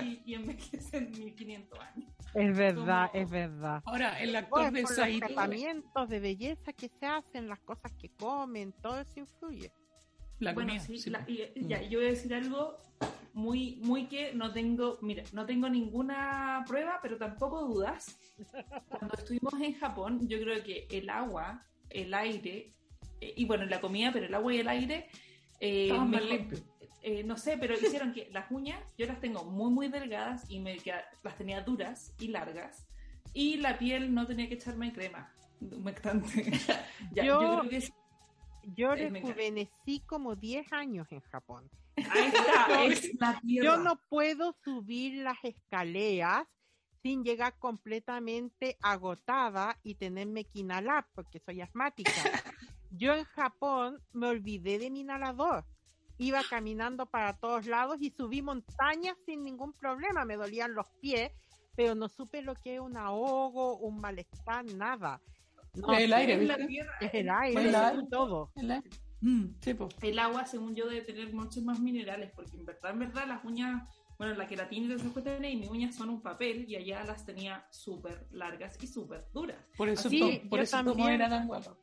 y, 0.00 0.04
y- 0.04 0.22
y 0.24 0.34
envejecen 0.34 1.10
1500 1.12 1.78
años. 1.80 2.10
Es 2.34 2.56
verdad, 2.56 3.10
como- 3.10 3.22
es 3.24 3.30
verdad. 3.30 3.82
Ahora, 3.84 4.20
el 4.20 4.30
Pues, 4.30 4.42
actor 4.44 4.72
de 4.72 4.82
por 4.82 4.90
los 4.90 4.96
Saito... 4.98 5.26
tratamientos 5.26 6.08
de 6.08 6.20
belleza 6.20 6.72
que 6.72 6.88
se 6.88 7.06
hacen, 7.06 7.48
las 7.48 7.60
cosas 7.60 7.92
que 7.92 8.08
comen, 8.10 8.72
todo 8.72 9.00
eso 9.00 9.20
influye. 9.20 9.72
La 10.40 10.52
bueno, 10.52 10.68
comida, 10.70 10.84
sí, 10.84 10.98
sí, 10.98 11.10
la- 11.10 11.24
po. 11.24 11.30
y, 11.30 11.50
ya, 11.68 11.80
yo 11.82 11.98
voy 11.98 12.08
a 12.08 12.10
decir 12.10 12.34
algo 12.34 12.76
muy, 13.32 13.76
muy 13.82 14.06
que 14.06 14.32
no 14.34 14.52
tengo, 14.52 14.98
mira, 15.02 15.22
no 15.32 15.46
tengo 15.46 15.68
ninguna 15.68 16.64
prueba, 16.66 16.98
pero 17.02 17.16
tampoco 17.16 17.64
dudas. 17.66 18.18
Cuando 18.88 19.16
estuvimos 19.16 19.54
en 19.60 19.74
Japón, 19.74 20.28
yo 20.28 20.40
creo 20.40 20.62
que 20.62 20.86
el 20.90 21.08
agua, 21.08 21.64
el 21.90 22.14
aire, 22.14 22.72
eh, 23.20 23.32
y 23.36 23.44
bueno, 23.44 23.64
la 23.66 23.80
comida, 23.80 24.10
pero 24.12 24.26
el 24.26 24.34
agua 24.34 24.54
y 24.54 24.58
el 24.58 24.68
aire, 24.68 25.08
eh, 25.60 25.88
limpios. 26.20 26.62
eh, 27.02 27.22
no 27.24 27.36
sé, 27.36 27.56
pero 27.58 27.74
hicieron 27.74 28.12
que 28.12 28.28
las 28.32 28.50
uñas 28.50 28.80
yo 28.98 29.06
las 29.06 29.20
tengo 29.20 29.44
muy, 29.44 29.70
muy 29.70 29.88
delgadas 29.88 30.48
y 30.50 30.58
me 30.60 30.76
queda- 30.78 31.04
las 31.22 31.36
tenía 31.36 31.60
duras 31.62 32.12
y 32.18 32.28
largas. 32.28 32.86
Y 33.32 33.56
la 33.56 33.78
piel 33.78 34.14
no 34.14 34.26
tenía 34.26 34.48
que 34.48 34.54
echarme 34.54 34.92
crema 34.92 35.32
humectante. 35.60 36.50
Ya, 37.12 37.24
Yo- 37.24 37.40
yo 37.42 37.58
creo 37.60 37.70
que. 37.70 37.88
Yo 38.76 38.92
Eh, 38.92 39.08
rejuvenecí 39.10 40.00
como 40.06 40.36
10 40.36 40.72
años 40.72 41.06
en 41.10 41.20
Japón. 41.20 41.70
Ahí 41.96 42.28
está, 42.28 42.84
es 42.84 43.14
la 43.20 43.40
tierra. 43.40 43.64
Yo 43.64 43.76
no 43.78 44.00
puedo 44.08 44.52
subir 44.64 45.22
las 45.22 45.38
escaleras 45.44 46.46
sin 47.02 47.22
llegar 47.22 47.58
completamente 47.58 48.76
agotada 48.80 49.78
y 49.82 49.94
tenerme 49.96 50.44
que 50.44 50.60
inhalar 50.60 51.06
porque 51.14 51.38
soy 51.40 51.60
asmática. 51.60 52.10
Yo 52.90 53.14
en 53.14 53.24
Japón 53.24 54.00
me 54.12 54.28
olvidé 54.28 54.78
de 54.78 54.90
mi 54.90 55.00
inhalador. 55.00 55.64
Iba 56.16 56.42
caminando 56.48 57.06
para 57.06 57.36
todos 57.36 57.66
lados 57.66 57.98
y 58.00 58.10
subí 58.10 58.40
montañas 58.40 59.16
sin 59.26 59.42
ningún 59.42 59.72
problema. 59.72 60.24
Me 60.24 60.36
dolían 60.36 60.72
los 60.74 60.86
pies, 61.00 61.32
pero 61.76 61.94
no 61.94 62.08
supe 62.08 62.40
lo 62.40 62.54
que 62.54 62.76
es 62.76 62.80
un 62.80 62.96
ahogo, 62.96 63.76
un 63.78 64.00
malestar, 64.00 64.64
nada. 64.64 65.20
No 65.74 65.92
El 65.92 66.12
aire, 66.12 66.34
Es 66.34 66.42
la 66.48 66.56
¿viste? 66.56 66.68
tierra. 66.68 66.92
Es 67.00 67.14
el 67.14 67.30
aire, 67.30 67.60
El 67.68 67.74
aire. 67.74 68.02
es 68.02 68.08
todo. 68.10 68.50
El 68.56 68.70
aire. 68.70 68.90
Mm, 69.20 69.44
sí. 69.60 69.76
El 70.02 70.18
agua, 70.18 70.44
según 70.46 70.74
yo, 70.74 70.86
debe 70.86 71.00
tener 71.02 71.32
muchos 71.32 71.62
más 71.64 71.80
minerales, 71.80 72.30
porque 72.36 72.56
en 72.56 72.64
verdad, 72.66 72.90
en 72.90 72.98
verdad, 72.98 73.26
las 73.26 73.44
uñas, 73.44 73.88
bueno, 74.18 74.34
la 74.34 74.46
queratina 74.46 74.94
esas 74.94 75.10
cuestiones, 75.12 75.52
y 75.52 75.56
mis 75.56 75.70
uñas 75.70 75.94
son 75.94 76.10
un 76.10 76.20
papel, 76.20 76.66
y 76.68 76.76
allá 76.76 77.02
las 77.04 77.24
tenía 77.24 77.66
súper 77.70 78.26
largas 78.32 78.76
y 78.82 78.86
súper 78.86 79.24
duras. 79.32 79.56
Por 79.76 79.88
eso, 79.88 80.08
Sí, 80.10 80.18
to- 80.42 80.48
por 80.50 80.58
yo 80.58 80.62
eso 80.62 80.76
Tomo 80.78 80.90
también. 80.90 81.12
era 81.12 81.28
tan 81.30 81.46
guapo. 81.46 81.76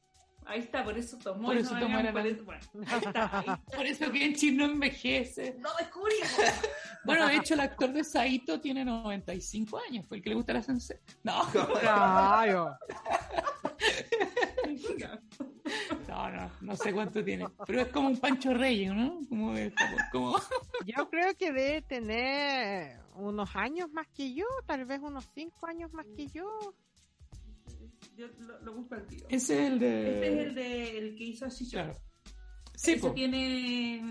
Ahí 0.45 0.59
está, 0.59 0.83
por 0.83 0.97
eso 0.97 1.17
tomó. 1.17 1.47
Por 1.47 1.57
eso 1.57 1.73
no 1.75 1.79
tomó 1.81 2.01
la- 2.01 2.11
Bueno, 2.11 2.19
ahí 2.19 2.31
está. 2.31 3.37
ahí 3.37 3.45
está. 3.45 3.61
Por 3.75 3.85
eso 3.85 4.11
Kenshin 4.11 4.57
no 4.57 4.65
envejece. 4.65 5.55
¡Lo 5.59 5.69
descubrimos! 5.77 6.29
Bueno, 7.05 7.27
de 7.27 7.35
hecho, 7.37 7.53
el 7.53 7.59
actor 7.61 7.93
de 7.93 8.03
Saito 8.03 8.59
tiene 8.59 8.83
95 8.83 9.79
años. 9.89 10.05
Fue 10.07 10.17
el 10.17 10.23
que 10.23 10.29
le 10.29 10.35
gusta 10.35 10.53
la 10.53 10.61
sensei. 10.63 10.97
No, 11.23 11.41
Claro. 11.81 12.75
no, 16.07 16.29
no, 16.31 16.51
no 16.61 16.75
sé 16.75 16.93
cuánto 16.93 17.23
tiene. 17.23 17.47
Pero 17.65 17.81
es 17.81 17.87
como 17.89 18.09
un 18.09 18.17
Pancho 18.17 18.53
Reyes, 18.53 18.93
¿no? 18.93 19.19
Como. 19.29 19.53
Yo 20.85 21.09
creo 21.09 21.33
que 21.35 21.51
debe 21.51 21.81
tener 21.81 22.99
unos 23.15 23.55
años 23.55 23.89
más 23.91 24.07
que 24.07 24.33
yo, 24.33 24.45
tal 24.65 24.85
vez 24.85 24.99
unos 25.01 25.27
cinco 25.33 25.67
años 25.67 25.91
más 25.93 26.05
que 26.15 26.27
yo. 26.27 26.73
Yo 28.21 28.27
lo, 28.45 28.59
lo 28.61 28.73
busco 28.75 28.95
al 28.95 29.07
tiro. 29.07 29.25
Ese 29.29 29.53
es 29.65 29.71
el 29.71 29.79
de... 29.79 30.13
Este 30.13 30.27
es 30.27 30.47
el, 30.47 30.55
de, 30.55 30.97
el 30.97 31.15
que 31.15 31.23
hizo 31.23 31.49
Shisho. 31.49 31.71
Claro. 31.71 31.95
Sí, 32.75 32.91
Ese 32.93 33.01
po. 33.01 33.13
tiene, 33.13 33.95
eh, 33.97 34.01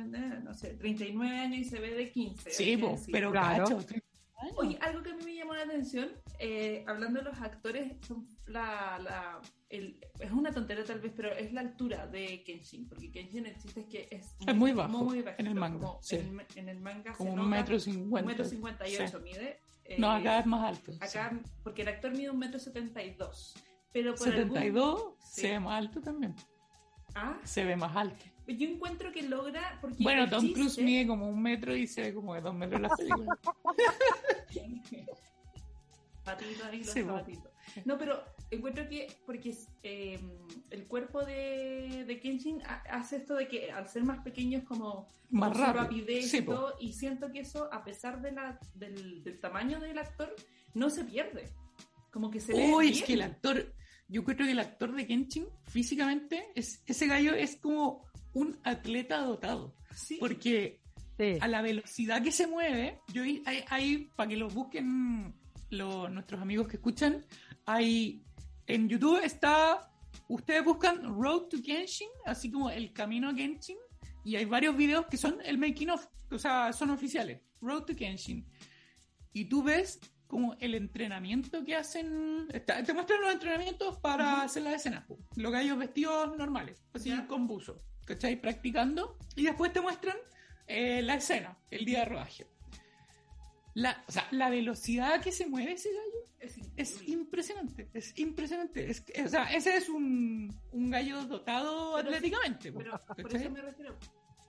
no 0.44 0.52
sé, 0.54 0.74
39 0.74 1.38
años 1.38 1.58
y 1.58 1.64
se 1.64 1.80
ve 1.80 1.94
de 1.94 2.10
15. 2.10 2.50
Sí, 2.50 2.76
po, 2.76 2.96
pero 3.10 3.30
Claro. 3.32 3.64
cacho, 3.64 3.76
30 3.86 4.06
años. 4.42 4.54
Oye, 4.56 4.78
algo 4.80 5.02
que 5.02 5.10
a 5.10 5.16
mí 5.16 5.22
me 5.24 5.34
llamó 5.34 5.54
la 5.54 5.62
atención, 5.64 6.08
eh, 6.38 6.82
hablando 6.86 7.18
de 7.20 7.26
los 7.26 7.38
actores, 7.40 7.92
son 8.06 8.26
la, 8.46 8.98
la, 9.02 9.40
el- 9.68 9.98
es 10.18 10.30
una 10.32 10.50
tontería 10.52 10.82
tal 10.84 10.98
vez, 11.00 11.12
pero 11.14 11.30
es 11.32 11.52
la 11.52 11.60
altura 11.60 12.06
de 12.06 12.42
Kenshin, 12.42 12.88
porque 12.88 13.10
Kenshin 13.12 13.44
el 13.46 13.58
chiste 13.58 13.80
es 13.80 13.86
que 13.86 14.08
es, 14.10 14.34
Es 14.46 14.56
muy 14.56 14.72
bajo, 14.72 15.04
muy 15.04 15.18
en 15.18 15.24
bajito, 15.26 15.48
el 15.50 15.54
manga, 15.56 15.78
como 15.78 15.98
sí. 16.02 16.16
en, 16.16 16.40
en 16.56 16.68
el 16.70 16.80
manga 16.80 17.12
como 17.12 17.30
se 17.30 17.32
un 17.34 17.36
nota 17.36 17.48
metro 17.50 17.74
un 17.74 17.80
cincuenta. 17.80 18.28
metro 18.28 18.44
cincuenta 18.46 18.88
y 18.88 18.96
ocho 18.96 19.18
Sí. 19.18 19.24
mide. 19.24 19.58
eh, 19.84 19.96
No, 19.98 20.10
acá 20.10 20.38
es 20.38 20.46
más 20.46 20.68
alto. 20.76 20.92
acá, 21.00 21.38
porque 21.62 21.82
el 21.82 21.88
actor 21.88 22.12
mide 22.12 22.30
un 22.30 22.38
metro 22.38 22.58
setenta 22.58 23.02
y 23.02 23.14
dos, 23.14 23.54
pero 23.92 24.14
por 24.14 24.28
algún- 24.28 24.42
72 24.54 25.14
Sí. 25.24 25.40
se 25.42 25.48
ve 25.50 25.60
más 25.60 25.78
alto 25.78 26.00
también. 26.00 26.34
Ah, 27.14 27.38
Se 27.44 27.64
ve 27.64 27.76
más 27.76 27.94
alto. 27.96 28.24
yo 28.46 28.68
encuentro 28.68 29.12
que 29.12 29.22
logra, 29.22 29.78
porque 29.80 30.02
Bueno, 30.02 30.28
Tom 30.28 30.40
chiste- 30.40 30.54
Cruise 30.54 30.78
mide 30.78 31.06
como 31.06 31.28
un 31.28 31.40
metro 31.42 31.74
y 31.76 31.86
se 31.86 32.02
ve 32.02 32.14
como 32.14 32.34
de 32.34 32.40
dos 32.40 32.54
metros 32.54 32.76
en 32.76 32.82
la 32.82 32.96
película. 32.96 33.38
Patito 36.24 36.64
ahí, 36.66 36.78
los 36.84 36.90
Sí. 36.92 37.04
No, 37.84 37.96
pero 37.98 38.22
encuentro 38.50 38.88
que, 38.88 39.12
porque 39.26 39.54
eh, 39.84 40.18
el 40.70 40.86
cuerpo 40.86 41.24
de, 41.24 42.04
de 42.06 42.20
Kenshin 42.20 42.60
ha- 42.62 42.82
hace 42.90 43.16
esto 43.18 43.36
de 43.36 43.46
que 43.48 43.70
al 43.70 43.88
ser 43.88 44.02
más 44.04 44.18
pequeño 44.24 44.58
es 44.58 44.64
como 44.64 45.06
Más 45.30 45.56
rápido. 45.56 45.84
rapidez 45.84 46.30
Sí, 46.30 46.44
y 46.80 46.88
y 46.88 46.92
siento 46.92 47.30
que 47.30 47.40
eso, 47.40 47.72
a 47.72 47.84
pesar 47.84 48.20
de 48.20 48.32
la, 48.32 48.58
del, 48.74 49.22
del 49.22 49.38
tamaño 49.40 49.78
del 49.80 49.98
actor, 49.98 50.34
no 50.74 50.90
se 50.90 51.04
pierde. 51.04 51.48
Como 52.12 52.30
que 52.30 52.40
se 52.40 52.52
ve 52.52 52.72
Uy, 52.74 52.88
es 52.90 53.02
que 53.04 53.12
el 53.14 53.22
actor, 53.22 53.72
yo 54.10 54.24
creo 54.24 54.36
que 54.38 54.50
el 54.50 54.58
actor 54.58 54.94
de 54.94 55.06
Kenshin, 55.06 55.46
físicamente, 55.68 56.48
es, 56.54 56.82
ese 56.86 57.06
gallo 57.06 57.34
es 57.34 57.56
como 57.56 58.04
un 58.34 58.58
atleta 58.64 59.18
dotado. 59.22 59.74
Sí. 59.94 60.16
Porque 60.20 60.80
Sí. 61.18 61.36
a 61.40 61.48
la 61.48 61.60
velocidad 61.62 62.22
que 62.22 62.32
se 62.32 62.46
mueve, 62.46 62.98
yo 63.12 63.22
hay, 63.22 63.42
hay- 63.68 64.08
para 64.16 64.28
que 64.28 64.36
lo 64.36 64.48
busquen 64.48 65.34
los, 65.70 66.10
nuestros 66.10 66.40
amigos 66.40 66.66
que 66.68 66.76
escuchan, 66.76 67.24
hay 67.66 68.22
en 68.66 68.88
YouTube 68.88 69.22
está, 69.22 69.90
ustedes 70.28 70.64
buscan 70.64 71.02
Road 71.20 71.48
to 71.48 71.58
Kenshin, 71.62 72.08
así 72.24 72.50
como 72.50 72.70
el 72.70 72.92
camino 72.92 73.28
a 73.28 73.34
Kenshin, 73.34 73.76
y 74.24 74.36
hay 74.36 74.44
varios 74.46 74.76
videos 74.76 75.06
que 75.06 75.16
son 75.18 75.38
el 75.44 75.58
making 75.58 75.90
of, 75.90 76.06
o 76.30 76.38
sea, 76.38 76.72
son 76.72 76.90
oficiales, 76.90 77.40
Road 77.60 77.82
to 77.84 77.94
Kenshin. 77.94 78.46
Y 79.32 79.44
tú 79.44 79.62
ves 79.62 80.00
como 80.31 80.55
el 80.61 80.74
entrenamiento 80.77 81.65
que 81.65 81.74
hacen, 81.74 82.47
está- 82.52 82.82
te 82.85 82.94
muestran 82.94 83.20
los 83.20 83.32
entrenamientos 83.32 83.98
para 83.98 84.43
hacer 84.43 84.62
las 84.62 84.74
escenas, 84.77 85.05
los 85.36 85.52
gallos 85.52 85.77
vestidos 85.77 86.36
normales, 86.39 86.81
así 86.94 87.09
Ya. 87.11 87.27
con 87.27 87.47
buzo, 87.48 87.82
¿cachai? 88.07 88.40
Practicando, 88.40 89.19
y 89.36 89.43
después 89.44 89.73
te 89.73 89.81
muestran 89.81 90.16
eh, 90.69 91.02
la 91.02 91.16
escena, 91.16 91.59
el 91.70 91.85
día 91.85 91.98
de 92.01 92.05
rodaje. 92.05 92.47
La, 93.74 94.05
o 94.09 94.12
sea, 94.12 94.27
la 94.31 94.51
velocidad 94.51 95.20
que 95.20 95.32
se 95.32 95.47
mueve 95.47 95.73
ese 95.73 95.90
gallo 95.93 96.55
es, 96.77 97.09
impresionante, 97.09 97.89
es 97.93 98.16
impresionante. 98.19 98.89
Es, 98.90 99.05
o 99.24 99.28
sea, 99.28 99.44
ese 99.52 99.77
es 99.77 99.89
un, 99.89 100.52
un 100.73 100.90
gallo 100.90 101.24
dotado 101.24 101.94
Pero- 101.97 102.09
atléticamente. 102.09 102.73
Pero 102.73 103.01
por 103.20 103.35
eso 103.36 103.51
me 103.51 103.61
refiero. 103.62 103.97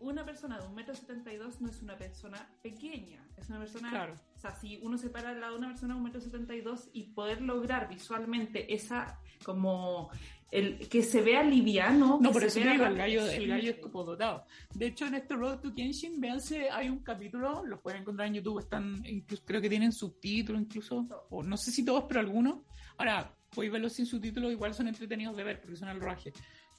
Una 0.02 0.26
persona 0.26 0.60
de 0.60 0.68
un 0.68 0.74
metro 0.74 0.96
setenta 0.96 1.32
y 1.32 1.38
dos 1.38 1.62
no 1.62 1.70
es 1.70 1.82
una 1.82 1.96
persona 1.96 2.50
pequeña, 2.62 3.24
es 3.38 3.48
una 3.50 3.60
persona. 3.60 3.90
Claro. 3.92 4.16
O 4.36 4.40
sea, 4.40 4.56
si 4.56 4.80
uno 4.82 4.98
se 4.98 5.10
para 5.10 5.30
al 5.30 5.40
lado 5.40 5.54
de 5.54 5.60
una 5.60 5.68
persona 5.70 5.94
de 5.94 5.98
un 6.00 6.04
metro 6.04 6.20
setenta 6.20 6.56
y 6.56 6.62
dos 6.62 6.90
y 6.92 7.14
poder 7.14 7.42
lograr 7.42 7.88
visualmente 7.88 8.74
esa 8.74 9.20
como 9.44 10.10
el 10.52 10.90
que 10.90 11.04
se 11.04 11.22
vea 11.22 11.44
liviano. 11.44 12.20
No, 12.20 12.32
por 12.32 12.44
eso 12.44 12.60
vea 12.60 12.74
digo, 12.74 12.86
el 12.86 12.98
gallo, 12.98 13.26
el 13.28 13.48
gallo 13.48 13.70
es 13.72 13.78
como 13.78 14.04
dotado. 14.04 14.44
De 14.74 14.88
hecho, 14.88 15.06
en 15.06 15.16
este 15.16 15.36
Road 15.36 15.60
to 15.60 15.74
Kenshin, 15.74 16.20
véanse, 16.20 16.70
hay 16.70 16.90
un 16.90 17.00
capítulo, 17.04 17.64
los 17.66 17.80
pueden 17.80 18.02
encontrar 18.02 18.28
en 18.28 18.34
YouTube, 18.36 18.60
están, 18.60 19.02
incluso, 19.06 19.44
creo 19.46 19.62
que 19.62 19.70
tienen 19.70 19.92
subtítulos 19.92 20.62
incluso, 20.62 21.08
o 21.30 21.44
no 21.44 21.56
sé 21.58 21.72
si 21.72 21.86
todos, 21.86 22.06
pero 22.08 22.20
algunos. 22.20 22.60
Ahora, 22.98 23.34
podéis 23.50 23.72
verlos 23.72 23.94
sin 23.94 24.06
subtítulos, 24.06 24.52
igual 24.52 24.74
son 24.74 24.88
entretenidos 24.88 25.38
de 25.38 25.44
ver 25.44 25.62
porque 25.62 25.78
son 25.78 25.90
el 25.90 26.02
rodaje. 26.02 26.34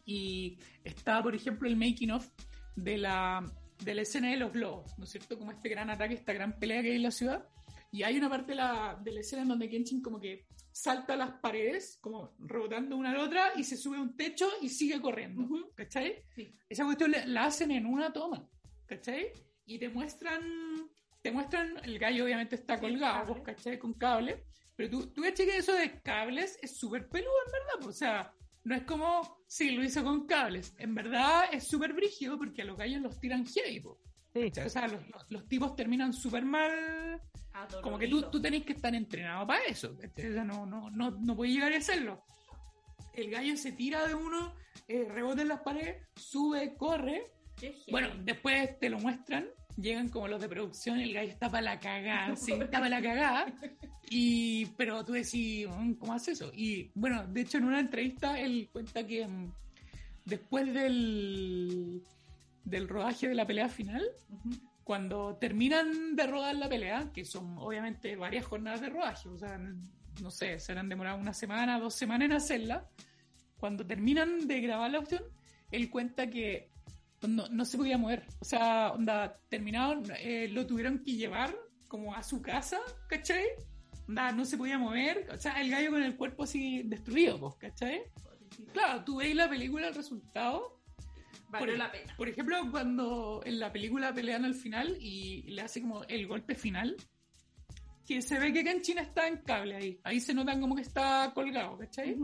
Y 0.04 0.58
está, 0.82 1.22
por 1.22 1.34
ejemplo, 1.34 1.68
el 1.68 1.76
making 1.76 2.10
of 2.10 2.28
de 2.76 2.98
la, 2.98 3.44
de 3.84 3.94
la 3.94 4.02
escena 4.02 4.30
de 4.30 4.36
los 4.36 4.52
globos, 4.52 4.96
¿no 4.98 5.04
es 5.04 5.10
cierto? 5.10 5.38
Como 5.38 5.52
este 5.52 5.68
gran 5.68 5.90
ataque, 5.90 6.14
esta 6.14 6.32
gran 6.32 6.58
pelea 6.58 6.82
que 6.82 6.90
hay 6.90 6.96
en 6.96 7.02
la 7.02 7.10
ciudad. 7.10 7.48
Y 7.90 8.04
hay 8.04 8.16
una 8.16 8.30
parte 8.30 8.52
de 8.52 8.56
la, 8.56 8.98
de 9.02 9.12
la 9.12 9.20
escena 9.20 9.42
en 9.42 9.48
donde 9.48 9.68
Kenshin 9.68 10.00
como 10.00 10.18
que 10.18 10.46
salta 10.72 11.14
las 11.14 11.32
paredes, 11.40 11.98
como 12.00 12.34
rebotando 12.38 12.96
una 12.96 13.10
a 13.10 13.14
la 13.14 13.24
otra, 13.24 13.52
y 13.54 13.64
se 13.64 13.76
sube 13.76 13.98
a 13.98 14.00
un 14.00 14.16
techo 14.16 14.48
y 14.62 14.70
sigue 14.70 15.00
corriendo. 15.00 15.46
¿Cachai? 15.74 16.24
Sí. 16.34 16.54
Esa 16.68 16.84
cuestión 16.84 17.10
la, 17.10 17.26
la 17.26 17.44
hacen 17.44 17.70
en 17.70 17.84
una 17.84 18.12
toma. 18.12 18.48
¿Cachai? 18.86 19.32
Y 19.66 19.78
te 19.78 19.90
muestran, 19.90 20.42
te 21.20 21.30
muestran, 21.30 21.76
el 21.84 21.98
gallo 21.98 22.24
obviamente 22.24 22.56
está 22.56 22.76
Sí, 22.76 22.80
colgado, 22.80 23.34
pues, 23.34 23.42
¿cachai? 23.42 23.78
Con 23.78 23.92
cable. 23.94 24.44
Pero 24.74 24.90
tú, 24.90 25.06
tú 25.12 25.22
que 25.22 25.56
eso 25.56 25.74
de 25.74 26.00
cables 26.00 26.58
es 26.62 26.76
súper 26.76 27.08
peludo, 27.08 27.32
en 27.46 27.52
verdad. 27.52 27.88
O 27.88 27.92
sea, 27.92 28.34
no 28.64 28.74
es 28.74 28.82
como, 28.84 29.38
sí, 29.46 29.70
lo 29.72 29.82
hizo 29.82 30.02
con 30.04 30.26
cables. 30.26 30.74
En 30.78 30.94
verdad 30.94 31.44
es 31.52 31.66
súper 31.66 31.92
brígido 31.92 32.38
porque 32.38 32.62
a 32.62 32.64
los 32.64 32.76
gallos 32.76 33.00
los 33.02 33.18
tiran 33.20 33.46
heavy, 33.46 33.80
po. 33.80 33.98
Sí. 34.34 34.50
O 34.64 34.68
sea, 34.68 34.88
los, 34.88 35.06
los- 35.08 35.26
los 35.30 35.48
tipos 35.48 35.76
terminan 35.76 36.12
súper 36.12 36.44
mal. 36.44 37.20
Como 37.82 37.98
que 37.98 38.08
tú, 38.08 38.22
tú 38.30 38.40
tenés 38.40 38.64
que 38.64 38.72
estar 38.72 38.94
entrenado 38.94 39.46
para 39.46 39.62
eso. 39.64 39.94
¿cachai? 39.98 40.30
O 40.30 40.32
sea, 40.32 40.44
no, 40.44 40.64
no, 40.64 40.90
no, 40.90 41.10
no 41.10 41.36
puedes 41.36 41.54
llegar 41.54 41.72
a 41.72 41.76
hacerlo. 41.76 42.24
El 43.12 43.30
gallo 43.30 43.56
se 43.58 43.72
tira 43.72 44.06
de 44.08 44.14
uno, 44.14 44.54
eh, 44.88 45.06
rebota 45.10 45.42
en 45.42 45.48
las 45.48 45.60
paredes, 45.60 46.06
sube, 46.16 46.74
corre. 46.78 47.30
Bueno, 47.90 48.08
después 48.24 48.78
te 48.78 48.88
lo 48.88 48.98
muestran. 48.98 49.46
Llegan 49.76 50.08
como 50.10 50.28
los 50.28 50.40
de 50.40 50.48
producción, 50.48 51.00
el 51.00 51.12
gallo 51.14 51.30
está 51.30 51.50
para 51.50 51.62
la 51.62 51.80
cagada, 51.80 52.36
sí, 52.36 52.52
está 52.52 52.78
para 52.78 52.88
la 52.88 53.02
cagada. 53.02 53.46
Y, 54.10 54.66
pero 54.76 55.04
tú 55.04 55.12
decís, 55.12 55.66
"Mm, 55.68 55.94
¿cómo 55.94 56.12
haces 56.12 56.40
eso? 56.40 56.52
Y 56.54 56.90
bueno, 56.94 57.26
de 57.26 57.40
hecho, 57.40 57.58
en 57.58 57.64
una 57.64 57.80
entrevista 57.80 58.38
él 58.38 58.68
cuenta 58.72 59.06
que 59.06 59.26
mm, 59.26 59.52
después 60.26 60.72
del, 60.74 62.02
del 62.64 62.88
rodaje 62.88 63.28
de 63.28 63.34
la 63.34 63.46
pelea 63.46 63.68
final, 63.68 64.04
Ujú. 64.28 64.50
cuando 64.84 65.36
terminan 65.36 66.14
de 66.16 66.26
rodar 66.26 66.54
la 66.56 66.68
pelea, 66.68 67.10
que 67.14 67.24
son 67.24 67.56
obviamente 67.58 68.14
varias 68.16 68.44
jornadas 68.44 68.80
de 68.82 68.90
rodaje, 68.90 69.28
o 69.28 69.38
sea, 69.38 69.58
no 70.20 70.30
sé, 70.30 70.58
se 70.58 70.72
han 70.72 70.88
demorado 70.90 71.18
una 71.18 71.32
semana, 71.32 71.78
dos 71.78 71.94
semanas 71.94 72.26
en 72.26 72.32
hacerla, 72.32 72.86
cuando 73.56 73.86
terminan 73.86 74.46
de 74.46 74.60
grabar 74.60 74.90
la 74.90 74.98
opción, 74.98 75.22
él 75.70 75.88
cuenta 75.88 76.26
que 76.28 76.68
no, 77.28 77.48
no 77.48 77.64
se 77.64 77.76
podía 77.76 77.98
mover, 77.98 78.26
o 78.40 78.44
sea, 78.44 78.92
onda, 78.92 79.38
terminaron, 79.48 80.04
eh, 80.18 80.48
lo 80.50 80.66
tuvieron 80.66 80.98
que 81.04 81.12
llevar 81.16 81.54
como 81.88 82.14
a 82.14 82.22
su 82.22 82.40
casa, 82.42 82.78
¿cachai? 83.08 83.44
Onda, 84.08 84.32
no 84.32 84.44
se 84.44 84.56
podía 84.56 84.78
mover, 84.78 85.28
o 85.32 85.38
sea, 85.38 85.60
el 85.60 85.70
gallo 85.70 85.90
con 85.90 86.02
el 86.02 86.16
cuerpo 86.16 86.44
así 86.44 86.82
destruido, 86.84 87.38
pues, 87.38 87.54
¿cachai? 87.56 88.02
Claro, 88.72 89.04
tú 89.04 89.16
veis 89.16 89.34
la 89.34 89.48
película, 89.48 89.88
el 89.88 89.94
resultado, 89.94 90.80
Valió 91.48 91.66
por- 91.68 91.78
la 91.78 91.92
pena. 91.92 92.14
por 92.16 92.28
ejemplo, 92.28 92.56
cuando 92.70 93.42
en 93.44 93.58
la 93.60 93.70
película 93.72 94.12
pelean 94.14 94.44
al 94.44 94.54
final 94.54 94.96
y 95.00 95.42
le 95.50 95.62
hace 95.62 95.80
como 95.82 96.02
el 96.04 96.26
golpe 96.26 96.54
final, 96.54 96.96
que 98.06 98.20
se 98.22 98.38
ve 98.38 98.52
que 98.52 98.64
Kenshin 98.64 98.98
está 98.98 99.28
en 99.28 99.36
cable 99.38 99.76
ahí. 99.76 100.00
Ahí 100.02 100.18
se 100.20 100.34
notan 100.34 100.60
como 100.60 100.74
que 100.74 100.82
está 100.82 101.30
colgado, 101.34 101.78
¿cachai? 101.78 102.16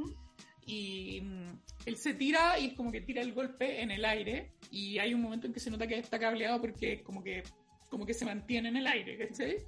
Y 0.68 1.22
mm, 1.22 1.60
él 1.86 1.96
se 1.96 2.12
tira 2.12 2.58
y 2.58 2.66
es 2.66 2.72
como 2.74 2.92
que 2.92 3.00
tira 3.00 3.22
el 3.22 3.32
golpe 3.32 3.80
en 3.80 3.90
el 3.90 4.04
aire 4.04 4.52
y 4.70 4.98
hay 4.98 5.14
un 5.14 5.22
momento 5.22 5.46
en 5.46 5.54
que 5.54 5.60
se 5.60 5.70
nota 5.70 5.86
que 5.86 5.98
está 5.98 6.18
cableado 6.18 6.60
porque 6.60 7.02
como 7.02 7.24
que, 7.24 7.42
como 7.88 8.04
que 8.04 8.12
se 8.12 8.26
mantiene 8.26 8.68
en 8.68 8.76
el 8.76 8.86
aire, 8.86 9.16
¿cachai? 9.16 9.64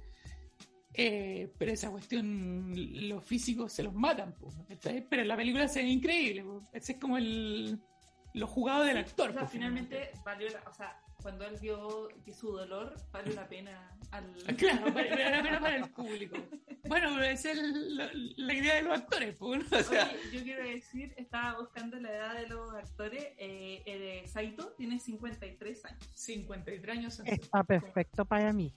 Eh, 0.93 1.51
pero 1.57 1.71
esa 1.71 1.89
cuestión, 1.89 2.71
los 3.09 3.25
físicos 3.25 3.73
se 3.73 3.81
los 3.81 3.95
matan, 3.95 4.35
¿cachai? 4.69 5.03
Pero 5.09 5.23
en 5.23 5.27
la 5.27 5.35
película 5.35 5.67
se 5.67 5.81
ve 5.81 5.89
increíble, 5.89 6.45
ese 6.71 6.91
es 6.91 6.97
como 6.99 7.17
el, 7.17 7.79
lo 8.35 8.45
jugado 8.45 8.83
del 8.83 8.97
actor. 8.97 9.31
O 9.31 9.33
sea, 9.33 9.47
finalmente 9.47 10.11
valió 10.23 10.49
la, 10.49 10.61
o 10.69 10.73
sea, 10.75 11.01
cuando 11.21 11.45
él 11.45 11.57
vio 11.61 12.07
que 12.25 12.33
su 12.33 12.51
dolor 12.51 12.95
valió 13.11 13.33
la 13.33 13.47
pena 13.47 13.97
al... 14.11 14.25
Claro, 14.57 14.91
vale 14.91 15.09
vale 15.09 15.29
la 15.31 15.43
pena 15.43 15.59
para 15.59 15.75
el 15.77 15.89
público. 15.89 16.37
Bueno, 16.85 17.09
pero 17.13 17.23
esa 17.23 17.51
es 17.51 17.57
la, 17.61 18.09
la 18.13 18.53
idea 18.53 18.75
de 18.75 18.81
los 18.83 18.97
actores, 18.97 19.35
pues, 19.37 19.71
¿no? 19.71 19.77
O 19.77 19.83
sea, 19.83 20.09
Oye, 20.11 20.37
yo 20.37 20.43
quiero 20.43 20.63
decir, 20.63 21.13
estaba 21.17 21.59
buscando 21.59 21.97
la 21.99 22.11
edad 22.11 22.35
de 22.35 22.47
los 22.47 22.73
actores. 22.73 23.23
Eh, 23.37 23.83
el 23.85 23.99
de 23.99 24.27
Saito 24.27 24.73
tiene 24.77 24.99
53 24.99 25.85
años. 25.85 26.03
53 26.15 26.97
años. 26.97 27.19
en- 27.19 27.27
Está 27.27 27.63
perfecto 27.63 28.25
para 28.25 28.51
mí. 28.51 28.73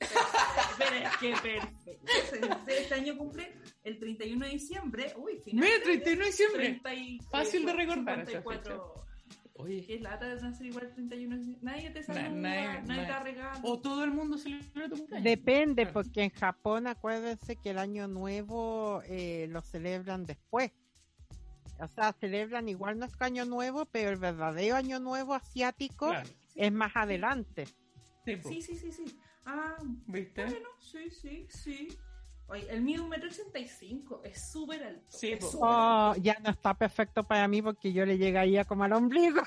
Espera, 0.00 1.10
qué 1.20 1.34
perfecto. 1.42 2.66
Este 2.68 2.94
año 2.94 3.16
cumple 3.18 3.52
el 3.84 3.98
31 3.98 4.46
de 4.46 4.52
diciembre. 4.52 5.12
Uy, 5.16 5.32
Mira, 5.32 5.42
finalmente. 5.44 5.84
31 5.84 6.20
de 6.20 6.26
diciembre. 6.26 6.62
30 6.80 6.94
y- 6.94 7.18
Fácil 7.30 7.66
de 7.66 7.72
recordar 7.72 8.20
esa 8.20 8.30
54. 8.42 8.94
Oye, 9.60 9.84
Qué 9.86 10.00
lata 10.00 10.26
de 10.34 10.40
nacer 10.40 10.66
igual 10.66 10.84
el 10.86 10.92
31 10.94 11.34
de 11.34 11.38
diciembre. 11.40 11.72
Nadie 11.72 11.90
te 11.90 12.02
saluda, 12.02 12.22
Na- 12.28 12.30
nadie, 12.30 12.66
nadie- 12.66 12.82
nadie. 12.86 13.06
te 13.06 13.18
regala. 13.20 13.60
o 13.62 13.78
todo 13.80 14.04
el 14.04 14.10
mundo 14.10 14.38
celebra 14.38 14.88
tu 14.88 14.96
cumpleaños. 14.96 15.24
Depende, 15.24 15.86
porque 15.86 16.22
en 16.24 16.30
Japón 16.30 16.86
acuérdense 16.86 17.56
que 17.56 17.70
el 17.70 17.78
año 17.78 18.08
nuevo 18.08 19.02
eh, 19.06 19.46
lo 19.50 19.60
celebran 19.62 20.24
después. 20.26 20.72
O 21.78 21.88
sea, 21.88 22.12
celebran 22.12 22.68
igual 22.68 22.98
nuestro 22.98 23.24
año 23.24 23.44
nuevo, 23.46 23.86
pero 23.86 24.10
el 24.10 24.16
verdadero 24.16 24.76
año 24.76 24.98
nuevo 25.00 25.34
asiático 25.34 26.08
Claro. 26.08 26.28
es 26.54 26.72
más 26.72 26.92
adelante. 26.94 27.66
Sí. 28.24 28.36
Sí, 28.44 28.60
sí, 28.62 28.76
sí, 28.76 28.92
sí. 28.92 29.18
Ah, 29.46 29.76
¿Viste? 30.06 30.44
bueno, 30.44 30.68
sí, 30.78 31.10
sí, 31.10 31.46
sí. 31.48 31.88
Oye, 32.50 32.66
el 32.70 32.82
mío 32.82 33.02
es 33.14 33.22
1,85m, 33.48 34.20
es 34.24 34.50
súper 34.50 34.82
alto. 34.82 35.02
Sí, 35.08 35.32
es 35.32 35.38
po. 35.38 35.46
súper 35.50 35.68
Oh, 35.70 36.14
ya 36.20 36.36
no 36.42 36.50
está 36.50 36.74
perfecto 36.74 37.22
para 37.24 37.46
mí 37.48 37.62
porque 37.62 37.92
yo 37.92 38.04
le 38.04 38.18
llegaría 38.18 38.64
como 38.64 38.84
al 38.84 38.92
ombligo. 38.92 39.42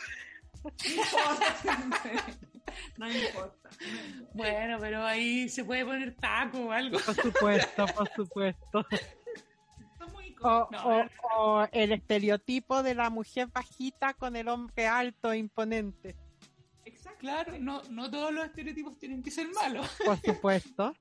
No 2.98 3.12
importa. 3.12 3.70
Bueno, 4.34 4.78
pero 4.80 5.04
ahí 5.04 5.48
se 5.50 5.64
puede 5.64 5.86
poner 5.86 6.16
taco 6.16 6.60
o 6.60 6.72
algo. 6.72 6.98
Por 7.00 7.16
supuesto, 7.16 7.86
por 7.88 8.10
supuesto. 8.16 8.86
No, 10.42 10.68
o- 10.84 11.06
o 11.38 11.68
el 11.72 11.92
estereotipo 11.92 12.82
de 12.84 12.96
la 12.96 13.10
mujer 13.10 13.48
bajita 13.48 14.14
con 14.14 14.36
el 14.36 14.48
hombre 14.48 14.88
alto 14.88 15.32
e 15.32 15.38
imponente. 15.38 16.16
Claro, 17.24 17.58
no, 17.58 17.82
no 17.84 18.12
todos 18.12 18.34
los 18.34 18.44
estereotipos 18.44 19.00
tienen 19.00 19.24
que 19.24 19.32
ser 19.32 19.48
malos. 19.56 19.88
Por 20.06 20.20
supuesto. 20.20 20.94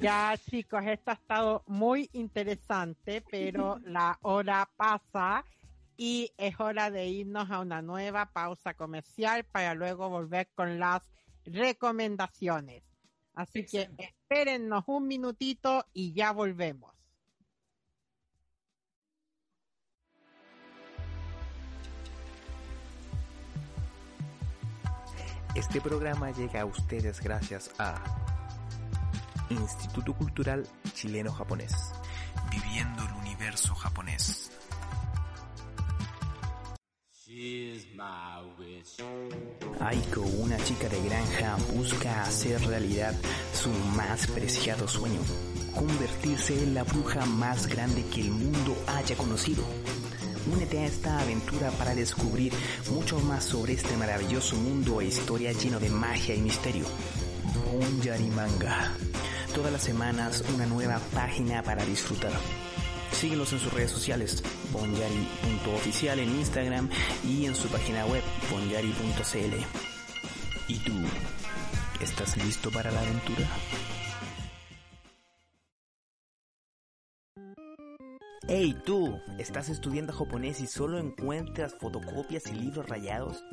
Ya 0.00 0.38
chicos, 0.48 0.84
esto 0.86 1.10
ha 1.10 1.14
estado 1.14 1.64
muy 1.66 2.08
interesante, 2.12 3.20
pero 3.28 3.80
la 3.84 4.16
hora 4.22 4.70
pasa 4.76 5.44
y 5.96 6.30
es 6.38 6.60
hora 6.60 6.92
de 6.92 7.08
irnos 7.08 7.50
a 7.50 7.58
una 7.58 7.82
nueva 7.82 8.26
pausa 8.26 8.74
comercial 8.74 9.42
para 9.42 9.74
luego 9.74 10.08
volver 10.08 10.46
con 10.54 10.78
las 10.78 11.02
recomendaciones. 11.44 12.84
Así 13.34 13.64
que 13.64 13.80
Excelente. 13.80 14.04
espérennos 14.04 14.84
un 14.86 15.08
minutito 15.08 15.84
y 15.92 16.12
ya 16.12 16.30
volvemos. 16.30 16.94
Este 25.54 25.80
programa 25.80 26.30
llega 26.30 26.60
a 26.60 26.64
ustedes 26.64 27.20
gracias 27.20 27.72
a 27.78 28.00
Instituto 29.48 30.14
Cultural 30.14 30.64
Chileno-Japonés. 30.94 31.74
Viviendo 32.52 33.02
el 33.02 33.12
universo 33.14 33.74
japonés. 33.74 34.52
Aiko, 39.80 40.20
una 40.20 40.56
chica 40.58 40.88
de 40.88 41.02
granja, 41.02 41.56
busca 41.74 42.22
hacer 42.22 42.60
realidad 42.66 43.14
su 43.52 43.70
más 43.96 44.28
preciado 44.28 44.86
sueño, 44.86 45.20
convertirse 45.74 46.62
en 46.62 46.74
la 46.74 46.84
bruja 46.84 47.26
más 47.26 47.66
grande 47.66 48.04
que 48.06 48.20
el 48.20 48.30
mundo 48.30 48.76
haya 48.86 49.16
conocido. 49.16 49.64
Únete 50.46 50.78
a 50.78 50.86
esta 50.86 51.20
aventura 51.20 51.70
para 51.72 51.94
descubrir 51.94 52.52
mucho 52.90 53.18
más 53.20 53.44
sobre 53.44 53.74
este 53.74 53.96
maravilloso 53.96 54.56
mundo 54.56 55.00
e 55.00 55.06
historia 55.06 55.52
lleno 55.52 55.78
de 55.78 55.90
magia 55.90 56.34
y 56.34 56.40
misterio. 56.40 56.86
Bonjari 57.70 58.28
Manga. 58.28 58.92
Todas 59.54 59.72
las 59.72 59.82
semanas 59.82 60.42
una 60.54 60.66
nueva 60.66 60.98
página 61.12 61.62
para 61.62 61.84
disfrutar. 61.84 62.32
Síguenos 63.12 63.52
en 63.52 63.58
sus 63.58 63.72
redes 63.72 63.90
sociales, 63.90 64.42
bonyari.oficial 64.72 66.18
en 66.20 66.30
Instagram 66.30 66.88
y 67.28 67.46
en 67.46 67.54
su 67.54 67.68
página 67.68 68.06
web, 68.06 68.22
bonyari.cl. 68.50 69.56
¿Y 70.68 70.78
tú? 70.78 70.92
¿Estás 72.00 72.36
listo 72.38 72.70
para 72.70 72.90
la 72.90 73.00
aventura? 73.00 73.46
Hey 78.52 78.76
tú, 78.84 79.16
¿estás 79.38 79.68
estudiando 79.68 80.12
japonés 80.12 80.60
y 80.60 80.66
solo 80.66 80.98
encuentras 80.98 81.72
fotocopias 81.72 82.50
y 82.50 82.56
libros 82.56 82.88
rayados? 82.88 83.44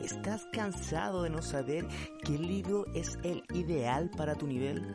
¿Estás 0.00 0.46
cansado 0.52 1.24
de 1.24 1.30
no 1.30 1.42
saber 1.42 1.84
qué 2.22 2.38
libro 2.38 2.86
es 2.94 3.18
el 3.24 3.42
ideal 3.54 4.08
para 4.08 4.36
tu 4.36 4.46
nivel? 4.46 4.94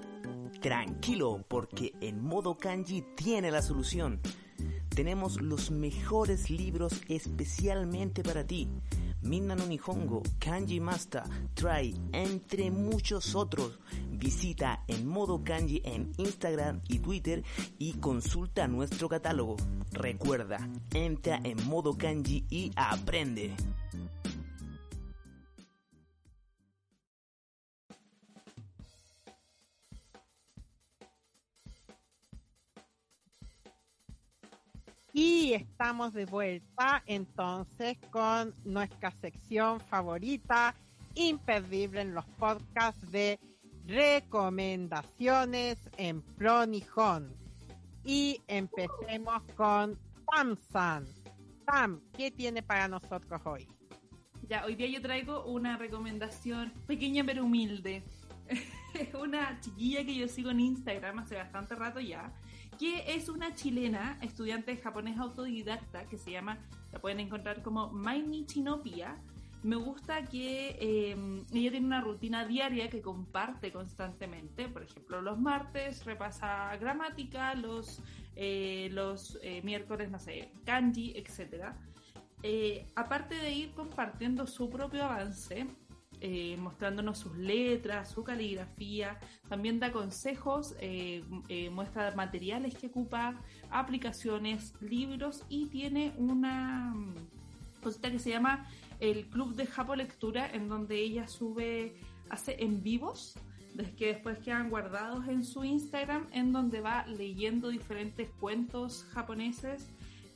Tranquilo, 0.62 1.44
porque 1.50 1.92
en 2.00 2.24
modo 2.24 2.58
kanji 2.58 3.04
tiene 3.18 3.52
la 3.52 3.62
solución. 3.62 4.22
Tenemos 4.88 5.42
los 5.42 5.70
mejores 5.70 6.50
libros 6.50 7.02
especialmente 7.10 8.24
para 8.24 8.48
ti. 8.48 8.70
Minna 9.22 9.56
no 9.56 9.66
Nihongo, 9.66 10.24
Kanji 10.40 10.80
Master, 10.80 11.24
Try, 11.54 11.96
entre 12.12 12.72
muchos 12.72 13.36
otros. 13.36 13.80
Visita 14.12 14.84
en 14.88 15.08
modo 15.08 15.44
kanji 15.44 15.82
en 15.84 16.12
Instagram 16.18 16.82
y 16.88 17.00
Twitter 17.00 17.44
y 17.80 17.94
consulta 17.94 18.68
nuestro 18.68 19.10
catálogo. 19.10 19.58
Recuerda, 19.92 20.70
entra 20.94 21.40
en 21.44 21.58
modo 21.68 21.98
kanji 21.98 22.46
y 22.50 22.72
aprende. 22.76 23.56
Y 35.14 35.54
estamos 35.54 36.14
de 36.14 36.26
vuelta 36.26 37.04
entonces 37.06 37.98
con 38.12 38.56
nuestra 38.64 39.12
sección 39.12 39.82
favorita, 39.82 40.74
imperdible 41.16 42.02
en 42.02 42.14
los 42.14 42.26
podcasts 42.40 43.12
de 43.12 43.38
recomendaciones 43.88 45.78
en 45.98 46.22
Pro 46.22 46.66
Nihon. 46.66 47.36
Y 48.06 48.42
empecemos 48.48 49.44
con 49.56 50.00
Tam-san. 50.32 51.06
Tam, 51.66 52.02
¿qué 52.14 52.32
tiene 52.32 52.64
para 52.64 52.88
nosotros 52.88 53.42
hoy? 53.46 53.68
Ya, 54.48 54.66
hoy 54.66 54.76
día 54.76 54.88
yo 54.88 55.02
traigo 55.02 55.46
una 55.46 55.78
recomendación 55.78 56.72
pequeña 56.88 57.24
pero 57.26 57.44
humilde. 57.46 58.04
Es 58.94 59.14
una 59.14 59.58
chiquilla 59.62 60.04
que 60.04 60.14
yo 60.14 60.28
sigo 60.28 60.52
en 60.52 60.60
Instagram 60.60 61.20
hace 61.20 61.36
bastante 61.36 61.76
rato 61.76 62.02
ya, 62.02 62.30
que 62.82 63.14
es 63.14 63.30
una 63.30 63.54
chilena, 63.54 64.18
estudiante 64.24 64.72
de 64.72 64.82
japonés 64.82 65.20
autodidacta, 65.20 66.08
que 66.08 66.18
se 66.18 66.32
llama, 66.32 66.58
la 66.92 66.98
pueden 66.98 67.20
encontrar 67.20 67.62
como 67.62 67.92
Maini 67.92 68.48
Chinopia. 68.48 69.22
Me 69.62 69.76
gusta 69.76 70.26
que 70.26 70.80
eh, 70.82 71.44
ella 71.54 71.70
tiene 71.70 71.86
una 71.86 72.02
rutina 72.02 72.44
diaria 72.44 72.90
que 72.90 73.00
comparte 73.00 73.72
constantemente. 73.72 74.68
Por 74.68 74.82
ejemplo, 74.82 75.22
los 75.22 75.40
martes 75.40 76.04
repasa 76.06 76.76
gramática, 76.78 77.54
los, 77.54 78.02
eh, 78.36 78.90
los 78.94 79.38
eh, 79.44 79.62
miércoles, 79.62 80.10
no 80.10 80.18
sé, 80.18 80.52
kanji. 80.66 81.14
Eh, 82.42 82.88
aparte 82.96 83.36
de 83.36 83.52
ir 83.52 83.74
compartiendo 83.74 84.48
su 84.48 84.72
propio 84.72 85.04
avance, 85.04 85.68
eh, 86.24 86.56
mostrándonos 86.58 87.18
sus 87.18 87.36
letras, 87.36 88.12
su 88.12 88.24
caligrafía, 88.24 89.20
también 89.50 89.80
da 89.80 89.92
consejos, 89.92 90.76
eh, 90.80 91.24
eh, 91.50 91.72
muestra 91.72 92.14
materiales 92.16 92.76
que 92.76 92.88
ocupa, 92.88 93.42
aplicaciones, 93.72 94.76
libros 94.82 95.44
y 95.50 95.66
tiene 95.66 96.14
una 96.18 96.94
mm, 96.94 97.16
cosita 97.82 98.12
que 98.12 98.20
se 98.20 98.30
llama 98.30 98.68
el 99.00 99.26
Club 99.30 99.56
de 99.56 99.66
Japo 99.66 99.96
Lectura, 99.96 100.48
en 100.48 100.70
donde 100.70 101.00
ella 101.00 101.28
sube, 101.28 101.96
hace 102.30 102.56
en 102.64 102.84
vivos, 102.84 103.36
que 103.98 104.08
después 104.08 104.38
quedan 104.38 104.70
guardados 104.70 105.28
en 105.28 105.44
su 105.44 105.64
Instagram, 105.64 106.28
en 106.34 106.52
donde 106.52 106.82
va 106.82 107.04
leyendo 107.08 107.70
diferentes 107.70 108.30
cuentos 108.40 109.06
japoneses 109.12 109.90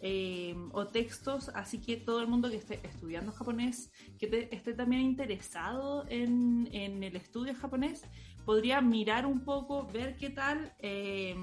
eh, 0.08 0.56
o 0.72 0.86
textos, 0.86 1.50
así 1.56 1.80
que 1.82 1.98
todo 1.98 2.20
el 2.22 2.28
mundo 2.28 2.48
que 2.52 2.58
esté 2.58 2.80
estudiando 2.84 3.32
japonés, 3.32 3.92
que 4.20 4.28
te- 4.28 4.56
esté 4.56 4.74
también 4.76 5.02
interesado 5.02 6.06
en, 6.10 6.70
en 6.72 7.04
el 7.04 7.16
estudio 7.16 7.56
japonés, 7.56 8.04
podría 8.46 8.82
mirar 8.82 9.26
un 9.26 9.40
poco, 9.44 9.88
ver 9.92 10.16
qué 10.16 10.30
tal, 10.30 10.72
eh, 10.78 11.36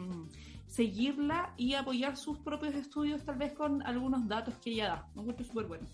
seguirla 0.68 1.52
y 1.56 1.74
apoyar 1.74 2.16
sus 2.16 2.38
propios 2.38 2.74
estudios, 2.76 3.24
tal 3.24 3.36
vez 3.36 3.52
con 3.52 3.82
algunos 3.84 4.28
datos 4.28 4.54
que 4.62 4.70
ella 4.70 4.88
da. 4.88 5.08
Me 5.16 5.22
encuentro 5.22 5.44
súper 5.44 5.66
bueno. 5.66 5.86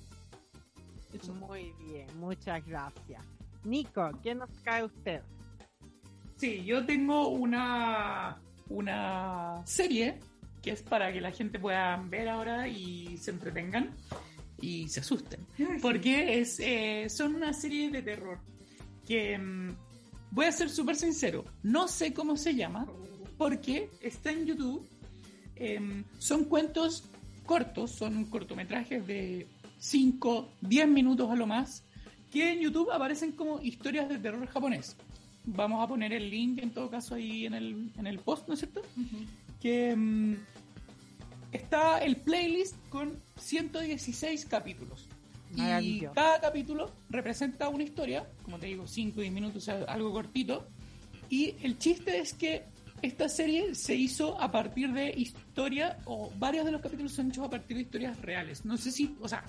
Muy 1.41 1.73
bien, 1.87 2.07
muchas 2.21 2.65
gracias. 2.67 3.25
Nico, 3.65 4.11
¿qué 4.23 4.35
nos 4.35 4.51
cae 4.63 4.85
usted? 4.85 5.23
Sí, 6.37 6.63
yo 6.65 6.85
tengo 6.85 7.29
una, 7.29 8.37
una 8.69 9.63
serie 9.65 10.21
que 10.69 10.75
es 10.75 10.83
para 10.83 11.11
que 11.11 11.23
la 11.23 11.33
gente 11.33 11.59
pueda 11.59 11.97
ver 11.97 12.29
ahora 12.29 12.69
y 12.69 13.17
se 13.17 13.31
entretengan 13.31 13.91
y 14.61 14.87
se 14.89 15.01
asusten. 15.01 15.41
Porque 15.81 16.41
es, 16.41 16.61
eh, 16.61 17.07
son 17.09 17.37
una 17.37 17.55
serie 17.55 17.89
de 17.91 18.03
terror 18.03 18.39
que 19.07 19.39
mm, 19.39 19.75
voy 20.31 20.45
a 20.45 20.53
ser 20.53 20.69
súper 20.69 20.97
sincero, 20.97 21.47
no 21.63 21.89
sé 21.89 22.13
cómo 22.13 22.37
se 22.37 22.55
llama 22.55 22.87
porque 23.39 23.89
está 24.03 24.31
en 24.31 24.45
YouTube. 24.45 24.87
Em, 25.57 26.05
son 26.19 26.45
cuentos 26.45 27.05
cortos, 27.47 27.93
son 27.93 28.27
cortometrajes 28.27 29.07
de 29.07 29.47
5, 29.79 30.51
10 30.61 30.87
minutos 30.87 31.31
a 31.31 31.35
lo 31.35 31.47
más, 31.47 31.83
que 32.31 32.53
en 32.53 32.61
YouTube 32.61 32.91
aparecen 32.91 33.33
como 33.33 33.59
historias 33.63 34.07
de 34.11 34.19
terror 34.19 34.47
japonés. 34.49 34.99
Vamos 35.47 35.83
a 35.83 35.89
poner 35.89 36.13
el 36.13 36.29
link 36.29 36.59
en 36.63 36.73
todo 36.73 36.91
caso 36.91 37.15
ahí 37.15 37.47
en 37.47 37.55
el, 37.55 37.91
en 37.97 38.07
el 38.07 38.19
post, 38.19 38.47
¿no 38.49 38.53
es 38.53 38.61
cierto? 38.61 38.83
Que 39.63 39.97
mm, 39.97 40.37
está 41.53 41.99
el 41.99 42.17
playlist 42.17 42.77
con 42.89 43.21
116 43.37 44.47
capítulos. 44.47 45.09
Y 45.57 46.01
cada 46.15 46.41
capítulo 46.41 46.93
representa 47.09 47.69
una 47.69 47.83
historia, 47.83 48.29
como 48.43 48.59
te 48.59 48.67
digo, 48.67 48.87
5 48.87 49.21
10 49.21 49.33
minutos, 49.33 49.69
algo 49.69 50.13
cortito. 50.13 50.69
Y 51.31 51.55
el 51.63 51.79
chiste 51.79 52.19
es 52.19 52.35
que 52.35 52.65
esta 53.01 53.29
serie 53.29 53.75
se 53.75 53.95
hizo 53.95 54.41
a 54.41 54.51
partir 54.51 54.93
de 54.93 55.11
historia, 55.11 55.99
o 56.05 56.31
varios 56.39 56.65
de 56.65 56.73
los 56.73 56.83
capítulos 56.83 57.13
son 57.13 57.29
hechos 57.29 57.47
a 57.47 57.51
partir 57.51 57.77
de 57.77 57.83
historias 57.85 58.21
reales. 58.21 58.65
No 58.65 58.77
sé 58.77 58.91
si, 58.91 59.17
o 59.21 59.29
sea, 59.29 59.45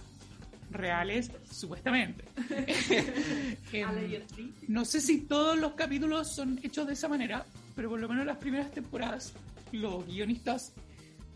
reales, 0.72 1.32
supuestamente. 1.52 2.26
Em, 3.72 4.24
no 4.68 4.86
sé 4.86 5.02
si 5.02 5.22
todos 5.22 5.58
los 5.58 5.74
capítulos 5.74 6.32
son 6.32 6.60
hechos 6.64 6.88
de 6.88 6.94
esa 6.94 7.08
manera, 7.08 7.46
pero 7.76 7.90
por 7.90 8.00
lo 8.00 8.08
menos 8.08 8.26
las 8.26 8.38
primeras 8.38 8.72
temporadas, 8.72 9.34
los 9.72 10.06
guionistas 10.06 10.74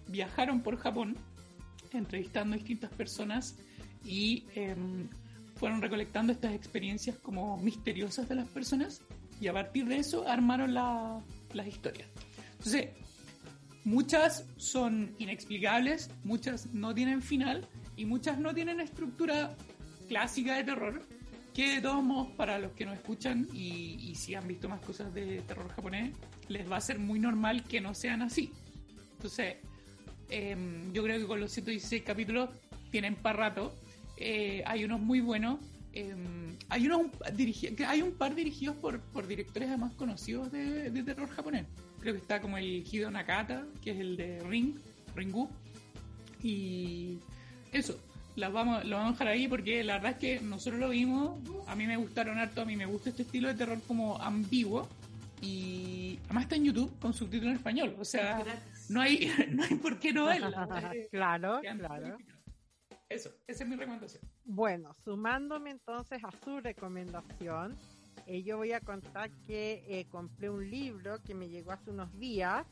viajaron 0.07 0.61
por 0.61 0.77
Japón 0.77 1.17
entrevistando 1.91 2.55
a 2.55 2.57
distintas 2.57 2.91
personas 2.91 3.55
y 4.03 4.45
em, 4.55 5.07
fueron 5.55 5.81
recolectando 5.81 6.34
estas 6.34 6.53
experiencias 6.53 7.17
como 7.17 7.57
misteriosas 7.57 8.27
de 8.27 8.35
las 8.35 8.47
personas 8.47 9.01
y 9.39 9.47
a 9.47 9.53
partir 9.53 9.85
de 9.85 9.97
eso 9.97 10.27
armaron 10.27 10.73
las 10.73 11.67
historias. 11.67 12.07
Entonces, 12.53 12.89
muchas 13.84 14.45
son 14.57 15.13
inexplicables, 15.19 16.09
muchas 16.23 16.73
no 16.73 16.93
tienen 16.93 17.21
final 17.21 17.67
y 17.95 18.05
muchas 18.05 18.39
no 18.39 18.53
tienen 18.53 18.80
estructura 18.80 19.55
clásica 20.07 20.55
de 20.55 20.63
terror, 20.63 21.05
que 21.53 21.75
de 21.75 21.81
todos 21.81 22.03
modos 22.03 22.30
para 22.31 22.57
los 22.57 22.71
que 22.71 22.85
nos 22.85 22.95
escuchan 22.95 23.47
y, 23.53 23.97
y 23.99 24.15
si 24.15 24.34
han 24.34 24.47
visto 24.47 24.67
más 24.67 24.81
cosas 24.81 25.13
de 25.13 25.41
terror 25.41 25.69
japonés, 25.69 26.15
les 26.47 26.69
va 26.69 26.77
a 26.77 26.81
ser 26.81 26.99
muy 26.99 27.19
normal 27.19 27.63
que 27.63 27.80
no 27.80 27.93
sean 27.93 28.21
así. 28.21 28.51
Entonces, 29.13 29.57
em, 30.29 30.91
yo 30.93 31.03
creo 31.03 31.19
que 31.19 31.25
con 31.25 31.39
los 31.39 31.51
116 31.51 32.03
capítulos 32.03 32.49
tienen 32.91 33.15
para 33.15 33.49
rato. 33.49 33.75
Eh, 34.17 34.63
hay 34.65 34.85
unos 34.85 34.99
muy 34.99 35.21
buenos. 35.21 35.59
Em, 35.93 36.57
hay, 36.69 36.87
unos, 36.87 37.07
hay 37.87 38.01
un 38.01 38.13
par 38.13 38.33
dirigidos 38.33 38.75
por, 38.77 38.99
por 38.99 39.27
directores 39.27 39.69
además 39.69 39.93
conocidos 39.93 40.51
de, 40.51 41.03
terror 41.03 41.29
japonés. 41.29 41.65
Creo 41.99 42.13
que 42.13 42.19
está 42.19 42.41
como 42.41 42.57
el 42.57 42.85
Hideo 42.89 43.11
Nakata, 43.11 43.65
que 43.81 43.91
es 43.91 43.99
el 43.99 44.17
de 44.17 44.39
Ring, 44.41 44.75
Ringu. 45.15 45.49
Y 46.41 47.19
eso, 47.71 47.97
lo 48.35 48.51
vamos, 48.51 48.83
lo 48.85 48.97
vamos 48.97 49.11
a 49.11 49.13
dejar 49.13 49.27
ahí 49.27 49.47
porque 49.47 49.83
la 49.83 49.93
verdad 49.93 50.11
es 50.11 50.17
que 50.17 50.41
nosotros 50.41 50.79
lo 50.79 50.89
vimos, 50.89 51.37
a 51.67 51.75
mí 51.75 51.85
me 51.85 51.97
gustaron 51.97 52.39
harto, 52.39 52.61
a 52.61 52.65
mí 52.65 52.75
me 52.75 52.85
gusta 52.85 53.09
este 53.09 53.23
estilo 53.23 53.47
de 53.47 53.53
terror 53.53 53.79
como 53.87 54.19
ambiguo 54.21 54.87
y 55.41 56.19
además 56.25 56.43
está 56.43 56.55
en 56.55 56.65
YouTube 56.65 56.91
con 56.99 57.13
subtítulo 57.13 57.51
en 57.51 57.57
español, 57.57 57.95
o 57.99 58.05
sea, 58.05 58.43
no 58.94 59.02
hay, 59.02 59.30
no 59.52 59.64
hay 59.64 59.76
por 59.76 59.99
qué 59.99 60.14
no 60.14 60.26
verla. 60.26 60.91
claro, 61.11 61.61
claro. 61.61 62.18
Eso, 63.10 63.32
esa 63.48 63.64
es 63.64 63.70
mi 63.70 63.76
recomendación. 63.76 64.24
Bueno, 64.45 64.95
sumándome 65.03 65.72
entonces 65.72 66.24
a 66.24 66.32
su 66.44 66.60
recomendación, 66.60 67.76
eh, 68.26 68.41
yo 68.44 68.57
voy 68.57 68.72
a 68.72 68.80
contar 68.80 69.30
que 69.45 69.84
eh, 69.88 70.06
compré 70.10 70.49
un 70.49 70.70
libro 70.70 71.22
que 71.24 71.36
me 71.36 71.49
llegó 71.49 71.72
hace 71.72 71.91
unos 71.91 72.11
días 72.20 72.65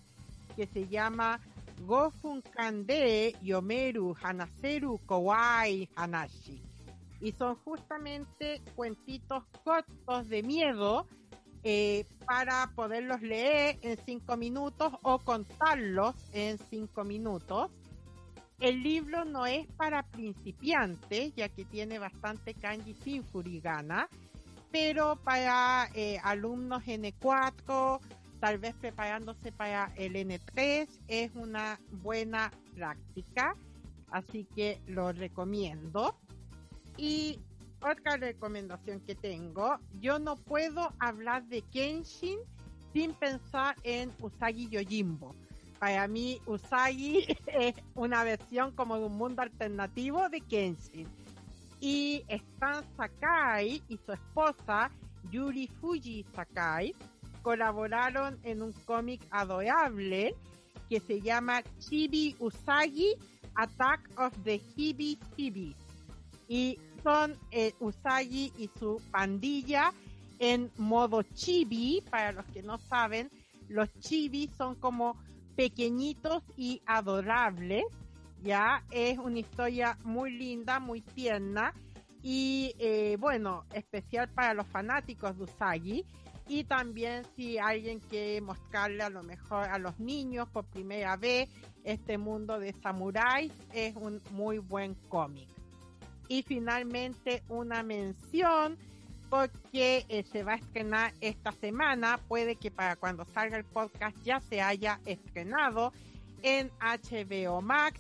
que 0.56 0.66
se 0.68 0.88
llama 0.88 1.40
Gofun 1.86 2.42
Kande 2.42 3.36
Yomeru 3.42 4.16
Hanaseru 4.22 5.00
Kowai 5.06 5.90
Hanashi. 5.96 6.62
Y 7.20 7.32
son 7.34 7.56
justamente 7.56 8.62
cuentitos 8.76 9.44
cortos 9.64 10.28
de 10.28 10.42
miedo 10.42 11.06
eh, 11.64 12.06
para 12.26 12.72
poderlos 12.76 13.22
leer 13.22 13.78
en 13.82 13.98
cinco 14.06 14.38
minutos 14.38 14.94
o 15.04 15.20
contarlos 15.20 16.16
en 16.34 16.58
cinco 16.70 17.04
minutos. 17.04 17.70
El 18.60 18.84
libro 18.84 19.26
no 19.26 19.46
es 19.46 19.68
para 19.76 20.04
principiantes, 20.04 21.34
ya 21.36 21.50
que 21.50 21.66
tiene 21.66 21.98
bastante 21.98 22.54
kanji 22.54 22.94
sin 22.94 23.24
furigana, 23.24 24.08
pero 24.72 25.16
para 25.18 25.90
eh, 25.96 26.20
alumnos 26.24 26.84
N4, 26.84 28.00
tal 28.40 28.58
vez 28.58 28.76
preparándose 28.76 29.52
para 29.52 29.92
el 29.96 30.14
N3 30.14 30.88
es 31.08 31.32
una 31.36 31.80
buena 32.04 32.52
práctica, 32.76 33.56
así 34.12 34.46
que 34.56 34.80
lo 34.88 35.12
recomiendo. 35.12 36.16
Y 36.98 37.40
otra 37.82 38.18
recomendación 38.18 39.00
que 39.02 39.16
tengo, 39.16 39.80
yo 40.00 40.20
no 40.20 40.36
puedo 40.36 40.94
hablar 41.00 41.44
de 41.48 41.62
Kenshin 41.62 42.40
sin 42.94 43.14
pensar 43.14 43.76
en 43.84 44.12
Usagi 44.22 44.70
Yojimbo. 44.70 45.34
Para 45.80 46.08
mí 46.08 46.40
Usagi 46.46 47.26
es 47.48 47.76
una 47.96 48.24
versión 48.24 48.72
como 48.72 48.98
de 48.98 49.06
un 49.06 49.18
mundo 49.18 49.42
alternativo 49.42 50.30
de 50.30 50.42
Kenshin. 50.42 51.08
Y 51.80 52.24
Stan 52.28 52.84
Sakai 52.96 53.82
y 53.88 53.98
su 53.98 54.12
esposa 54.12 54.92
Yuri 55.32 55.68
Fuji 55.68 56.26
Sakai 56.36 56.94
colaboraron 57.42 58.40
en 58.44 58.62
un 58.62 58.72
cómic 58.86 59.22
adorable 59.32 60.36
que 60.90 61.00
se 61.00 61.22
llama 61.22 61.64
Chibi 61.80 62.36
Usagi 62.40 63.16
Attack 63.56 64.10
of 64.18 64.34
the 64.44 64.62
Hibi 64.76 65.18
Hibi. 65.36 65.76
Y 66.48 66.78
son 67.04 67.38
eh, 67.52 67.74
Usagi 67.80 68.54
y 68.58 68.70
su 68.80 69.02
pandilla 69.12 69.94
en 70.40 70.72
modo 70.78 71.24
chibi. 71.24 72.04
Para 72.10 72.32
los 72.32 72.46
que 72.48 72.64
no 72.64 72.78
saben, 72.78 73.30
los 73.68 73.90
chibi 74.00 74.50
son 74.58 74.76
como 74.76 75.16
pequeñitos 75.56 76.44
y 76.58 76.82
adorables. 76.86 77.84
Ya 78.44 78.84
es 78.92 79.18
una 79.20 79.40
historia 79.40 79.98
muy 80.04 80.32
linda, 80.32 80.80
muy 80.80 81.02
tierna 81.02 81.74
y 82.24 82.74
eh, 82.80 83.18
bueno, 83.20 83.66
especial 83.74 84.30
para 84.30 84.54
los 84.54 84.68
fanáticos 84.68 85.38
de 85.38 85.44
Usagi 85.44 86.06
y 86.48 86.64
también 86.64 87.24
si 87.36 87.58
alguien 87.58 88.00
quiere 88.00 88.42
mostrarle 88.42 89.04
a 89.04 89.10
lo 89.10 89.24
mejor 89.24 89.70
a 89.70 89.78
los 89.78 90.00
niños 90.00 90.50
por 90.50 90.66
primera 90.66 91.16
vez 91.16 91.50
este 91.84 92.18
mundo 92.18 92.60
de 92.60 92.74
samuráis, 92.74 93.52
es 93.74 93.96
un 93.96 94.22
muy 94.32 94.60
buen 94.60 94.96
cómic. 95.08 95.48
Y 96.32 96.44
finalmente 96.44 97.44
una 97.50 97.84
mención 97.84 98.78
porque 99.30 100.06
eh, 100.08 100.24
se 100.24 100.44
va 100.44 100.54
a 100.54 100.56
estrenar 100.56 101.12
esta 101.20 101.52
semana, 101.52 102.22
puede 102.30 102.56
que 102.56 102.72
para 102.72 102.96
cuando 102.96 103.26
salga 103.26 103.58
el 103.58 103.66
podcast 103.66 104.16
ya 104.24 104.40
se 104.40 104.62
haya 104.62 105.02
estrenado 105.06 105.92
en 106.42 106.72
HBO 106.80 107.62
Max 107.62 108.00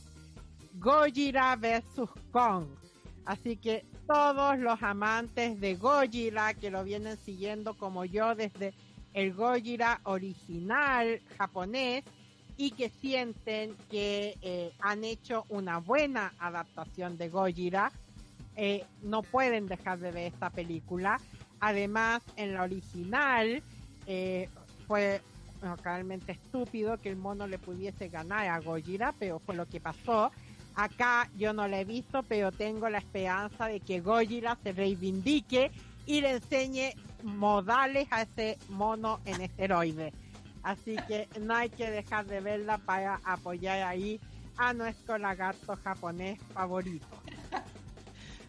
Gojira 0.75 1.57
vs. 1.57 2.07
Kong. 2.31 2.67
Así 3.25 3.57
que 3.57 3.83
todos 4.07 4.57
los 4.59 4.81
amantes 4.81 5.59
de 5.59 5.75
Gojira 5.75 6.53
que 6.53 6.71
lo 6.71 6.85
vienen 6.85 7.17
siguiendo 7.17 7.73
como 7.73 8.05
yo 8.05 8.33
desde 8.33 8.73
el 9.13 9.33
Gojira 9.33 9.99
original 10.05 11.21
japonés 11.37 12.05
y 12.55 12.71
que 12.71 12.87
sienten 12.87 13.75
que 13.89 14.37
eh, 14.41 14.71
han 14.79 15.03
hecho 15.03 15.43
una 15.49 15.79
buena 15.79 16.33
adaptación 16.39 17.17
de 17.17 17.27
Gojira, 17.27 17.91
eh, 18.55 18.85
no 19.01 19.21
pueden 19.21 19.67
dejar 19.67 19.99
de 19.99 20.11
ver 20.11 20.33
esta 20.33 20.49
película. 20.49 21.19
Además, 21.59 22.21
en 22.35 22.53
la 22.53 22.63
original 22.63 23.61
eh, 24.07 24.49
fue 24.87 25.21
realmente 25.83 26.31
estúpido 26.31 26.97
que 26.97 27.09
el 27.09 27.17
mono 27.17 27.45
le 27.45 27.59
pudiese 27.59 28.09
ganar 28.09 28.47
a 28.47 28.59
Gojira, 28.59 29.13
pero 29.17 29.39
fue 29.39 29.55
lo 29.55 29.67
que 29.67 29.79
pasó. 29.79 30.31
Acá 30.75 31.29
yo 31.37 31.53
no 31.53 31.67
la 31.67 31.81
he 31.81 31.85
visto, 31.85 32.23
pero 32.23 32.51
tengo 32.51 32.89
la 32.89 32.97
esperanza 32.97 33.67
de 33.67 33.79
que 33.79 33.99
Gojira 33.99 34.57
se 34.63 34.71
reivindique 34.71 35.71
y 36.05 36.21
le 36.21 36.31
enseñe 36.31 36.93
modales 37.23 38.07
a 38.11 38.23
ese 38.23 38.57
mono 38.69 39.19
en 39.25 39.41
esteroide. 39.41 40.13
Así 40.63 40.95
que 41.07 41.27
no 41.39 41.55
hay 41.55 41.69
que 41.69 41.89
dejar 41.89 42.25
de 42.25 42.39
verla 42.39 42.77
para 42.79 43.19
apoyar 43.23 43.83
ahí 43.83 44.19
a 44.57 44.73
nuestro 44.73 45.17
lagarto 45.17 45.75
japonés 45.83 46.39
favorito. 46.53 47.20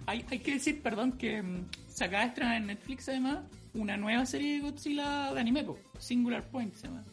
Hay, 0.07 0.25
hay 0.31 0.39
que 0.41 0.55
decir, 0.55 0.83
perdón, 0.83 1.13
que 1.13 1.43
mm, 1.43 1.67
se 1.89 2.05
acaba 2.05 2.23
de 2.23 2.29
estrenar 2.29 2.57
en 2.57 2.67
Netflix 2.67 3.09
además 3.09 3.41
una 3.75 3.97
nueva 3.97 4.27
serie 4.27 4.55
de 4.55 4.61
Godzilla 4.61 5.33
de 5.33 5.41
anime, 5.41 5.65
po, 5.65 5.79
Singular 5.99 6.45
Point 6.49 6.75
se 6.75 6.87
llama. 6.87 7.05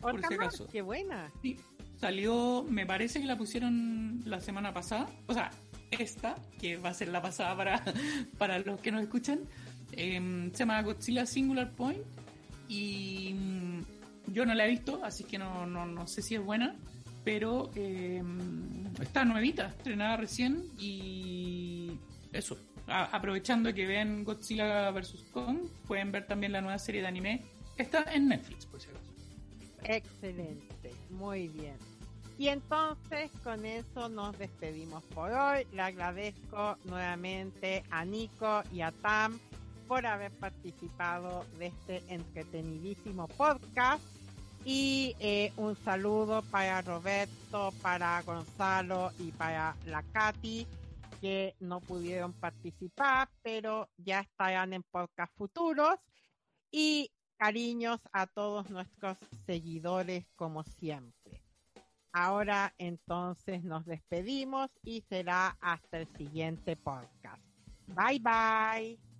Por 0.00 0.16
Otra 0.16 0.28
si 0.28 0.34
acaso. 0.34 0.66
qué 0.66 0.82
buena. 0.82 1.30
Sí, 1.42 1.56
salió, 2.00 2.66
me 2.68 2.86
parece 2.86 3.20
que 3.20 3.26
la 3.26 3.36
pusieron 3.36 4.20
la 4.24 4.40
semana 4.40 4.72
pasada. 4.72 5.08
O 5.26 5.34
sea, 5.34 5.50
esta, 5.90 6.34
que 6.60 6.76
va 6.76 6.90
a 6.90 6.94
ser 6.94 7.08
la 7.08 7.22
pasada 7.22 7.56
para, 7.56 7.84
para 8.38 8.58
los 8.58 8.80
que 8.80 8.90
nos 8.90 9.02
escuchan, 9.02 9.40
em, 9.92 10.50
se 10.50 10.58
llama 10.58 10.82
Godzilla 10.82 11.26
Singular 11.26 11.70
Point. 11.72 12.02
Y 12.68 13.34
mm, 13.34 14.32
yo 14.32 14.44
no 14.44 14.54
la 14.54 14.66
he 14.66 14.70
visto, 14.70 15.00
así 15.04 15.24
que 15.24 15.38
no, 15.38 15.66
no, 15.66 15.86
no 15.86 16.06
sé 16.08 16.22
si 16.22 16.34
es 16.34 16.42
buena. 16.42 16.74
Pero 17.24 17.70
em, 17.76 18.86
está 19.00 19.24
nuevita, 19.24 19.68
estrenada 19.68 20.16
recién. 20.16 20.64
Y 20.78 21.61
eso, 22.32 22.58
a- 22.86 23.04
aprovechando 23.16 23.72
que 23.74 23.86
ven 23.86 24.24
Godzilla 24.24 24.90
vs. 24.90 25.24
Kong, 25.32 25.58
pueden 25.86 26.12
ver 26.12 26.26
también 26.26 26.52
la 26.52 26.60
nueva 26.60 26.78
serie 26.78 27.00
de 27.02 27.06
anime. 27.08 27.42
Está 27.76 28.04
en 28.12 28.28
Netflix, 28.28 28.66
por 28.66 28.80
si 28.80 28.88
acaso. 28.88 29.12
Excelente, 29.84 30.90
muy 31.10 31.48
bien. 31.48 31.76
Y 32.38 32.48
entonces 32.48 33.30
con 33.44 33.64
eso 33.66 34.08
nos 34.08 34.36
despedimos 34.38 35.02
por 35.14 35.30
hoy. 35.32 35.66
Le 35.72 35.82
agradezco 35.82 36.76
nuevamente 36.84 37.84
a 37.90 38.04
Nico 38.04 38.62
y 38.72 38.80
a 38.80 38.90
Tam 38.90 39.38
por 39.86 40.06
haber 40.06 40.32
participado 40.32 41.44
de 41.58 41.66
este 41.66 42.02
entretenidísimo 42.08 43.28
podcast. 43.28 44.02
Y 44.64 45.14
eh, 45.18 45.52
un 45.56 45.76
saludo 45.84 46.42
para 46.42 46.80
Roberto, 46.82 47.72
para 47.82 48.22
Gonzalo 48.22 49.10
y 49.18 49.32
para 49.32 49.74
la 49.86 50.02
Katy 50.12 50.66
que 51.22 51.54
no 51.60 51.80
pudieron 51.80 52.32
participar, 52.32 53.30
pero 53.42 53.88
ya 53.96 54.20
estarán 54.20 54.72
en 54.72 54.82
podcast 54.82 55.32
futuros. 55.36 55.94
Y 56.72 57.12
cariños 57.38 58.00
a 58.12 58.26
todos 58.26 58.70
nuestros 58.70 59.16
seguidores 59.46 60.26
como 60.34 60.64
siempre. 60.64 61.44
Ahora 62.12 62.74
entonces 62.78 63.62
nos 63.62 63.86
despedimos 63.86 64.68
y 64.82 65.02
será 65.02 65.56
hasta 65.60 65.98
el 65.98 66.08
siguiente 66.16 66.76
podcast. 66.76 67.42
Bye 67.86 68.18
bye. 68.18 69.11